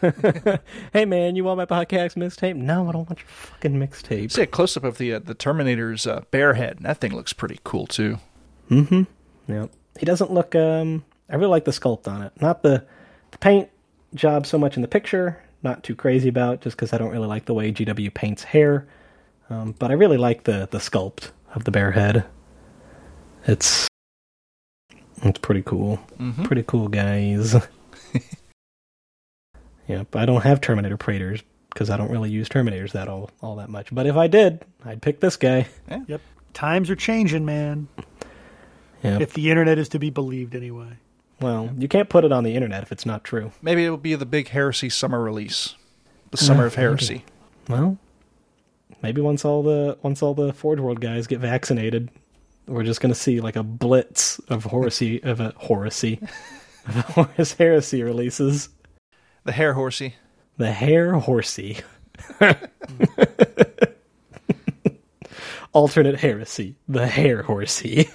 hey 0.92 1.04
man, 1.04 1.36
you 1.36 1.44
want 1.44 1.58
my 1.58 1.66
podcast 1.66 2.14
mixtape? 2.16 2.56
No, 2.56 2.88
I 2.88 2.92
don't 2.92 3.08
want 3.08 3.20
your 3.20 3.28
fucking 3.28 3.74
mixtape. 3.74 4.30
See 4.32 4.42
a 4.42 4.46
close 4.46 4.76
up 4.76 4.84
of 4.84 4.98
the 4.98 5.14
uh, 5.14 5.18
the 5.18 5.34
Terminator's 5.34 6.06
uh, 6.06 6.22
bear 6.30 6.54
head. 6.54 6.78
That 6.80 6.98
thing 6.98 7.14
looks 7.14 7.32
pretty 7.32 7.58
cool 7.64 7.86
too. 7.86 8.18
Mm-hmm. 8.70 9.02
Yep. 9.52 9.70
He 9.98 10.06
doesn't 10.06 10.30
look. 10.32 10.54
Um, 10.54 11.04
I 11.30 11.36
really 11.36 11.50
like 11.50 11.64
the 11.64 11.70
sculpt 11.70 12.06
on 12.08 12.22
it. 12.22 12.32
Not 12.40 12.62
the, 12.62 12.84
the 13.30 13.38
paint 13.38 13.70
job 14.14 14.46
so 14.46 14.58
much 14.58 14.76
in 14.76 14.82
the 14.82 14.88
picture. 14.88 15.42
Not 15.62 15.82
too 15.82 15.94
crazy 15.94 16.28
about, 16.28 16.60
just 16.60 16.76
because 16.76 16.92
I 16.92 16.98
don't 16.98 17.10
really 17.10 17.26
like 17.26 17.46
the 17.46 17.54
way 17.54 17.72
GW 17.72 18.12
paints 18.14 18.44
hair. 18.44 18.86
Um, 19.50 19.74
but 19.78 19.90
I 19.90 19.94
really 19.94 20.16
like 20.18 20.44
the 20.44 20.68
the 20.70 20.78
sculpt 20.78 21.30
of 21.54 21.64
the 21.64 21.70
bear 21.70 21.92
head. 21.92 22.24
It's 23.46 23.86
it's 25.22 25.38
pretty 25.38 25.62
cool. 25.62 25.98
Mhm. 26.18 26.44
Pretty 26.44 26.64
cool, 26.66 26.88
guys. 26.88 27.54
Yep, 29.88 30.16
I 30.16 30.26
don't 30.26 30.42
have 30.42 30.60
Terminator 30.60 30.96
Praetors 30.96 31.42
because 31.72 31.90
I 31.90 31.96
don't 31.96 32.10
really 32.10 32.30
use 32.30 32.48
Terminators 32.48 32.92
that 32.92 33.08
all 33.08 33.30
all 33.42 33.56
that 33.56 33.68
much. 33.68 33.94
But 33.94 34.06
if 34.06 34.16
I 34.16 34.26
did, 34.26 34.64
I'd 34.84 35.02
pick 35.02 35.20
this 35.20 35.36
guy. 35.36 35.68
Yep. 36.06 36.20
Times 36.54 36.90
are 36.90 36.96
changing, 36.96 37.44
man. 37.44 37.88
Yep. 39.02 39.20
If 39.20 39.34
the 39.34 39.50
internet 39.50 39.78
is 39.78 39.88
to 39.90 39.98
be 39.98 40.10
believed, 40.10 40.54
anyway. 40.54 40.96
well, 41.40 41.70
you 41.76 41.86
can't 41.86 42.08
put 42.08 42.24
it 42.24 42.32
on 42.32 42.44
the 42.44 42.54
internet 42.54 42.82
if 42.82 42.90
it's 42.90 43.06
not 43.06 43.24
true. 43.24 43.52
Maybe 43.62 43.84
it 43.84 43.90
will 43.90 43.98
be 43.98 44.14
the 44.14 44.26
big 44.26 44.48
heresy 44.48 44.88
summer 44.88 45.22
release, 45.22 45.74
the 46.30 46.38
summer 46.38 46.64
of 46.66 46.74
heresy. 46.76 47.24
Well, 47.68 47.98
maybe 49.02 49.20
once 49.20 49.44
all 49.44 49.62
the 49.62 49.98
once 50.02 50.22
all 50.22 50.34
the 50.34 50.52
Forge 50.52 50.80
World 50.80 51.00
guys 51.00 51.26
get 51.26 51.40
vaccinated, 51.40 52.10
we're 52.66 52.84
just 52.84 53.00
going 53.00 53.12
to 53.12 53.18
see 53.20 53.40
like 53.40 53.56
a 53.56 53.62
blitz 53.62 54.38
of 54.48 54.64
heresy 54.64 55.22
of 55.22 55.40
a 55.40 55.52
heresy, 55.60 56.18
of 56.88 56.96
a 56.96 57.02
Horus 57.02 57.52
heresy 57.52 58.02
releases. 58.02 58.70
The 59.46 59.52
hair 59.52 59.74
horsey. 59.74 60.16
The 60.58 60.72
hair 60.72 61.12
horsey. 61.14 61.78
Alternate 65.72 66.18
heresy. 66.18 66.74
The 66.88 67.06
hair 67.06 67.42
horsey. 67.42 68.08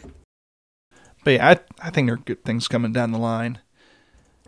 But 1.24 1.34
yeah, 1.36 1.50
I, 1.50 1.88
I 1.88 1.90
think 1.92 2.08
there 2.08 2.16
are 2.16 2.18
good 2.18 2.44
things 2.44 2.68
coming 2.68 2.92
down 2.92 3.12
the 3.12 3.20
line 3.20 3.60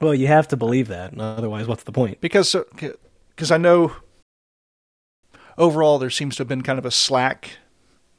Well, 0.01 0.15
you 0.15 0.27
have 0.27 0.47
to 0.49 0.57
believe 0.57 0.87
that. 0.89 1.17
Otherwise, 1.17 1.67
what's 1.67 1.83
the 1.83 1.91
point? 1.91 2.19
because 2.19 2.55
because 2.75 3.51
I 3.51 3.57
know 3.57 3.93
overall 5.57 5.99
there 5.99 6.09
seems 6.09 6.35
to 6.35 6.41
have 6.41 6.47
been 6.47 6.63
kind 6.63 6.79
of 6.79 6.85
a 6.85 6.91
slack 6.91 7.57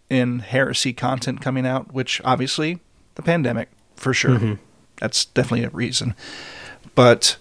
in 0.09 0.39
heresy 0.39 0.93
content 0.93 1.41
coming 1.41 1.67
out, 1.67 1.93
which 1.93 2.21
obviously 2.25 2.79
the 3.17 3.23
pandemic 3.23 3.71
for 3.97 4.15
sure. 4.15 4.39
Mm-hmm. 4.39 4.55
That's 5.01 5.25
definitely 5.25 5.67
a 5.67 5.71
reason. 5.71 6.15
But 6.95 7.37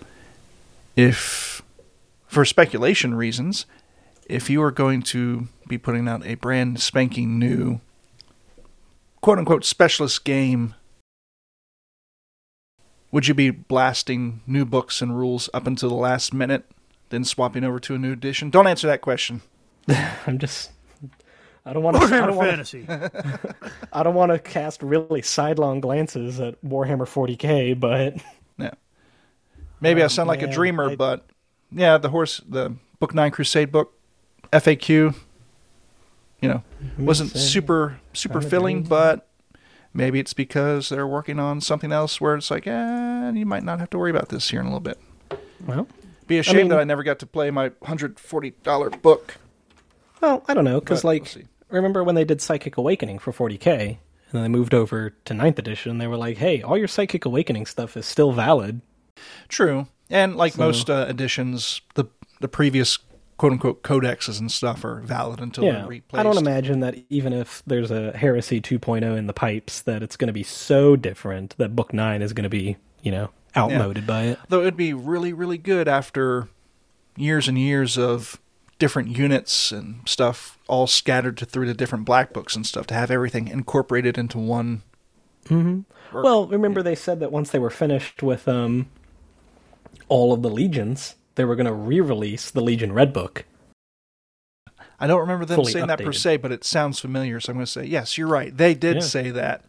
if 0.96 1.62
for 2.28 2.46
speculation 2.46 3.14
reasons, 3.16 3.66
if 4.28 4.50
you 4.50 4.62
are 4.64 4.72
going 4.72 5.02
to 5.04 5.48
be 5.68 5.78
putting 5.78 6.08
out 6.08 6.26
a 6.26 6.36
brand 6.36 6.80
spanking 6.80 7.38
new 7.40 7.82
quote 9.22 9.38
unquote 9.40 9.64
specialist 9.66 10.24
game, 10.26 10.76
would 13.12 13.28
you 13.28 13.34
be 13.34 13.50
blasting 13.50 14.42
new 14.48 14.66
books 14.66 15.02
and 15.02 15.18
rules 15.18 15.50
up 15.54 15.68
until 15.68 15.90
the 15.90 15.96
last 15.96 16.34
minute, 16.34 16.66
then 17.10 17.24
swapping 17.24 17.64
over 17.64 17.80
to 17.80 17.96
a 17.96 17.98
new 17.98 18.12
edition? 18.12 18.50
Don't 18.50 18.68
answer 18.68 18.88
that 18.88 19.02
question. 19.02 19.42
I'm 20.28 20.40
just. 20.40 20.72
I 21.66 21.72
don't 21.72 21.84
want 21.84 21.96
to. 21.96 22.04
I 22.04 22.08
Warhammer 22.08 22.28
don't 22.28 22.36
want 22.36 22.50
Fantasy. 22.50 22.86
I 23.94 24.04
don't 24.04 24.16
want 24.16 24.32
to 24.34 24.40
cast 24.40 24.84
really 24.84 25.22
sidelong 25.22 25.80
glances 25.80 26.40
at 26.40 26.62
Warhammer 26.62 27.08
40k, 27.08 27.80
but 27.80 28.16
Yeah. 28.58 28.72
Maybe 29.84 30.02
I 30.02 30.06
Um, 30.06 30.10
sound 30.10 30.28
like 30.30 30.42
a 30.42 30.48
dreamer, 30.48 30.92
I- 30.92 30.96
but 30.96 31.26
yeah, 31.72 31.98
the 31.98 32.10
horse, 32.10 32.42
the 32.48 32.74
Book 33.00 33.14
Nine 33.14 33.32
Crusade 33.32 33.72
book, 33.72 33.94
FAQ, 34.52 35.14
you 36.42 36.50
know, 36.50 36.64
wasn't 36.98 37.32
super 37.32 38.00
super 38.14 38.42
filling, 38.42 38.84
but 38.84 39.28
maybe 39.94 40.20
it's 40.20 40.34
because 40.34 40.90
they're 40.90 41.08
working 41.08 41.40
on 41.40 41.60
something 41.62 41.92
else 41.92 42.20
where 42.22 42.36
it's 42.36 42.50
like, 42.50 42.66
eh, 42.68 43.32
you 43.32 43.46
might 43.46 43.64
not 43.64 43.80
have 43.80 43.90
to 43.92 43.98
worry 44.00 44.12
about 44.12 44.30
this 44.30 44.50
here 44.50 44.60
in 44.60 44.66
a 44.66 44.70
little 44.70 44.80
bit. 44.80 44.98
well, 45.66 45.88
Be 46.28 46.38
a 46.40 46.44
shame 46.44 46.56
mean- 46.58 46.68
that 46.70 46.80
I 46.80 46.84
never 46.86 47.04
got 47.04 47.20
to 47.20 47.26
play 47.26 47.52
my 47.52 47.72
hundred 47.84 48.20
forty 48.20 48.52
dollar 48.64 48.90
book. 48.90 49.36
well, 50.22 50.44
I 50.48 50.54
don't 50.54 50.64
know 50.66 50.80
because 50.80 51.02
But 51.02 51.08
we'll 51.10 51.20
like 51.20 51.46
remember 51.70 52.04
when 52.04 52.16
they 52.16 52.24
did 52.26 52.40
Psychic 52.42 52.78
Awakening 52.78 53.20
for 53.20 53.32
40k, 53.34 53.80
and 53.82 53.98
then 54.32 54.44
they 54.44 54.48
moved 54.50 54.74
over 54.74 55.10
to 55.26 55.34
9th 55.34 55.60
edition. 55.60 55.92
and 55.92 56.00
They 56.02 56.08
were 56.08 56.16
like, 56.18 56.38
"Hey, 56.38 56.62
all 56.62 56.78
your 56.78 56.88
Psychic 56.88 57.26
Awakening 57.26 57.66
stuff 57.66 57.98
is 57.98 58.06
still 58.06 58.32
valid." 58.32 58.80
True, 59.48 59.88
and 60.10 60.36
like 60.36 60.54
So- 60.54 60.62
most 60.62 60.90
uh, 60.90 61.06
editions, 61.10 61.82
the 61.96 62.06
the 62.40 62.48
previous 62.48 62.98
quote 63.38 63.52
unquote 63.52 63.84
codexes 63.84 64.40
and 64.40 64.52
stuff 64.52 64.84
are 64.86 65.02
valid 65.02 65.40
until 65.40 65.64
yeah, 65.64 65.72
they're 65.74 65.88
replaced. 65.88 66.20
I 66.20 66.24
don't 66.24 66.38
imagine 66.38 66.80
that 66.82 66.96
even 67.10 67.34
if 67.34 67.64
there's 67.66 67.92
a 67.92 68.12
Heresy 68.16 68.62
2.0 68.62 69.18
in 69.18 69.28
the 69.28 69.34
pipes, 69.34 69.82
that 69.82 70.04
it's 70.04 70.16
going 70.18 70.28
to 70.28 70.34
be 70.34 70.44
so 70.44 70.96
different 70.96 71.56
that 71.58 71.76
Book 71.76 71.94
Nine 71.94 72.22
is 72.22 72.34
going 72.34 72.44
to 72.44 72.50
be, 72.50 72.78
you 73.02 73.12
know, 73.12 73.30
outmoded 73.56 74.06
by 74.06 74.24
it. 74.24 74.40
Though 74.50 74.62
it'd 74.62 74.78
be 74.78 74.94
really, 74.94 75.34
really 75.34 75.58
good 75.58 75.88
after 75.88 76.48
years 77.18 77.48
and 77.48 77.58
years 77.58 77.98
of 77.98 78.40
different 78.80 79.18
units 79.18 79.72
and 79.72 80.08
stuff 80.08 80.58
all 80.68 80.88
scattered 80.88 81.38
to, 81.38 81.46
through 81.46 81.68
the 81.68 81.74
different 81.74 82.06
black 82.06 82.34
books 82.34 82.56
and 82.56 82.66
stuff 82.66 82.88
to 82.88 82.94
have 82.94 83.12
everything 83.12 83.48
incorporated 83.48 84.18
into 84.18 84.38
one. 84.38 84.82
Mm-hmm. 85.46 86.22
Well, 86.22 86.48
remember 86.48 86.84
they 86.84 86.96
said 86.96 87.20
that 87.20 87.32
once 87.32 87.52
they 87.52 87.60
were 87.60 87.70
finished 87.70 88.22
with 88.24 88.48
um, 88.48 88.90
all 90.08 90.34
of 90.34 90.42
the 90.42 90.50
legions, 90.50 91.16
they 91.36 91.46
were 91.46 91.56
going 91.56 91.66
to 91.68 91.74
re-release 91.74 92.50
the 92.52 92.62
Legion 92.62 92.92
Red 92.94 93.14
Book. 93.14 93.46
I 95.00 95.08
don't 95.08 95.20
remember 95.20 95.46
them 95.46 95.56
Fully 95.58 95.72
saying 95.74 95.88
that 95.88 96.00
per 96.00 96.14
se, 96.14 96.38
but 96.38 96.52
it 96.52 96.64
sounds 96.64 97.00
familiar, 97.00 97.40
so 97.40 97.52
I'm 97.52 97.58
going 97.58 97.66
to 97.66 97.72
say 97.72 97.86
yes. 97.86 98.18
You're 98.18 98.28
right. 98.28 98.56
They 98.56 98.74
did 98.74 98.96
Yeah. 98.98 99.02
say 99.02 99.32
that. 99.32 99.64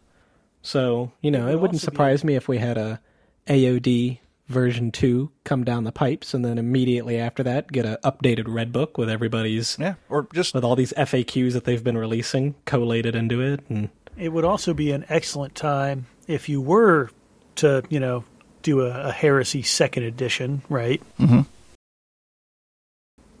So 0.61 1.11
you 1.21 1.29
know, 1.31 1.47
It 1.47 1.51
it, 1.51 1.53
would 1.55 1.61
wouldn't 1.63 1.75
also 1.77 1.87
be- 1.91 1.93
surprise 1.95 2.23
me 2.23 2.35
if 2.35 2.47
we 2.47 2.57
had 2.57 2.77
a 2.77 2.99
AOD 3.47 4.19
version 4.47 4.91
two 4.91 5.31
come 5.43 5.63
down 5.63 5.83
the 5.83 5.91
pipes, 5.91 6.33
and 6.33 6.45
then 6.45 6.57
immediately 6.57 7.17
after 7.19 7.43
that, 7.43 7.71
get 7.71 7.85
an 7.85 7.97
updated 8.03 8.45
Red 8.47 8.71
Book 8.71 8.97
with 8.97 9.09
everybody's 9.09 9.77
Yeah, 9.79 9.95
or 10.09 10.27
just 10.33 10.53
with 10.53 10.63
all 10.63 10.75
these 10.75 10.93
FAQs 10.93 11.53
that 11.53 11.65
they've 11.65 11.83
been 11.83 11.97
releasing 11.97 12.55
collated 12.65 13.15
into 13.15 13.41
it, 13.41 13.61
and 13.69 13.89
it 14.17 14.29
would 14.29 14.45
also 14.45 14.73
be 14.73 14.91
an 14.91 15.05
excellent 15.09 15.53
time 15.55 16.05
if 16.27 16.47
you 16.49 16.61
were 16.61 17.09
to, 17.55 17.83
you 17.89 17.99
know, 17.99 18.23
do 18.65 18.81
a, 18.81 19.07
a 19.07 19.11
Heresy 19.11 19.61
second 19.61 20.03
edition, 20.03 20.61
right? 20.69 21.01
Mhm. 21.19 21.45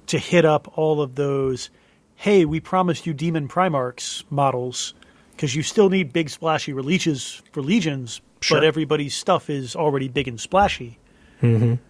To 0.07 0.19
hit 0.19 0.45
up 0.45 0.71
all 0.77 1.01
of 1.01 1.15
those, 1.15 1.69
hey, 2.15 2.45
we 2.45 2.59
promised 2.59 3.05
you 3.07 3.13
Demon 3.13 3.47
Primarchs 3.47 4.23
models 4.29 4.93
because 5.31 5.55
you 5.55 5.63
still 5.63 5.89
need 5.89 6.13
big 6.13 6.29
splashy 6.29 6.73
releases 6.73 7.41
for 7.51 7.61
legions, 7.61 8.21
Sure. 8.39 8.57
but 8.59 8.63
everybody's 8.63 9.15
stuff 9.15 9.49
is 9.49 9.75
already 9.75 10.07
big 10.07 10.27
and 10.27 10.39
splashy. 10.39 10.99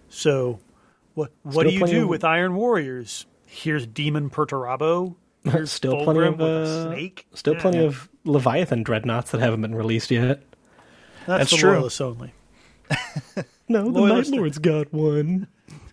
So, 0.08 0.58
what 1.14 1.30
what 1.42 1.52
Still 1.52 1.62
do 1.64 1.70
you 1.72 1.86
do 1.86 2.02
of- 2.04 2.08
with 2.08 2.24
Iron 2.24 2.54
Warriors? 2.56 3.26
Here's 3.46 3.86
Demon 3.86 4.28
Perturabo. 4.28 5.14
Here's 5.44 5.70
still 5.72 6.02
plenty 6.04 6.26
of 6.26 6.38
with 6.38 6.46
a 6.48 6.60
uh, 6.62 6.92
snake. 6.92 7.26
still 7.34 7.54
Yeah. 7.54 7.60
plenty 7.60 7.84
of 7.84 8.08
Leviathan 8.24 8.82
dreadnoughts 8.82 9.30
that 9.30 9.40
haven't 9.40 9.62
been 9.62 9.74
released 9.74 10.10
yet. 10.10 10.42
That's, 11.26 11.38
That's 11.38 11.50
the 11.52 11.56
true. 11.58 11.70
loyalists 11.72 12.00
only. 12.00 12.32
No, 13.68 13.90
the 13.90 14.00
Loyalist- 14.00 14.30
Night 14.30 14.36
Lord's 14.38 14.58
got 14.58 14.92
one. 14.92 15.48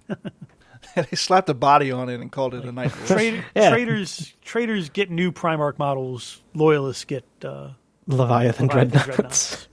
they 0.95 1.15
slapped 1.15 1.49
a 1.49 1.55
body 1.55 1.91
on 1.91 2.07
it 2.07 2.19
and 2.21 2.31
called 2.31 2.53
it 2.53 2.65
a 2.65 2.71
night. 2.71 2.93
Lord. 2.95 3.07
Trader, 3.07 3.45
Yeah. 3.55 3.69
Traders 3.71 4.33
traders 4.43 4.89
get 4.89 5.09
new 5.09 5.31
Primarch 5.31 5.79
models. 5.79 6.41
Loyalists 6.53 7.03
get 7.05 7.23
uh, 7.43 7.72
Leviathan, 8.05 8.68
Leviathan 8.68 8.68
dreadnoughts. 8.68 9.05
dreadnoughts. 9.05 9.68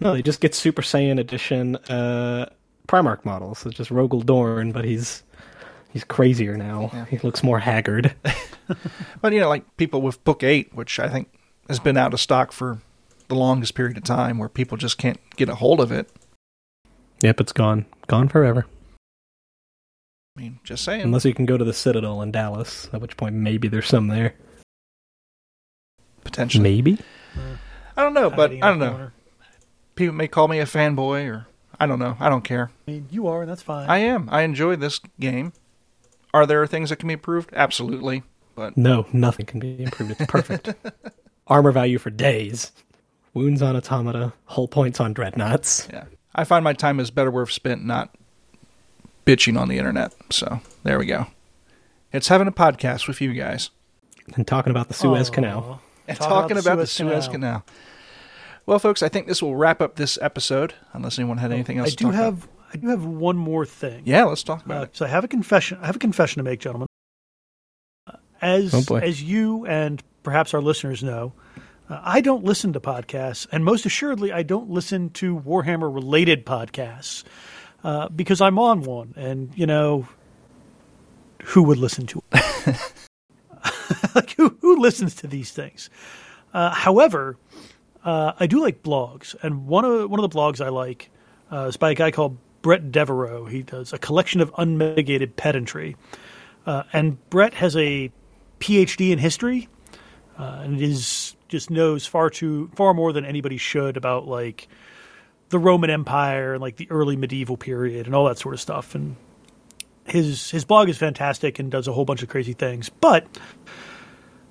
No, 0.00 0.12
they 0.14 0.22
just 0.22 0.40
get 0.40 0.56
Super 0.56 0.82
Saiyan 0.82 1.20
edition 1.20 1.76
uh, 1.88 2.46
Primarch 2.88 3.24
models. 3.24 3.64
It's 3.64 3.76
just 3.76 3.90
Rogal 3.90 4.26
Dorn, 4.26 4.72
but 4.72 4.84
he's 4.84 5.22
he's 5.92 6.02
crazier 6.02 6.56
now. 6.56 6.90
Yeah. 6.92 7.04
He 7.04 7.18
looks 7.18 7.44
more 7.44 7.60
haggard. 7.60 8.12
But 9.20 9.32
you 9.32 9.38
know, 9.40 9.48
like 9.48 9.76
people 9.76 10.02
with 10.02 10.22
Book 10.24 10.42
Eight, 10.42 10.74
which 10.74 10.98
I 10.98 11.08
think 11.08 11.28
has 11.68 11.78
been 11.78 11.96
out 11.96 12.12
of 12.12 12.20
stock 12.20 12.50
for 12.50 12.78
the 13.28 13.34
longest 13.34 13.74
period 13.74 13.96
of 13.96 14.04
time, 14.04 14.38
where 14.38 14.48
people 14.48 14.76
just 14.76 14.98
can't 14.98 15.18
get 15.36 15.48
a 15.48 15.54
hold 15.54 15.80
of 15.80 15.90
it. 15.92 16.10
yep, 17.22 17.40
it's 17.40 17.52
gone, 17.52 17.86
gone 18.06 18.28
forever. 18.28 18.66
I 20.36 20.40
mean, 20.40 20.58
just 20.64 20.84
saying. 20.84 21.02
Unless 21.02 21.24
you 21.24 21.34
can 21.34 21.46
go 21.46 21.56
to 21.56 21.64
the 21.64 21.72
Citadel 21.72 22.20
in 22.22 22.32
Dallas, 22.32 22.88
at 22.92 23.00
which 23.00 23.16
point 23.16 23.36
maybe 23.36 23.68
there's 23.68 23.86
some 23.88 24.08
there. 24.08 24.34
potentially. 26.24 26.62
Maybe. 26.62 26.98
I 27.96 28.02
don't 28.02 28.14
know, 28.14 28.30
but 28.30 28.50
I 28.50 28.58
don't 28.58 28.78
know. 28.78 28.90
corner. 28.90 29.12
People 29.94 30.14
may 30.16 30.26
call 30.26 30.48
me 30.48 30.58
a 30.58 30.64
fanboy, 30.66 31.30
or 31.30 31.46
I 31.78 31.86
don't 31.86 31.98
know. 32.00 32.16
I 32.18 32.28
don't 32.28 32.42
care. 32.42 32.70
I 32.88 32.90
mean, 32.90 33.06
you 33.10 33.28
are, 33.28 33.42
and 33.42 33.50
that's 33.50 33.62
fine. 33.62 33.88
I 33.88 33.98
am. 33.98 34.28
I 34.30 34.42
enjoy 34.42 34.76
this 34.76 35.00
game. 35.20 35.52
Are 36.32 36.46
there 36.46 36.66
things 36.66 36.90
that 36.90 36.96
can 36.96 37.06
be 37.06 37.14
improved? 37.14 37.50
Absolutely. 37.54 38.24
But 38.56 38.76
No, 38.76 39.06
nothing 39.12 39.46
can 39.46 39.60
be 39.60 39.80
improved. 39.82 40.12
It's 40.18 40.26
perfect. 40.26 40.74
Armor 41.46 41.70
value 41.70 41.98
for 41.98 42.10
days. 42.10 42.72
Wounds 43.34 43.60
on 43.62 43.76
automata. 43.76 44.32
Hull 44.46 44.68
points 44.68 45.00
on 45.00 45.12
dreadnoughts. 45.12 45.88
yeah, 45.92 46.04
I 46.34 46.44
find 46.44 46.62
my 46.64 46.72
time 46.72 47.00
is 47.00 47.10
better 47.10 47.30
worth 47.30 47.50
spent 47.52 47.84
not 47.84 48.14
bitching 49.26 49.58
on 49.60 49.68
the 49.68 49.78
internet. 49.78 50.12
So 50.30 50.60
there 50.84 50.98
we 50.98 51.06
go. 51.06 51.26
It's 52.12 52.28
having 52.28 52.46
a 52.46 52.52
podcast 52.52 53.08
with 53.08 53.20
you 53.20 53.32
guys 53.32 53.70
And 54.36 54.46
talking 54.46 54.70
about 54.70 54.86
the 54.88 54.94
Suez 54.94 55.28
Aw. 55.30 55.32
Canal. 55.32 55.82
and 56.06 56.16
Talk 56.16 56.28
talking 56.28 56.58
about 56.58 56.78
the 56.78 56.86
Suez 56.86 57.26
Canal. 57.28 57.64
Well, 58.66 58.78
folks, 58.78 59.02
I 59.02 59.08
think 59.08 59.26
this 59.26 59.42
will 59.42 59.56
wrap 59.56 59.82
up 59.82 59.96
this 59.96 60.16
episode. 60.22 60.74
Unless 60.92 61.18
anyone 61.18 61.38
had 61.38 61.52
anything 61.52 61.78
else 61.78 61.88
I 61.88 61.90
to 61.90 61.96
do 61.96 62.04
talk 62.06 62.14
have 62.14 62.44
about. 62.44 62.48
I 62.72 62.76
do 62.76 62.88
have 62.88 63.04
one 63.04 63.36
more 63.36 63.66
thing. 63.66 64.02
Yeah, 64.06 64.24
let's 64.24 64.42
talk 64.42 64.64
about 64.64 64.78
Uh, 64.80 64.84
it. 64.84 64.96
so 64.96 65.04
I 65.04 65.08
have 65.08 65.24
a 65.24 65.28
confession. 65.28 65.78
I 65.82 65.86
have 65.86 65.96
a 65.96 65.98
confession 66.00 66.38
to 66.40 66.44
make, 66.48 66.60
gentlemen. 66.60 66.86
Uh, 68.06 68.12
As 68.40 68.88
Oh, 68.90 68.96
as 68.96 69.22
you 69.22 69.66
and 69.66 70.02
perhaps 70.22 70.54
our 70.54 70.60
listeners 70.62 71.02
know, 71.02 71.32
uh, 71.88 72.00
I 72.02 72.20
don't 72.20 72.44
listen 72.44 72.72
to 72.74 72.80
podcasts, 72.80 73.46
and 73.52 73.64
most 73.64 73.86
assuredly, 73.86 74.32
I 74.32 74.42
don't 74.42 74.70
listen 74.70 75.10
to 75.10 75.38
Warhammer 75.38 75.92
related 75.92 76.46
podcasts. 76.46 77.24
uh, 77.84 78.08
because 78.08 78.40
I'm 78.40 78.58
on 78.58 78.82
one, 78.82 79.12
and 79.16 79.52
you 79.54 79.66
know, 79.66 80.08
who 81.44 81.62
would 81.64 81.78
listen 81.78 82.06
to 82.08 82.22
it? 82.32 82.76
like 84.14 84.30
who 84.32 84.56
who 84.60 84.78
listens 84.80 85.14
to 85.16 85.26
these 85.26 85.50
things? 85.52 85.90
Uh, 86.54 86.70
however, 86.70 87.36
uh, 88.04 88.32
I 88.40 88.46
do 88.46 88.62
like 88.62 88.82
blogs, 88.82 89.34
and 89.42 89.66
one 89.66 89.84
of 89.84 90.10
one 90.10 90.18
of 90.22 90.28
the 90.28 90.34
blogs 90.34 90.64
I 90.64 90.70
like 90.70 91.10
uh, 91.52 91.66
is 91.68 91.76
by 91.76 91.90
a 91.90 91.94
guy 91.94 92.10
called 92.10 92.38
Brett 92.62 92.90
Devereaux. 92.90 93.44
He 93.44 93.62
does 93.62 93.92
a 93.92 93.98
collection 93.98 94.40
of 94.40 94.50
unmitigated 94.56 95.36
pedantry, 95.36 95.96
uh, 96.66 96.84
and 96.92 97.18
Brett 97.28 97.54
has 97.54 97.76
a 97.76 98.10
PhD 98.60 99.10
in 99.10 99.18
history, 99.18 99.68
and 100.38 100.80
is 100.80 101.33
just 101.54 101.70
knows 101.70 102.04
far 102.04 102.30
too 102.30 102.68
far 102.74 102.92
more 102.94 103.12
than 103.12 103.24
anybody 103.24 103.56
should 103.56 103.96
about 103.96 104.26
like 104.26 104.66
the 105.50 105.58
Roman 105.60 105.88
Empire 105.88 106.54
and 106.54 106.60
like 106.60 106.76
the 106.76 106.90
early 106.90 107.16
medieval 107.16 107.56
period 107.56 108.06
and 108.06 108.14
all 108.14 108.24
that 108.24 108.38
sort 108.38 108.54
of 108.54 108.60
stuff. 108.60 108.96
And 108.96 109.14
his 110.04 110.50
his 110.50 110.64
blog 110.64 110.88
is 110.88 110.98
fantastic 110.98 111.60
and 111.60 111.70
does 111.70 111.86
a 111.86 111.92
whole 111.92 112.04
bunch 112.04 112.22
of 112.22 112.28
crazy 112.28 112.52
things, 112.54 112.88
but. 112.88 113.26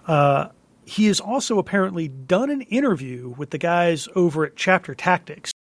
Uh, 0.05 0.49
he 0.85 1.05
has 1.05 1.21
also 1.21 1.59
apparently 1.59 2.09
done 2.09 2.49
an 2.49 2.59
interview 2.63 3.29
with 3.37 3.51
the 3.51 3.57
guys 3.57 4.09
over 4.15 4.43
at 4.43 4.57
Chapter 4.57 4.93
Tactics 4.93 5.53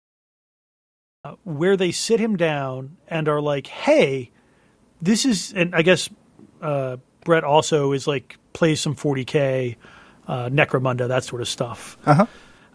uh, 1.23 1.35
where 1.45 1.77
they 1.77 1.93
sit 1.93 2.19
him 2.19 2.35
down 2.35 2.97
and 3.07 3.29
are 3.29 3.39
like, 3.39 3.67
hey, 3.67 4.31
this 5.01 5.23
is, 5.23 5.53
and 5.53 5.73
I 5.73 5.81
guess 5.81 6.09
uh, 6.61 6.97
Brett 7.23 7.45
also 7.45 7.93
is 7.93 8.05
like, 8.05 8.37
plays 8.51 8.81
some 8.81 8.97
40K, 8.97 9.77
uh, 10.27 10.49
Necromunda, 10.49 11.07
that 11.07 11.23
sort 11.23 11.41
of 11.41 11.47
stuff. 11.47 11.97
Uh-huh. 12.05 12.25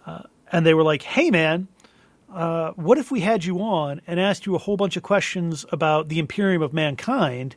Uh, 0.06 0.22
and 0.52 0.64
they 0.64 0.74
were 0.74 0.82
like, 0.82 1.02
hey, 1.02 1.30
man, 1.30 1.68
uh, 2.32 2.72
what 2.72 2.98
if 2.98 3.10
we 3.10 3.20
had 3.20 3.44
you 3.44 3.60
on 3.60 4.00
and 4.06 4.20
asked 4.20 4.46
you 4.46 4.54
a 4.54 4.58
whole 4.58 4.76
bunch 4.76 4.96
of 4.96 5.02
questions 5.02 5.64
about 5.72 6.08
the 6.08 6.18
Imperium 6.18 6.62
of 6.62 6.72
Mankind? 6.72 7.56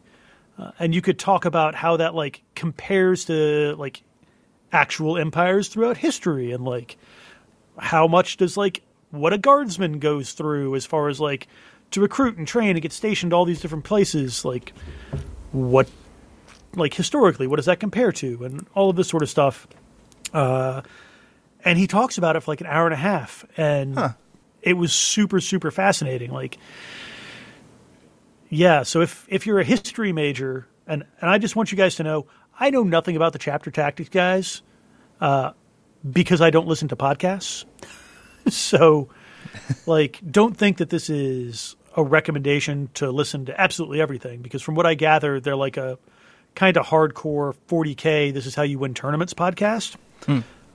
Uh, 0.57 0.71
and 0.79 0.93
you 0.93 1.01
could 1.01 1.17
talk 1.17 1.45
about 1.45 1.75
how 1.75 1.97
that 1.97 2.13
like 2.13 2.43
compares 2.55 3.25
to 3.25 3.75
like 3.77 4.03
actual 4.71 5.17
empires 5.17 5.67
throughout 5.67 5.97
history 5.97 6.51
and 6.51 6.63
like 6.63 6.97
how 7.77 8.07
much 8.07 8.37
does 8.37 8.55
like 8.55 8.81
what 9.11 9.33
a 9.33 9.37
guardsman 9.37 9.99
goes 9.99 10.33
through 10.33 10.75
as 10.75 10.85
far 10.85 11.09
as 11.09 11.19
like 11.19 11.47
to 11.91 11.99
recruit 11.99 12.37
and 12.37 12.47
train 12.47 12.71
and 12.71 12.81
get 12.81 12.93
stationed 12.93 13.33
all 13.33 13.43
these 13.43 13.59
different 13.59 13.83
places 13.83 14.45
like 14.45 14.73
what 15.51 15.89
like 16.75 16.93
historically 16.93 17.47
what 17.47 17.57
does 17.57 17.65
that 17.65 17.79
compare 17.79 18.11
to 18.11 18.43
and 18.45 18.65
all 18.73 18.89
of 18.89 18.95
this 18.95 19.09
sort 19.09 19.23
of 19.23 19.29
stuff 19.29 19.67
uh 20.33 20.81
and 21.63 21.77
he 21.77 21.87
talks 21.87 22.17
about 22.17 22.35
it 22.35 22.41
for 22.41 22.51
like 22.51 22.61
an 22.61 22.67
hour 22.67 22.85
and 22.85 22.93
a 22.93 22.97
half 22.97 23.45
and 23.57 23.95
Huh. 23.95 24.09
it 24.61 24.73
was 24.73 24.93
super 24.93 25.39
super 25.39 25.71
fascinating 25.71 26.31
like 26.31 26.57
yeah 28.49 28.83
so 28.83 29.01
if 29.01 29.25
if 29.29 29.45
you're 29.45 29.59
a 29.59 29.63
history 29.63 30.11
major 30.11 30.67
and 30.87 31.03
and 31.21 31.29
i 31.29 31.37
just 31.37 31.55
want 31.55 31.71
you 31.71 31.77
guys 31.77 31.95
to 31.95 32.03
know 32.03 32.25
i 32.59 32.69
know 32.69 32.83
nothing 32.83 33.15
about 33.15 33.33
the 33.33 33.39
chapter 33.39 33.71
tactics 33.71 34.09
guys 34.09 34.61
uh 35.19 35.51
because 36.09 36.41
i 36.41 36.49
don't 36.49 36.67
listen 36.67 36.87
to 36.87 36.95
podcasts 36.95 37.65
so 38.49 39.07
like 39.85 40.19
don't 40.29 40.57
think 40.57 40.77
that 40.77 40.89
this 40.89 41.09
is 41.09 41.75
a 41.95 42.03
recommendation 42.03 42.89
to 42.93 43.11
listen 43.11 43.45
to 43.45 43.59
absolutely 43.61 44.01
everything 44.01 44.41
because 44.41 44.61
from 44.61 44.75
what 44.75 44.85
i 44.85 44.93
gather 44.93 45.39
they're 45.39 45.55
like 45.55 45.77
a 45.77 45.97
kind 46.55 46.75
of 46.77 46.85
hardcore 46.85 47.53
40k 47.69 48.33
this 48.33 48.45
is 48.45 48.55
how 48.55 48.63
you 48.63 48.79
win 48.79 48.93
tournaments 48.93 49.33
podcast 49.33 49.95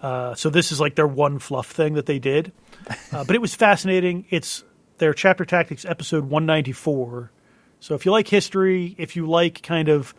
uh, 0.02 0.34
so 0.34 0.50
this 0.50 0.72
is 0.72 0.80
like 0.80 0.94
their 0.94 1.06
one 1.06 1.38
fluff 1.38 1.70
thing 1.70 1.94
that 1.94 2.06
they 2.06 2.18
did 2.18 2.52
uh, 3.12 3.24
but 3.24 3.34
it 3.34 3.40
was 3.40 3.54
fascinating 3.54 4.26
it's 4.30 4.64
their 4.98 5.12
chapter 5.14 5.44
tactics 5.44 5.84
episode 5.84 6.24
194 6.24 7.30
so 7.80 7.94
if 7.94 8.04
you 8.06 8.12
like 8.12 8.28
history 8.28 8.94
if 8.98 9.16
you 9.16 9.26
like 9.26 9.62
kind 9.62 9.88
of 9.88 10.14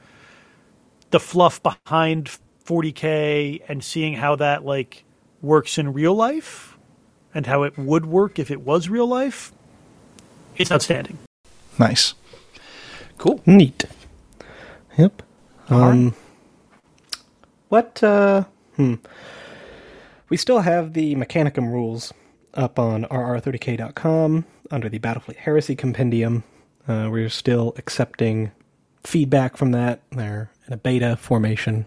the 1.10 1.20
fluff 1.20 1.62
behind 1.64 2.30
40k 2.66 3.62
and 3.68 3.84
seeing 3.84 4.14
how 4.14 4.36
that 4.36 4.66
like 4.66 5.04
works 5.42 5.78
in 5.78 5.94
real 5.94 6.14
life 6.14 6.78
and 7.34 7.46
how 7.46 7.64
it 7.64 7.78
would 7.78 8.06
work 8.06 8.40
if 8.40 8.52
it 8.52 8.62
was 8.62 8.90
real 8.90 9.08
life 9.08 9.54
it's 10.58 10.72
outstanding 10.72 11.18
Nice. 11.80 12.16
Cool. 13.18 13.42
Neat. 13.46 13.86
Yep. 14.98 15.22
Um, 15.70 16.16
what? 17.70 18.02
Uh, 18.04 18.46
hmm. 18.78 18.96
We 20.30 20.38
still 20.38 20.60
have 20.60 20.94
the 20.94 21.16
Mechanicum 21.16 21.72
rules 21.72 22.14
up 22.54 22.80
on 22.80 23.06
rr30k.com 23.06 24.46
under 24.72 24.90
the 24.90 25.00
Battlefleet 25.00 25.38
Heresy 25.38 25.76
Compendium. 25.76 26.44
Uh, 26.88 27.10
we're 27.12 27.30
still 27.30 27.74
accepting 27.78 28.52
feedback 29.04 29.58
from 29.58 29.72
that. 29.72 30.02
They're 30.12 30.52
in 30.68 30.74
a 30.74 30.78
beta 30.78 31.16
formation. 31.18 31.86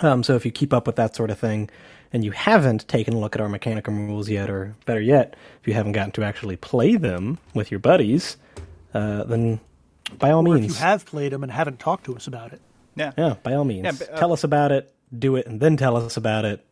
Um, 0.00 0.22
so 0.22 0.34
if 0.34 0.44
you 0.44 0.50
keep 0.50 0.72
up 0.72 0.86
with 0.86 0.96
that 0.96 1.14
sort 1.14 1.30
of 1.30 1.38
thing, 1.38 1.70
and 2.12 2.24
you 2.24 2.32
haven't 2.32 2.88
taken 2.88 3.14
a 3.14 3.18
look 3.18 3.36
at 3.36 3.40
our 3.40 3.48
Mechanicum 3.48 4.08
rules 4.08 4.28
yet, 4.28 4.50
or 4.50 4.74
better 4.84 5.00
yet, 5.00 5.36
if 5.60 5.68
you 5.68 5.74
haven't 5.74 5.92
gotten 5.92 6.10
to 6.12 6.24
actually 6.24 6.56
play 6.56 6.96
them 6.96 7.38
with 7.54 7.70
your 7.70 7.80
buddies, 7.80 8.36
uh, 8.94 9.24
then 9.24 9.60
by 10.18 10.30
all 10.32 10.40
or 10.40 10.54
means, 10.54 10.64
if 10.64 10.70
you 10.72 10.84
have 10.84 11.06
played 11.06 11.32
them 11.32 11.42
and 11.42 11.52
haven't 11.52 11.78
talked 11.78 12.04
to 12.04 12.16
us 12.16 12.26
about 12.26 12.52
it 12.52 12.60
Yeah. 12.96 13.12
yeah, 13.16 13.34
by 13.42 13.54
all 13.54 13.64
means. 13.64 13.84
Yeah, 13.84 13.92
but, 13.92 14.12
uh, 14.14 14.18
tell 14.18 14.32
us 14.32 14.42
about 14.42 14.72
it, 14.72 14.92
do 15.16 15.36
it, 15.36 15.46
and 15.46 15.60
then 15.60 15.76
tell 15.76 15.96
us 15.96 16.16
about 16.16 16.44
it. 16.44 16.64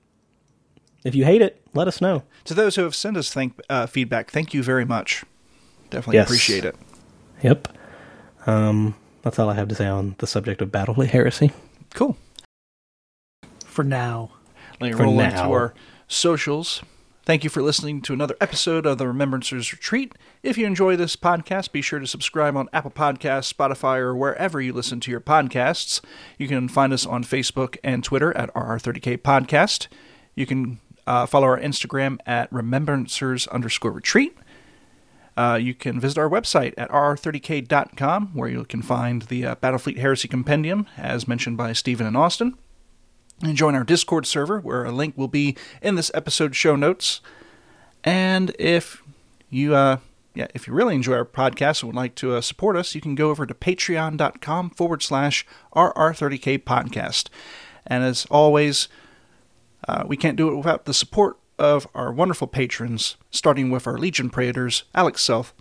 If 1.04 1.14
you 1.14 1.24
hate 1.24 1.42
it, 1.42 1.60
let 1.74 1.88
us 1.88 2.00
know. 2.00 2.22
To 2.44 2.54
those 2.54 2.76
who 2.76 2.82
have 2.82 2.94
sent 2.94 3.16
us 3.16 3.32
thank, 3.32 3.54
uh, 3.70 3.86
feedback, 3.86 4.30
thank 4.30 4.52
you 4.52 4.62
very 4.62 4.84
much. 4.84 5.24
Definitely 5.90 6.16
Yes. 6.16 6.26
appreciate 6.28 6.64
it. 6.64 6.76
Yep. 7.42 7.68
Um, 8.46 8.94
that's 9.22 9.38
all 9.38 9.48
I 9.48 9.54
have 9.54 9.68
to 9.68 9.74
say 9.74 9.86
on 9.86 10.16
the 10.18 10.26
subject 10.26 10.60
of 10.60 10.70
Battlefleet 10.70 11.08
Heresy. 11.10 11.52
Cool. 11.94 12.16
for 13.64 13.84
now 13.84 14.30
Let 14.80 14.90
me 14.90 14.96
For 14.96 15.04
roll 15.04 15.14
now. 15.16 15.28
into 15.28 15.40
our 15.42 15.74
socials. 16.08 16.82
Thank 17.28 17.44
you 17.44 17.50
for 17.50 17.60
listening 17.60 18.00
to 18.00 18.14
another 18.14 18.36
episode 18.40 18.86
of 18.86 18.96
the 18.96 19.04
Remembrancers 19.04 19.70
Retreat. 19.70 20.14
If 20.42 20.56
you 20.56 20.64
enjoy 20.64 20.96
this 20.96 21.14
podcast, 21.14 21.72
be 21.72 21.82
sure 21.82 21.98
to 21.98 22.06
subscribe 22.06 22.56
on 22.56 22.70
Apple 22.72 22.90
Podcasts, 22.90 23.52
Spotify, 23.52 23.98
or 23.98 24.16
wherever 24.16 24.62
you 24.62 24.72
listen 24.72 24.98
to 25.00 25.10
your 25.10 25.20
podcasts. 25.20 26.00
You 26.38 26.48
can 26.48 26.68
find 26.68 26.90
us 26.90 27.04
on 27.04 27.22
Facebook 27.22 27.76
and 27.84 28.02
Twitter 28.02 28.34
at 28.34 28.50
RR30K 28.54 29.18
Podcast. 29.18 29.88
You 30.36 30.46
can 30.46 30.80
uh, 31.06 31.26
follow 31.26 31.48
our 31.48 31.60
Instagram 31.60 32.16
at 32.24 32.50
Remembrancers 32.50 33.46
underscore 33.50 33.92
retreat. 33.92 34.34
Uh, 35.36 35.58
you 35.60 35.74
can 35.74 36.00
visit 36.00 36.16
our 36.16 36.30
website 36.30 36.72
at 36.78 36.88
rr30k.com, 36.88 38.28
where 38.32 38.48
you 38.48 38.64
can 38.64 38.80
find 38.80 39.20
the 39.24 39.44
uh, 39.44 39.54
Battlefleet 39.56 39.98
Heresy 39.98 40.28
Compendium, 40.28 40.86
as 40.96 41.28
mentioned 41.28 41.58
by 41.58 41.74
Stephen 41.74 42.06
and 42.06 42.16
Austin 42.16 42.56
and 43.42 43.56
join 43.56 43.74
our 43.74 43.84
Discord 43.84 44.26
server, 44.26 44.60
where 44.60 44.84
a 44.84 44.92
link 44.92 45.16
will 45.16 45.28
be 45.28 45.56
in 45.80 45.94
this 45.94 46.10
episode 46.14 46.56
show 46.56 46.76
notes. 46.76 47.20
And 48.04 48.54
if 48.58 49.02
you, 49.50 49.74
uh, 49.74 49.98
yeah, 50.34 50.48
if 50.54 50.66
you 50.66 50.72
really 50.72 50.94
enjoy 50.94 51.14
our 51.14 51.24
podcast 51.24 51.82
and 51.82 51.88
would 51.88 51.96
like 51.96 52.14
to 52.16 52.34
uh, 52.34 52.40
support 52.40 52.76
us, 52.76 52.94
you 52.94 53.00
can 53.00 53.14
go 53.14 53.30
over 53.30 53.46
to 53.46 53.54
patreon.com 53.54 54.70
forward 54.70 55.02
slash 55.02 55.46
RR30K 55.74 56.64
podcast. 56.64 57.28
And 57.86 58.04
as 58.04 58.26
always, 58.30 58.88
uh, 59.86 60.04
we 60.06 60.16
can't 60.16 60.36
do 60.36 60.48
it 60.48 60.56
without 60.56 60.84
the 60.84 60.94
support 60.94 61.38
of 61.58 61.86
our 61.94 62.12
wonderful 62.12 62.46
patrons, 62.46 63.16
starting 63.30 63.70
with 63.70 63.86
our 63.86 63.98
Legion 63.98 64.30
Praetors, 64.30 64.84
Alex 64.94 65.22
Self, 65.22 65.54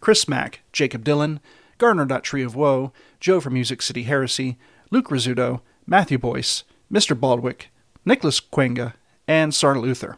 Chris 0.00 0.28
Mack, 0.28 0.60
Jacob 0.72 1.04
Dillon, 1.04 1.40
Garner.Tree 1.78 2.42
of 2.42 2.56
Woe, 2.56 2.92
Joe 3.20 3.40
from 3.40 3.54
Music 3.54 3.82
City 3.82 4.04
Heresy, 4.04 4.58
Luke 4.90 5.08
Rizzuto, 5.08 5.60
Matthew 5.86 6.18
Boyce, 6.18 6.64
Mr. 6.94 7.18
Baldwick, 7.18 7.70
Nicholas 8.04 8.38
Quenga, 8.38 8.92
and 9.26 9.52
Sar 9.52 9.76
Luther. 9.76 10.16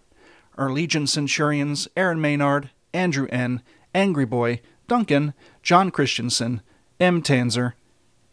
Our 0.59 0.70
Legion 0.70 1.07
Centurions, 1.07 1.89
Aaron 1.97 2.20
Maynard, 2.20 2.69
Andrew 2.93 3.27
N., 3.31 3.62
Angry 3.94 4.27
Boy, 4.27 4.61
Duncan, 4.86 5.32
John 5.62 5.90
Christensen, 5.90 6.61
M. 7.01 7.23
Tanzer, 7.23 7.73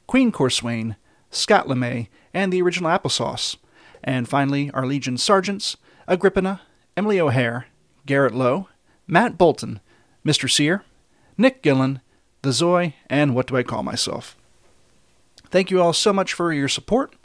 Queen 0.07 0.29
Corswain, 0.29 0.97
Scott 1.31 1.67
LeMay, 1.67 2.09
and 2.33 2.51
the 2.51 2.61
original 2.61 2.91
Applesauce. 2.91 3.55
And 4.03 4.27
finally, 4.27 4.69
our 4.71 4.85
Legion 4.85 5.17
Sergeants, 5.17 5.77
Agrippina, 6.09 6.59
Emily 6.97 7.21
O'Hare, 7.21 7.67
Garrett 8.05 8.35
Lowe, 8.35 8.67
Matt 9.07 9.37
Bolton, 9.37 9.79
Mr. 10.25 10.51
Sear, 10.51 10.83
Nick 11.37 11.61
Gillen, 11.61 12.01
The 12.41 12.49
Zoy, 12.49 12.93
and 13.09 13.33
What 13.35 13.47
Do 13.47 13.55
I 13.55 13.63
Call 13.63 13.83
Myself? 13.83 14.35
Thank 15.49 15.71
you 15.71 15.81
all 15.81 15.93
so 15.93 16.11
much 16.11 16.33
for 16.33 16.51
your 16.51 16.67
support. 16.67 17.15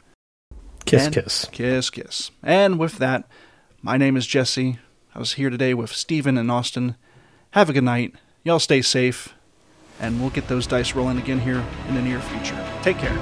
Kiss, 0.85 1.05
And- 1.05 1.13
kiss. 1.13 1.45
Kiss, 1.51 1.89
kiss. 1.89 2.31
And 2.43 2.79
with 2.79 2.97
that, 2.97 3.25
my 3.81 3.97
name 3.97 4.17
is 4.17 4.25
Jesse. 4.27 4.79
I 5.13 5.19
was 5.19 5.33
here 5.33 5.49
today 5.49 5.73
with 5.73 5.91
Steven 5.91 6.37
and 6.37 6.49
Austin. 6.51 6.95
Have 7.51 7.69
a 7.69 7.73
good 7.73 7.83
night. 7.83 8.13
Y'all 8.43 8.59
stay 8.59 8.81
safe. 8.81 9.33
And 9.99 10.21
we'll 10.21 10.29
get 10.29 10.47
those 10.47 10.65
dice 10.65 10.95
rolling 10.95 11.17
again 11.17 11.39
here 11.39 11.65
in 11.87 11.95
the 11.95 12.01
near 12.01 12.19
future. 12.21 12.57
Take 12.81 12.97
care. 12.97 13.15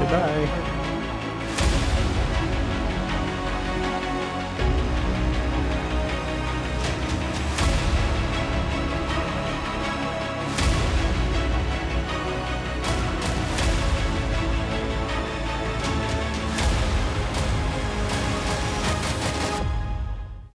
Goodbye. 0.00 0.70